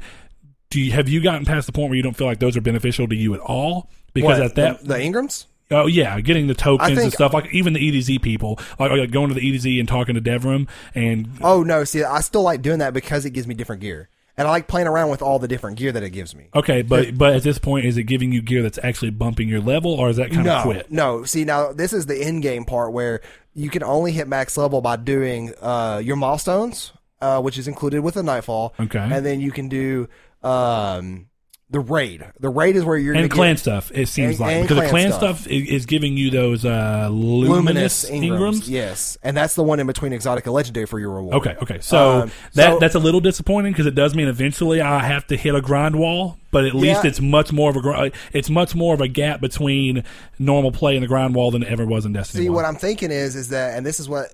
do 0.70 0.80
you, 0.80 0.91
have 0.91 1.09
you 1.09 1.22
gotten 1.22 1.45
past 1.45 1.65
the 1.65 1.74
point 1.74 1.89
where 1.89 1.97
you 1.97 2.03
don't 2.03 2.15
feel 2.15 2.28
like 2.28 2.39
those 2.39 2.55
are 2.55 2.61
beneficial 2.61 3.07
to 3.07 3.15
you 3.15 3.34
at 3.34 3.39
all? 3.39 3.89
Because 4.13 4.39
What, 4.39 4.45
at 4.47 4.55
that, 4.55 4.82
the, 4.82 4.88
the 4.88 4.95
Engrams. 4.95 5.45
oh 5.72 5.88
yeah, 5.88 6.20
getting 6.22 6.47
the 6.47 6.53
tokens 6.53 6.97
and 6.97 7.13
stuff 7.13 7.34
like 7.34 7.53
even 7.53 7.74
the 7.74 7.80
EDZ 7.80 8.22
people, 8.22 8.59
like, 8.80 8.91
like 8.91 9.11
going 9.11 9.30
to 9.30 9.34
the 9.34 9.41
EDZ 9.41 9.80
and 9.80 9.88
talking 9.88 10.15
to 10.15 10.22
Devrim 10.22 10.67
and 10.95 11.30
Oh 11.41 11.63
no, 11.63 11.84
see, 11.84 12.03
I 12.03 12.22
still 12.22 12.43
like 12.43 12.61
doing 12.61 12.80
that 12.80 12.93
because 12.93 13.26
it 13.26 13.32
gives 13.32 13.47
me 13.47 13.55
different 13.55 13.82
gear, 13.82 14.09
and 14.38 14.47
I 14.47 14.51
like 14.51 14.67
playing 14.67 14.88
around 14.88 15.09
with 15.09 15.22
all 15.22 15.38
the 15.39 15.47
different 15.47 15.78
gear 15.78 15.91
that 15.91 16.01
it 16.03 16.09
gives 16.11 16.36
me. 16.36 16.49
okay, 16.55 16.82
but 16.82 17.17
but 17.17 17.36
at 17.36 17.43
this 17.43 17.59
point, 17.59 17.86
is 17.86 17.97
it 17.97 18.03
giving 18.03 18.32
you 18.32 18.41
gear 18.41 18.61
that's 18.63 18.80
actually 18.82 19.11
bumping 19.11 19.47
your 19.47 19.61
level, 19.61 19.93
or 19.93 20.09
is 20.09 20.17
that 20.17 20.32
kind 20.32 20.45
no, 20.45 20.57
of 20.57 20.63
quit? 20.63 20.91
no. 20.91 21.24
See, 21.24 21.45
now 21.45 21.72
this 21.72 21.93
is 21.93 22.07
the 22.07 22.17
end 22.20 22.41
game 22.41 22.65
part 22.65 22.91
where 22.91 23.22
you 23.53 23.70
can 23.70 23.84
only 23.84 24.11
hit 24.11 24.28
max 24.28 24.57
level 24.57 24.82
by 24.82 24.95
doing 24.95 25.53
uh, 25.61 26.01
your 26.03 26.15
milestones, 26.15 26.93
uh, 27.22 27.41
which 27.41 27.57
is 27.57 27.67
included 27.67 28.01
with 28.01 28.15
the 28.15 28.24
nightfall. 28.24 28.74
Okay. 28.80 28.99
and 28.99 29.26
then 29.26 29.39
you 29.39 29.51
can 29.51 29.67
do 29.67 30.07
um, 30.43 31.27
the 31.71 31.79
raid. 31.79 32.25
The 32.39 32.49
raid 32.49 32.75
is 32.75 32.83
where 32.83 32.97
you're 32.97 33.13
And 33.13 33.29
clan 33.29 33.53
get 33.53 33.59
stuff, 33.59 33.91
it 33.93 34.07
seems 34.07 34.31
And- 34.31 34.39
like 34.39 34.55
and 34.55 34.63
because 34.67 34.77
the 34.83 34.89
clan 34.89 35.09
clan 35.09 35.11
stuff. 35.19 35.39
stuff, 35.41 35.51
is, 35.51 35.69
is 35.69 35.85
giving 35.85 36.17
you 36.17 36.31
those 36.31 36.65
uh, 36.65 37.09
luminous, 37.11 38.09
luminous 38.09 38.09
Engrams. 38.09 38.39
Engrams. 38.61 38.69
Yes, 38.69 39.17
and 39.21 39.37
that's 39.37 39.53
the 39.53 39.61
one 39.61 39.79
in 39.79 39.85
between 39.85 40.11
exotic 40.11 40.45
and 40.47 40.53
legendary 40.55 40.87
for 40.87 40.99
your 40.99 41.11
reward. 41.11 41.35
Okay, 41.35 41.55
okay. 41.61 41.77
So 41.81 42.21
Um, 42.21 42.31
that 42.55 42.71
so- 42.73 42.79
that's 42.79 42.95
a 42.95 42.99
little 42.99 43.19
disappointing 43.19 43.71
because 43.73 43.85
it 43.85 43.93
does 43.93 44.15
mean 44.15 44.27
eventually 44.27 44.81
I 44.81 45.03
have 45.05 45.27
to 45.27 45.37
hit 45.37 45.53
a 45.53 45.61
grind 45.61 45.95
wall, 45.95 46.37
but 46.51 46.65
at 46.65 46.73
least 46.73 47.03
Yeah. 47.03 47.09
it's 47.11 47.21
much 47.21 47.51
more 47.53 47.69
of 47.69 47.75
a 47.77 48.11
it's 48.33 48.49
much 48.49 48.73
more 48.73 48.95
of 48.95 49.01
a 49.01 49.07
gap 49.07 49.39
between 49.39 50.03
normal 50.39 50.71
play 50.71 50.95
and 50.95 51.03
the 51.03 51.07
grind 51.07 51.35
wall 51.35 51.51
than 51.51 51.61
it 51.61 51.69
ever 51.69 51.85
was 51.85 52.03
in 52.03 52.13
Destiny. 52.13 52.45
See, 52.45 52.49
1. 52.49 52.55
what 52.55 52.65
I'm 52.65 52.77
thinking 52.77 53.11
is, 53.11 53.35
is 53.35 53.49
that, 53.49 53.77
and 53.77 53.85
this 53.85 53.99
is 53.99 54.09
what 54.09 54.29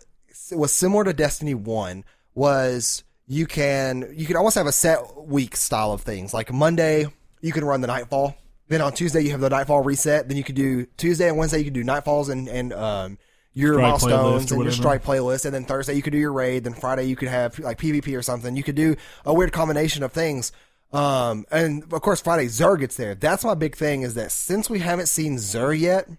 was 0.53 0.72
similar 0.72 1.03
to 1.03 1.12
Destiny 1.12 1.53
One 1.53 2.06
was 2.34 3.03
you 3.28 3.46
can 3.46 4.14
you 4.16 4.26
can 4.26 4.36
almost 4.36 4.56
have 4.56 4.68
a 4.68 4.72
set 4.72 5.00
week 5.26 5.56
style 5.56 5.92
of 5.92 6.02
things. 6.02 6.34
Like 6.34 6.52
Monday, 6.54 7.08
you 7.42 7.52
can 7.52 7.66
run 7.66 7.82
the 7.82 7.88
Nightfall. 7.88 8.36
Then 8.68 8.82
on 8.82 8.94
Tuesday, 8.94 9.22
you 9.22 9.32
have 9.32 9.42
the 9.42 9.50
Nightfall 9.50 9.84
reset. 9.84 10.28
Then 10.28 10.38
you 10.38 10.44
can 10.44 10.56
do 10.56 10.86
Tuesday 10.98 11.28
and 11.28 11.38
Wednesday, 11.38 11.60
you 11.60 11.66
can 11.66 11.74
do 11.74 11.84
Nightfalls 11.84 12.30
and 12.30 12.48
and 12.48 12.74
um 12.74 13.18
your 13.54 13.76
Strike 13.76 13.84
milestones 13.84 14.52
and 14.52 14.64
your 14.64 14.72
strike 14.72 15.04
playlist. 15.04 15.46
And 15.46 15.54
then 15.54 15.64
Thursday, 15.64 15.94
you 15.94 16.02
could 16.02 16.12
do 16.12 16.20
your 16.20 16.34
raid. 16.34 16.66
Then 16.66 16.74
Friday, 16.74 17.06
you 17.06 17.16
could 17.16 17.30
have 17.30 17.58
like 17.58 17.80
PvP 17.80 18.18
or 18.18 18.22
something. 18.22 18.56
You 18.56 18.64
could 18.64 18.76
do 18.76 18.98
a 19.26 19.34
weird 19.34 19.54
combination 19.54 20.04
of 20.04 20.12
things. 20.12 20.52
Um, 20.92 21.46
and 21.52 21.84
of 21.94 22.02
course, 22.02 22.22
Friday 22.22 22.48
Xur 22.48 22.78
gets 22.78 22.98
there. 22.98 23.16
That's 23.16 23.46
my 23.46 23.54
big 23.54 23.76
thing 23.76 24.02
is 24.02 24.14
that 24.16 24.32
since 24.32 24.70
we 24.70 24.80
haven't 24.80 25.08
seen 25.08 25.38
Xur 25.38 25.78
yet, 25.78 26.10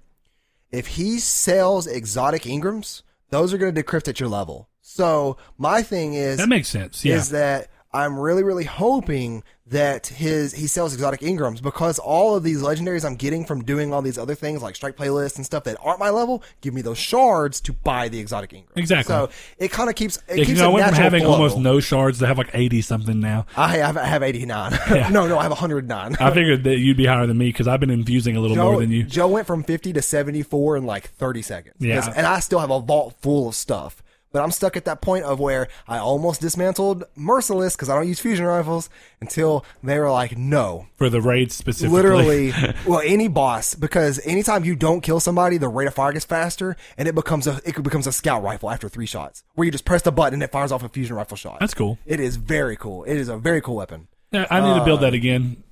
if 0.71 0.87
he 0.87 1.19
sells 1.19 1.87
exotic 1.87 2.43
Engrams, 2.43 3.03
those 3.31 3.53
are 3.53 3.59
going 3.59 3.75
to 3.75 3.83
decrypt 3.83 4.09
at 4.09 4.21
your 4.21 4.29
level. 4.29 4.69
So 4.83 5.37
my 5.59 5.83
thing 5.83 6.15
is 6.15 6.39
that 6.39 6.49
makes 6.49 6.69
sense. 6.69 7.05
Yeah, 7.05 7.17
is 7.17 7.31
that 7.31 7.69
I'm 8.05 8.19
really 8.19 8.43
really 8.43 8.65
hoping 8.65 9.43
that 9.69 10.07
his 10.07 10.53
he 10.53 10.69
sells 10.69 10.95
exotic 10.95 11.21
Engrams 11.21 11.61
because 11.61 11.99
all 11.99 12.37
of 12.37 12.45
these 12.45 12.63
legendaries 12.63 13.05
I'm 13.05 13.17
getting 13.17 13.45
from 13.45 13.65
doing 13.65 13.93
all 13.93 14.01
these 14.01 14.17
other 14.17 14.37
things 14.37 14.63
like 14.63 14.77
strike 14.77 14.97
playlists 14.97 15.37
and 15.37 15.45
stuff 15.45 15.65
that 15.65 15.77
aren't 15.83 15.99
my 15.99 16.11
level 16.11 16.45
give 16.61 16.73
me 16.73 16.83
those 16.83 16.99
shards 16.99 17.61
to 17.63 17.73
buy 17.73 18.09
the 18.09 18.21
exotic 18.21 18.51
Engrams. 18.53 18.77
Exactly. 18.77 19.13
So 19.13 19.29
it 19.59 19.73
kind 19.73 19.89
of 19.91 19.97
keeps 19.97 20.19
it 20.29 20.39
Yeah, 20.39 20.45
keeps 20.45 20.61
'cause 20.61 20.61
I 20.61 20.67
a 20.67 20.71
went 20.71 20.87
from 20.87 20.95
having 20.95 21.23
flow. 21.25 21.33
almost 21.33 21.59
no 21.59 21.81
shards 21.81 22.21
to 22.21 22.27
have 22.29 22.39
like 22.39 22.51
eighty 22.55 22.81
something 22.81 23.19
now. 23.19 23.47
I 23.57 23.79
have, 23.79 23.97
I 23.97 24.05
have 24.05 24.23
89. 24.23 24.79
no, 25.13 25.27
no, 25.27 25.37
I 25.39 25.43
have 25.43 25.51
109. 25.53 26.17
I 26.21 26.31
figured 26.33 26.63
that 26.65 26.79
you'd 26.79 26.97
be 26.97 27.07
higher 27.07 27.27
than 27.27 27.39
me 27.39 27.49
because 27.49 27.67
I've 27.67 27.81
been 27.81 27.91
infusing 27.91 28.37
a 28.37 28.41
little 28.41 28.57
more 28.57 28.79
than 28.79 28.93
you. 28.93 29.03
Joe 29.03 29.27
went 29.29 29.47
from 29.49 29.65
50 29.65 29.93
to 29.95 30.03
74 30.03 30.77
in 30.77 30.87
like 30.87 31.09
30 31.11 31.43
seconds. 31.43 31.75
Yeah. 31.81 32.13
And 32.15 32.25
I 32.27 32.39
still 32.39 32.61
have 32.61 32.71
a 32.71 32.79
vault 32.81 33.17
full 33.21 33.49
of 33.49 33.55
stuff. 33.57 34.01
But 34.37 34.43
I'm 34.43 34.51
stuck 34.51 34.77
at 34.77 34.85
that 34.85 35.01
point 35.01 35.25
of 35.25 35.41
where 35.41 35.67
I 35.89 35.97
almost 35.97 36.43
dismantled 36.43 37.05
Merciless 37.15 37.75
because 37.75 37.89
I 37.89 37.95
don't 37.95 38.07
use 38.07 38.21
fusion 38.21 38.45
rifles 38.45 38.91
until 39.19 39.65
they 39.83 39.99
were 39.99 40.11
like, 40.11 40.37
no. 40.37 40.89
For 40.97 41.09
the 41.09 41.23
raid 41.23 41.53
specifically, 41.53 41.97
Literally, 41.97 42.53
well, 42.87 43.01
any 43.03 43.29
boss, 43.29 43.75
because 43.75 44.21
anytime 44.27 44.63
you 44.63 44.77
don't 44.77 45.01
kill 45.01 45.21
somebody, 45.21 45.57
the 45.57 45.71
rate 45.71 45.89
of 45.89 45.95
fire 45.95 46.13
gets 46.13 46.27
faster, 46.27 46.77
and 46.99 47.09
it 47.09 47.15
becomes 47.15 47.47
a 47.47 47.63
it 47.65 47.83
becomes 47.83 48.07
a 48.07 48.13
scout 48.13 48.43
rifle 48.43 48.69
after 48.71 48.91
three 48.91 49.07
shots, 49.07 49.43
where 49.55 49.65
you 49.65 49.73
just 49.73 49.87
press 49.87 50.03
the 50.03 50.13
button 50.13 50.35
and 50.35 50.43
it 50.43 50.53
fires 50.53 50.71
off 50.71 50.85
a 50.85 50.91
fusion 50.91 51.17
rifle 51.17 51.39
shot. 51.39 51.59
that's 51.59 51.73
cool. 51.73 51.99
It 52.05 52.21
is 52.21 52.37
very 52.37 52.77
cool. 52.77 53.05
It 53.05 53.17
is 53.17 53.31
a 53.31 53.39
very 53.39 53.63
cool 53.63 53.77
weapon. 53.77 54.07
I 54.35 54.61
need 54.61 54.79
to 54.79 54.85
build 54.85 54.99
uh, 54.99 55.03
that 55.03 55.15
again, 55.15 55.63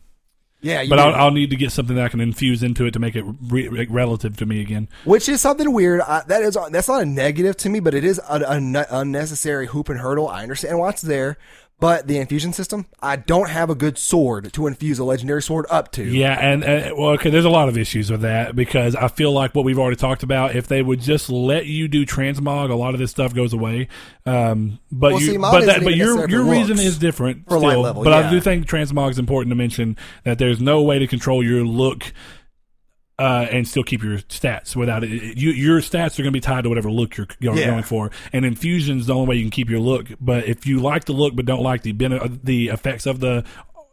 Yeah, 0.65 0.87
but. 0.89 0.99
I'll, 0.99 1.15
I'll 1.15 1.31
need 1.31 1.51
to 1.51 1.57
get 1.57 1.73
something 1.73 1.95
that 1.97 2.07
I 2.07 2.09
can 2.09 2.21
infuse 2.21 2.63
into 2.63 2.87
it 2.87 2.93
to 2.93 2.99
make 2.99 3.15
it 3.15 3.25
re- 3.49 3.69
re- 3.69 3.87
relative 3.87 4.37
to 4.39 4.47
me 4.47 4.63
again. 4.63 4.89
Which 5.05 5.29
is 5.29 5.43
something 5.43 5.71
weird. 5.73 6.01
I, 6.01 6.23
that 6.27 6.43
is 6.43 6.57
that's 6.71 6.89
not 6.89 7.03
a 7.03 7.07
negative 7.07 7.57
to 7.59 7.69
me, 7.69 7.81
but 7.81 7.93
it 7.93 8.03
is 8.03 8.19
an, 8.31 8.43
an 8.45 8.87
unnecessary 8.89 9.67
hoop 9.67 9.91
and 9.91 10.01
hurdle. 10.01 10.27
I 10.27 10.43
understand 10.43 10.79
why 10.79 10.89
it's 10.89 11.03
there, 11.03 11.37
But 11.85 12.07
the 12.07 12.17
infusion 12.17 12.55
system, 12.55 12.87
I 13.03 13.17
don't 13.17 13.51
have 13.51 13.69
a 13.69 13.75
good 13.75 13.99
sword 13.99 14.51
to 14.55 14.67
infuse 14.67 14.99
a 14.99 15.05
legendary 15.05 15.43
sword 15.43 15.67
up 15.69 15.93
to. 15.93 16.03
Yeah, 16.03 16.33
and 16.33 16.65
uh, 16.65 16.95
well, 16.97 17.11
okay, 17.11 17.29
there's 17.29 17.45
a 17.45 17.51
lot 17.51 17.69
of 17.69 17.77
issues 17.77 18.11
with 18.11 18.23
that 18.23 18.57
because 18.57 18.97
I 18.97 19.09
feel 19.09 19.33
like 19.33 19.55
what 19.55 19.67
we've 19.67 19.79
already 19.79 19.97
talked 19.97 20.23
about. 20.23 20.57
If 20.57 20.67
they 20.67 20.81
would 20.81 21.03
just 21.03 21.29
let 21.29 21.67
you 21.67 21.87
do 21.87 22.07
transmog, 22.07 22.71
a 22.71 22.75
lot 22.75 22.95
of 22.95 23.01
this 23.01 23.11
stuff 23.11 23.35
goes 23.35 23.53
away. 23.53 23.89
Um, 24.25 24.79
but 24.91 25.13
Well, 25.13 25.21
you, 25.21 25.33
see, 25.33 25.37
but 25.37 25.67
that, 25.67 25.85
but 25.85 25.95
your 25.95 26.27
your 26.27 26.45
reason 26.45 26.79
is 26.79 26.97
different 26.97 27.47
For 27.51 27.59
still. 27.59 27.83
level, 27.83 28.03
but 28.03 28.15
I 28.15 28.31
do 28.31 28.41
think 28.41 28.67
transmog 28.67 29.11
is 29.11 29.19
important 29.19 29.51
to 29.51 29.57
mention 29.57 29.99
that 30.23 30.39
there's 30.39 30.63
no 30.63 30.81
way 30.81 30.99
to 30.99 31.07
control 31.07 31.45
your 31.45 31.67
look. 31.67 32.15
Uh, 33.17 33.47
and 33.53 33.69
still 33.69 33.85
keep 33.85 34.03
your 34.03 34.19
stats 34.19 34.75
without 34.75 35.05
it. 35.05 35.39
You, 35.39 35.51
your 35.51 35.79
stats 35.81 36.19
are 36.19 36.23
going 36.25 36.33
to 36.33 36.37
be 36.37 36.41
tied 36.41 36.63
to 36.65 36.69
whatever 36.69 36.91
look 36.91 37.17
you're, 37.17 37.29
you're 37.39 37.55
Yeah. 37.57 37.67
going 37.71 37.85
for. 37.85 38.11
And 38.33 38.45
infusion 38.45 38.99
is 38.99 39.07
the 39.07 39.15
only 39.15 39.29
way 39.29 39.35
you 39.37 39.43
can 39.43 39.53
keep 39.53 39.71
your 39.71 39.79
look. 39.79 40.09
But 40.21 40.47
if 40.47 40.67
you 40.67 40.81
like 40.81 41.05
the 41.05 41.13
look 41.13 41.37
but 41.37 41.47
don't 41.47 41.63
like 41.63 41.83
the 41.83 41.93
bene- 41.93 42.41
the 42.43 42.71
effects 42.71 43.07
of 43.07 43.21
the 43.21 43.45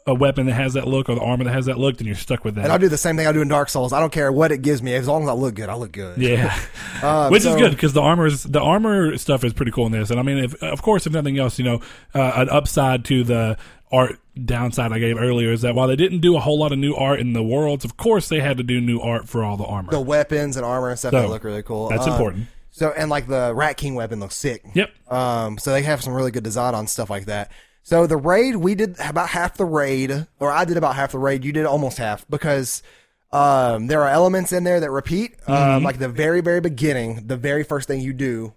a 0.08 0.16
weapon 0.16 0.48
that 0.48 0.54
has 0.54 0.74
that 0.74 0.88
look 0.88 1.08
or 1.08 1.14
the 1.14 1.22
armor 1.22 1.44
that 1.44 1.54
has 1.54 1.68
that 1.68 1.78
look, 1.78 1.98
then 1.98 2.08
you're 2.08 2.16
stuck 2.16 2.44
with 2.44 2.56
that. 2.56 2.64
And 2.64 2.74
I'll 2.74 2.80
do 2.80 2.90
the 2.90 2.98
same 2.98 3.16
thing 3.16 3.28
I 3.28 3.32
do 3.32 3.42
in 3.44 3.48
Dark 3.48 3.70
Souls. 3.70 3.94
I 3.94 4.00
don't 4.00 4.12
care 4.12 4.32
what 4.32 4.52
it 4.52 4.64
gives 4.64 4.82
me. 4.82 4.96
As 4.96 5.08
long 5.08 5.22
as 5.22 5.30
I 5.30 5.34
look 5.34 5.54
good, 5.54 5.70
I 5.70 5.76
look 5.76 5.92
good. 5.92 6.18
Yeah, 6.18 6.60
Um, 7.04 7.32
which 7.32 7.46
is 7.46 7.56
good 7.56 7.70
because 7.70 7.94
the 7.94 8.02
armor 8.02 8.26
is, 8.26 8.42
the 8.42 8.60
armor 8.60 9.16
stuff 9.20 9.44
is 9.44 9.54
pretty 9.54 9.72
cool 9.72 9.86
in 9.86 9.92
this. 9.92 10.10
And 10.10 10.20
I 10.20 10.24
mean, 10.24 10.40
if, 10.40 10.56
of 10.64 10.82
course, 10.82 11.06
if 11.06 11.14
nothing 11.14 11.38
else, 11.38 11.60
you 11.60 11.66
know, 11.66 11.82
uh, 12.16 12.32
an 12.38 12.50
upside 12.50 13.06
to 13.06 13.24
the 13.24 13.58
art 13.92 14.18
downside 14.46 14.92
I 14.92 15.00
gave 15.00 15.18
earlier 15.18 15.52
is 15.52 15.62
that 15.62 15.76
while 15.76 15.88
they 15.88 15.96
didn't 15.96 16.20
do 16.20 16.36
a 16.36 16.40
whole 16.40 16.58
lot 16.58 16.72
of 16.72 16.80
new 16.80 16.94
art 16.96 17.20
in 17.20 17.34
the 17.34 17.44
worlds, 17.44 17.84
of 17.86 17.98
course 17.98 18.30
they 18.30 18.40
had 18.40 18.58
to 18.58 18.64
do 18.64 18.80
new 18.80 19.00
art 19.00 19.28
for 19.28 19.44
all 19.44 19.58
the 19.58 19.66
armor. 19.66 19.92
The 19.92 20.00
weapons 20.02 20.56
and 20.58 20.66
armor 20.66 20.90
and 20.90 20.98
stuff 21.00 21.12
So, 21.12 21.22
that 21.22 21.30
look 21.30 21.44
really 21.44 21.64
cool. 21.64 21.90
that's 21.90 22.06
Um, 22.08 22.14
important. 22.14 22.48
So 22.72 22.94
and 22.96 23.10
like 23.10 23.28
the 23.28 23.54
Rat 23.54 23.76
King 23.78 23.96
weapon 23.96 24.20
looks 24.20 24.36
sick. 24.36 24.64
Yep. 24.74 24.90
Um, 25.12 25.58
so 25.58 25.72
they 25.72 25.82
have 25.84 26.02
some 26.02 26.14
really 26.14 26.32
good 26.32 26.44
design 26.44 26.74
on 26.74 26.88
stuff 26.88 27.10
like 27.10 27.26
that. 27.26 27.52
So 27.84 28.08
the 28.08 28.16
raid, 28.18 28.56
we 28.58 28.76
did 28.76 28.96
about 29.00 29.30
half 29.30 29.58
the 29.58 29.66
raid, 29.66 30.28
or 30.40 30.52
I 30.52 30.66
did 30.66 30.78
about 30.78 30.96
half 30.96 31.12
the 31.12 31.20
raid. 31.20 31.44
You 31.44 31.52
did 31.52 31.66
almost 31.66 31.98
half 31.98 32.26
because 32.30 32.82
um, 33.34 33.88
there 33.88 34.02
are 34.04 34.10
elements 34.10 34.54
in 34.54 34.64
there 34.64 34.80
that 34.80 34.92
repeat. 34.92 35.38
Mm-hmm. 35.42 35.52
Um, 35.52 35.84
like 35.84 36.00
the 36.00 36.08
very, 36.08 36.42
very 36.42 36.62
beginning, 36.62 37.28
the 37.28 37.38
very 37.38 37.64
first 37.64 37.88
thing 37.88 38.00
you 38.00 38.14
do 38.14 38.54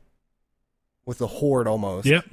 with 1.06 1.18
the 1.18 1.26
horde 1.26 1.66
almost 1.66 2.06
Yep. 2.06 2.24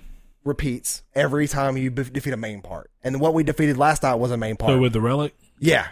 Repeats 0.44 1.04
every 1.14 1.48
time 1.48 1.78
you 1.78 1.92
be- 1.92 2.04
defeat 2.04 2.34
a 2.34 2.38
main 2.38 2.62
part. 2.62 2.90
And 3.04 3.20
what 3.20 3.34
we 3.34 3.44
defeated 3.44 3.78
last 3.78 4.04
night 4.04 4.16
was 4.16 4.32
a 4.32 4.38
main 4.38 4.56
part. 4.58 4.72
So 4.72 4.80
with 4.80 4.94
the 4.94 5.02
relic, 5.02 5.36
Yeah. 5.60 5.88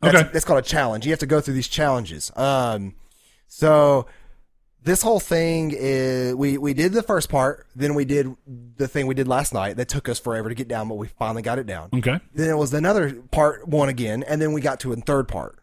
That's, 0.00 0.16
Okay. 0.16 0.30
That's 0.32 0.44
called 0.44 0.58
a 0.58 0.62
challenge. 0.62 1.06
You 1.06 1.12
have 1.12 1.20
to 1.20 1.26
go 1.26 1.40
through 1.40 1.54
these 1.54 1.68
challenges. 1.68 2.32
Um, 2.34 2.94
so 3.46 4.06
this 4.82 5.00
whole 5.02 5.20
thing 5.20 5.72
is 5.76 6.34
we 6.34 6.58
we 6.58 6.74
did 6.74 6.92
the 6.92 7.04
first 7.04 7.28
part, 7.28 7.66
then 7.76 7.94
we 7.94 8.04
did 8.04 8.34
the 8.76 8.88
thing 8.88 9.06
we 9.06 9.14
did 9.14 9.28
last 9.28 9.54
night 9.54 9.76
that 9.76 9.88
took 9.88 10.08
us 10.08 10.18
forever 10.18 10.48
to 10.48 10.54
get 10.56 10.66
down, 10.66 10.88
but 10.88 10.96
we 10.96 11.06
finally 11.06 11.42
got 11.42 11.60
it 11.60 11.66
down. 11.66 11.88
okay. 11.94 12.18
Then 12.34 12.50
it 12.50 12.56
was 12.56 12.74
another 12.74 13.12
part 13.30 13.68
one 13.68 13.88
again, 13.88 14.24
and 14.24 14.42
then 14.42 14.52
we 14.52 14.60
got 14.60 14.80
to 14.80 14.92
a 14.92 14.96
third 14.96 15.28
part. 15.28 15.56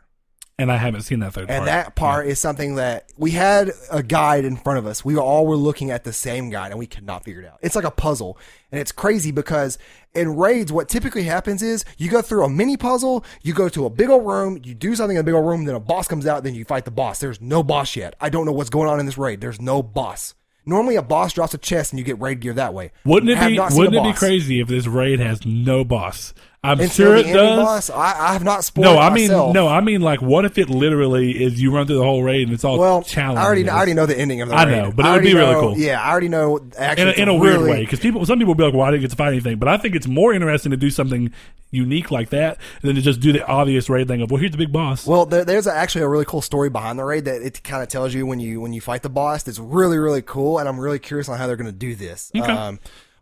And 0.59 0.71
I 0.71 0.77
haven't 0.77 1.01
seen 1.01 1.19
that 1.19 1.33
third 1.33 1.49
And 1.49 1.59
part. 1.59 1.65
that 1.65 1.95
part 1.95 2.27
is 2.27 2.39
something 2.39 2.75
that 2.75 3.11
we 3.17 3.31
had 3.31 3.71
a 3.91 4.03
guide 4.03 4.45
in 4.45 4.57
front 4.57 4.79
of 4.79 4.85
us. 4.85 5.03
We 5.05 5.15
all 5.17 5.47
were 5.47 5.55
looking 5.55 5.89
at 5.89 6.03
the 6.03 6.13
same 6.13 6.49
guide 6.49 6.71
and 6.71 6.79
we 6.79 6.85
could 6.85 7.05
not 7.05 7.23
figure 7.23 7.41
it 7.41 7.47
out. 7.47 7.59
It's 7.61 7.75
like 7.75 7.85
a 7.85 7.91
puzzle. 7.91 8.37
And 8.71 8.79
it's 8.79 8.91
crazy 8.91 9.31
because 9.31 9.77
in 10.13 10.35
raids, 10.35 10.71
what 10.71 10.89
typically 10.89 11.23
happens 11.23 11.63
is 11.63 11.85
you 11.97 12.09
go 12.09 12.21
through 12.21 12.43
a 12.43 12.49
mini 12.49 12.77
puzzle, 12.77 13.23
you 13.41 13.53
go 13.53 13.69
to 13.69 13.85
a 13.85 13.89
big 13.89 14.09
old 14.09 14.25
room, 14.27 14.59
you 14.63 14.75
do 14.75 14.95
something 14.95 15.15
in 15.17 15.21
a 15.21 15.23
big 15.23 15.33
old 15.33 15.47
room, 15.47 15.65
then 15.65 15.75
a 15.75 15.79
boss 15.79 16.07
comes 16.07 16.27
out, 16.27 16.43
then 16.43 16.55
you 16.55 16.65
fight 16.65 16.85
the 16.85 16.91
boss. 16.91 17.19
There's 17.19 17.41
no 17.41 17.63
boss 17.63 17.95
yet. 17.95 18.15
I 18.19 18.29
don't 18.29 18.45
know 18.45 18.51
what's 18.51 18.69
going 18.69 18.89
on 18.89 18.99
in 18.99 19.05
this 19.05 19.17
raid. 19.17 19.41
There's 19.41 19.61
no 19.61 19.81
boss. 19.81 20.35
Normally 20.65 20.97
a 20.97 21.01
boss 21.01 21.33
drops 21.33 21.53
a 21.53 21.57
chest 21.57 21.93
and 21.93 21.99
you 21.99 22.05
get 22.05 22.19
raid 22.21 22.41
gear 22.41 22.53
that 22.53 22.73
way. 22.73 22.91
wouldn't 23.03 23.31
it 23.31 23.39
be 23.39 23.55
not 23.55 23.71
seen 23.71 23.81
a 23.81 23.85
Wouldn't 23.85 24.05
it 24.05 24.13
be 24.13 24.17
crazy 24.17 24.59
if 24.59 24.67
this 24.67 24.85
raid 24.85 25.19
has 25.19 25.45
no 25.45 25.83
boss? 25.83 26.33
I'm 26.61 26.77
Until 26.81 26.89
sure 26.89 27.15
it 27.15 27.31
does. 27.31 27.89
I, 27.89 28.31
I 28.31 28.33
have 28.33 28.43
not 28.43 28.65
spoiled 28.65 28.83
No, 28.83 28.97
I 28.99 29.09
mean 29.13 29.29
myself. 29.29 29.53
no, 29.53 29.69
I 29.69 29.79
mean 29.79 30.01
like 30.01 30.21
what 30.21 30.43
if 30.43 30.57
it 30.57 30.69
literally 30.69 31.41
is 31.41 31.61
you 31.61 31.73
run 31.73 31.87
through 31.87 31.99
the 31.99 32.03
whole 32.03 32.21
raid 32.21 32.43
and 32.49 32.53
it's 32.53 32.65
all 32.65 32.77
Well, 32.77 33.01
challenges? 33.01 33.41
I 33.41 33.45
already, 33.45 33.69
I 33.69 33.77
already 33.77 33.93
know 33.93 34.05
the 34.05 34.19
ending 34.19 34.41
of 34.41 34.49
the 34.49 34.55
raid. 34.55 34.67
I 34.67 34.69
raid. 34.69 34.81
know, 34.83 34.91
but 34.91 35.05
it 35.05 35.07
I 35.09 35.13
would 35.13 35.23
be 35.23 35.33
already 35.35 35.49
really 35.55 35.61
cool. 35.61 35.77
Yeah, 35.77 36.01
I 36.01 36.11
already 36.11 36.27
know. 36.27 36.59
Actually, 36.77 37.13
in 37.13 37.19
a, 37.19 37.21
in 37.23 37.29
a 37.29 37.35
weird 37.35 37.61
way 37.61 37.79
because 37.85 38.01
people 38.01 38.25
some 38.25 38.39
people 38.39 38.49
will 38.49 38.55
be 38.57 38.63
like, 38.65 38.73
"Well, 38.73 38.81
I 38.81 38.91
didn't 38.91 39.03
get 39.03 39.11
to 39.11 39.15
find 39.15 39.33
anything," 39.33 39.57
but 39.57 39.69
I 39.69 39.77
think 39.77 39.95
it's 39.95 40.07
more 40.07 40.33
interesting 40.33 40.71
to 40.71 40.77
do 40.77 40.89
something 40.89 41.31
unique 41.71 42.11
like 42.11 42.29
that 42.31 42.57
than 42.81 42.95
to 42.95 43.01
just 43.01 43.21
do 43.21 43.31
the 43.31 43.45
obvious 43.47 43.89
raid 43.89 44.09
thing 44.09 44.21
of, 44.21 44.29
"Well, 44.29 44.41
here's 44.41 44.51
the 44.51 44.57
big 44.57 44.73
boss." 44.73 45.07
Well, 45.07 45.25
there, 45.25 45.45
there's 45.45 45.65
actually 45.65 46.01
a 46.01 46.09
really 46.09 46.25
cool 46.25 46.41
story 46.41 46.69
behind 46.69 46.99
the 46.99 47.05
raid 47.05 47.23
that 47.23 47.41
it 47.41 47.63
kind 47.63 47.81
of 47.81 47.87
tells 47.87 48.13
you 48.13 48.25
when 48.25 48.41
you 48.41 48.59
when 48.59 48.73
you 48.73 48.81
fight 48.81 49.01
the 49.03 49.09
boss. 49.09 49.43
That's 49.43 49.59
really 49.59 49.97
really 49.97 50.21
cool, 50.21 50.59
and 50.59 50.67
I'm 50.67 50.77
really 50.77 50.99
curious 50.99 51.29
on 51.29 51.37
how 51.37 51.47
they're 51.47 51.55
going 51.55 51.71
to 51.71 51.71
do 51.71 51.95
this. 51.95 52.33
Okay. 52.35 52.51
Um, 52.51 52.79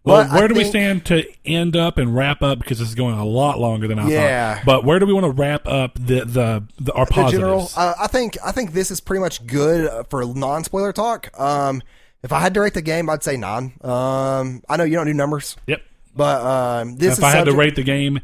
well, 0.07 0.23
but 0.23 0.31
I 0.31 0.39
where 0.39 0.47
do 0.47 0.55
we 0.55 0.63
stand 0.63 1.05
to 1.07 1.23
end 1.45 1.75
up 1.75 1.97
and 1.97 2.15
wrap 2.15 2.41
up 2.41 2.59
because 2.59 2.79
this 2.79 2.87
is 2.87 2.95
going 2.95 3.15
a 3.17 3.25
lot 3.25 3.59
longer 3.59 3.87
than 3.87 3.99
I 3.99 4.09
Yeah. 4.09 4.55
thought. 4.55 4.65
But 4.65 4.83
where 4.85 4.99
do 4.99 5.05
we 5.05 5.13
want 5.13 5.25
to 5.25 5.31
wrap 5.31 5.67
up 5.67 5.93
the 5.95 6.25
the, 6.25 6.63
the 6.79 6.93
our 6.93 7.05
The 7.05 7.11
positives? 7.11 7.31
general, 7.41 7.69
uh, 7.75 7.93
I 7.99 8.07
think 8.07 8.37
I 8.43 8.51
think 8.51 8.73
this 8.73 8.89
is 8.91 8.99
pretty 8.99 9.21
much 9.21 9.45
good 9.45 9.87
uh, 9.87 10.03
for 10.09 10.25
non 10.25 10.63
spoiler 10.63 10.91
talk. 10.93 11.29
Um, 11.39 11.81
if 12.23 12.33
I 12.33 12.39
had 12.39 12.53
to 12.55 12.61
rate 12.61 12.73
the 12.73 12.81
game, 12.81 13.09
I'd 13.09 13.23
say 13.23 13.37
nine. 13.37 13.73
Um, 13.83 14.63
I 14.67 14.77
know 14.77 14.83
you 14.83 14.95
don't 14.95 15.05
do 15.05 15.13
numbers, 15.13 15.55
yep. 15.67 15.81
but 16.15 16.41
um, 16.41 16.97
this 16.97 17.13
If 17.13 17.17
is 17.19 17.23
I 17.23 17.29
had 17.31 17.45
to 17.45 17.53
rate 17.55 17.75
the 17.75 17.83
game, 17.83 18.19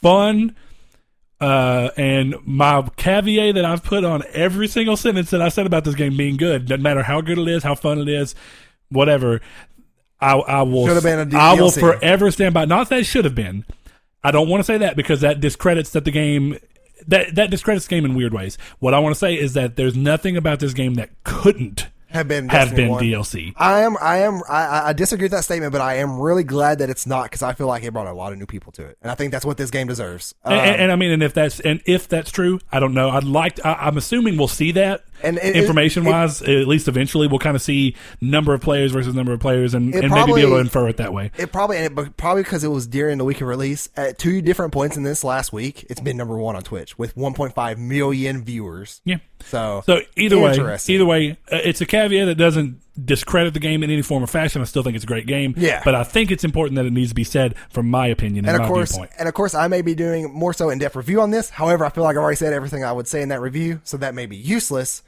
fun. 0.00 0.54
Uh, 1.40 1.90
and 1.96 2.36
my 2.46 2.88
caveat 2.96 3.56
that 3.56 3.64
I've 3.64 3.82
put 3.82 4.02
on 4.04 4.22
every 4.32 4.66
single 4.68 4.96
sentence 4.96 5.30
that 5.30 5.42
I 5.42 5.48
said 5.48 5.66
about 5.66 5.84
this 5.84 5.94
game 5.94 6.16
being 6.16 6.36
good, 6.36 6.66
doesn't 6.66 6.80
matter 6.82 7.02
how 7.02 7.20
good 7.20 7.38
it 7.38 7.48
is, 7.48 7.62
how 7.64 7.74
fun 7.74 7.98
it 7.98 8.08
is, 8.08 8.34
whatever. 8.88 9.40
I, 10.24 10.38
I 10.38 10.62
will. 10.62 10.86
Should 10.86 10.94
have 10.96 11.04
been 11.04 11.18
a 11.18 11.26
D- 11.26 11.36
I 11.36 11.54
will 11.54 11.70
forever 11.70 12.30
stand 12.30 12.54
by. 12.54 12.64
Not 12.64 12.88
that 12.88 13.00
it 13.00 13.04
should 13.04 13.24
have 13.24 13.34
been. 13.34 13.64
I 14.22 14.30
don't 14.30 14.48
want 14.48 14.60
to 14.60 14.64
say 14.64 14.78
that 14.78 14.96
because 14.96 15.20
that 15.20 15.40
discredits 15.40 15.90
that 15.90 16.04
the 16.04 16.10
game. 16.10 16.58
That 17.08 17.34
that 17.34 17.50
discredits 17.50 17.86
the 17.86 17.90
game 17.90 18.04
in 18.04 18.14
weird 18.14 18.32
ways. 18.32 18.56
What 18.78 18.94
I 18.94 18.98
want 18.98 19.14
to 19.14 19.18
say 19.18 19.34
is 19.34 19.52
that 19.54 19.76
there's 19.76 19.96
nothing 19.96 20.36
about 20.36 20.60
this 20.60 20.72
game 20.72 20.94
that 20.94 21.10
couldn't 21.24 21.88
have 22.14 22.28
been 22.28 22.48
have 22.48 22.74
been 22.74 22.90
1. 22.90 23.02
DLC. 23.02 23.52
I 23.56 23.80
am, 23.80 23.96
I 24.00 24.18
am, 24.18 24.40
I, 24.48 24.90
I 24.90 24.92
disagree 24.92 25.24
with 25.24 25.32
that 25.32 25.42
statement, 25.42 25.72
but 25.72 25.80
I 25.80 25.96
am 25.96 26.20
really 26.20 26.44
glad 26.44 26.78
that 26.78 26.88
it's 26.88 27.06
not 27.06 27.24
because 27.24 27.42
I 27.42 27.52
feel 27.52 27.66
like 27.66 27.82
it 27.82 27.92
brought 27.92 28.06
a 28.06 28.12
lot 28.12 28.32
of 28.32 28.38
new 28.38 28.46
people 28.46 28.70
to 28.72 28.86
it, 28.86 28.96
and 29.02 29.10
I 29.10 29.16
think 29.16 29.32
that's 29.32 29.44
what 29.44 29.56
this 29.56 29.70
game 29.70 29.88
deserves. 29.88 30.32
And, 30.44 30.54
Um, 30.54 30.60
and, 30.60 30.76
and 30.82 30.92
I 30.92 30.96
mean, 30.96 31.10
and 31.10 31.22
if 31.22 31.34
that's 31.34 31.58
and 31.60 31.82
if 31.84 32.08
that's 32.08 32.30
true, 32.30 32.60
I 32.70 32.78
don't 32.78 32.94
know. 32.94 33.10
I'd 33.10 33.24
like. 33.24 33.56
To, 33.56 33.66
I, 33.66 33.88
I'm 33.88 33.98
assuming 33.98 34.36
we'll 34.38 34.46
see 34.48 34.70
that. 34.72 35.04
And 35.24 35.38
it- 35.38 35.56
information 35.56 36.06
it- 36.06 36.10
wise, 36.10 36.42
at 36.42 36.68
least 36.68 36.88
eventually, 36.88 37.26
we'll 37.26 37.38
kind 37.38 37.56
of 37.56 37.62
see 37.62 37.96
number 38.20 38.54
of 38.54 38.60
players 38.60 38.92
versus 38.92 39.14
number 39.14 39.32
of 39.32 39.40
players, 39.40 39.74
and, 39.74 39.94
and 39.94 40.10
maybe 40.10 40.32
be 40.34 40.40
able 40.42 40.52
to 40.52 40.60
infer 40.60 40.88
it 40.88 40.98
that 40.98 41.12
way. 41.12 41.30
It 41.38 41.52
probably, 41.52 41.76
and 41.78 41.86
it, 41.86 41.94
but 41.94 42.16
probably 42.16 42.42
because 42.42 42.64
it 42.64 42.68
was 42.68 42.86
during 42.86 43.18
the 43.18 43.24
week 43.24 43.40
of 43.40 43.48
release 43.48 43.88
at 43.96 44.18
two 44.18 44.42
different 44.42 44.72
points 44.72 44.96
in 44.96 45.02
this 45.02 45.24
last 45.24 45.52
week. 45.52 45.86
It's 45.90 46.00
been 46.00 46.16
number 46.16 46.36
one 46.38 46.56
on 46.56 46.62
Twitch 46.62 46.98
with 46.98 47.16
1.5 47.16 47.78
million 47.78 48.44
viewers. 48.44 49.00
Yeah. 49.04 49.18
So, 49.46 49.82
So 49.84 50.00
either 50.16 50.38
way, 50.38 50.78
either 50.88 51.04
way, 51.04 51.32
uh, 51.52 51.56
it's 51.62 51.80
a 51.82 51.86
caveat 51.86 52.26
that 52.26 52.36
doesn't 52.36 52.80
discredit 53.04 53.52
the 53.52 53.60
game 53.60 53.82
in 53.82 53.90
any 53.90 54.00
form 54.00 54.22
or 54.24 54.26
fashion. 54.26 54.62
I 54.62 54.64
still 54.64 54.82
think 54.82 54.94
it's 54.94 55.04
a 55.04 55.06
great 55.06 55.26
game. 55.26 55.52
Yeah. 55.56 55.82
But 55.84 55.94
I 55.94 56.02
think 56.04 56.30
it's 56.30 56.44
important 56.44 56.76
that 56.76 56.86
it 56.86 56.92
needs 56.94 57.10
to 57.10 57.14
be 57.14 57.24
said 57.24 57.54
from 57.68 57.90
my 57.90 58.06
opinion 58.06 58.46
and, 58.46 58.54
and 58.54 58.62
of 58.64 58.68
course, 58.70 58.92
viewpoint. 58.92 59.10
and 59.18 59.28
of 59.28 59.34
course, 59.34 59.54
I 59.54 59.68
may 59.68 59.82
be 59.82 59.94
doing 59.94 60.32
more 60.32 60.54
so 60.54 60.70
in 60.70 60.78
depth 60.78 60.96
review 60.96 61.20
on 61.20 61.30
this. 61.30 61.50
However, 61.50 61.84
I 61.84 61.90
feel 61.90 62.04
like 62.04 62.16
I've 62.16 62.22
already 62.22 62.36
said 62.36 62.54
everything 62.54 62.84
I 62.84 62.92
would 62.92 63.06
say 63.08 63.20
in 63.20 63.28
that 63.28 63.40
review, 63.42 63.80
so 63.84 63.96
that 63.98 64.14
may 64.14 64.24
be 64.26 64.36
useless. 64.36 65.02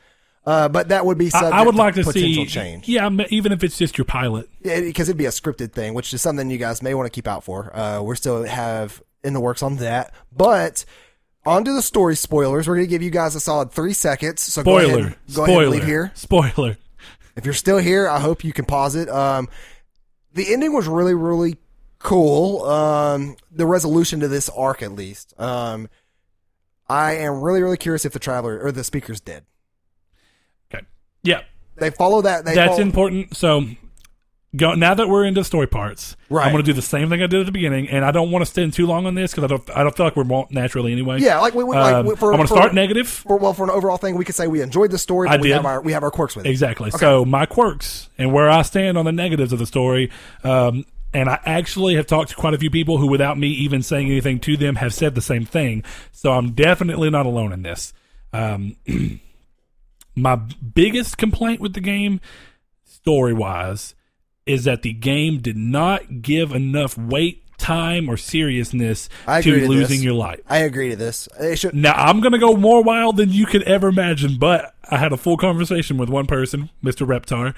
Uh, 0.46 0.68
but 0.68 0.90
that 0.90 1.04
would 1.04 1.18
be 1.18 1.26
I, 1.26 1.28
subject 1.30 1.54
I 1.54 1.64
would 1.64 1.74
like 1.74 1.94
to 1.96 2.04
potential 2.04 2.44
see 2.44 2.46
change. 2.46 2.88
Yeah, 2.88 3.10
even 3.30 3.50
if 3.50 3.64
it's 3.64 3.76
just 3.76 3.98
your 3.98 4.04
pilot. 4.04 4.48
Yeah, 4.62 4.80
because 4.80 5.08
it'd 5.08 5.18
be 5.18 5.26
a 5.26 5.30
scripted 5.30 5.72
thing, 5.72 5.92
which 5.92 6.14
is 6.14 6.22
something 6.22 6.48
you 6.50 6.58
guys 6.58 6.82
may 6.82 6.94
want 6.94 7.06
to 7.06 7.10
keep 7.10 7.26
out 7.26 7.42
for. 7.42 7.76
Uh, 7.76 8.00
we're 8.00 8.14
still 8.14 8.44
have 8.44 9.02
in 9.24 9.32
the 9.32 9.40
works 9.40 9.62
on 9.62 9.76
that. 9.76 10.14
But 10.30 10.84
on 11.44 11.64
to 11.64 11.72
the 11.72 11.82
story 11.82 12.14
spoilers. 12.14 12.68
We're 12.68 12.76
going 12.76 12.86
to 12.86 12.90
give 12.90 13.02
you 13.02 13.10
guys 13.10 13.34
a 13.34 13.40
solid 13.40 13.72
three 13.72 13.92
seconds. 13.92 14.40
So 14.42 14.62
go 14.62 14.78
Spoiler. 14.78 14.98
ahead, 15.00 15.16
go 15.34 15.44
Spoiler. 15.44 15.76
ahead 15.76 15.88
here. 15.88 16.12
Spoiler. 16.14 16.76
If 17.34 17.44
you're 17.44 17.54
still 17.54 17.78
here, 17.78 18.08
I 18.08 18.20
hope 18.20 18.44
you 18.44 18.52
can 18.52 18.64
pause 18.64 18.94
it. 18.94 19.08
Um, 19.08 19.48
the 20.32 20.52
ending 20.52 20.72
was 20.72 20.86
really, 20.86 21.14
really 21.14 21.56
cool. 21.98 22.64
Um, 22.64 23.36
the 23.50 23.66
resolution 23.66 24.20
to 24.20 24.28
this 24.28 24.48
arc, 24.48 24.82
at 24.82 24.92
least. 24.92 25.38
Um, 25.40 25.88
I 26.88 27.16
am 27.16 27.40
really, 27.40 27.62
really 27.62 27.76
curious 27.76 28.04
if 28.04 28.12
the 28.12 28.18
traveler 28.18 28.60
or 28.60 28.70
the 28.70 28.84
speaker's 28.84 29.20
dead. 29.20 29.44
Yeah. 31.26 31.42
They 31.76 31.90
follow 31.90 32.22
that. 32.22 32.44
They 32.44 32.54
That's 32.54 32.70
follow, 32.72 32.82
important. 32.82 33.36
So, 33.36 33.64
go 34.56 34.74
now 34.74 34.94
that 34.94 35.08
we're 35.08 35.24
into 35.26 35.44
story 35.44 35.66
parts, 35.66 36.16
Right. 36.30 36.46
I'm 36.46 36.52
going 36.52 36.64
to 36.64 36.70
do 36.70 36.72
the 36.72 36.80
same 36.80 37.10
thing 37.10 37.22
I 37.22 37.26
did 37.26 37.40
at 37.40 37.46
the 37.46 37.52
beginning, 37.52 37.88
and 37.90 38.02
I 38.04 38.10
don't 38.12 38.30
want 38.30 38.42
to 38.44 38.50
spend 38.50 38.72
too 38.72 38.86
long 38.86 39.04
on 39.04 39.14
this 39.14 39.32
because 39.32 39.44
I 39.44 39.48
don't. 39.48 39.70
I 39.76 39.82
don't 39.82 39.94
feel 39.94 40.06
like 40.06 40.16
we're 40.16 40.24
won't 40.24 40.50
naturally 40.50 40.92
anyway. 40.92 41.20
Yeah, 41.20 41.38
like 41.40 41.54
we, 41.54 41.64
we 41.64 41.76
like 41.76 41.94
Um, 41.94 42.16
for, 42.16 42.32
I'm 42.32 42.38
going 42.38 42.48
to 42.48 42.54
for- 42.54 42.58
start 42.60 42.72
negative. 42.74 43.08
For, 43.08 43.36
well, 43.36 43.52
for 43.52 43.64
an 43.64 43.70
overall 43.70 43.98
thing, 43.98 44.14
we 44.16 44.24
could 44.24 44.34
say 44.34 44.46
we 44.46 44.62
enjoyed 44.62 44.90
the 44.90 44.96
story. 44.98 45.28
I 45.28 45.36
we 45.36 45.48
did. 45.48 45.54
have 45.56 45.66
our 45.66 45.82
we 45.82 45.92
have 45.92 46.02
our 46.02 46.10
quirks 46.10 46.34
with 46.34 46.46
it. 46.46 46.50
Exactly. 46.50 46.90
So 46.92 47.26
my 47.26 47.44
quirks 47.44 48.08
and 48.16 48.32
where 48.32 48.48
I 48.48 48.62
stand 48.62 48.96
on 48.96 49.04
the 49.04 49.12
negatives 49.12 49.52
of 49.52 49.58
the 49.58 49.66
story. 49.66 50.10
Um, 50.42 50.86
and 51.12 51.28
I 51.30 51.38
actually 51.46 51.94
have 51.96 52.06
talked 52.06 52.30
to 52.30 52.36
quite 52.36 52.52
a 52.52 52.58
few 52.58 52.68
people 52.70 52.98
who, 52.98 53.06
without 53.06 53.38
me 53.38 53.48
even 53.48 53.82
saying 53.82 54.06
anything 54.06 54.38
to 54.40 54.56
them, 54.56 54.76
have 54.76 54.92
said 54.92 55.14
the 55.14 55.22
same 55.22 55.46
thing. 55.46 55.82
So 56.12 56.32
I'm 56.32 56.50
definitely 56.52 57.08
not 57.10 57.24
alone 57.26 57.52
in 57.52 57.62
this. 57.62 57.94
Um, 58.34 58.76
my 60.16 60.36
biggest 60.36 61.18
complaint 61.18 61.60
with 61.60 61.74
the 61.74 61.80
game, 61.80 62.20
story 62.84 63.32
wise, 63.32 63.94
is 64.46 64.64
that 64.64 64.82
the 64.82 64.92
game 64.92 65.38
did 65.38 65.56
not 65.56 66.22
give 66.22 66.52
enough 66.52 66.96
weight, 66.96 67.42
time 67.58 68.08
or 68.08 68.16
seriousness 68.16 69.08
to 69.42 69.68
losing 69.68 69.96
this. 69.96 70.02
your 70.02 70.14
life. 70.14 70.40
I 70.48 70.58
agree 70.58 70.90
to 70.90 70.96
this. 70.96 71.28
Should. 71.54 71.74
Now 71.74 71.92
I'm 71.92 72.20
gonna 72.20 72.38
go 72.38 72.56
more 72.56 72.82
wild 72.82 73.16
than 73.16 73.30
you 73.30 73.46
could 73.46 73.62
ever 73.62 73.88
imagine, 73.88 74.38
but 74.38 74.74
I 74.90 74.98
had 74.98 75.12
a 75.12 75.16
full 75.16 75.36
conversation 75.36 75.96
with 75.96 76.08
one 76.08 76.26
person, 76.26 76.70
Mr. 76.84 77.06
Reptar. 77.06 77.54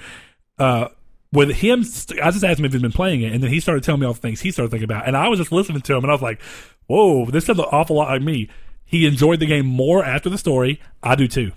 Uh, 0.57 0.89
with 1.31 1.51
him, 1.57 1.81
I 1.81 2.31
just 2.31 2.43
asked 2.43 2.59
him 2.59 2.65
if 2.65 2.73
he'd 2.73 2.81
been 2.81 2.91
playing 2.91 3.21
it, 3.21 3.33
and 3.33 3.43
then 3.43 3.51
he 3.51 3.59
started 3.59 3.83
telling 3.83 4.01
me 4.01 4.07
all 4.07 4.13
the 4.13 4.19
things 4.19 4.41
he 4.41 4.51
started 4.51 4.71
thinking 4.71 4.89
about, 4.89 5.07
and 5.07 5.15
I 5.15 5.27
was 5.27 5.37
just 5.37 5.51
listening 5.51 5.81
to 5.81 5.95
him, 5.95 6.03
and 6.03 6.11
I 6.11 6.15
was 6.15 6.23
like, 6.23 6.41
"Whoa, 6.87 7.25
this 7.27 7.45
sounds 7.45 7.59
an 7.59 7.65
awful 7.71 7.97
lot 7.97 8.09
like 8.09 8.21
me." 8.21 8.49
He 8.85 9.05
enjoyed 9.05 9.39
the 9.39 9.45
game 9.45 9.67
more 9.67 10.03
after 10.03 10.29
the 10.29 10.37
story. 10.39 10.81
I 11.03 11.15
do 11.15 11.27
too. 11.27 11.51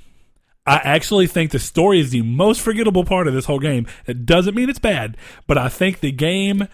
I 0.67 0.77
actually 0.77 1.27
think 1.27 1.51
the 1.51 1.59
story 1.59 1.99
is 2.01 2.11
the 2.11 2.23
most 2.23 2.61
forgettable 2.61 3.05
part 3.05 3.27
of 3.27 3.35
this 3.35 3.47
whole 3.47 3.59
game. 3.59 3.87
It 4.07 4.25
doesn't 4.27 4.55
mean 4.55 4.71
it's 4.71 4.79
bad, 4.79 5.17
but 5.47 5.59
I 5.59 5.69
think 5.69 6.01
the 6.01 6.13
game 6.13 6.69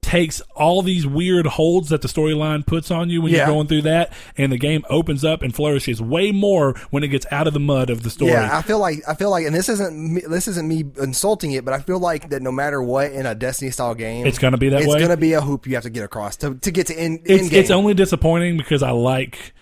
takes 0.00 0.40
all 0.54 0.80
these 0.80 1.06
weird 1.06 1.44
holds 1.46 1.88
that 1.88 2.02
the 2.02 2.08
storyline 2.08 2.64
puts 2.64 2.90
on 2.90 3.10
you 3.10 3.20
when 3.20 3.32
Yeah. 3.32 3.38
you're 3.38 3.46
going 3.48 3.66
through 3.66 3.82
that, 3.82 4.12
and 4.36 4.50
the 4.52 4.56
game 4.56 4.84
opens 4.88 5.24
up 5.24 5.42
and 5.42 5.54
flourishes 5.54 6.00
way 6.00 6.30
more 6.32 6.74
when 6.90 7.02
it 7.02 7.08
gets 7.08 7.26
out 7.32 7.46
of 7.48 7.52
the 7.52 7.60
mud 7.60 7.90
of 7.90 8.04
the 8.04 8.10
story. 8.10 8.30
Yeah, 8.30 8.56
I 8.56 8.62
feel 8.62 8.78
like 8.78 9.00
I 9.08 9.14
feel 9.14 9.30
like, 9.30 9.44
and 9.44 9.54
this 9.54 9.68
isn't 9.68 10.14
me, 10.14 10.22
this 10.28 10.46
isn't 10.48 10.66
me 10.66 10.84
insulting 11.00 11.50
it, 11.52 11.64
but 11.64 11.74
I 11.74 11.80
feel 11.80 11.98
like 11.98 12.30
that 12.30 12.42
no 12.42 12.52
matter 12.52 12.80
what 12.82 13.10
in 13.12 13.26
a 13.26 13.34
Destiny 13.34 13.70
style 13.72 13.94
game, 13.94 14.24
It's 14.26 14.38
gonna 14.38 14.56
be 14.56 14.68
that 14.70 14.78
way. 14.80 14.84
it's 14.86 14.94
way? 14.94 15.00
gonna 15.00 15.16
be 15.16 15.32
a 15.32 15.40
hoop 15.40 15.66
you 15.66 15.74
have 15.74 15.82
to 15.84 15.90
get 15.90 16.04
across 16.04 16.36
to 16.38 16.54
to 16.54 16.70
get 16.70 16.86
to 16.86 16.94
end. 16.98 17.20
it's 17.24 17.48
game. 17.48 17.60
it's 17.60 17.70
only 17.70 17.92
disappointing 17.94 18.56
because 18.56 18.82
I 18.84 18.90
like 18.92 19.52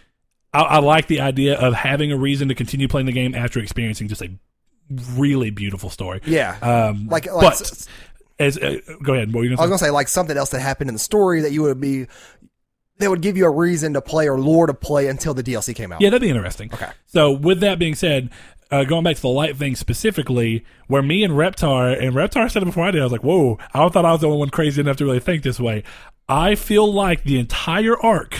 I, 0.56 0.76
I 0.76 0.78
like 0.78 1.06
the 1.06 1.20
idea 1.20 1.58
of 1.58 1.74
having 1.74 2.12
a 2.12 2.16
reason 2.16 2.48
to 2.48 2.54
continue 2.54 2.88
playing 2.88 3.06
the 3.06 3.12
game 3.12 3.34
after 3.34 3.60
experiencing 3.60 4.08
just 4.08 4.22
a 4.22 4.30
really 5.16 5.50
beautiful 5.50 5.90
story. 5.90 6.20
yeah. 6.24 6.56
Um, 6.62 7.08
Like- 7.08 7.26
like 7.26 7.40
but 7.42 7.60
s- 7.60 7.88
as 8.38 8.58
uh, 8.58 8.78
go 9.02 9.14
ahead, 9.14 9.32
what 9.32 9.40
were 9.40 9.44
you 9.44 9.50
I 9.50 9.52
was 9.52 9.58
gonna 9.60 9.68
gonna 9.70 9.78
say 9.78 9.90
like 9.90 10.08
something 10.08 10.36
else 10.36 10.50
that 10.50 10.60
happened 10.60 10.88
in 10.90 10.94
the 10.94 10.98
story 11.00 11.40
that 11.40 11.52
you 11.52 11.62
would 11.62 11.80
be 11.80 12.06
that 12.98 13.10
would 13.10 13.20
give 13.22 13.36
you 13.36 13.44
a 13.46 13.50
reason 13.50 13.92
to 13.94 14.00
play 14.00 14.28
or 14.28 14.38
lore 14.38 14.66
to 14.66 14.74
play 14.74 15.08
until 15.08 15.34
the 15.34 15.42
DLC 15.42 15.74
came 15.74 15.92
out. 15.92 16.00
Yeah, 16.00 16.10
that'd 16.10 16.22
be 16.22 16.30
interesting. 16.30 16.70
Okay. 16.72 16.88
So 17.06 17.30
with 17.30 17.60
that 17.60 17.78
being 17.78 17.94
said, 17.94 18.30
uh, 18.70 18.84
going 18.84 19.04
back 19.04 19.16
to 19.16 19.22
the 19.22 19.28
light 19.28 19.56
thing 19.56 19.74
specifically, 19.76 20.64
where 20.86 21.02
me 21.02 21.22
and 21.24 21.34
Reptar 21.34 22.00
and 22.02 22.14
Reptar 22.14 22.50
said 22.50 22.62
it 22.62 22.66
before 22.66 22.84
I 22.84 22.90
did, 22.90 23.00
I 23.00 23.04
was 23.04 23.12
like, 23.12 23.22
"Whoa!" 23.24 23.58
I 23.74 23.88
thought 23.88 24.04
I 24.04 24.12
was 24.12 24.20
the 24.22 24.26
only 24.28 24.38
one 24.38 24.50
crazy 24.50 24.80
enough 24.80 24.96
to 24.98 25.04
really 25.04 25.20
think 25.20 25.42
this 25.42 25.58
way. 25.60 25.82
I 26.28 26.54
feel 26.56 26.90
like 26.92 27.22
the 27.24 27.38
entire 27.38 27.98
arc 28.02 28.38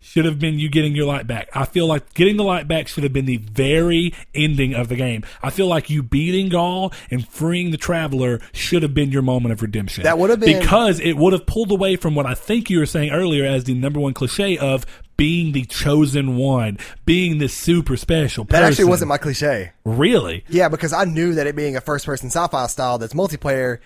should 0.00 0.24
have 0.24 0.38
been 0.38 0.58
you 0.58 0.68
getting 0.68 0.94
your 0.94 1.06
light 1.06 1.26
back. 1.26 1.48
I 1.54 1.64
feel 1.64 1.86
like 1.86 2.14
getting 2.14 2.36
the 2.36 2.44
light 2.44 2.68
back 2.68 2.86
should 2.86 3.02
have 3.02 3.12
been 3.12 3.26
the 3.26 3.38
very 3.38 4.14
ending 4.34 4.72
of 4.74 4.88
the 4.88 4.94
game. 4.96 5.24
I 5.42 5.50
feel 5.50 5.66
like 5.66 5.90
you 5.90 6.02
beating 6.04 6.50
Ghaul 6.50 6.94
and 7.10 7.26
freeing 7.26 7.72
the 7.72 7.76
Traveler 7.76 8.40
should 8.52 8.82
have 8.84 8.94
been 8.94 9.10
your 9.10 9.22
moment 9.22 9.52
of 9.52 9.60
redemption. 9.62 10.04
That 10.04 10.16
would 10.18 10.30
have 10.30 10.38
been- 10.40 10.60
because 10.60 11.00
it 11.00 11.14
would 11.16 11.32
have 11.32 11.46
pulled 11.46 11.72
away 11.72 11.96
from 11.96 12.14
what 12.14 12.26
I 12.26 12.34
think 12.34 12.70
you 12.70 12.78
were 12.78 12.86
saying 12.86 13.10
earlier 13.10 13.44
as 13.44 13.64
the 13.64 13.74
number 13.74 13.98
one 13.98 14.14
cliche 14.14 14.56
of 14.56 14.86
being 15.16 15.50
the 15.50 15.64
chosen 15.64 16.36
one, 16.36 16.78
being 17.04 17.38
the 17.38 17.48
super 17.48 17.96
special. 17.96 18.44
That 18.44 18.62
actually 18.62 18.84
wasn't 18.84 19.08
my 19.08 19.18
cliche. 19.18 19.72
really. 19.84 20.44
Yeah, 20.48 20.68
because 20.68 20.92
I 20.92 21.06
knew 21.06 21.34
that 21.34 21.48
it 21.48 21.56
being 21.56 21.74
a 21.76 21.80
first 21.80 22.06
person 22.06 22.28
sci-fi 22.30 22.68
style 22.68 22.98
that's 22.98 23.14
multiplayer 23.14 23.78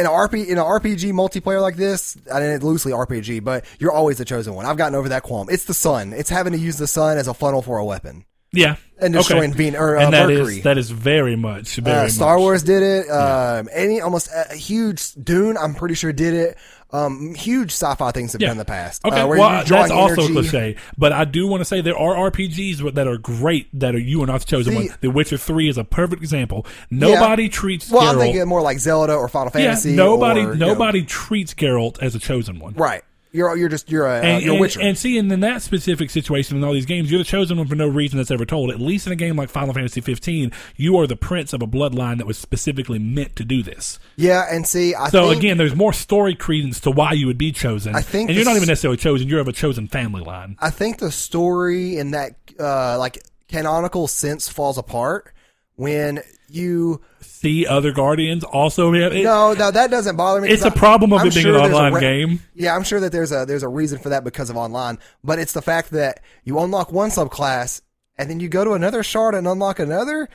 in 0.00 0.06
an 0.06 0.12
RP 0.12 0.46
in 0.46 0.58
an 0.58 0.64
RPG 0.64 1.12
multiplayer 1.12 1.60
like 1.60 1.76
this, 1.76 2.16
I 2.32 2.40
mean 2.40 2.58
loosely 2.60 2.92
RPG, 2.92 3.44
but 3.44 3.64
you're 3.78 3.92
always 3.92 4.18
the 4.18 4.24
chosen 4.24 4.54
one. 4.54 4.64
I've 4.64 4.78
gotten 4.78 4.94
over 4.94 5.10
that 5.10 5.22
qualm. 5.22 5.48
It's 5.50 5.64
the 5.64 5.74
sun. 5.74 6.12
It's 6.14 6.30
having 6.30 6.54
to 6.54 6.58
use 6.58 6.78
the 6.78 6.86
sun 6.86 7.18
as 7.18 7.28
a 7.28 7.34
funnel 7.34 7.60
for 7.62 7.78
a 7.78 7.84
weapon. 7.84 8.24
Yeah, 8.52 8.76
And 9.00 9.14
destroying 9.14 9.52
Ven- 9.54 9.76
or, 9.76 9.96
uh, 9.96 10.04
and 10.04 10.12
that 10.12 10.28
is- 10.30 10.38
Mercury. 10.40 10.60
that 10.62 10.76
is 10.76 10.90
very 10.90 11.36
much 11.36 11.76
very 11.76 12.06
Uh, 12.06 12.08
Star 12.08 12.34
much. 12.36 12.40
Wars 12.40 12.62
did 12.64 12.82
it. 12.82 13.08
Um, 13.08 13.68
any 13.72 14.00
almost 14.00 14.28
a 14.34 14.54
huge 14.54 15.12
Dune, 15.14 15.56
I'm 15.56 15.74
pretty 15.74 15.94
sure 15.94 16.12
did 16.12 16.34
it. 16.34 16.56
Um, 16.92 17.36
huge 17.36 17.70
sci-fi 17.70 18.10
things 18.10 18.32
have 18.32 18.40
Yeah. 18.40 18.48
done 18.48 18.54
in 18.54 18.58
the 18.58 18.64
past. 18.64 19.04
Okay, 19.04 19.20
uh, 19.20 19.26
where 19.28 19.38
well, 19.38 19.64
that's 19.64 19.92
also 19.92 20.22
energy. 20.24 20.32
cliche, 20.32 20.76
but 20.98 21.12
I 21.12 21.24
do 21.24 21.46
want 21.46 21.60
to 21.60 21.64
say 21.64 21.80
there 21.80 21.96
are 21.96 22.16
RPGs 22.16 22.78
that 22.94 23.06
are 23.06 23.16
great 23.16 23.68
that 23.78 23.94
are 23.94 23.98
you 24.00 24.20
are 24.24 24.26
not 24.26 24.40
the 24.40 24.46
chosen 24.46 24.72
See- 24.72 24.88
one. 24.88 24.88
The 25.00 25.10
Witcher 25.10 25.36
Three 25.38 25.68
is 25.68 25.78
a 25.78 25.84
perfect 25.84 26.20
example. 26.20 26.66
Nobody 26.90 27.48
treats 27.48 27.88
Well, 27.92 28.02
I'm 28.02 28.18
thinking 28.18 28.44
more 28.48 28.60
like 28.62 28.80
Zelda 28.80 29.14
or 29.14 29.28
Final 29.28 29.52
yeah, 29.54 29.66
Fantasy. 29.66 29.92
nobody 29.94 30.40
or, 30.40 30.54
you 30.54 30.58
know, 30.58 30.66
nobody 30.66 31.02
treats 31.02 31.54
Geralt 31.54 32.02
as 32.02 32.16
a 32.16 32.18
chosen 32.18 32.58
one. 32.58 32.74
right. 32.74 33.02
You're 33.32 33.56
you're 33.56 33.68
just 33.68 33.90
you're 33.90 34.06
a 34.06 34.18
uh, 34.18 34.22
And, 34.22 34.42
you're 34.42 34.52
and, 34.54 34.60
Witcher. 34.60 34.80
and 34.80 34.98
see, 34.98 35.16
and 35.18 35.30
in 35.30 35.40
that 35.40 35.62
specific 35.62 36.10
situation 36.10 36.56
in 36.56 36.64
all 36.64 36.72
these 36.72 36.86
games, 36.86 37.10
you're 37.10 37.18
the 37.18 37.24
chosen 37.24 37.58
one 37.58 37.66
for 37.68 37.76
no 37.76 37.86
reason 37.86 38.16
that's 38.18 38.30
ever 38.30 38.44
told. 38.44 38.70
At 38.70 38.80
least 38.80 39.06
in 39.06 39.12
a 39.12 39.16
game 39.16 39.36
like 39.36 39.48
Final 39.50 39.72
Fantasy 39.72 40.00
15, 40.00 40.50
you 40.76 40.96
are 40.98 41.06
the 41.06 41.16
prince 41.16 41.52
of 41.52 41.62
a 41.62 41.66
bloodline 41.66 42.18
that 42.18 42.26
was 42.26 42.36
specifically 42.38 42.98
meant 42.98 43.36
to 43.36 43.44
do 43.44 43.62
this. 43.62 43.98
yeah, 44.16 44.46
and 44.50 44.66
see, 44.66 44.94
I 44.94 45.08
So 45.10 45.28
think, 45.28 45.42
again, 45.42 45.58
there's 45.58 45.76
more 45.76 45.92
story 45.92 46.34
credence 46.34 46.80
to 46.80 46.90
why 46.90 47.12
you 47.12 47.26
would 47.28 47.38
be 47.38 47.52
chosen. 47.52 47.94
I 47.94 48.02
think 48.02 48.30
and 48.30 48.36
you're 48.36 48.44
not 48.44 48.56
even 48.56 48.66
necessarily 48.66 48.96
chosen; 48.96 49.28
you're 49.28 49.40
of 49.40 49.48
a 49.48 49.52
chosen 49.52 49.86
family 49.86 50.22
line. 50.22 50.56
I 50.58 50.70
think 50.70 50.98
the 50.98 51.12
story 51.12 51.98
in 51.98 52.10
that 52.10 52.32
uh, 52.58 52.98
like 52.98 53.22
canonical 53.48 54.08
sense 54.08 54.48
falls 54.48 54.76
apart 54.78 55.32
when 55.76 56.20
you 56.52 57.00
See 57.20 57.66
other 57.66 57.92
guardians 57.92 58.44
also. 58.44 58.92
It- 58.92 59.22
no 59.22 59.54
no 59.54 59.70
that 59.70 59.90
doesn't 59.90 60.16
bother 60.16 60.40
me 60.40 60.48
it's 60.48 60.64
a 60.64 60.70
problem 60.70 61.12
of 61.12 61.20
I'm 61.20 61.26
it 61.28 61.34
being 61.34 61.46
sure 61.46 61.56
an 61.56 61.72
online 61.72 61.94
re- 61.94 62.00
game. 62.00 62.42
Yeah, 62.54 62.74
I'm 62.74 62.84
sure 62.84 63.00
that 63.00 63.12
there's 63.12 63.32
a 63.32 63.44
there's 63.46 63.62
a 63.62 63.68
reason 63.68 63.98
for 63.98 64.10
that 64.10 64.24
because 64.24 64.50
of 64.50 64.56
online, 64.56 64.98
but 65.24 65.38
it's 65.38 65.52
the 65.52 65.62
fact 65.62 65.90
that 65.90 66.22
you 66.44 66.58
unlock 66.58 66.92
one 66.92 67.10
subclass 67.10 67.80
and 68.18 68.28
then 68.28 68.40
you 68.40 68.48
go 68.48 68.64
to 68.64 68.72
another 68.72 69.02
shard 69.02 69.34
and 69.34 69.46
unlock 69.48 69.78
another. 69.78 70.28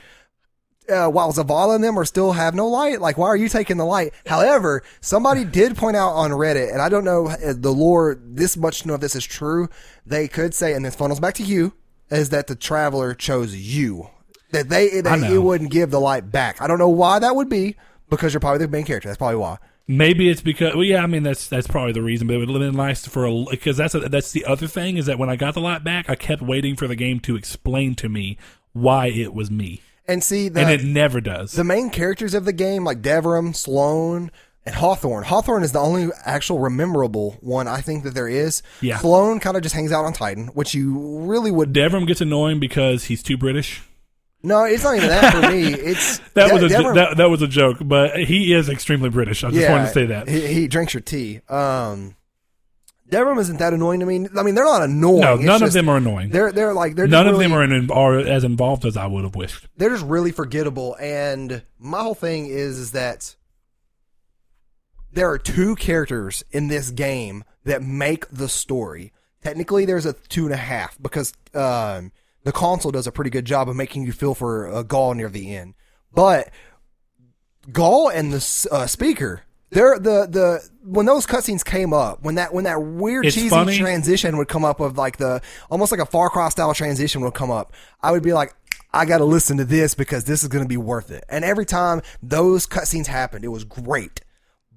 Uh, 0.88 1.08
while 1.08 1.32
Zavala 1.32 1.74
and 1.74 1.82
them 1.82 1.98
are 1.98 2.04
still 2.04 2.30
have 2.32 2.54
no 2.54 2.68
light, 2.68 3.00
like 3.00 3.18
why 3.18 3.26
are 3.26 3.36
you 3.36 3.48
taking 3.48 3.76
the 3.76 3.84
light? 3.84 4.12
However, 4.24 4.84
somebody 5.00 5.44
did 5.60 5.76
point 5.76 5.96
out 5.96 6.12
on 6.12 6.30
Reddit, 6.30 6.72
and 6.72 6.80
I 6.80 6.88
don't 6.88 7.04
know 7.04 7.26
uh, 7.28 7.54
the 7.56 7.72
lore 7.72 8.16
this 8.20 8.56
much 8.56 8.82
to 8.82 8.88
know 8.88 8.94
if 8.94 9.00
this 9.00 9.16
is 9.16 9.24
true. 9.24 9.68
They 10.04 10.28
could 10.28 10.54
say, 10.54 10.74
and 10.74 10.84
this 10.84 10.94
funnels 10.94 11.18
back 11.18 11.34
to 11.34 11.42
you, 11.42 11.72
is 12.08 12.28
that 12.30 12.46
the 12.46 12.54
traveler 12.54 13.14
chose 13.14 13.56
you, 13.56 14.10
that 14.52 14.68
they 14.68 15.00
that 15.00 15.30
it 15.30 15.38
wouldn't 15.38 15.70
give 15.70 15.90
the 15.90 16.00
light 16.00 16.30
back. 16.30 16.60
I 16.60 16.66
don't 16.66 16.78
know 16.78 16.88
why 16.88 17.18
that 17.18 17.34
would 17.34 17.48
be 17.48 17.76
because 18.08 18.32
you're 18.32 18.40
probably 18.40 18.64
the 18.64 18.70
main 18.70 18.84
character. 18.84 19.08
That's 19.08 19.18
probably 19.18 19.36
why. 19.36 19.58
Maybe 19.88 20.28
it's 20.28 20.40
because 20.40 20.74
well, 20.74 20.82
yeah, 20.84 21.02
I 21.02 21.06
mean 21.06 21.22
that's 21.22 21.46
that's 21.48 21.66
probably 21.68 21.92
the 21.92 22.02
reason. 22.02 22.26
But 22.26 22.34
it 22.34 22.38
would 22.40 22.48
have 22.48 22.58
been 22.58 22.76
nice 22.76 23.06
for 23.06 23.24
a 23.24 23.44
because 23.50 23.76
that's 23.76 23.94
a, 23.94 24.00
that's 24.00 24.32
the 24.32 24.44
other 24.44 24.66
thing 24.66 24.96
is 24.96 25.06
that 25.06 25.18
when 25.18 25.28
I 25.30 25.36
got 25.36 25.54
the 25.54 25.60
light 25.60 25.84
back, 25.84 26.10
I 26.10 26.16
kept 26.16 26.42
waiting 26.42 26.74
for 26.74 26.88
the 26.88 26.96
game 26.96 27.20
to 27.20 27.36
explain 27.36 27.94
to 27.96 28.08
me 28.08 28.36
why 28.72 29.06
it 29.06 29.32
was 29.32 29.50
me, 29.50 29.80
And 30.06 30.22
see, 30.22 30.48
the, 30.50 30.60
and 30.60 30.70
it 30.70 30.84
never 30.84 31.20
does. 31.20 31.52
the 31.52 31.64
main 31.64 31.88
characters 31.90 32.34
of 32.34 32.44
the 32.44 32.52
game, 32.52 32.84
like 32.84 33.00
Devrim, 33.00 33.54
Sloan, 33.56 34.30
and 34.66 34.74
Hawthorne. 34.74 35.22
Hawthorne 35.24 35.62
is 35.62 35.72
the 35.72 35.78
only 35.78 36.10
actual 36.26 36.68
memorable 36.68 37.38
one 37.40 37.68
I 37.68 37.80
think 37.80 38.02
that 38.04 38.14
there 38.14 38.28
is. 38.28 38.62
Yeah. 38.82 38.98
Sloan 38.98 39.40
kind 39.40 39.56
of 39.56 39.62
just 39.62 39.74
hangs 39.74 39.92
out 39.92 40.04
on 40.04 40.12
Titan, 40.12 40.48
which 40.48 40.74
you 40.74 40.98
really 41.20 41.50
would. 41.50 41.72
Devrim 41.72 42.06
gets 42.06 42.20
annoying 42.20 42.58
because 42.60 43.04
he's 43.04 43.22
too 43.22 43.36
British. 43.38 43.82
No, 44.42 44.64
it's 44.64 44.84
not 44.84 44.96
even 44.96 45.08
that 45.08 45.32
for 45.34 45.50
me. 45.50 45.72
It's 45.74 46.18
That 46.34 46.52
was 46.52 46.62
a 46.62 46.68
Devrim- 46.68 46.94
that, 46.94 47.16
that 47.16 47.30
was 47.30 47.42
a 47.42 47.48
joke, 47.48 47.78
but 47.80 48.16
he 48.18 48.52
is 48.52 48.68
extremely 48.68 49.08
British. 49.10 49.42
I 49.42 49.50
just 49.50 49.68
wanted 49.68 49.86
to 49.86 49.92
say 49.92 50.06
that. 50.06 50.28
He, 50.28 50.46
he 50.46 50.68
drinks 50.68 50.94
your 50.94 51.00
tea. 51.00 51.40
Um, 51.48 52.14
Devrim 53.10 53.38
isn't 53.40 53.58
that 53.58 53.72
annoying 53.72 54.00
to 54.00 54.06
me. 54.06 54.26
I 54.36 54.42
mean, 54.42 54.54
they're 54.54 54.64
not 54.64 54.82
annoying. 54.82 55.20
No, 55.20 55.34
It's 55.34 55.44
none 55.44 55.62
of 55.62 55.72
them 55.72 55.88
are 55.88 55.96
annoying. 55.96 56.30
They're 56.30 56.52
they're 56.52 56.74
like 56.74 56.94
they're 56.96 57.06
just 57.06 57.12
None 57.12 57.26
of 57.26 57.32
really- 57.34 57.44
them 57.46 57.52
are 57.54 57.62
in, 57.64 57.90
are 57.90 58.18
as 58.18 58.44
involved 58.44 58.84
as 58.84 58.96
I 58.96 59.06
would 59.06 59.24
have 59.24 59.34
wished. 59.36 59.66
they're 59.76 59.90
just 59.90 60.04
really 60.04 60.32
forgettable. 60.32 60.96
And 61.00 61.62
my 61.78 62.00
whole 62.02 62.14
thing 62.16 62.46
is, 62.46 62.78
is 62.78 62.92
that 62.92 63.34
there 65.12 65.30
are 65.30 65.38
two 65.38 65.76
characters 65.76 66.44
in 66.50 66.68
this 66.68 66.90
game 66.90 67.44
that 67.64 67.82
make 67.82 68.28
the 68.28 68.48
story. 68.48 69.12
Technically, 69.42 69.84
there's 69.84 70.06
a 70.06 70.12
two 70.12 70.44
and 70.44 70.52
a 70.52 70.56
half 70.58 71.00
because 71.00 71.32
um, 71.54 72.12
the 72.46 72.52
Consul 72.52 72.92
does 72.92 73.08
a 73.08 73.12
pretty 73.12 73.28
good 73.30 73.44
job 73.44 73.68
of 73.68 73.74
making 73.74 74.06
you 74.06 74.12
feel 74.12 74.32
for 74.32 74.66
a 74.68 74.84
Ghaul 74.84 75.16
near 75.16 75.28
the 75.28 75.54
end. 75.54 75.74
But 76.14 76.48
Ghaul 77.70 78.14
and 78.14 78.32
the 78.32 78.68
uh, 78.70 78.86
speaker, 78.86 79.42
they're 79.70 79.98
the 79.98 80.26
the 80.30 80.68
when 80.84 81.06
those 81.06 81.26
cutscenes 81.26 81.64
came 81.64 81.92
up, 81.92 82.22
when 82.22 82.36
that 82.36 82.54
when 82.54 82.62
that 82.64 82.80
weird 82.80 83.26
It's 83.26 83.34
cheesy 83.34 83.48
funny. 83.48 83.76
transition 83.76 84.36
would 84.36 84.46
come 84.46 84.64
up 84.64 84.78
of 84.78 84.96
like 84.96 85.16
the 85.16 85.42
almost 85.70 85.90
like 85.90 86.00
a 86.00 86.06
Far 86.06 86.30
Cry 86.30 86.48
style 86.48 86.72
transition 86.72 87.20
would 87.22 87.34
come 87.34 87.50
up, 87.50 87.72
I 88.00 88.12
would 88.12 88.22
be 88.22 88.32
like, 88.32 88.54
I 88.92 89.04
got 89.06 89.18
to 89.18 89.24
listen 89.24 89.56
to 89.56 89.64
this 89.64 89.94
because 89.94 90.22
this 90.24 90.42
is 90.44 90.48
going 90.48 90.64
to 90.64 90.68
be 90.68 90.76
worth 90.76 91.10
it. 91.10 91.24
And 91.28 91.44
every 91.44 91.66
time 91.66 92.00
those 92.22 92.64
cutscenes 92.66 93.06
happened, 93.08 93.44
it 93.44 93.48
was 93.48 93.64
great. 93.64 94.20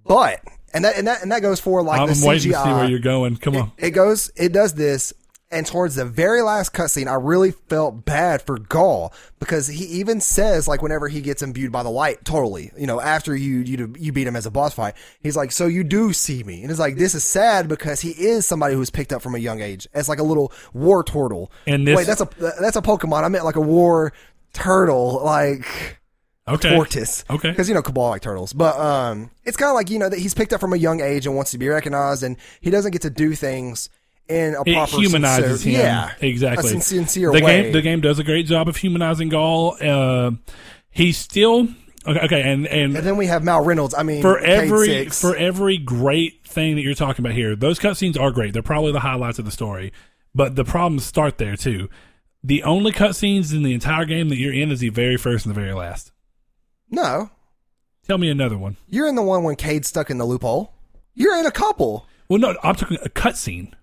But 0.04 0.42
and 0.74 0.84
that 0.86 0.98
and 0.98 1.08
that 1.08 1.22
and 1.22 1.32
that 1.32 1.44
goes 1.44 1.60
for 1.60 1.84
like 1.84 2.02
I'm 2.02 2.08
the 2.08 2.26
waiting 2.26 2.52
CGI. 2.52 2.64
to 2.64 2.64
see 2.64 2.74
where 2.74 2.90
you're 2.90 2.98
going. 3.00 3.38
Come 3.38 3.56
on. 3.56 3.72
It 3.78 3.92
goes, 3.92 4.32
it 4.36 4.52
does 4.54 4.74
this, 4.74 5.14
and 5.52 5.66
towards 5.66 5.96
the 5.96 6.06
very 6.06 6.42
last 6.42 6.74
cutscene, 6.74 7.08
I 7.08 7.16
really 7.16 7.52
felt 7.52 8.06
bad 8.06 8.42
for 8.42 8.58
Ghaul 8.60 9.12
because 9.40 9.68
he 9.68 9.86
even 9.86 10.22
says, 10.22 10.68
like, 10.68 10.82
whenever 10.82 11.08
he 11.08 11.22
gets 11.22 11.42
imbued 11.42 11.72
by 11.72 11.82
the 11.82 11.90
light, 11.90 12.24
totally, 12.24 12.72
you 12.78 12.86
know, 12.86 13.02
after 13.02 13.36
you 13.36 13.60
you 13.60 13.94
you 13.98 14.12
beat 14.12 14.28
him 14.28 14.36
as 14.36 14.46
a 14.46 14.52
boss 14.52 14.76
fight, 14.76 14.94
he's 15.22 15.36
like, 15.36 15.52
"So 15.52 15.66
you 15.66 15.84
do 15.84 16.14
see 16.14 16.44
me," 16.44 16.62
and 16.62 16.70
it's 16.70 16.80
like, 16.80 16.98
this 16.98 17.16
is 17.16 17.24
sad 17.24 17.68
because 17.68 18.02
he 18.02 18.12
is 18.12 18.46
somebody 18.46 18.74
who 18.74 18.80
was 18.80 18.92
picked 18.92 19.12
up 19.12 19.22
from 19.24 19.34
a 19.34 19.40
young 19.40 19.60
age 19.60 19.88
as 19.94 20.08
like 20.08 20.20
a 20.20 20.24
little 20.24 20.52
war 20.74 21.04
turtle. 21.04 21.52
And 21.66 21.88
this- 21.88 21.98
wait, 21.98 22.06
that's 22.08 22.22
a 22.22 22.30
that's 22.62 22.78
a 22.78 22.82
Pokemon. 22.82 23.24
I 23.24 23.28
meant 23.30 23.46
like 23.46 23.56
a 23.56 23.62
war 23.62 24.14
turtle, 24.54 25.22
like. 25.24 25.66
Okay. 26.48 26.76
tortoise. 26.76 27.24
Okay. 27.30 27.52
because 27.52 27.70
you 27.70 27.76
know 27.76 27.84
Cabal 27.84 28.10
like 28.10 28.24
turtles, 28.24 28.54
but 28.54 28.76
um, 28.80 29.30
it's 29.46 29.56
kind 29.56 29.70
of 29.70 29.76
like 29.76 29.92
you 29.92 30.00
know 30.00 30.10
that 30.10 30.18
he's 30.18 30.34
picked 30.34 30.52
up 30.52 30.60
from 30.60 30.74
a 30.74 30.78
young 30.78 31.00
age 31.00 31.28
and 31.28 31.36
wants 31.36 31.52
to 31.52 31.60
be 31.60 31.68
recognized, 31.68 32.24
and 32.24 32.38
he 32.60 32.72
doesn't 32.72 32.90
get 32.90 33.04
to 33.04 33.12
do 33.12 33.36
things 33.36 33.88
in 34.30 34.56
a 34.56 34.62
it 34.66 34.90
humanizes 34.90 35.62
sincere, 35.62 35.80
him. 35.80 35.86
yeah, 35.86 36.14
exactly. 36.22 36.78
a 36.78 36.82
sincere 36.82 37.32
the 37.32 37.42
way. 37.44 37.64
game 37.64 37.74
the 37.74 37.82
game 37.82 38.02
does 38.02 38.20
a 38.20 38.24
great 38.24 38.46
job 38.46 38.68
of 38.68 38.78
humanizing 38.78 39.30
Ghaul. 39.30 39.82
Uh, 39.82 40.32
he's 40.90 41.18
still 41.18 41.68
okay, 42.08 42.20
okay 42.26 42.42
and 42.42 42.68
and 42.68 42.96
and 42.96 43.06
then 43.06 43.18
we 43.18 43.26
have 43.28 43.44
Mal 43.44 43.64
Reynolds. 43.64 43.94
I 43.98 44.04
mean, 44.04 44.22
for 44.22 44.38
every 44.40 45.06
for 45.10 45.36
every 45.36 45.78
great 45.78 46.46
thing 46.46 46.76
that 46.76 46.82
you're 46.82 46.94
talking 46.96 47.26
about 47.26 47.36
here, 47.36 47.56
those 47.56 47.80
cutscenes 47.80 48.20
are 48.20 48.32
great. 48.32 48.54
They're 48.54 48.62
probably 48.62 48.92
the 48.92 49.00
highlights 49.02 49.40
of 49.40 49.46
the 49.46 49.52
story. 49.52 49.92
But 50.36 50.56
the 50.56 50.64
problems 50.64 51.06
start 51.06 51.38
there 51.40 51.56
too. 51.56 51.90
The 52.44 52.64
only 52.64 52.92
cutscenes 52.92 53.54
in 53.54 53.64
the 53.64 53.74
entire 53.74 54.06
game 54.06 54.30
that 54.30 54.38
you're 54.38 54.54
in 54.54 54.72
is 54.72 54.80
the 54.80 54.90
very 54.90 55.18
first 55.18 55.46
and 55.46 55.54
the 55.54 55.60
very 55.60 55.74
last. 55.74 56.12
no, 56.90 57.32
Tell 58.08 58.18
me 58.18 58.30
another 58.30 58.58
one. 58.58 58.78
you're 58.88 59.08
in 59.08 59.16
the 59.16 59.22
one 59.22 59.44
when 59.44 59.56
Cayde's 59.56 59.88
stuck 59.88 60.10
in 60.10 60.18
the 60.18 60.26
loophole. 60.26 60.74
You're 61.14 61.38
in 61.38 61.46
a 61.46 61.52
couple. 61.52 62.08
Well, 62.28 62.40
no, 62.40 62.56
I'm 62.64 62.76
talking 62.76 62.98
a 63.04 63.10
cutscene, 63.10 63.74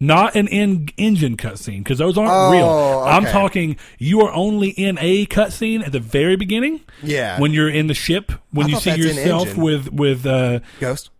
not 0.00 0.34
an 0.34 0.48
in 0.48 0.88
engine 0.96 1.36
cutscene 1.36 1.78
because 1.84 1.98
those 1.98 2.16
aren't 2.16 2.30
Oh, 2.32 2.50
real. 2.50 3.04
I'm 3.06 3.24
talking 3.26 3.76
you 3.98 4.22
are 4.22 4.32
only 4.32 4.70
in 4.70 4.96
a 5.00 5.26
cutscene 5.26 5.84
at 5.84 5.92
the 5.92 6.00
very 6.00 6.36
beginning 6.36 6.80
Yeah, 7.02 7.38
when 7.38 7.52
you're 7.52 7.68
in 7.70 7.86
the 7.86 7.94
ship 7.94 8.32
when 8.50 8.66
I 8.66 8.70
you 8.70 8.76
see 8.80 8.94
yourself 8.96 9.56
with 9.56 9.92
with. 9.92 10.24
uh 10.26 10.60
Ghost. 10.80 11.10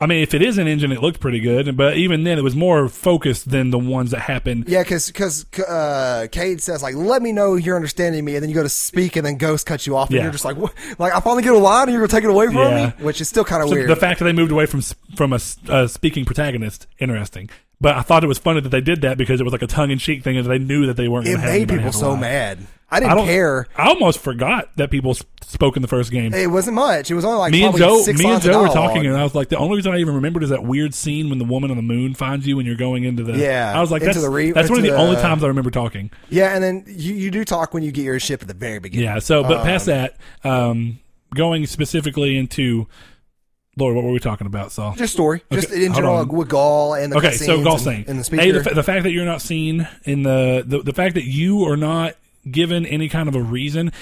I 0.00 0.06
mean, 0.06 0.20
if 0.20 0.34
it 0.34 0.42
is 0.42 0.58
an 0.58 0.66
engine, 0.66 0.90
it 0.90 1.00
looked 1.00 1.20
pretty 1.20 1.38
good, 1.38 1.76
but 1.76 1.96
even 1.96 2.24
then, 2.24 2.36
it 2.36 2.42
was 2.42 2.56
more 2.56 2.88
focused 2.88 3.50
than 3.50 3.70
the 3.70 3.78
ones 3.78 4.10
that 4.10 4.18
happened. 4.22 4.64
Yeah, 4.66 4.82
because 4.82 5.06
because 5.06 5.46
uh, 5.60 6.26
Cayde 6.32 6.60
says 6.60 6.82
like, 6.82 6.96
"Let 6.96 7.22
me 7.22 7.30
know 7.30 7.54
you're 7.54 7.76
understanding 7.76 8.24
me," 8.24 8.34
and 8.34 8.42
then 8.42 8.48
you 8.50 8.54
go 8.56 8.64
to 8.64 8.68
speak, 8.68 9.14
and 9.14 9.24
then 9.24 9.36
Ghost 9.36 9.64
cuts 9.64 9.86
you 9.86 9.96
off, 9.96 10.08
and 10.08 10.16
Yeah. 10.16 10.22
you're 10.24 10.32
just 10.32 10.44
like, 10.44 10.56
what? 10.56 10.72
"Like 10.98 11.14
I 11.14 11.20
finally 11.20 11.44
get 11.44 11.52
a 11.52 11.58
line, 11.58 11.82
and 11.84 11.92
you're 11.92 12.00
gonna 12.00 12.08
take 12.20 12.24
it 12.24 12.30
away 12.30 12.46
from 12.46 12.56
Yeah. 12.56 12.86
me," 12.98 13.04
which 13.04 13.20
is 13.20 13.28
still 13.28 13.44
kind 13.44 13.62
of 13.62 13.68
So 13.68 13.76
weird. 13.76 13.88
the 13.90 13.94
fact 13.94 14.18
that 14.18 14.24
they 14.24 14.32
moved 14.32 14.50
away 14.50 14.66
from 14.66 14.80
from 15.14 15.32
a, 15.32 15.38
uh, 15.68 15.86
speaking 15.86 16.24
protagonist, 16.24 16.88
interesting. 16.98 17.48
But 17.82 17.96
I 17.96 18.02
thought 18.02 18.22
it 18.22 18.28
was 18.28 18.38
funny 18.38 18.60
that 18.60 18.68
they 18.68 18.80
did 18.80 19.00
that 19.00 19.18
because 19.18 19.40
it 19.40 19.44
was 19.44 19.52
like 19.52 19.62
a 19.62 19.66
tongue 19.66 19.90
in 19.90 19.98
cheek 19.98 20.22
thing, 20.22 20.36
and 20.36 20.46
they 20.46 20.60
knew 20.60 20.86
that 20.86 20.96
they 20.96 21.08
weren't. 21.08 21.26
it 21.26 21.36
made 21.38 21.68
people 21.68 21.90
so 21.90 22.16
mad. 22.16 22.58
I 22.88 22.96
I 22.96 23.00
didn't 23.00 23.16
don't 23.16 23.26
care. 23.26 23.66
I 23.74 23.88
almost 23.88 24.20
forgot 24.20 24.70
that 24.76 24.90
people 24.92 25.16
spoke 25.40 25.74
in 25.74 25.82
the 25.82 25.88
first 25.88 26.12
game. 26.12 26.32
It 26.32 26.48
wasn't 26.48 26.76
much. 26.76 27.10
It 27.10 27.14
was 27.14 27.24
only 27.24 27.38
like 27.38 27.50
me 27.50 27.64
and 27.64 27.76
Joe, 27.76 28.04
me 28.06 28.24
and 28.26 28.40
Joe 28.40 28.62
were 28.62 28.68
talking, 28.68 29.04
and 29.04 29.16
I 29.16 29.24
was 29.24 29.34
like, 29.34 29.48
the 29.48 29.56
only 29.56 29.76
reason 29.76 29.92
I 29.92 29.98
even 29.98 30.14
remembered 30.14 30.44
is 30.44 30.50
that 30.50 30.62
weird 30.62 30.94
scene 30.94 31.28
when 31.28 31.38
the 31.38 31.44
woman 31.44 31.70
on 31.70 31.76
the 31.76 31.82
moon 31.82 32.14
finds 32.14 32.46
you 32.46 32.56
when 32.56 32.66
you're 32.66 32.76
going 32.76 33.02
into 33.02 33.24
the. 33.24 33.36
Yeah, 33.36 33.72
I 33.74 33.80
was 33.80 33.90
like, 33.90 34.02
into 34.02 34.12
that's 34.14 34.24
the 34.24 34.30
re- 34.30 34.52
that's 34.52 34.70
one 34.70 34.78
of 34.78 34.84
into 34.84 34.94
the, 34.96 35.02
only 35.02 35.16
times 35.16 35.42
I 35.42 35.48
remember 35.48 35.70
talking. 35.72 36.12
Yeah, 36.30 36.54
and 36.54 36.62
then 36.62 36.84
you, 36.86 37.14
you 37.14 37.32
do 37.32 37.44
talk 37.44 37.74
when 37.74 37.82
you 37.82 37.90
get 37.90 38.04
your 38.04 38.20
ship 38.20 38.42
at 38.42 38.48
the 38.48 38.54
very 38.54 38.78
beginning. 38.78 39.06
Yeah. 39.06 39.18
So, 39.18 39.42
but 39.42 39.64
past 39.64 39.88
Um, 39.88 39.94
that, 39.94 40.16
um, 40.48 41.00
going 41.34 41.66
specifically 41.66 42.36
into 42.36 42.86
Lord, 43.76 43.94
what 43.96 44.04
were 44.04 44.12
we 44.12 44.18
talking 44.18 44.46
about? 44.46 44.70
Saul. 44.70 44.94
Just 44.96 45.14
story, 45.14 45.42
just 45.50 45.70
Okay, 45.70 45.86
in 45.86 45.94
general 45.94 46.26
with 46.26 46.48
Ghaul 46.48 47.02
and 47.02 47.12
the 47.12 47.16
Okay, 47.16 47.32
so 47.32 47.58
Ghaul 47.58 47.72
and, 47.72 47.80
saying, 47.80 48.04
and 48.06 48.18
the 48.22 48.40
a 48.40 48.50
the, 48.52 48.64
fa- 48.64 48.74
the 48.74 48.82
fact 48.82 49.04
that 49.04 49.12
you're 49.12 49.24
not 49.24 49.40
seen 49.40 49.88
in 50.04 50.22
the, 50.24 50.62
the 50.66 50.80
the 50.82 50.92
fact 50.92 51.14
that 51.14 51.24
you 51.24 51.66
are 51.66 51.76
not 51.76 52.16
given 52.50 52.84
any 52.84 53.08
kind 53.08 53.28
of 53.28 53.34
a 53.34 53.42
reason. 53.42 53.92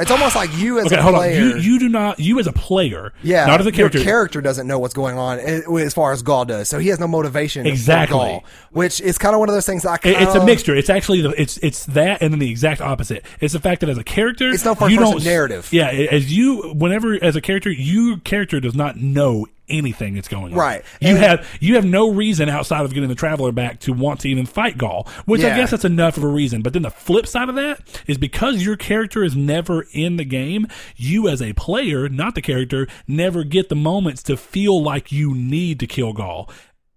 It's 0.00 0.10
almost 0.10 0.34
like 0.36 0.56
you 0.56 0.78
as 0.78 0.86
Okay, 0.86 0.96
a 0.96 1.02
hold 1.02 1.14
on. 1.14 1.20
player. 1.20 1.40
You 1.40 1.56
you 1.56 1.78
do 1.78 1.88
not 1.88 2.18
you 2.18 2.38
as 2.40 2.46
a 2.46 2.52
player, 2.52 3.12
yeah, 3.22 3.46
not 3.46 3.60
as 3.60 3.66
a 3.66 3.72
character. 3.72 3.98
Your 3.98 4.04
character 4.04 4.40
doesn't 4.40 4.66
know 4.66 4.78
what's 4.78 4.94
going 4.94 5.18
on 5.18 5.38
eh, 5.40 5.60
as 5.80 5.94
far 5.94 6.12
as 6.12 6.22
Ghaul 6.22 6.46
does, 6.46 6.68
so 6.68 6.78
he 6.78 6.88
has 6.88 6.98
no 6.98 7.06
motivation. 7.08 7.66
Exactly. 7.66 8.18
Ghaul, 8.18 8.42
which 8.70 9.00
is 9.00 9.18
kind 9.18 9.34
of 9.34 9.40
one 9.40 9.48
of 9.48 9.54
those 9.54 9.66
things 9.66 9.82
that 9.82 9.90
I 9.90 9.98
kinda, 9.98 10.22
it's 10.22 10.34
a 10.34 10.44
mixture. 10.44 10.74
It's 10.74 10.90
actually 10.90 11.20
the 11.22 11.40
it's 11.40 11.56
it's 11.58 11.86
that 11.86 12.22
and 12.22 12.32
then 12.32 12.38
the 12.38 12.50
exact 12.50 12.80
opposite. 12.80 13.24
It's 13.40 13.52
the 13.52 13.60
fact 13.60 13.80
that 13.80 13.88
as 13.90 13.98
a 13.98 14.04
character, 14.04 14.50
It's 14.50 14.64
no 14.64 14.72
you 14.72 14.76
first-person 14.76 14.98
don't 15.12 15.24
narrative. 15.24 15.68
Yeah, 15.72 15.88
as 15.88 16.32
you 16.34 16.72
whenever 16.74 17.22
as 17.22 17.36
a 17.36 17.40
character, 17.40 17.70
your 17.70 18.18
character 18.18 18.60
does 18.60 18.74
not 18.74 18.96
know 18.96 19.46
anything 19.70 20.14
that's 20.14 20.28
going 20.28 20.52
on. 20.52 20.58
Right. 20.58 20.84
You 21.00 21.08
And- 21.10 21.18
have 21.18 21.48
you 21.60 21.76
have 21.76 21.84
no 21.84 22.10
reason 22.10 22.48
outside 22.48 22.84
of 22.84 22.92
getting 22.92 23.08
the 23.08 23.14
traveler 23.14 23.52
back 23.52 23.80
to 23.80 23.92
want 23.92 24.20
to 24.20 24.28
even 24.28 24.46
fight 24.46 24.76
Ghaul, 24.76 25.08
which 25.26 25.42
I 25.42 25.56
guess 25.56 25.70
that's 25.70 25.84
enough 25.84 26.16
of 26.16 26.24
a 26.24 26.28
reason. 26.28 26.62
But 26.62 26.72
then 26.72 26.82
the 26.82 26.90
flip 26.90 27.26
side 27.26 27.48
of 27.48 27.54
that 27.54 27.80
is 28.06 28.18
because 28.18 28.64
your 28.64 28.76
character 28.76 29.24
is 29.24 29.36
never 29.36 29.86
in 29.92 30.16
the 30.16 30.24
game, 30.24 30.66
you 30.96 31.28
as 31.28 31.40
a 31.40 31.52
player, 31.54 32.08
not 32.08 32.34
the 32.34 32.42
character, 32.42 32.86
never 33.06 33.44
get 33.44 33.68
the 33.68 33.76
moments 33.76 34.22
to 34.24 34.36
feel 34.36 34.82
like 34.82 35.12
you 35.12 35.34
need 35.34 35.80
to 35.80 35.86
kill 35.86 36.12
Ghaul 36.12 36.50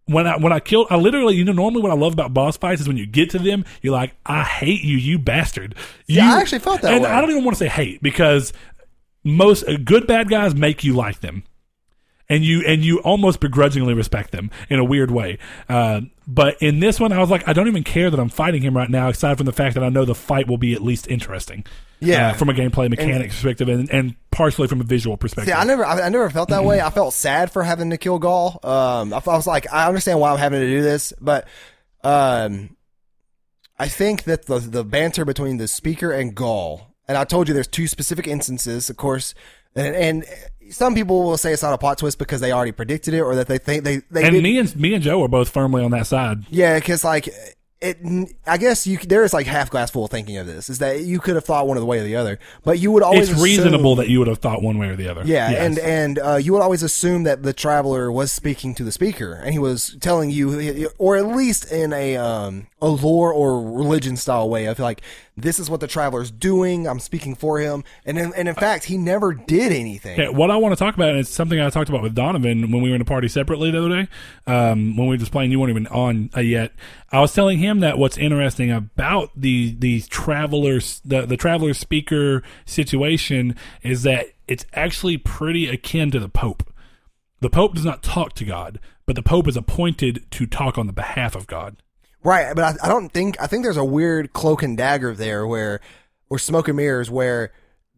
when 0.06 0.28
I 0.28 0.38
when 0.38 0.52
I 0.52 0.60
kill, 0.60 0.86
I 0.90 0.98
literally, 0.98 1.36
you 1.36 1.46
know, 1.46 1.52
normally 1.52 1.82
what 1.82 1.92
I 1.92 1.96
love 1.96 2.14
about 2.14 2.34
boss 2.34 2.58
fights 2.58 2.82
is 2.82 2.88
when 2.88 2.98
you 2.98 3.06
get 3.06 3.30
to 3.32 3.40
them, 3.40 3.64
you're 3.82 3.94
like, 3.94 4.16
I 4.26 4.44
hate 4.44 4.82
you, 4.82 4.98
you 4.98 5.18
bastard. 5.18 5.76
Yeah, 6.08 6.34
I 6.34 6.42
actually 6.42 6.60
felt 6.60 6.82
that 6.82 6.94
and 6.94 7.04
way. 7.04 7.10
I 7.10 7.22
don't 7.22 7.32
even 7.32 7.44
want 7.44 7.56
to 7.58 7.60
say 7.60 7.70
hate 7.70 8.02
because 8.04 8.52
most 9.24 9.64
uh, 9.64 9.78
good 9.84 10.06
bad 10.08 10.30
guys 10.30 10.56
make 10.56 10.84
you 10.84 10.94
like 10.94 11.22
them, 11.22 11.44
and 12.30 12.44
you 12.44 12.62
and 12.66 12.84
you 12.84 13.00
almost 13.00 13.40
begrudgingly 13.40 13.94
respect 13.94 14.32
them 14.32 14.50
in 14.70 14.80
a 14.80 14.84
weird 14.84 15.12
way. 15.12 15.38
Uh, 15.68 16.02
but 16.26 16.62
in 16.62 16.80
this 16.80 17.00
one, 17.00 17.12
I 17.12 17.20
was 17.20 17.30
like, 17.30 17.48
I 17.48 17.54
don't 17.54 17.68
even 17.68 17.84
care 17.84 18.10
that 18.10 18.20
I'm 18.20 18.30
fighting 18.30 18.62
him 18.62 18.76
right 18.76 18.90
now, 18.90 19.10
aside 19.10 19.38
from 19.38 19.46
the 19.46 19.52
fact 19.52 19.76
that 19.76 19.84
I 19.84 19.90
know 19.90 20.06
the 20.06 20.16
fight 20.16 20.48
will 20.48 20.58
be 20.58 20.74
at 20.74 20.82
least 20.82 21.08
interesting. 21.08 21.66
Yeah. 22.00 22.32
uh, 22.32 22.34
from 22.34 22.50
a 22.50 22.54
gameplay 22.54 22.90
mechanic 22.90 23.30
perspective, 23.30 23.70
and, 23.70 23.90
and 23.90 24.16
partially 24.30 24.68
from 24.68 24.82
a 24.82 24.84
visual 24.84 25.16
perspective. 25.16 25.54
See, 25.54 25.58
I 25.58 25.64
never, 25.64 25.86
I, 25.86 26.02
I 26.02 26.10
never 26.10 26.30
felt 26.30 26.50
that 26.50 26.66
way. 26.66 26.82
I 26.82 26.90
felt 26.90 27.14
sad 27.14 27.50
for 27.50 27.64
having 27.64 27.92
to 27.92 27.98
kill 27.98 28.20
Ghaul. 28.20 28.64
Um, 28.66 29.14
I, 29.14 29.22
I 29.26 29.36
was 29.38 29.48
like, 29.48 29.72
I 29.72 29.88
understand 29.88 30.20
why 30.20 30.32
I'm 30.32 30.38
having 30.38 30.60
to 30.60 30.68
do 30.68 30.82
this, 30.82 31.14
but 31.22 31.48
um, 32.04 32.76
I 33.80 33.88
think 33.88 34.24
that 34.24 34.48
the 34.48 34.60
the 34.60 34.84
banter 34.84 35.24
between 35.24 35.58
the 35.58 35.68
speaker 35.70 36.12
and 36.12 36.36
Ghaul, 36.36 36.88
and 37.08 37.18
I 37.18 37.24
told 37.24 37.48
you 37.48 37.54
there's 37.54 37.68
two 37.68 37.88
specific 37.88 38.28
instances, 38.28 38.90
of 38.90 38.98
course, 38.98 39.34
and, 39.74 39.96
and 39.96 40.26
some 40.74 40.96
people 40.96 41.24
will 41.24 41.38
say 41.38 41.54
it's 41.54 41.64
not 41.64 41.74
a 41.74 41.78
plot 41.78 41.98
twist 41.98 42.20
because 42.20 42.42
they 42.42 42.52
already 42.52 42.72
predicted 42.72 43.14
it, 43.14 43.22
or 43.22 43.36
that 43.36 43.48
they 43.48 43.58
think 43.58 43.84
they 43.84 43.98
they 44.12 44.24
and 44.26 44.34
did- 44.34 44.44
me 44.44 44.58
and 44.58 44.76
me 44.76 44.94
and 44.94 45.04
Joe 45.04 45.24
are 45.24 45.28
both 45.28 45.50
firmly 45.50 45.84
on 45.84 45.92
that 45.92 46.08
side. 46.08 46.40
yeah, 46.50 46.78
because 46.80 47.04
like 47.04 47.30
it, 47.82 47.98
I 48.48 48.56
guess 48.58 48.88
you 48.88 48.98
there 48.98 49.26
is 49.26 49.34
like 49.34 49.46
half 49.46 49.70
glass 49.70 49.92
full 49.92 50.08
thinking 50.08 50.38
of 50.38 50.48
this 50.48 50.70
is 50.70 50.80
that 50.80 51.02
you 51.02 51.20
could 51.20 51.36
have 51.36 51.44
thought 51.44 51.68
one 51.68 51.76
of 51.76 51.82
the 51.82 51.86
way 51.86 52.00
or 52.00 52.04
the 52.04 52.16
other, 52.16 52.40
but 52.64 52.80
you 52.80 52.92
would 52.94 53.04
always 53.04 53.30
It's 53.30 53.42
reasonable 53.42 53.92
assume- 53.92 53.98
that 54.06 54.10
you 54.10 54.20
would 54.20 54.30
have 54.30 54.38
thought 54.38 54.62
one 54.64 54.78
way 54.78 54.88
or 54.88 54.96
the 54.96 55.10
other. 55.10 55.24
Yeah, 55.26 55.50
Yes. 55.52 55.60
and 55.60 55.80
and 55.80 56.20
uh, 56.20 56.36
you 56.38 56.54
would 56.54 56.62
always 56.62 56.82
assume 56.82 57.24
that 57.24 57.44
the 57.44 57.52
traveler 57.52 58.10
was 58.10 58.32
speaking 58.32 58.74
to 58.76 58.86
the 58.86 58.92
speaker, 58.94 59.34
and 59.34 59.52
he 59.52 59.60
was 59.60 59.98
telling 60.00 60.30
you, 60.30 60.90
or 60.98 61.18
at 61.18 61.28
least 61.28 61.70
in 61.74 61.92
a 61.92 62.16
um, 62.16 62.68
a 62.82 62.88
lore 62.88 63.34
or 63.34 63.62
religion 63.62 64.16
style 64.16 64.50
way 64.50 64.66
of 64.66 64.80
like, 64.80 65.02
this 65.36 65.60
is 65.60 65.70
what 65.70 65.80
the 65.80 65.88
traveler's 65.88 66.30
doing. 66.30 66.88
I'm 66.88 67.00
speaking 67.00 67.34
for 67.36 67.60
him, 67.60 67.84
and 68.06 68.20
in, 68.20 68.34
and 68.36 68.48
in 68.48 68.56
fact, 68.56 68.86
he 68.86 68.98
never 68.98 69.34
did 69.34 69.72
anything. 69.72 70.36
What 70.36 70.52
I 70.52 70.58
want 70.58 70.74
to 70.74 70.76
talk 70.84 70.96
about, 70.96 71.16
is 71.16 71.28
something 71.30 71.60
I 71.60 71.70
talked 71.70 71.90
about 71.90 72.04
with 72.04 72.14
Donovan 72.14 72.72
when 72.72 72.82
we 72.82 72.90
were 72.90 72.96
in 72.96 73.02
a 73.02 73.06
party 73.06 73.28
separately 73.28 73.72
the 73.72 73.80
other 73.80 73.90
day, 73.90 74.08
um, 74.46 74.96
when 74.96 75.08
we 75.08 75.16
were 75.16 75.18
just 75.18 75.32
playing. 75.32 75.52
You 75.52 75.60
weren't 75.60 75.72
even 75.72 75.88
on 75.88 76.30
uh, 76.36 76.42
yet. 76.42 76.72
I 77.12 77.20
was 77.20 77.34
telling 77.34 77.60
him 77.60 77.80
that 77.80 77.98
what's 77.98 78.18
interesting 78.18 78.72
about 78.72 79.32
the 79.36 79.76
the 79.78 80.02
travelers, 80.02 81.02
the 81.04 81.26
the 81.26 81.38
traveler 81.38 81.74
speaker 81.74 82.44
situation, 82.66 83.56
is 83.82 84.04
that 84.04 84.28
it's 84.48 84.66
actually 84.74 85.18
pretty 85.18 85.68
akin 85.68 86.12
to 86.12 86.20
the 86.20 86.30
Pope. 86.30 86.72
The 87.40 87.50
Pope 87.50 87.76
does 87.76 87.86
not 87.86 88.04
talk 88.04 88.34
to 88.36 88.46
God, 88.46 88.80
but 89.06 89.16
the 89.16 89.24
Pope 89.24 89.48
is 89.48 89.58
appointed 89.58 90.26
to 90.32 90.46
talk 90.46 90.78
on 90.78 90.88
the 90.88 90.94
behalf 90.94 91.36
of 91.36 91.48
God. 91.48 91.78
Right, 92.24 92.56
but 92.56 92.64
I, 92.64 92.86
I 92.86 92.88
don't 92.88 93.10
think 93.10 93.42
I 93.42 93.48
think 93.48 93.64
there's 93.64 93.78
a 93.78 93.86
weird 93.86 94.34
cloak 94.34 94.64
and 94.64 94.78
dagger 94.78 95.14
there 95.14 95.46
where 95.46 95.82
or 96.30 96.40
smoke 96.40 96.68
and 96.68 96.78
mirrors 96.78 97.12
where 97.12 97.52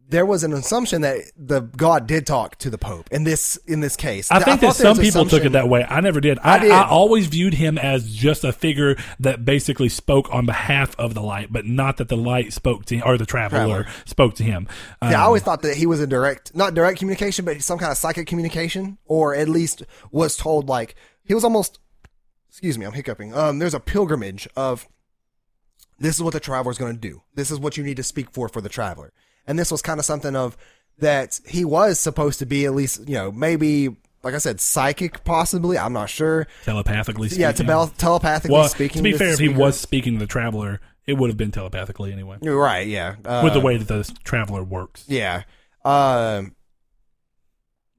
there 0.08 0.24
was 0.24 0.44
an 0.44 0.52
assumption 0.52 1.02
that 1.02 1.18
the 1.36 1.60
God 1.60 2.06
did 2.06 2.26
talk 2.26 2.56
to 2.58 2.70
the 2.70 2.78
Pope 2.78 3.08
in 3.10 3.24
this 3.24 3.56
in 3.66 3.80
this 3.80 3.96
case. 3.96 4.30
I 4.30 4.38
think 4.38 4.60
that 4.60 4.60
there 4.60 4.68
was 4.68 4.76
some 4.76 4.98
people 4.98 5.26
took 5.26 5.44
it 5.44 5.52
that 5.52 5.68
way. 5.68 5.84
I 5.88 6.00
never 6.00 6.20
did. 6.20 6.38
I, 6.40 6.58
did. 6.60 6.70
I 6.70 6.86
always 6.88 7.26
viewed 7.26 7.54
him 7.54 7.76
as 7.76 8.14
just 8.14 8.44
a 8.44 8.52
figure 8.52 8.96
that 9.20 9.44
basically 9.44 9.88
spoke 9.88 10.32
on 10.32 10.46
behalf 10.46 10.94
of 10.96 11.14
the 11.14 11.22
light, 11.22 11.52
but 11.52 11.66
not 11.66 11.96
that 11.96 12.08
the 12.08 12.16
light 12.16 12.52
spoke 12.52 12.84
to 12.86 12.96
him 12.96 13.02
or 13.04 13.18
the 13.18 13.26
traveler, 13.26 13.58
Traveler. 13.58 13.86
spoke 14.04 14.34
to 14.36 14.44
him. 14.44 14.68
Um, 15.02 15.10
Yeah, 15.10 15.22
I 15.22 15.24
always 15.24 15.42
thought 15.42 15.62
that 15.62 15.76
he 15.76 15.86
was 15.86 16.00
in 16.00 16.08
direct, 16.08 16.54
not 16.54 16.74
direct 16.74 16.98
communication, 16.98 17.44
but 17.44 17.60
some 17.62 17.78
kind 17.78 17.90
of 17.90 17.98
psychic 17.98 18.28
communication, 18.28 18.98
or 19.06 19.34
at 19.34 19.48
least 19.48 19.82
was 20.12 20.36
told 20.36 20.68
like 20.68 20.94
he 21.24 21.34
was 21.34 21.44
almost. 21.44 21.80
Excuse 22.56 22.78
me, 22.78 22.86
I'm 22.86 22.94
hiccuping. 22.94 23.34
Um, 23.34 23.58
there's 23.58 23.74
a 23.74 23.80
pilgrimage 23.80 24.48
of. 24.56 24.88
This 25.98 26.16
is 26.16 26.22
what 26.22 26.32
the 26.32 26.40
traveler 26.40 26.70
is 26.70 26.78
going 26.78 26.94
to 26.94 26.98
do. 26.98 27.20
This 27.34 27.50
is 27.50 27.60
what 27.60 27.76
you 27.76 27.84
need 27.84 27.98
to 27.98 28.02
speak 28.02 28.30
for 28.30 28.48
for 28.48 28.62
the 28.62 28.70
traveler, 28.70 29.12
and 29.46 29.58
this 29.58 29.70
was 29.70 29.82
kind 29.82 30.00
of 30.00 30.06
something 30.06 30.34
of 30.34 30.56
that 30.98 31.38
he 31.46 31.66
was 31.66 31.98
supposed 31.98 32.38
to 32.38 32.46
be 32.46 32.64
at 32.64 32.74
least, 32.74 33.06
you 33.06 33.14
know, 33.14 33.30
maybe 33.30 33.94
like 34.22 34.32
I 34.32 34.38
said, 34.38 34.58
psychic, 34.58 35.22
possibly. 35.22 35.76
I'm 35.76 35.92
not 35.92 36.08
sure. 36.08 36.46
telepathically 36.64 37.28
speaking. 37.28 37.42
Yeah, 37.42 37.52
tele- 37.52 37.92
telepathically 37.98 38.54
well, 38.54 38.68
speaking. 38.70 39.00
to 39.00 39.02
be 39.02 39.12
fair, 39.12 39.34
if 39.34 39.38
he 39.38 39.50
was 39.50 39.78
speaking 39.78 40.14
to 40.14 40.18
the 40.18 40.26
traveler, 40.26 40.80
it 41.06 41.12
would 41.12 41.28
have 41.28 41.36
been 41.36 41.52
telepathically 41.52 42.10
anyway, 42.10 42.38
right, 42.40 42.86
yeah, 42.86 43.16
uh, 43.26 43.42
with 43.44 43.52
the 43.52 43.60
way 43.60 43.76
that 43.76 43.86
the 43.86 44.10
traveler 44.24 44.64
works. 44.64 45.04
Yeah. 45.08 45.42
Um, 45.84 46.56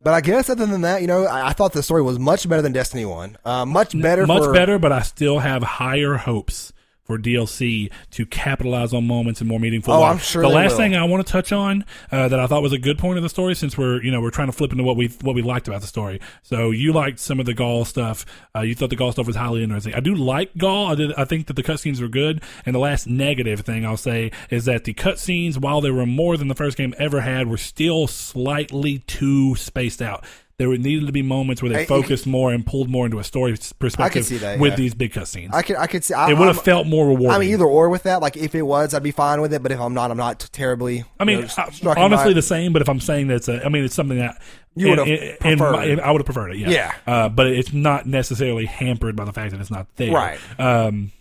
but 0.01 0.13
I 0.13 0.21
guess 0.21 0.49
other 0.49 0.65
than 0.65 0.81
that, 0.81 1.01
you 1.01 1.07
know, 1.07 1.25
I, 1.25 1.49
I 1.49 1.53
thought 1.53 1.73
the 1.73 1.83
story 1.83 2.01
was 2.01 2.19
much 2.19 2.47
better 2.47 2.61
than 2.61 2.71
Destiny 2.71 3.05
One. 3.05 3.37
Uh, 3.43 3.65
much 3.65 3.99
better. 3.99 4.25
Much 4.25 4.43
for, 4.43 4.53
better, 4.53 4.79
but 4.79 4.91
I 4.91 5.01
still 5.01 5.39
have 5.39 5.63
higher 5.63 6.15
hopes 6.15 6.73
for 7.07 7.17
DLC 7.17 7.89
to 8.11 8.25
capitalize 8.25 8.93
on 8.93 9.07
moments 9.07 9.41
in 9.41 9.47
more 9.47 9.59
meaningful 9.59 9.93
Oh, 9.93 10.01
ways. 10.01 10.11
I'm 10.11 10.17
sure 10.19 10.41
The 10.43 10.49
last 10.49 10.71
will. 10.71 10.77
thing 10.77 10.95
I 10.95 11.03
want 11.05 11.25
to 11.25 11.31
touch 11.31 11.51
on 11.51 11.85
uh, 12.11 12.27
that 12.27 12.39
I 12.39 12.45
thought 12.47 12.61
was 12.61 12.73
a 12.73 12.77
good 12.77 12.99
point 12.99 13.17
of 13.17 13.23
the 13.23 13.29
story, 13.29 13.55
since 13.55 13.77
we're 13.77 14.03
you 14.03 14.11
know 14.11 14.21
we're 14.21 14.29
trying 14.29 14.49
to 14.49 14.53
flip 14.53 14.71
into 14.71 14.83
what 14.83 14.97
we 14.97 15.07
what 15.21 15.33
we 15.35 15.41
liked 15.41 15.67
about 15.67 15.81
the 15.81 15.87
story. 15.87 16.19
So 16.43 16.71
you 16.71 16.93
liked 16.93 17.19
some 17.19 17.39
of 17.39 17.45
the 17.45 17.53
Ghaul 17.55 17.85
stuff. 17.87 18.25
Uh, 18.55 18.61
you 18.61 18.75
thought 18.75 18.89
the 18.89 18.97
Ghaul 18.97 19.11
stuff 19.13 19.25
was 19.25 19.35
highly 19.35 19.63
interesting. 19.63 19.93
I 19.95 20.01
do 20.01 20.13
like 20.13 20.53
Ghaul. 20.55 20.91
I 20.91 20.95
did. 20.95 21.13
I 21.13 21.25
think 21.25 21.47
that 21.47 21.55
the 21.55 21.63
cutscenes 21.63 22.01
were 22.01 22.07
good. 22.09 22.43
And 22.65 22.75
the 22.75 22.79
last 22.79 23.07
negative 23.07 23.61
thing 23.61 23.85
I'll 23.85 23.97
say 23.97 24.31
is 24.49 24.65
that 24.65 24.83
the 24.83 24.93
cutscenes, 24.93 25.57
while 25.57 25.79
they 25.81 25.91
were 25.91 26.05
more 26.05 26.35
than 26.37 26.49
the 26.49 26.55
first 26.55 26.77
game 26.77 26.93
ever 26.99 27.21
had, 27.21 27.47
were 27.47 27.57
still 27.57 28.07
slightly 28.07 28.99
too 28.99 29.55
spaced 29.55 30.01
out. 30.01 30.25
There 30.59 30.69
would- 30.69 30.81
needed 30.81 31.05
to 31.05 31.11
be 31.11 31.21
moments 31.21 31.61
where 31.61 31.71
they 31.71 31.81
I- 31.81 31.85
focused 31.85 32.25
more 32.25 32.51
and 32.51 32.65
pulled 32.65 32.89
more 32.89 33.05
into 33.05 33.19
a 33.19 33.23
story 33.23 33.55
perspective 33.77 34.25
see 34.25 34.37
that, 34.37 34.57
with 34.57 34.71
yeah. 34.71 34.75
these 34.77 34.95
big 34.95 35.13
cutscenes. 35.13 35.53
I 35.53 35.61
could 35.61 35.75
I 35.75 35.85
could 35.85 36.03
see. 36.03 36.15
I, 36.15 36.31
it 36.31 36.37
would 36.37 36.47
have 36.47 36.63
felt 36.63 36.87
more 36.87 37.05
rewarding. 37.05 37.29
I 37.29 37.37
mean, 37.37 37.51
either 37.51 37.65
or 37.65 37.89
with 37.89 38.03
that. 38.03 38.21
Like 38.23 38.35
if 38.37 38.55
it 38.55 38.63
was, 38.63 38.95
I'd 38.95 39.03
be 39.03 39.11
fine 39.11 39.39
with 39.39 39.53
it. 39.53 39.61
But 39.61 39.71
if 39.71 39.79
I'm 39.79 39.93
not, 39.93 40.09
I'm 40.09 40.17
not 40.17 40.39
terribly. 40.51 41.03
I 41.19 41.25
mean, 41.25 41.41
you 41.41 41.47
know, 41.83 41.91
I- 41.91 42.01
honestly, 42.01 42.33
the 42.33 42.41
same. 42.41 42.73
But 42.73 42.81
if 42.81 42.89
I'm 42.89 42.99
saying 42.99 43.27
that's 43.27 43.47
a, 43.47 43.63
I 43.63 43.69
mean, 43.69 43.83
it's 43.83 43.93
something 43.93 44.17
that 44.17 44.41
You 44.75 44.93
in- 44.93 44.99
in 45.07 45.35
preferred. 45.39 45.71
my- 45.73 46.03
I 46.03 46.09
would 46.09 46.21
have 46.21 46.25
preferred 46.25 46.49
it. 46.53 46.57
Yeah, 46.57 46.69
Yeah. 46.71 46.91
Uh, 47.05 47.29
but 47.29 47.45
it's 47.45 47.71
not 47.71 48.07
necessarily 48.07 48.65
hampered 48.65 49.15
by 49.15 49.25
the 49.25 49.33
fact 49.33 49.51
that 49.51 49.61
it's 49.61 49.69
not 49.69 49.85
there. 49.97 50.11
Right. 50.11 50.39
Um, 50.57 51.11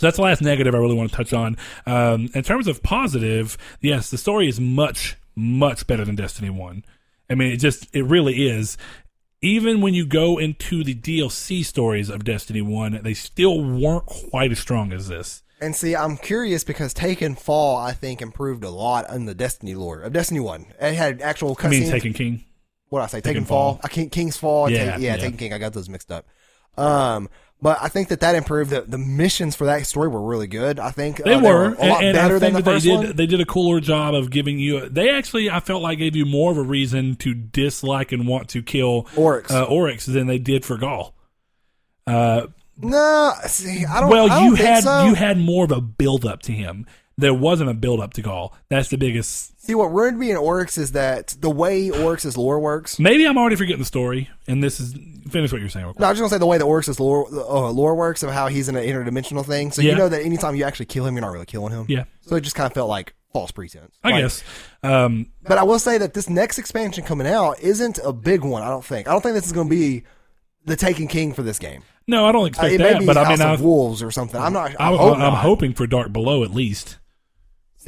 so 0.00 0.06
that's 0.08 0.16
the 0.16 0.24
last 0.24 0.42
negative 0.42 0.74
I 0.74 0.78
really 0.78 0.96
want 0.96 1.10
to 1.10 1.16
touch 1.16 1.32
on. 1.32 1.56
Um, 1.86 2.28
in 2.34 2.42
terms 2.42 2.66
of 2.66 2.82
positive, 2.82 3.56
yes, 3.80 4.10
the 4.10 4.18
story 4.18 4.48
is 4.48 4.58
much, 4.58 5.16
much 5.36 5.86
better 5.86 6.04
than 6.04 6.16
Destiny 6.16 6.50
One. 6.50 6.84
I 7.30 7.34
mean, 7.34 7.52
it 7.52 7.58
just, 7.58 7.88
it 7.94 8.04
really 8.04 8.48
is. 8.48 8.76
Even 9.40 9.80
when 9.80 9.94
you 9.94 10.04
go 10.04 10.38
into 10.38 10.82
the 10.82 10.94
DLC 10.94 11.64
stories 11.64 12.08
of 12.08 12.24
Destiny 12.24 12.60
One, 12.62 13.00
they 13.02 13.14
still 13.14 13.62
weren't 13.62 14.06
quite 14.06 14.50
as 14.50 14.58
strong 14.58 14.92
as 14.92 15.08
this. 15.08 15.42
And 15.60 15.74
see, 15.74 15.94
I'm 15.94 16.16
curious 16.16 16.64
because 16.64 16.94
Taken 16.94 17.34
Fall, 17.34 17.76
I 17.76 17.92
think, 17.92 18.22
improved 18.22 18.64
a 18.64 18.70
lot 18.70 19.10
in 19.10 19.26
the 19.26 19.34
Destiny 19.34 19.74
lore 19.74 20.00
of 20.00 20.12
Destiny 20.12 20.40
One. 20.40 20.66
It 20.80 20.94
had 20.94 21.20
actual 21.20 21.56
I 21.62 21.68
mean. 21.68 21.90
Taken 21.90 22.12
King. 22.12 22.44
what 22.88 23.00
did 23.00 23.04
I 23.04 23.06
say? 23.08 23.18
Taken, 23.18 23.34
Taken 23.34 23.44
Fall. 23.44 23.74
Fall. 23.74 23.80
I 23.84 23.88
King, 23.88 24.10
King's 24.10 24.36
Fall. 24.36 24.70
Yeah, 24.70 24.78
Yeah, 24.78 24.84
yeah, 24.84 24.96
yeah. 24.98 25.16
Taken 25.16 25.36
King. 25.36 25.52
I 25.52 25.58
got 25.58 25.72
those 25.72 25.88
mixed 25.88 26.12
up. 26.12 26.26
Um, 26.76 27.28
but 27.60 27.78
I 27.80 27.88
think 27.88 28.08
that 28.08 28.20
that 28.20 28.34
improved. 28.34 28.70
The, 28.70 28.82
the 28.82 28.98
missions 28.98 29.56
for 29.56 29.64
that 29.66 29.84
story 29.86 30.08
were 30.08 30.20
really 30.22 30.46
good. 30.46 30.78
I 30.78 30.90
think 30.90 31.16
They 31.24 31.34
uh, 31.34 31.40
were, 31.42 31.64
a 31.66 31.68
lot 31.70 31.80
and, 31.80 32.04
and 32.06 32.14
better 32.14 32.36
I 32.36 32.38
than 32.38 32.52
the 32.52 32.58
that 32.60 32.64
they 32.64 32.72
first 32.74 32.84
did. 32.84 32.94
one. 32.96 33.16
They 33.16 33.26
did 33.26 33.40
a 33.40 33.44
cooler 33.44 33.80
job 33.80 34.14
of 34.14 34.30
giving 34.30 34.58
you. 34.58 34.88
They 34.88 35.10
actually, 35.10 35.50
I 35.50 35.60
felt 35.60 35.82
like, 35.82 35.98
gave 35.98 36.14
you 36.14 36.24
more 36.26 36.50
of 36.52 36.58
a 36.58 36.62
reason 36.62 37.16
to 37.16 37.34
dislike 37.34 38.12
and 38.12 38.26
want 38.28 38.48
to 38.50 38.62
kill 38.62 39.06
Oryx. 39.16 39.50
uh, 39.50 39.64
Oryx 39.64 40.06
than 40.06 40.26
they 40.28 40.38
did 40.38 40.64
for 40.64 40.76
Ghaul. 40.78 41.12
Uh, 42.06 42.46
No, 42.76 43.32
see, 43.46 43.84
I 43.84 44.00
don't. 44.00 44.08
well, 44.10 44.30
I 44.30 44.40
don't 44.40 44.44
you 44.50 44.54
had 44.54 44.84
so. 44.84 45.04
you 45.06 45.14
had 45.14 45.36
more 45.38 45.64
of 45.64 45.72
a 45.72 45.80
build 45.80 46.24
up 46.24 46.42
to 46.42 46.52
him. 46.52 46.86
There 47.18 47.34
wasn't 47.34 47.68
a 47.68 47.74
build 47.74 47.98
up 48.00 48.14
to 48.14 48.22
Ghaul. 48.22 48.52
That's 48.70 48.88
the 48.88 48.96
biggest. 48.96 49.60
See, 49.60 49.74
what 49.74 49.92
ruined 49.92 50.18
me 50.18 50.30
in 50.30 50.36
Oryx 50.36 50.78
is 50.78 50.92
that 50.92 51.36
the 51.40 51.50
way 51.50 51.90
Oryx's 51.90 52.36
lore 52.38 52.58
works. 52.60 52.98
Maybe 52.98 53.26
I'm 53.26 53.36
already 53.36 53.56
forgetting 53.56 53.80
the 53.80 53.84
story, 53.84 54.30
and 54.46 54.62
this 54.64 54.78
is 54.80 54.94
finish 55.28 55.50
what 55.52 55.60
you're 55.60 55.68
saying. 55.68 55.84
real 55.84 55.92
quick. 55.94 56.00
No, 56.00 56.06
I 56.06 56.10
was 56.10 56.18
just 56.18 56.22
gonna 56.30 56.38
say 56.38 56.38
the 56.38 56.46
way 56.46 56.56
that 56.58 56.64
Oryx's 56.64 56.98
lore, 57.00 57.26
uh, 57.30 57.70
lore 57.70 57.94
works 57.96 58.22
of 58.22 58.30
how 58.30 58.46
he's 58.46 58.68
in 58.68 58.76
an 58.76 58.84
interdimensional 58.84 59.44
thing. 59.44 59.72
So 59.72 59.82
Yeah. 59.82 59.90
you 59.92 59.98
know 59.98 60.08
that 60.08 60.22
anytime 60.22 60.54
you 60.56 60.64
actually 60.64 60.86
kill 60.86 61.04
him, 61.06 61.14
you're 61.16 61.20
not 61.22 61.32
really 61.32 61.44
killing 61.44 61.72
him. 61.72 61.84
Yeah, 61.88 62.04
So 62.22 62.36
it 62.36 62.42
just 62.42 62.54
kind 62.56 62.66
of 62.68 62.72
felt 62.72 62.88
like 62.88 63.14
false 63.32 63.50
pretense. 63.50 63.94
I 64.04 64.10
Like, 64.12 64.22
guess. 64.22 64.42
Um, 64.82 65.26
But 65.42 65.58
I 65.58 65.64
will 65.64 65.78
say 65.80 65.98
that 65.98 66.14
this 66.14 66.30
next 66.30 66.58
expansion 66.58 67.04
coming 67.04 67.26
out 67.26 67.58
isn't 67.60 67.98
a 68.04 68.12
big 68.12 68.42
one. 68.44 68.62
I 68.62 68.68
don't 68.68 68.84
think. 68.84 69.06
I 69.08 69.10
don't 69.12 69.22
think 69.22 69.34
this 69.34 69.44
is 69.46 69.52
going 69.52 69.68
to 69.68 69.74
be 69.74 70.04
the 70.64 70.76
Taken 70.76 71.08
King 71.08 71.34
for 71.34 71.42
this 71.42 71.58
game. 71.58 71.82
no, 72.06 72.24
I 72.24 72.32
don't 72.32 72.42
Uh, 72.42 72.46
expect 72.46 72.70
may 72.78 72.92
that, 72.94 73.04
but 73.06 73.16
I 73.18 73.24
House 73.24 73.38
mean, 73.38 73.48
I, 73.48 73.52
of 73.54 73.60
Wolves 73.60 74.02
or 74.02 74.10
something. 74.10 74.40
I'm 74.40 74.52
not. 74.54 74.70
I, 74.80 74.86
I, 74.94 75.18
not. 75.18 75.38
hoping 75.38 75.74
for 75.74 75.86
Dark 75.86 76.10
Below 76.12 76.42
at 76.44 76.54
least. 76.54 76.96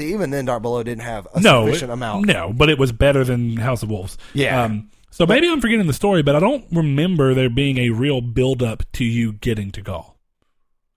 Even 0.03 0.31
then, 0.31 0.45
Dark 0.45 0.63
Below 0.63 0.83
didn't 0.83 1.03
have 1.05 1.27
a 1.35 1.41
no, 1.41 1.67
sufficient 1.67 1.91
it- 1.91 1.95
amount. 1.95 2.27
No, 2.27 2.53
but 2.53 2.69
it 2.69 2.79
was 2.79 2.93
better 2.93 3.25
than 3.25 3.57
House 3.57 3.83
of 3.83 3.91
Wolves. 3.91 4.17
Yeah. 4.35 4.63
Um, 4.65 4.91
so 5.11 5.27
maybe 5.27 5.49
I'm 5.49 5.61
forgetting 5.61 5.87
the 5.87 5.93
story, 5.93 6.23
but 6.23 6.37
I 6.37 6.41
don't 6.41 6.65
remember 6.71 7.35
there 7.35 7.51
being 7.51 7.79
a 7.79 7.91
real 7.91 8.21
build 8.21 8.63
up 8.63 8.85
to 8.93 9.05
you 9.05 9.33
getting 9.33 9.71
to 9.73 9.83
Ghaul. 9.83 10.15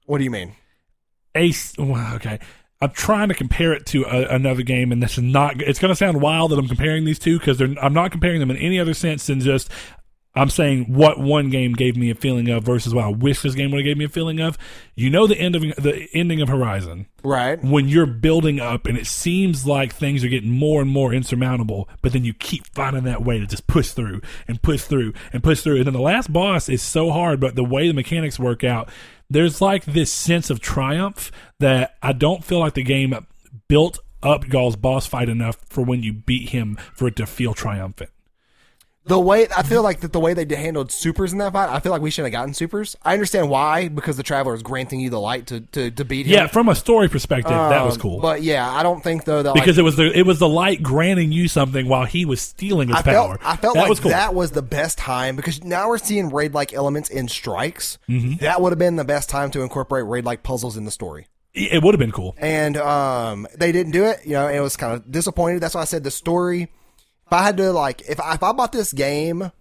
What 0.06 0.20
do 0.20 0.24
you 0.24 0.32
mean? 0.32 0.56
Ace. 1.36 1.74
Well, 1.78 2.16
okay. 2.16 2.39
I'm 2.82 2.91
trying 2.91 3.30
to 3.30 3.34
compare 3.34 3.74
it 3.74 3.86
to 3.88 4.04
a, 4.04 4.36
another 4.36 4.62
game, 4.62 4.91
and 4.91 5.01
this 5.01 5.18
is 5.18 5.24
not. 5.24 5.62
It's 5.62 5.80
going 5.80 5.89
to 5.89 5.95
sound 5.95 6.22
wild 6.22 6.51
that 6.51 6.60
I'm 6.60 6.68
comparing 6.68 7.06
these 7.06 7.18
two 7.18 7.39
because 7.39 7.62
I'm 7.62 7.93
not 7.93 8.12
comparing 8.12 8.39
them 8.39 8.51
in 8.51 8.58
any 8.58 8.80
other 8.80 8.93
sense 8.93 9.28
than 9.28 9.39
just 9.39 9.72
I'm 10.36 10.49
saying 10.49 10.91
what 10.91 11.19
one 11.19 11.51
game 11.51 11.73
gave 11.73 11.95
me 11.95 12.09
a 12.09 12.15
feeling 12.15 12.49
of 12.49 12.63
versus 12.63 12.91
what 12.93 13.05
I 13.05 13.09
wish 13.09 13.41
this 13.41 13.53
game 13.53 13.69
would 13.69 13.77
have 13.81 13.86
gave 13.86 13.97
me 13.97 14.05
a 14.05 14.09
feeling 14.09 14.39
of. 14.39 14.57
You 14.95 15.11
know 15.11 15.27
the 15.27 15.38
end 15.38 15.55
of 15.55 15.61
the 15.61 16.07
ending 16.13 16.41
of 16.41 16.49
Horizon 16.49 17.05
Right. 17.23 17.63
when 17.63 17.88
you're 17.88 18.07
building 18.07 18.59
up 18.59 18.88
and 18.88 18.97
it 18.97 19.05
seems 19.05 19.67
like 19.67 19.93
things 19.93 20.23
are 20.23 20.29
getting 20.29 20.49
more 20.49 20.81
and 20.81 20.89
more 20.89 21.13
insurmountable, 21.13 21.88
but 22.01 22.13
then 22.13 22.25
you 22.25 22.34
keep 22.34 22.65
finding 22.73 23.03
that 23.03 23.23
way 23.23 23.39
to 23.39 23.45
just 23.45 23.67
push 23.67 23.91
through 23.91 24.21
and 24.47 24.59
push 24.63 24.81
through 24.81 25.13
and 25.31 25.43
push 25.43 25.61
through. 25.61 25.77
And 25.77 25.86
then 25.86 25.93
the 25.93 26.01
last 26.01 26.34
boss 26.34 26.67
is 26.67 26.81
so 26.81 27.11
hard, 27.11 27.39
but 27.39 27.53
the 27.55 27.63
way 27.63 27.88
the 27.88 27.93
mechanics 27.93 28.39
work 28.39 28.63
out, 28.63 28.89
there's 29.29 29.61
like 29.61 29.86
this 29.86 30.11
sense 30.11 30.49
of 30.49 30.59
triumph 30.59 31.31
that 31.59 31.95
I 32.01 32.11
don't 32.11 32.43
feel 32.43 32.57
like 32.59 32.73
the 32.73 32.84
game 32.84 33.13
built 33.67 33.99
up 34.23 34.45
Ghaul's 34.47 34.77
boss 34.77 35.05
fight 35.05 35.29
enough 35.29 35.57
for 35.69 35.84
when 35.84 36.01
you 36.01 36.11
beat 36.13 36.49
him 36.49 36.77
for 36.93 37.07
it 37.07 37.15
to 37.17 37.25
feel 37.27 37.53
triumphant. 37.53 38.09
The 39.06 39.20
way 39.20 39.47
I 39.56 39.64
feel 39.64 39.84
like 39.84 39.99
that 39.99 40.14
the 40.14 40.20
way 40.20 40.34
they 40.34 40.45
handled 40.56 40.89
supers 40.89 41.34
in 41.34 41.39
that 41.39 41.51
fight, 41.51 41.70
I 41.70 41.82
feel 41.82 41.91
like 41.91 42.01
we 42.01 42.10
should 42.10 42.24
have 42.24 42.32
gotten 42.32 42.54
supers. 42.54 42.95
I 43.04 43.12
understand 43.14 43.49
why 43.49 43.89
because 43.89 44.16
the 44.16 44.24
Traveler 44.24 44.54
is 44.56 44.64
granting 44.64 45.01
you 45.01 45.10
the 45.10 45.20
light 45.20 45.47
to 45.47 45.60
to, 45.60 45.91
to 45.91 46.06
beat 46.06 46.26
him. 46.26 46.34
Yeah, 46.34 46.47
from 46.47 46.70
a 46.70 46.76
story 46.76 47.10
perspective, 47.10 47.51
that 47.51 47.84
was 47.84 47.95
Um, 47.95 48.01
cool. 48.01 48.20
But 48.22 48.43
yeah, 48.43 48.70
I 48.70 48.82
don't 48.82 49.04
think 49.04 49.26
though 49.26 49.43
that 49.43 49.54
because 49.56 49.76
like, 49.76 49.82
it 49.82 49.84
was 49.84 49.95
the 49.97 50.18
it 50.18 50.26
was 50.26 50.39
the 50.39 50.47
light 50.47 50.82
granting 50.82 51.34
you 51.34 51.49
something 51.49 51.88
while 51.89 52.06
he 52.06 52.24
was 52.24 52.39
stealing 52.39 52.88
his 52.88 52.97
I 52.97 53.01
power. 53.01 53.38
felt 53.38 53.39
I 53.45 53.56
felt 53.58 53.74
that 53.76 53.82
like 53.82 53.89
was 53.89 53.99
cool. 53.99 54.12
that 54.12 54.34
was 54.34 54.51
the 54.51 54.62
best 54.62 54.97
time 54.97 55.36
because 55.36 55.62
now 55.66 55.89
we're 55.89 55.97
seeing 55.97 56.30
raid 56.30 56.54
like 56.54 56.74
elements 56.74 57.10
in 57.10 57.28
strikes. 57.28 57.97
Mm-hmm. 58.08 58.38
That 58.38 58.62
would 58.62 58.72
have 58.72 58.80
been 58.80 58.95
the 58.95 59.04
best 59.04 59.30
time 59.30 59.51
to 59.51 59.62
incorporate 59.64 60.06
raid 60.06 60.24
like 60.24 60.43
puzzles 60.43 60.78
in 60.78 60.86
the 60.86 60.91
story. 60.91 61.28
it 61.54 61.84
would 61.84 61.93
have 61.93 61.99
been 61.99 62.14
cool. 62.14 62.36
And 62.38 62.78
um, 62.78 63.47
they 63.58 63.74
didn't 63.74 63.91
do 63.91 64.06
it. 64.06 64.22
You 64.26 64.34
know, 64.34 64.47
and 64.47 64.56
it 64.56 64.62
was 64.62 64.78
kind 64.78 64.93
of 64.93 65.12
disappointed. 65.12 65.60
That's 65.62 65.76
why 65.76 65.82
I 65.82 65.86
said 65.86 66.06
the 66.06 66.10
story. 66.12 66.72
If 67.34 67.39
I 67.39 67.43
had 67.43 67.57
to 67.57 67.71
like, 67.71 68.07
if 68.07 68.19
I, 68.19 68.36
if 68.36 68.43
I 68.43 68.51
bought 68.51 68.71
this 68.71 68.93
game 68.93 69.51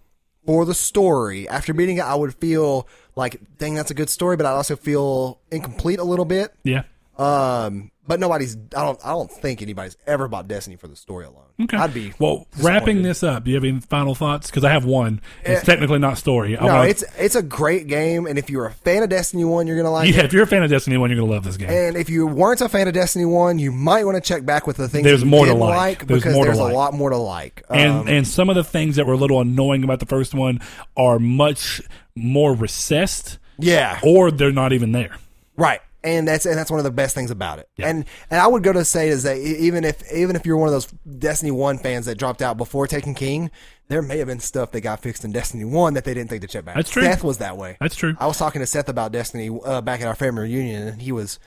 for 0.44 0.66
the 0.66 0.74
story 0.74 1.48
after 1.48 1.72
beating 1.72 1.96
it, 1.96 2.02
I 2.02 2.14
would 2.14 2.34
feel 2.34 2.86
like, 3.16 3.40
dang, 3.56 3.74
that's 3.74 3.90
a 3.90 3.94
good 3.94 4.10
story, 4.10 4.36
but 4.36 4.44
I'd 4.44 4.52
also 4.52 4.76
feel 4.76 5.40
incomplete 5.50 5.98
a 5.98 6.04
little 6.04 6.26
bit. 6.26 6.52
Yeah. 6.64 6.82
Um, 7.16 7.90
but 8.06 8.20
nobody's. 8.20 8.56
I 8.76 8.84
don't. 8.84 9.00
I 9.02 9.08
don't 9.12 9.32
think 9.32 9.62
anybody's 9.62 9.96
ever 10.06 10.28
bought 10.28 10.48
Destiny 10.48 10.76
for 10.76 10.86
the 10.86 10.96
story 10.96 11.24
alone. 11.24 11.41
Okay. 11.62 11.76
I'd 11.76 11.94
be 11.94 12.12
well. 12.18 12.46
Wrapping 12.60 13.02
this 13.02 13.22
up, 13.22 13.44
do 13.44 13.50
you 13.50 13.56
have 13.56 13.64
any 13.64 13.80
final 13.80 14.14
thoughts? 14.14 14.48
Because 14.50 14.64
I 14.64 14.70
have 14.70 14.84
one. 14.84 15.20
It's 15.44 15.64
technically 15.64 15.98
not 15.98 16.18
story. 16.18 16.56
I 16.56 16.66
No, 16.66 16.74
wanna- 16.74 16.88
it's 16.88 17.04
it's 17.18 17.34
a 17.34 17.42
great 17.42 17.86
game, 17.86 18.26
and 18.26 18.38
if 18.38 18.50
you're 18.50 18.66
a 18.66 18.72
fan 18.72 19.02
of 19.02 19.08
Destiny 19.10 19.44
One, 19.44 19.66
you're 19.66 19.76
gonna 19.76 19.90
like 19.90 20.08
it. 20.08 20.14
yeah. 20.16 20.22
If 20.24 20.32
you're 20.32 20.42
a 20.44 20.46
fan 20.46 20.62
of 20.62 20.70
Destiny 20.70 20.96
One, 20.96 21.10
you're 21.10 21.18
gonna 21.20 21.30
love 21.32 21.44
this 21.44 21.56
game. 21.56 21.70
And 21.70 21.96
if 21.96 22.08
you 22.10 22.26
weren't 22.26 22.60
a 22.60 22.68
fan 22.68 22.88
of 22.88 22.94
Destiny 22.94 23.24
One, 23.24 23.58
you 23.58 23.72
might 23.72 24.04
want 24.04 24.16
to 24.16 24.20
check 24.20 24.44
back 24.44 24.66
with 24.66 24.76
the 24.76 24.88
things 24.88 25.04
There's 25.04 25.20
that 25.20 25.26
you 25.26 25.30
more 25.30 25.46
to 25.46 25.52
did 25.52 25.58
like. 25.58 26.06
There's 26.06 26.20
because 26.22 26.34
more 26.34 26.44
to 26.44 26.48
there's 26.50 26.60
like. 26.60 26.72
a 26.72 26.76
lot 26.76 26.94
more 26.94 27.10
to 27.10 27.16
like. 27.16 27.62
and 27.70 27.90
Um, 27.92 28.08
and 28.08 28.26
some 28.26 28.48
of 28.48 28.56
the 28.56 28.64
things 28.64 28.96
that 28.96 29.06
were 29.06 29.14
a 29.14 29.16
little 29.18 29.40
annoying 29.40 29.84
about 29.84 30.00
the 30.00 30.06
first 30.06 30.34
one 30.34 30.60
are 30.96 31.18
much 31.18 31.80
more 32.16 32.54
recessed, 32.54 33.38
yeah, 33.58 33.98
or 34.02 34.30
they're 34.30 34.52
not 34.52 34.72
even 34.72 34.92
there. 34.92 35.16
right. 35.56 35.80
And 36.05 36.26
that's 36.26 36.46
and 36.46 36.59
that's 36.59 36.70
one 36.70 36.80
of 36.80 36.84
the 36.84 36.90
best 36.90 37.14
things 37.14 37.30
about 37.30 37.59
it. 37.59 37.68
And 37.78 38.05
and 38.30 38.40
I 38.40 38.46
would 38.46 38.62
go 38.62 38.72
to 38.72 38.84
say 38.84 39.09
is 39.09 39.22
that 39.22 39.38
even 39.38 39.84
if 39.84 40.03
even 40.12 40.34
if 40.34 40.44
you're 40.44 40.57
one 40.57 40.68
of 40.68 40.72
those 40.72 40.86
Destiny 40.86 41.53
One 41.53 41.78
fans 41.78 42.07
that 42.07 42.18
dropped 42.18 42.42
out 42.42 42.57
before 42.57 42.86
Taken 42.86 43.14
King, 43.14 43.50
there 43.88 44.03
may 44.03 44.18
have 44.18 44.26
been 44.26 44.40
stuff 44.40 44.72
that 44.72 44.80
got 44.80 45.00
fixed 45.00 45.24
in 45.24 45.32
Destiny 45.32 45.64
One 45.64 45.94
that 45.94 46.05
they 46.05 46.14
didn't 46.14 46.30
think 46.30 46.42
to 46.42 46.48
check 46.48 46.64
back. 46.64 46.74
That's 46.74 46.90
true. 46.90 47.03
Seth 47.03 47.22
was 47.22 47.38
that 47.38 47.57
way. 47.57 47.76
That's 47.80 47.94
true. 47.94 48.16
I 48.18 48.26
was 48.26 48.38
talking 48.38 48.61
to 48.61 48.66
Seth 48.66 48.88
about 48.88 49.12
Destiny 49.12 49.57
uh, 49.64 49.80
back 49.80 50.00
at 50.00 50.07
our 50.07 50.14
family 50.14 50.42
reunion, 50.42 50.88
and 50.88 51.03
he 51.03 51.12
was. 51.12 51.38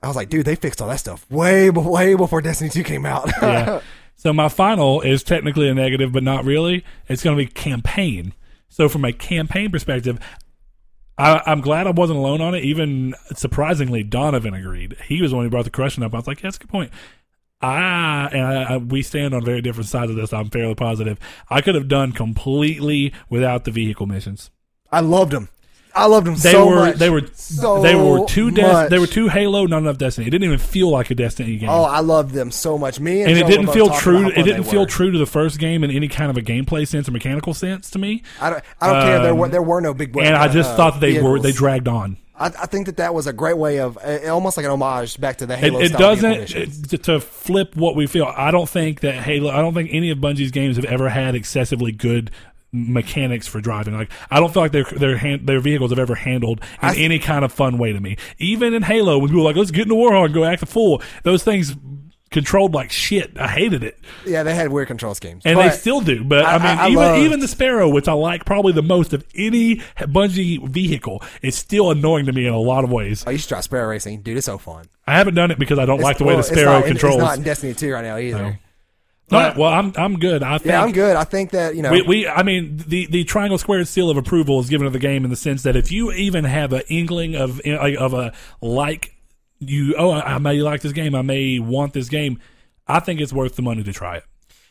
I 0.00 0.06
was 0.06 0.14
like, 0.14 0.28
dude, 0.28 0.46
they 0.46 0.54
fixed 0.54 0.80
all 0.80 0.86
that 0.88 1.00
stuff 1.00 1.28
way, 1.28 1.70
way 1.70 2.14
before 2.14 2.40
Destiny 2.40 2.70
Two 2.70 2.84
came 2.84 3.04
out. 3.04 3.28
Yeah. 3.42 3.80
so 4.14 4.32
my 4.32 4.48
final 4.48 5.00
is 5.00 5.24
technically 5.24 5.68
a 5.68 5.74
negative, 5.74 6.12
but 6.12 6.22
not 6.22 6.44
really. 6.44 6.84
It's 7.08 7.24
going 7.24 7.36
to 7.36 7.44
be 7.44 7.50
campaign. 7.50 8.34
So 8.68 8.88
from 8.88 9.04
a 9.04 9.12
campaign 9.12 9.72
perspective, 9.72 10.20
I, 11.18 11.42
I'm 11.46 11.60
glad 11.60 11.86
I 11.86 11.90
wasn't 11.90 12.18
alone 12.18 12.40
on 12.40 12.54
it. 12.54 12.64
Even 12.64 13.14
surprisingly, 13.34 14.04
Donovan 14.04 14.54
agreed. 14.54 14.96
He 15.06 15.20
was 15.20 15.32
the 15.32 15.36
one 15.36 15.46
who 15.46 15.50
brought 15.50 15.64
the 15.64 15.70
question 15.70 16.02
up. 16.02 16.14
I 16.14 16.18
was 16.18 16.26
like, 16.26 16.38
yeah, 16.38 16.44
that's 16.44 16.56
a 16.56 16.60
good 16.60 16.70
point. 16.70 16.92
I 17.60 18.28
and 18.32 18.42
I, 18.42 18.74
I, 18.74 18.76
we 18.76 19.02
stand 19.02 19.34
on 19.34 19.44
very 19.44 19.60
different 19.60 19.88
sides 19.88 20.10
of 20.10 20.16
this. 20.16 20.32
I'm 20.32 20.48
fairly 20.48 20.76
positive. 20.76 21.18
I 21.50 21.60
could 21.60 21.74
have 21.74 21.88
done 21.88 22.12
completely 22.12 23.12
without 23.28 23.64
the 23.64 23.72
vehicle 23.72 24.06
missions. 24.06 24.50
I 24.92 25.00
loved 25.00 25.32
them. 25.32 25.48
I 25.98 26.06
loved 26.06 26.26
them 26.26 26.34
They 26.36 26.52
so 26.52 26.66
were 26.66 26.74
much. 26.76 26.96
they 26.96 27.10
were 27.10 27.22
So 27.34 27.82
they 27.82 27.94
were 27.94 28.24
des- 28.26 28.52
much. 28.62 28.90
they 28.90 28.98
were 28.98 29.06
too 29.06 29.28
Halo, 29.28 29.66
not 29.66 29.78
enough 29.78 29.98
Destiny. 29.98 30.26
It 30.26 30.30
didn't 30.30 30.44
even 30.44 30.58
feel 30.58 30.90
like 30.90 31.10
a 31.10 31.14
Destiny 31.14 31.56
game. 31.56 31.68
Oh, 31.68 31.82
I 31.84 32.00
loved 32.00 32.32
them 32.34 32.50
so 32.50 32.78
much. 32.78 33.00
Me 33.00 33.22
and, 33.22 33.30
and 33.30 33.38
it 33.38 33.46
didn't 33.46 33.72
feel 33.72 33.90
true. 33.90 34.28
It 34.28 34.42
didn't 34.44 34.64
feel 34.64 34.80
were. 34.80 34.86
true 34.86 35.10
to 35.10 35.18
the 35.18 35.26
first 35.26 35.58
game 35.58 35.84
in 35.84 35.90
any 35.90 36.08
kind 36.08 36.30
of 36.30 36.36
a 36.36 36.42
gameplay 36.42 36.86
sense 36.86 37.08
or 37.08 37.12
mechanical 37.12 37.54
sense 37.54 37.90
to 37.90 37.98
me. 37.98 38.22
I 38.40 38.50
don't. 38.50 38.64
I 38.80 38.86
don't 38.92 39.02
care. 39.02 39.22
There 39.22 39.32
Um, 39.32 39.38
were 39.38 39.48
there 39.48 39.62
were 39.62 39.80
no 39.80 39.94
big. 39.94 40.16
And 40.16 40.36
I 40.36 40.48
just 40.48 40.70
uh, 40.70 40.76
thought 40.76 40.94
that 40.94 41.00
they 41.00 41.20
were 41.20 41.38
they 41.40 41.52
dragged 41.52 41.88
on. 41.88 42.16
I, 42.40 42.46
I 42.46 42.66
think 42.66 42.86
that 42.86 42.98
that 42.98 43.14
was 43.14 43.26
a 43.26 43.32
great 43.32 43.58
way 43.58 43.80
of 43.80 43.98
uh, 43.98 44.28
almost 44.32 44.56
like 44.56 44.64
an 44.64 44.70
homage 44.70 45.20
back 45.20 45.38
to 45.38 45.46
the 45.46 45.54
It, 45.54 45.58
Halo. 45.58 45.80
it 45.80 45.88
style 45.88 45.98
doesn't 46.14 46.54
it- 46.54 47.02
to 47.02 47.18
flip 47.20 47.74
what 47.74 47.96
we 47.96 48.06
feel. 48.06 48.26
I 48.36 48.52
don't 48.52 48.68
think 48.68 49.00
that 49.00 49.14
Halo. 49.14 49.50
I 49.50 49.56
don't 49.56 49.74
think 49.74 49.90
any 49.92 50.10
of 50.10 50.18
Bungie's 50.18 50.52
games 50.52 50.76
have 50.76 50.84
ever 50.84 51.08
had 51.08 51.34
excessively 51.34 51.90
good 51.90 52.30
mechanics 52.72 53.46
for 53.46 53.60
driving. 53.60 53.94
Like 53.94 54.10
I 54.30 54.40
don't 54.40 54.52
feel 54.52 54.62
like 54.62 54.72
their 54.72 54.84
their 54.84 55.16
hand, 55.16 55.46
their 55.46 55.60
vehicles 55.60 55.90
have 55.90 55.98
ever 55.98 56.14
handled 56.14 56.60
in 56.82 56.88
I- 56.88 56.96
any 56.96 57.18
kind 57.18 57.44
of 57.44 57.52
fun 57.52 57.78
way 57.78 57.92
to 57.92 58.00
me. 58.00 58.16
Even 58.38 58.74
in 58.74 58.82
Halo, 58.82 59.18
when 59.18 59.28
people 59.28 59.42
are 59.42 59.44
like, 59.44 59.56
"Let's 59.56 59.70
get 59.70 59.82
in 59.82 59.88
the 59.88 59.94
Warhog 59.94 60.26
and 60.26 60.34
go 60.34 60.44
act 60.44 60.62
a 60.62 60.66
fool," 60.66 61.02
those 61.22 61.42
things 61.42 61.74
controlled 62.30 62.74
like 62.74 62.90
shit. 62.90 63.38
I 63.38 63.48
hated 63.48 63.82
it, 63.82 63.98
yeah, 64.26 64.42
they 64.42 64.54
had 64.54 64.70
weird 64.70 64.86
control 64.88 65.14
schemes, 65.14 65.44
and 65.46 65.56
But 65.56 65.70
they 65.70 65.76
still 65.76 66.02
do. 66.02 66.22
But 66.24 66.44
I, 66.44 66.56
I- 66.56 66.58
mean, 66.58 66.66
I- 66.66 66.82
I 66.84 66.86
even 66.88 66.96
loved- 66.96 67.22
even 67.24 67.40
the 67.40 67.48
Sparrow, 67.48 67.88
which 67.88 68.06
I 68.06 68.12
like 68.12 68.44
probably 68.44 68.72
the 68.74 68.82
most 68.82 69.14
of 69.14 69.24
any 69.34 69.76
Bungie 69.98 70.68
vehicle, 70.68 71.22
is 71.40 71.54
still 71.56 71.90
annoying 71.90 72.26
to 72.26 72.32
me 72.32 72.46
in 72.46 72.52
a 72.52 72.58
lot 72.60 72.84
of 72.84 72.90
ways. 72.92 73.24
Oh, 73.26 73.30
you 73.30 73.38
should 73.38 73.48
try 73.48 73.60
Sparrow 73.60 73.88
Racing, 73.88 74.20
dude. 74.20 74.36
It's 74.36 74.44
so 74.44 74.58
fun. 74.58 74.84
I 75.06 75.16
haven't 75.16 75.36
done 75.36 75.50
it 75.50 75.58
because 75.58 75.78
I 75.78 75.86
don't 75.86 76.02
like 76.02 76.18
the 76.18 76.24
way 76.24 76.34
Well, 76.34 76.42
the 76.42 76.48
it's 76.52 76.60
Sparrow 76.60 76.80
not 76.80 76.84
controls. 76.84 77.14
It's 77.14 77.22
not 77.24 77.38
in 77.38 77.44
Destiny 77.44 77.72
2 77.72 77.92
right 77.94 78.04
now 78.04 78.18
either. 78.18 78.58
Right, 79.30 79.56
well, 79.56 79.70
I'm 79.70 79.92
I'm 79.96 80.18
good. 80.18 80.42
I 80.42 80.58
think 80.58 80.70
Yeah, 80.70 80.82
I'm 80.82 80.92
good. 80.92 81.16
I 81.16 81.24
think 81.24 81.50
that 81.50 81.76
you 81.76 81.82
know. 81.82 81.90
We, 81.90 82.02
we, 82.02 82.28
I 82.28 82.42
mean, 82.42 82.78
the, 82.86 83.06
the 83.06 83.24
triangle 83.24 83.58
squared 83.58 83.86
seal 83.86 84.08
of 84.08 84.16
approval 84.16 84.58
is 84.60 84.70
given 84.70 84.86
to 84.86 84.90
the 84.90 84.98
game 84.98 85.24
in 85.24 85.30
the 85.30 85.36
sense 85.36 85.64
that 85.64 85.76
if 85.76 85.92
you 85.92 86.12
even 86.12 86.44
have 86.44 86.72
an 86.72 86.82
inkling 86.88 87.34
of 87.36 87.60
of 87.60 88.14
a 88.14 88.32
like 88.62 89.14
you, 89.58 89.94
oh, 89.98 90.10
I 90.10 90.34
I 90.34 90.38
may 90.38 90.62
like 90.62 90.80
this 90.80 90.92
game, 90.92 91.14
I 91.14 91.22
may 91.22 91.58
want 91.58 91.92
this 91.92 92.08
game. 92.08 92.40
I 92.86 93.00
think 93.00 93.20
it's 93.20 93.32
worth 93.32 93.56
the 93.56 93.62
money 93.62 93.82
to 93.82 93.92
try 93.92 94.16
it. 94.16 94.24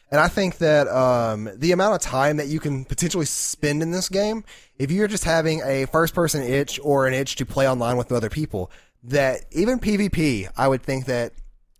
And 0.09 0.21
I 0.21 0.27
think 0.29 0.57
that 0.59 0.87
um, 0.87 1.49
the 1.55 1.73
amount 1.73 1.95
of 1.95 2.01
time 2.01 2.37
that 2.37 2.47
you 2.47 2.59
can 2.59 2.85
potentially 2.85 3.25
spend 3.25 3.83
in 3.83 3.91
this 3.91 4.07
game, 4.07 4.45
if 4.79 4.89
you're 4.89 5.07
just 5.07 5.25
having 5.25 5.61
a 5.65 5.85
first 5.85 6.13
person 6.13 6.41
itch 6.41 6.79
or 6.81 7.07
an 7.07 7.13
itch 7.13 7.35
to 7.37 7.45
play 7.45 7.69
online 7.69 7.97
with 7.97 8.11
other 8.11 8.29
people, 8.29 8.71
that 9.03 9.41
even 9.51 9.79
PvP, 9.79 10.49
I 10.55 10.67
would 10.67 10.81
think 10.81 11.05
that 11.05 11.33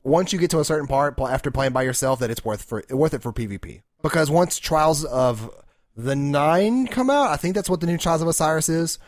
once 0.07 0.34
you 0.34 0.39
get 0.39 0.49
to 0.51 0.59
a 0.59 0.65
certain 0.65 0.88
part 0.88 1.19
after 1.19 1.51
playing 1.51 1.73
by 1.73 1.84
yourself, 1.84 2.19
that 2.19 2.31
it's 2.31 2.43
worth 2.43 2.63
for 2.63 2.84
worth 2.89 3.13
it 3.13 3.21
for 3.21 3.34
PvP. 3.34 3.81
Because 4.01 4.31
once 4.31 4.57
Trials 4.57 5.03
of 5.03 5.51
the 5.95 6.15
Nine 6.15 6.88
come 6.88 7.09
out, 7.09 7.29
I 7.29 7.38
think 7.38 7.55
that's 7.55 7.69
what 7.69 7.81
the 7.81 7.88
new 7.88 7.97
Trials 7.97 8.21
of 8.21 8.27
Osiris 8.27 8.69
is. 8.69 8.99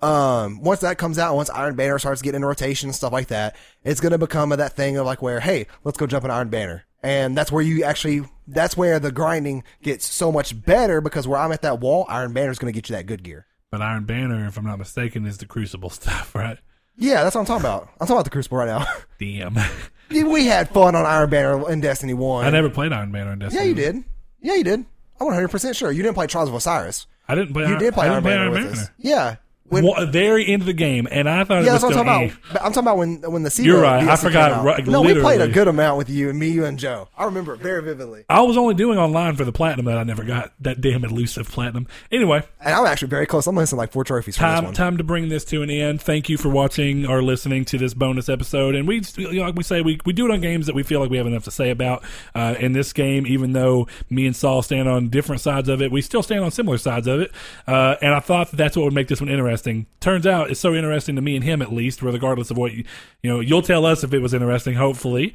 Um, 0.00 0.60
once 0.62 0.80
that 0.80 0.98
comes 0.98 1.18
out, 1.18 1.34
once 1.34 1.50
Iron 1.50 1.74
Banner 1.74 1.98
starts 1.98 2.22
getting 2.22 2.42
rotation 2.44 2.88
and 2.88 2.94
stuff 2.94 3.12
like 3.12 3.28
that, 3.28 3.56
it's 3.84 4.00
gonna 4.00 4.18
become 4.18 4.50
that 4.50 4.74
thing 4.74 4.96
of 4.96 5.06
like 5.06 5.22
where, 5.22 5.40
hey, 5.40 5.66
let's 5.84 5.98
go 5.98 6.06
jump 6.06 6.24
in 6.24 6.30
Iron 6.30 6.48
Banner. 6.48 6.84
And 7.02 7.36
that's 7.36 7.52
where 7.52 7.62
you 7.62 7.84
actually, 7.84 8.22
that's 8.46 8.76
where 8.76 8.98
the 8.98 9.12
grinding 9.12 9.62
gets 9.82 10.06
so 10.06 10.32
much 10.32 10.60
better 10.64 11.00
because 11.00 11.28
where 11.28 11.38
I'm 11.38 11.52
at 11.52 11.62
that 11.62 11.80
wall, 11.80 12.04
Iron 12.08 12.32
Banner 12.32 12.50
is 12.50 12.58
gonna 12.58 12.72
get 12.72 12.88
you 12.88 12.96
that 12.96 13.06
good 13.06 13.22
gear. 13.22 13.46
But 13.70 13.82
Iron 13.82 14.04
Banner, 14.04 14.46
if 14.46 14.56
I'm 14.56 14.64
not 14.64 14.78
mistaken, 14.78 15.26
is 15.26 15.38
the 15.38 15.46
Crucible 15.46 15.90
stuff, 15.90 16.34
right? 16.34 16.58
Yeah, 16.96 17.22
that's 17.22 17.36
what 17.36 17.42
I'm 17.42 17.46
talking 17.46 17.64
about. 17.64 17.82
I'm 18.00 18.06
talking 18.06 18.16
about 18.16 18.24
the 18.24 18.30
Crucible 18.30 18.58
right 18.58 18.66
now. 18.66 18.86
Damn, 19.20 19.56
we 20.10 20.46
had 20.46 20.68
fun 20.70 20.94
on 20.94 21.04
Iron 21.06 21.30
Banner 21.30 21.70
in 21.70 21.80
Destiny 21.80 22.14
1. 22.14 22.44
I 22.44 22.50
never 22.50 22.70
played 22.70 22.92
Iron 22.92 23.12
Banner 23.12 23.32
in 23.32 23.38
Destiny. 23.38 23.64
yeah, 23.64 23.68
you 23.68 23.74
did. 23.74 24.04
Yeah, 24.40 24.54
you 24.54 24.64
did. 24.64 24.84
I'm 25.20 25.26
100% 25.28 25.74
sure. 25.74 25.90
You 25.90 26.02
didn't 26.02 26.14
play 26.14 26.26
Trials 26.26 26.48
of 26.48 26.54
Osiris. 26.54 27.06
I 27.26 27.34
didn't 27.34 27.52
play. 27.52 27.68
You 27.68 27.78
did 27.78 27.94
play 27.94 28.08
Iron 28.08 28.22
Banner 28.24 28.50
Iron 28.50 28.54
Banner. 28.54 28.88
Yeah. 28.98 29.36
When, 29.68 29.84
Wa- 29.84 30.06
very 30.06 30.46
end 30.46 30.62
of 30.62 30.66
the 30.66 30.72
game, 30.72 31.06
and 31.10 31.28
I 31.28 31.44
thought 31.44 31.62
yeah, 31.64 31.70
it 31.70 31.72
was 31.72 31.82
that's 31.82 31.84
what 31.84 31.98
I'm 31.98 32.04
talking 32.06 32.38
about. 32.50 32.62
I'm 32.64 32.72
talking 32.72 32.86
about 32.86 32.96
when 32.96 33.20
when 33.22 33.42
the 33.42 33.60
You're 33.62 33.82
right. 33.82 34.06
I 34.08 34.16
forgot, 34.16 34.64
right, 34.64 34.86
no, 34.86 35.02
we 35.02 35.14
played 35.20 35.40
a 35.40 35.48
good 35.48 35.68
amount 35.68 35.98
with 35.98 36.08
you 36.08 36.30
and 36.30 36.38
me, 36.38 36.48
you 36.48 36.64
and 36.64 36.78
Joe. 36.78 37.08
I 37.16 37.24
remember 37.24 37.54
it 37.54 37.60
very 37.60 37.82
vividly. 37.82 38.24
I 38.30 38.40
was 38.42 38.56
only 38.56 38.74
doing 38.74 38.98
online 38.98 39.36
for 39.36 39.44
the 39.44 39.52
platinum 39.52 39.84
that 39.86 39.98
I 39.98 40.04
never 40.04 40.24
got. 40.24 40.52
That 40.60 40.80
damn 40.80 41.04
elusive 41.04 41.48
platinum. 41.50 41.86
Anyway, 42.10 42.42
And 42.60 42.74
I'm 42.74 42.86
actually 42.86 43.08
very 43.08 43.26
close. 43.26 43.46
I'm 43.46 43.56
missing 43.56 43.76
like 43.76 43.92
four 43.92 44.04
trophies 44.04 44.36
for 44.36 44.42
this 44.42 44.54
time 44.54 44.64
one. 44.64 44.74
time 44.74 44.96
to 44.96 45.04
bring 45.04 45.28
this 45.28 45.44
to 45.46 45.62
an 45.62 45.70
end. 45.70 46.00
Thank 46.00 46.28
you 46.28 46.38
for 46.38 46.48
watching 46.48 47.04
or 47.04 47.22
listening 47.22 47.64
to 47.66 47.78
this 47.78 47.92
bonus 47.92 48.28
episode. 48.28 48.74
And 48.74 48.88
we, 48.88 49.02
you 49.16 49.32
know, 49.34 49.44
like 49.44 49.54
we 49.54 49.62
say, 49.62 49.82
we, 49.82 49.98
we 50.06 50.12
do 50.14 50.24
it 50.24 50.30
on 50.30 50.40
games 50.40 50.66
that 50.66 50.74
we 50.74 50.82
feel 50.82 51.00
like 51.00 51.10
we 51.10 51.18
have 51.18 51.26
enough 51.26 51.44
to 51.44 51.50
say 51.50 51.70
about. 51.70 52.04
Uh, 52.34 52.54
in 52.58 52.72
this 52.72 52.92
game, 52.92 53.26
even 53.26 53.52
though 53.52 53.86
me 54.08 54.26
and 54.26 54.34
Saul 54.34 54.62
stand 54.62 54.88
on 54.88 55.08
different 55.08 55.42
sides 55.42 55.68
of 55.68 55.82
it, 55.82 55.92
we 55.92 56.00
still 56.00 56.22
stand 56.22 56.42
on 56.42 56.50
similar 56.50 56.78
sides 56.78 57.06
of 57.06 57.20
it. 57.20 57.32
Uh, 57.66 57.96
and 58.00 58.14
I 58.14 58.20
thought 58.20 58.50
that 58.50 58.56
that's 58.56 58.76
what 58.76 58.84
would 58.84 58.94
make 58.94 59.08
this 59.08 59.20
one 59.20 59.28
interesting. 59.28 59.57
Turns 60.00 60.26
out 60.26 60.50
it's 60.50 60.60
so 60.60 60.74
interesting 60.74 61.16
to 61.16 61.22
me 61.22 61.34
and 61.36 61.44
him 61.44 61.62
at 61.62 61.72
least, 61.72 62.02
regardless 62.02 62.50
of 62.50 62.56
what 62.56 62.72
you, 62.72 62.84
you 63.22 63.30
know. 63.30 63.40
You'll 63.40 63.62
tell 63.62 63.84
us 63.86 64.04
if 64.04 64.12
it 64.12 64.20
was 64.20 64.34
interesting. 64.34 64.74
Hopefully, 64.74 65.34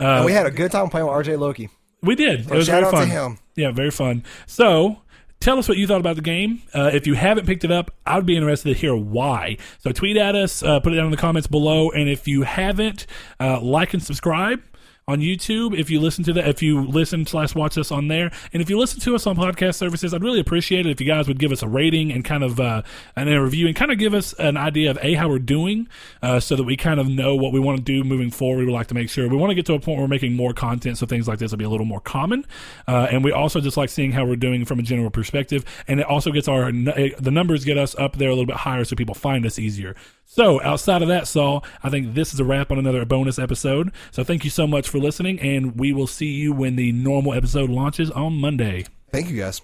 uh, 0.00 0.22
we 0.24 0.32
had 0.32 0.46
a 0.46 0.50
good 0.50 0.70
time 0.70 0.88
playing 0.90 1.06
with 1.06 1.26
RJ 1.26 1.38
Loki. 1.38 1.68
we 2.02 2.14
did. 2.14 2.40
It 2.40 2.50
was 2.50 2.66
shout 2.66 2.82
very 2.82 2.84
out 2.84 2.90
to 2.90 2.96
fun. 2.96 3.08
him. 3.08 3.38
Yeah, 3.56 3.70
very 3.72 3.90
fun. 3.90 4.22
So, 4.46 5.02
tell 5.40 5.58
us 5.58 5.68
what 5.68 5.78
you 5.78 5.86
thought 5.86 6.00
about 6.00 6.16
the 6.16 6.22
game. 6.22 6.62
Uh, 6.74 6.90
if 6.92 7.06
you 7.06 7.14
haven't 7.14 7.46
picked 7.46 7.64
it 7.64 7.70
up, 7.70 7.90
I 8.06 8.16
would 8.16 8.26
be 8.26 8.36
interested 8.36 8.72
to 8.72 8.78
hear 8.78 8.94
why. 8.96 9.56
So, 9.78 9.92
tweet 9.92 10.16
at 10.16 10.34
us, 10.34 10.62
uh, 10.62 10.80
put 10.80 10.92
it 10.92 10.96
down 10.96 11.06
in 11.06 11.10
the 11.10 11.16
comments 11.16 11.48
below, 11.48 11.90
and 11.90 12.08
if 12.08 12.28
you 12.28 12.42
haven't, 12.42 13.06
uh, 13.40 13.60
like 13.60 13.94
and 13.94 14.02
subscribe 14.02 14.62
on 15.08 15.20
YouTube. 15.20 15.76
If 15.76 15.90
you 15.90 16.00
listen 16.00 16.22
to 16.24 16.32
that, 16.34 16.46
if 16.46 16.62
you 16.62 16.86
listen 16.86 17.26
slash 17.26 17.54
watch 17.54 17.78
us 17.78 17.90
on 17.90 18.08
there, 18.08 18.30
and 18.52 18.62
if 18.62 18.68
you 18.70 18.78
listen 18.78 19.00
to 19.00 19.14
us 19.14 19.26
on 19.26 19.36
podcast 19.36 19.76
services, 19.76 20.12
I'd 20.12 20.22
really 20.22 20.38
appreciate 20.38 20.86
it 20.86 20.90
if 20.90 21.00
you 21.00 21.06
guys 21.06 21.26
would 21.26 21.38
give 21.38 21.50
us 21.50 21.62
a 21.62 21.68
rating 21.68 22.12
and 22.12 22.24
kind 22.24 22.44
of 22.44 22.60
uh, 22.60 22.82
and 23.16 23.28
a 23.28 23.42
review 23.42 23.66
and 23.66 23.74
kind 23.74 23.90
of 23.90 23.98
give 23.98 24.12
us 24.12 24.34
an 24.34 24.56
idea 24.56 24.90
of 24.90 24.98
a 25.02 25.14
how 25.14 25.28
we're 25.28 25.38
doing, 25.38 25.88
uh, 26.22 26.38
so 26.38 26.54
that 26.54 26.64
we 26.64 26.76
kind 26.76 27.00
of 27.00 27.08
know 27.08 27.34
what 27.34 27.52
we 27.52 27.58
want 27.58 27.78
to 27.78 27.82
do 27.82 28.04
moving 28.04 28.30
forward. 28.30 28.58
We 28.58 28.66
would 28.66 28.74
like 28.74 28.88
to 28.88 28.94
make 28.94 29.08
sure 29.08 29.28
we 29.28 29.36
want 29.36 29.50
to 29.50 29.54
get 29.54 29.66
to 29.66 29.74
a 29.74 29.80
point 29.80 29.96
where 29.98 30.04
we're 30.04 30.08
making 30.08 30.34
more 30.34 30.52
content, 30.52 30.98
so 30.98 31.06
things 31.06 31.26
like 31.26 31.38
this 31.38 31.50
will 31.50 31.58
be 31.58 31.64
a 31.64 31.70
little 31.70 31.86
more 31.86 32.00
common. 32.00 32.44
Uh, 32.86 33.08
and 33.10 33.24
we 33.24 33.32
also 33.32 33.60
just 33.60 33.78
like 33.78 33.88
seeing 33.88 34.12
how 34.12 34.26
we're 34.26 34.36
doing 34.36 34.66
from 34.66 34.78
a 34.78 34.82
general 34.82 35.10
perspective, 35.10 35.64
and 35.88 36.00
it 36.00 36.06
also 36.06 36.30
gets 36.30 36.46
our 36.46 36.70
the 36.70 37.30
numbers 37.32 37.64
get 37.64 37.78
us 37.78 37.94
up 37.96 38.16
there 38.18 38.28
a 38.28 38.32
little 38.32 38.46
bit 38.46 38.56
higher, 38.56 38.84
so 38.84 38.94
people 38.94 39.14
find 39.14 39.46
us 39.46 39.58
easier. 39.58 39.96
So 40.30 40.60
outside 40.62 41.00
of 41.00 41.08
that, 41.08 41.26
Saul, 41.26 41.64
I 41.82 41.88
think 41.88 42.12
this 42.12 42.34
is 42.34 42.38
a 42.38 42.44
wrap 42.44 42.70
on 42.70 42.78
another 42.78 43.02
bonus 43.06 43.38
episode. 43.38 43.90
So 44.10 44.22
thank 44.22 44.44
you 44.44 44.50
so 44.50 44.66
much 44.66 44.86
for 44.98 45.04
listening, 45.04 45.40
and 45.40 45.78
we 45.78 45.92
will 45.92 46.06
see 46.06 46.26
you 46.26 46.52
when 46.52 46.76
the 46.76 46.92
normal 46.92 47.34
episode 47.34 47.70
launches 47.70 48.10
on 48.10 48.34
Monday. 48.34 48.84
Thank 49.10 49.30
you 49.30 49.36
guys. 49.36 49.62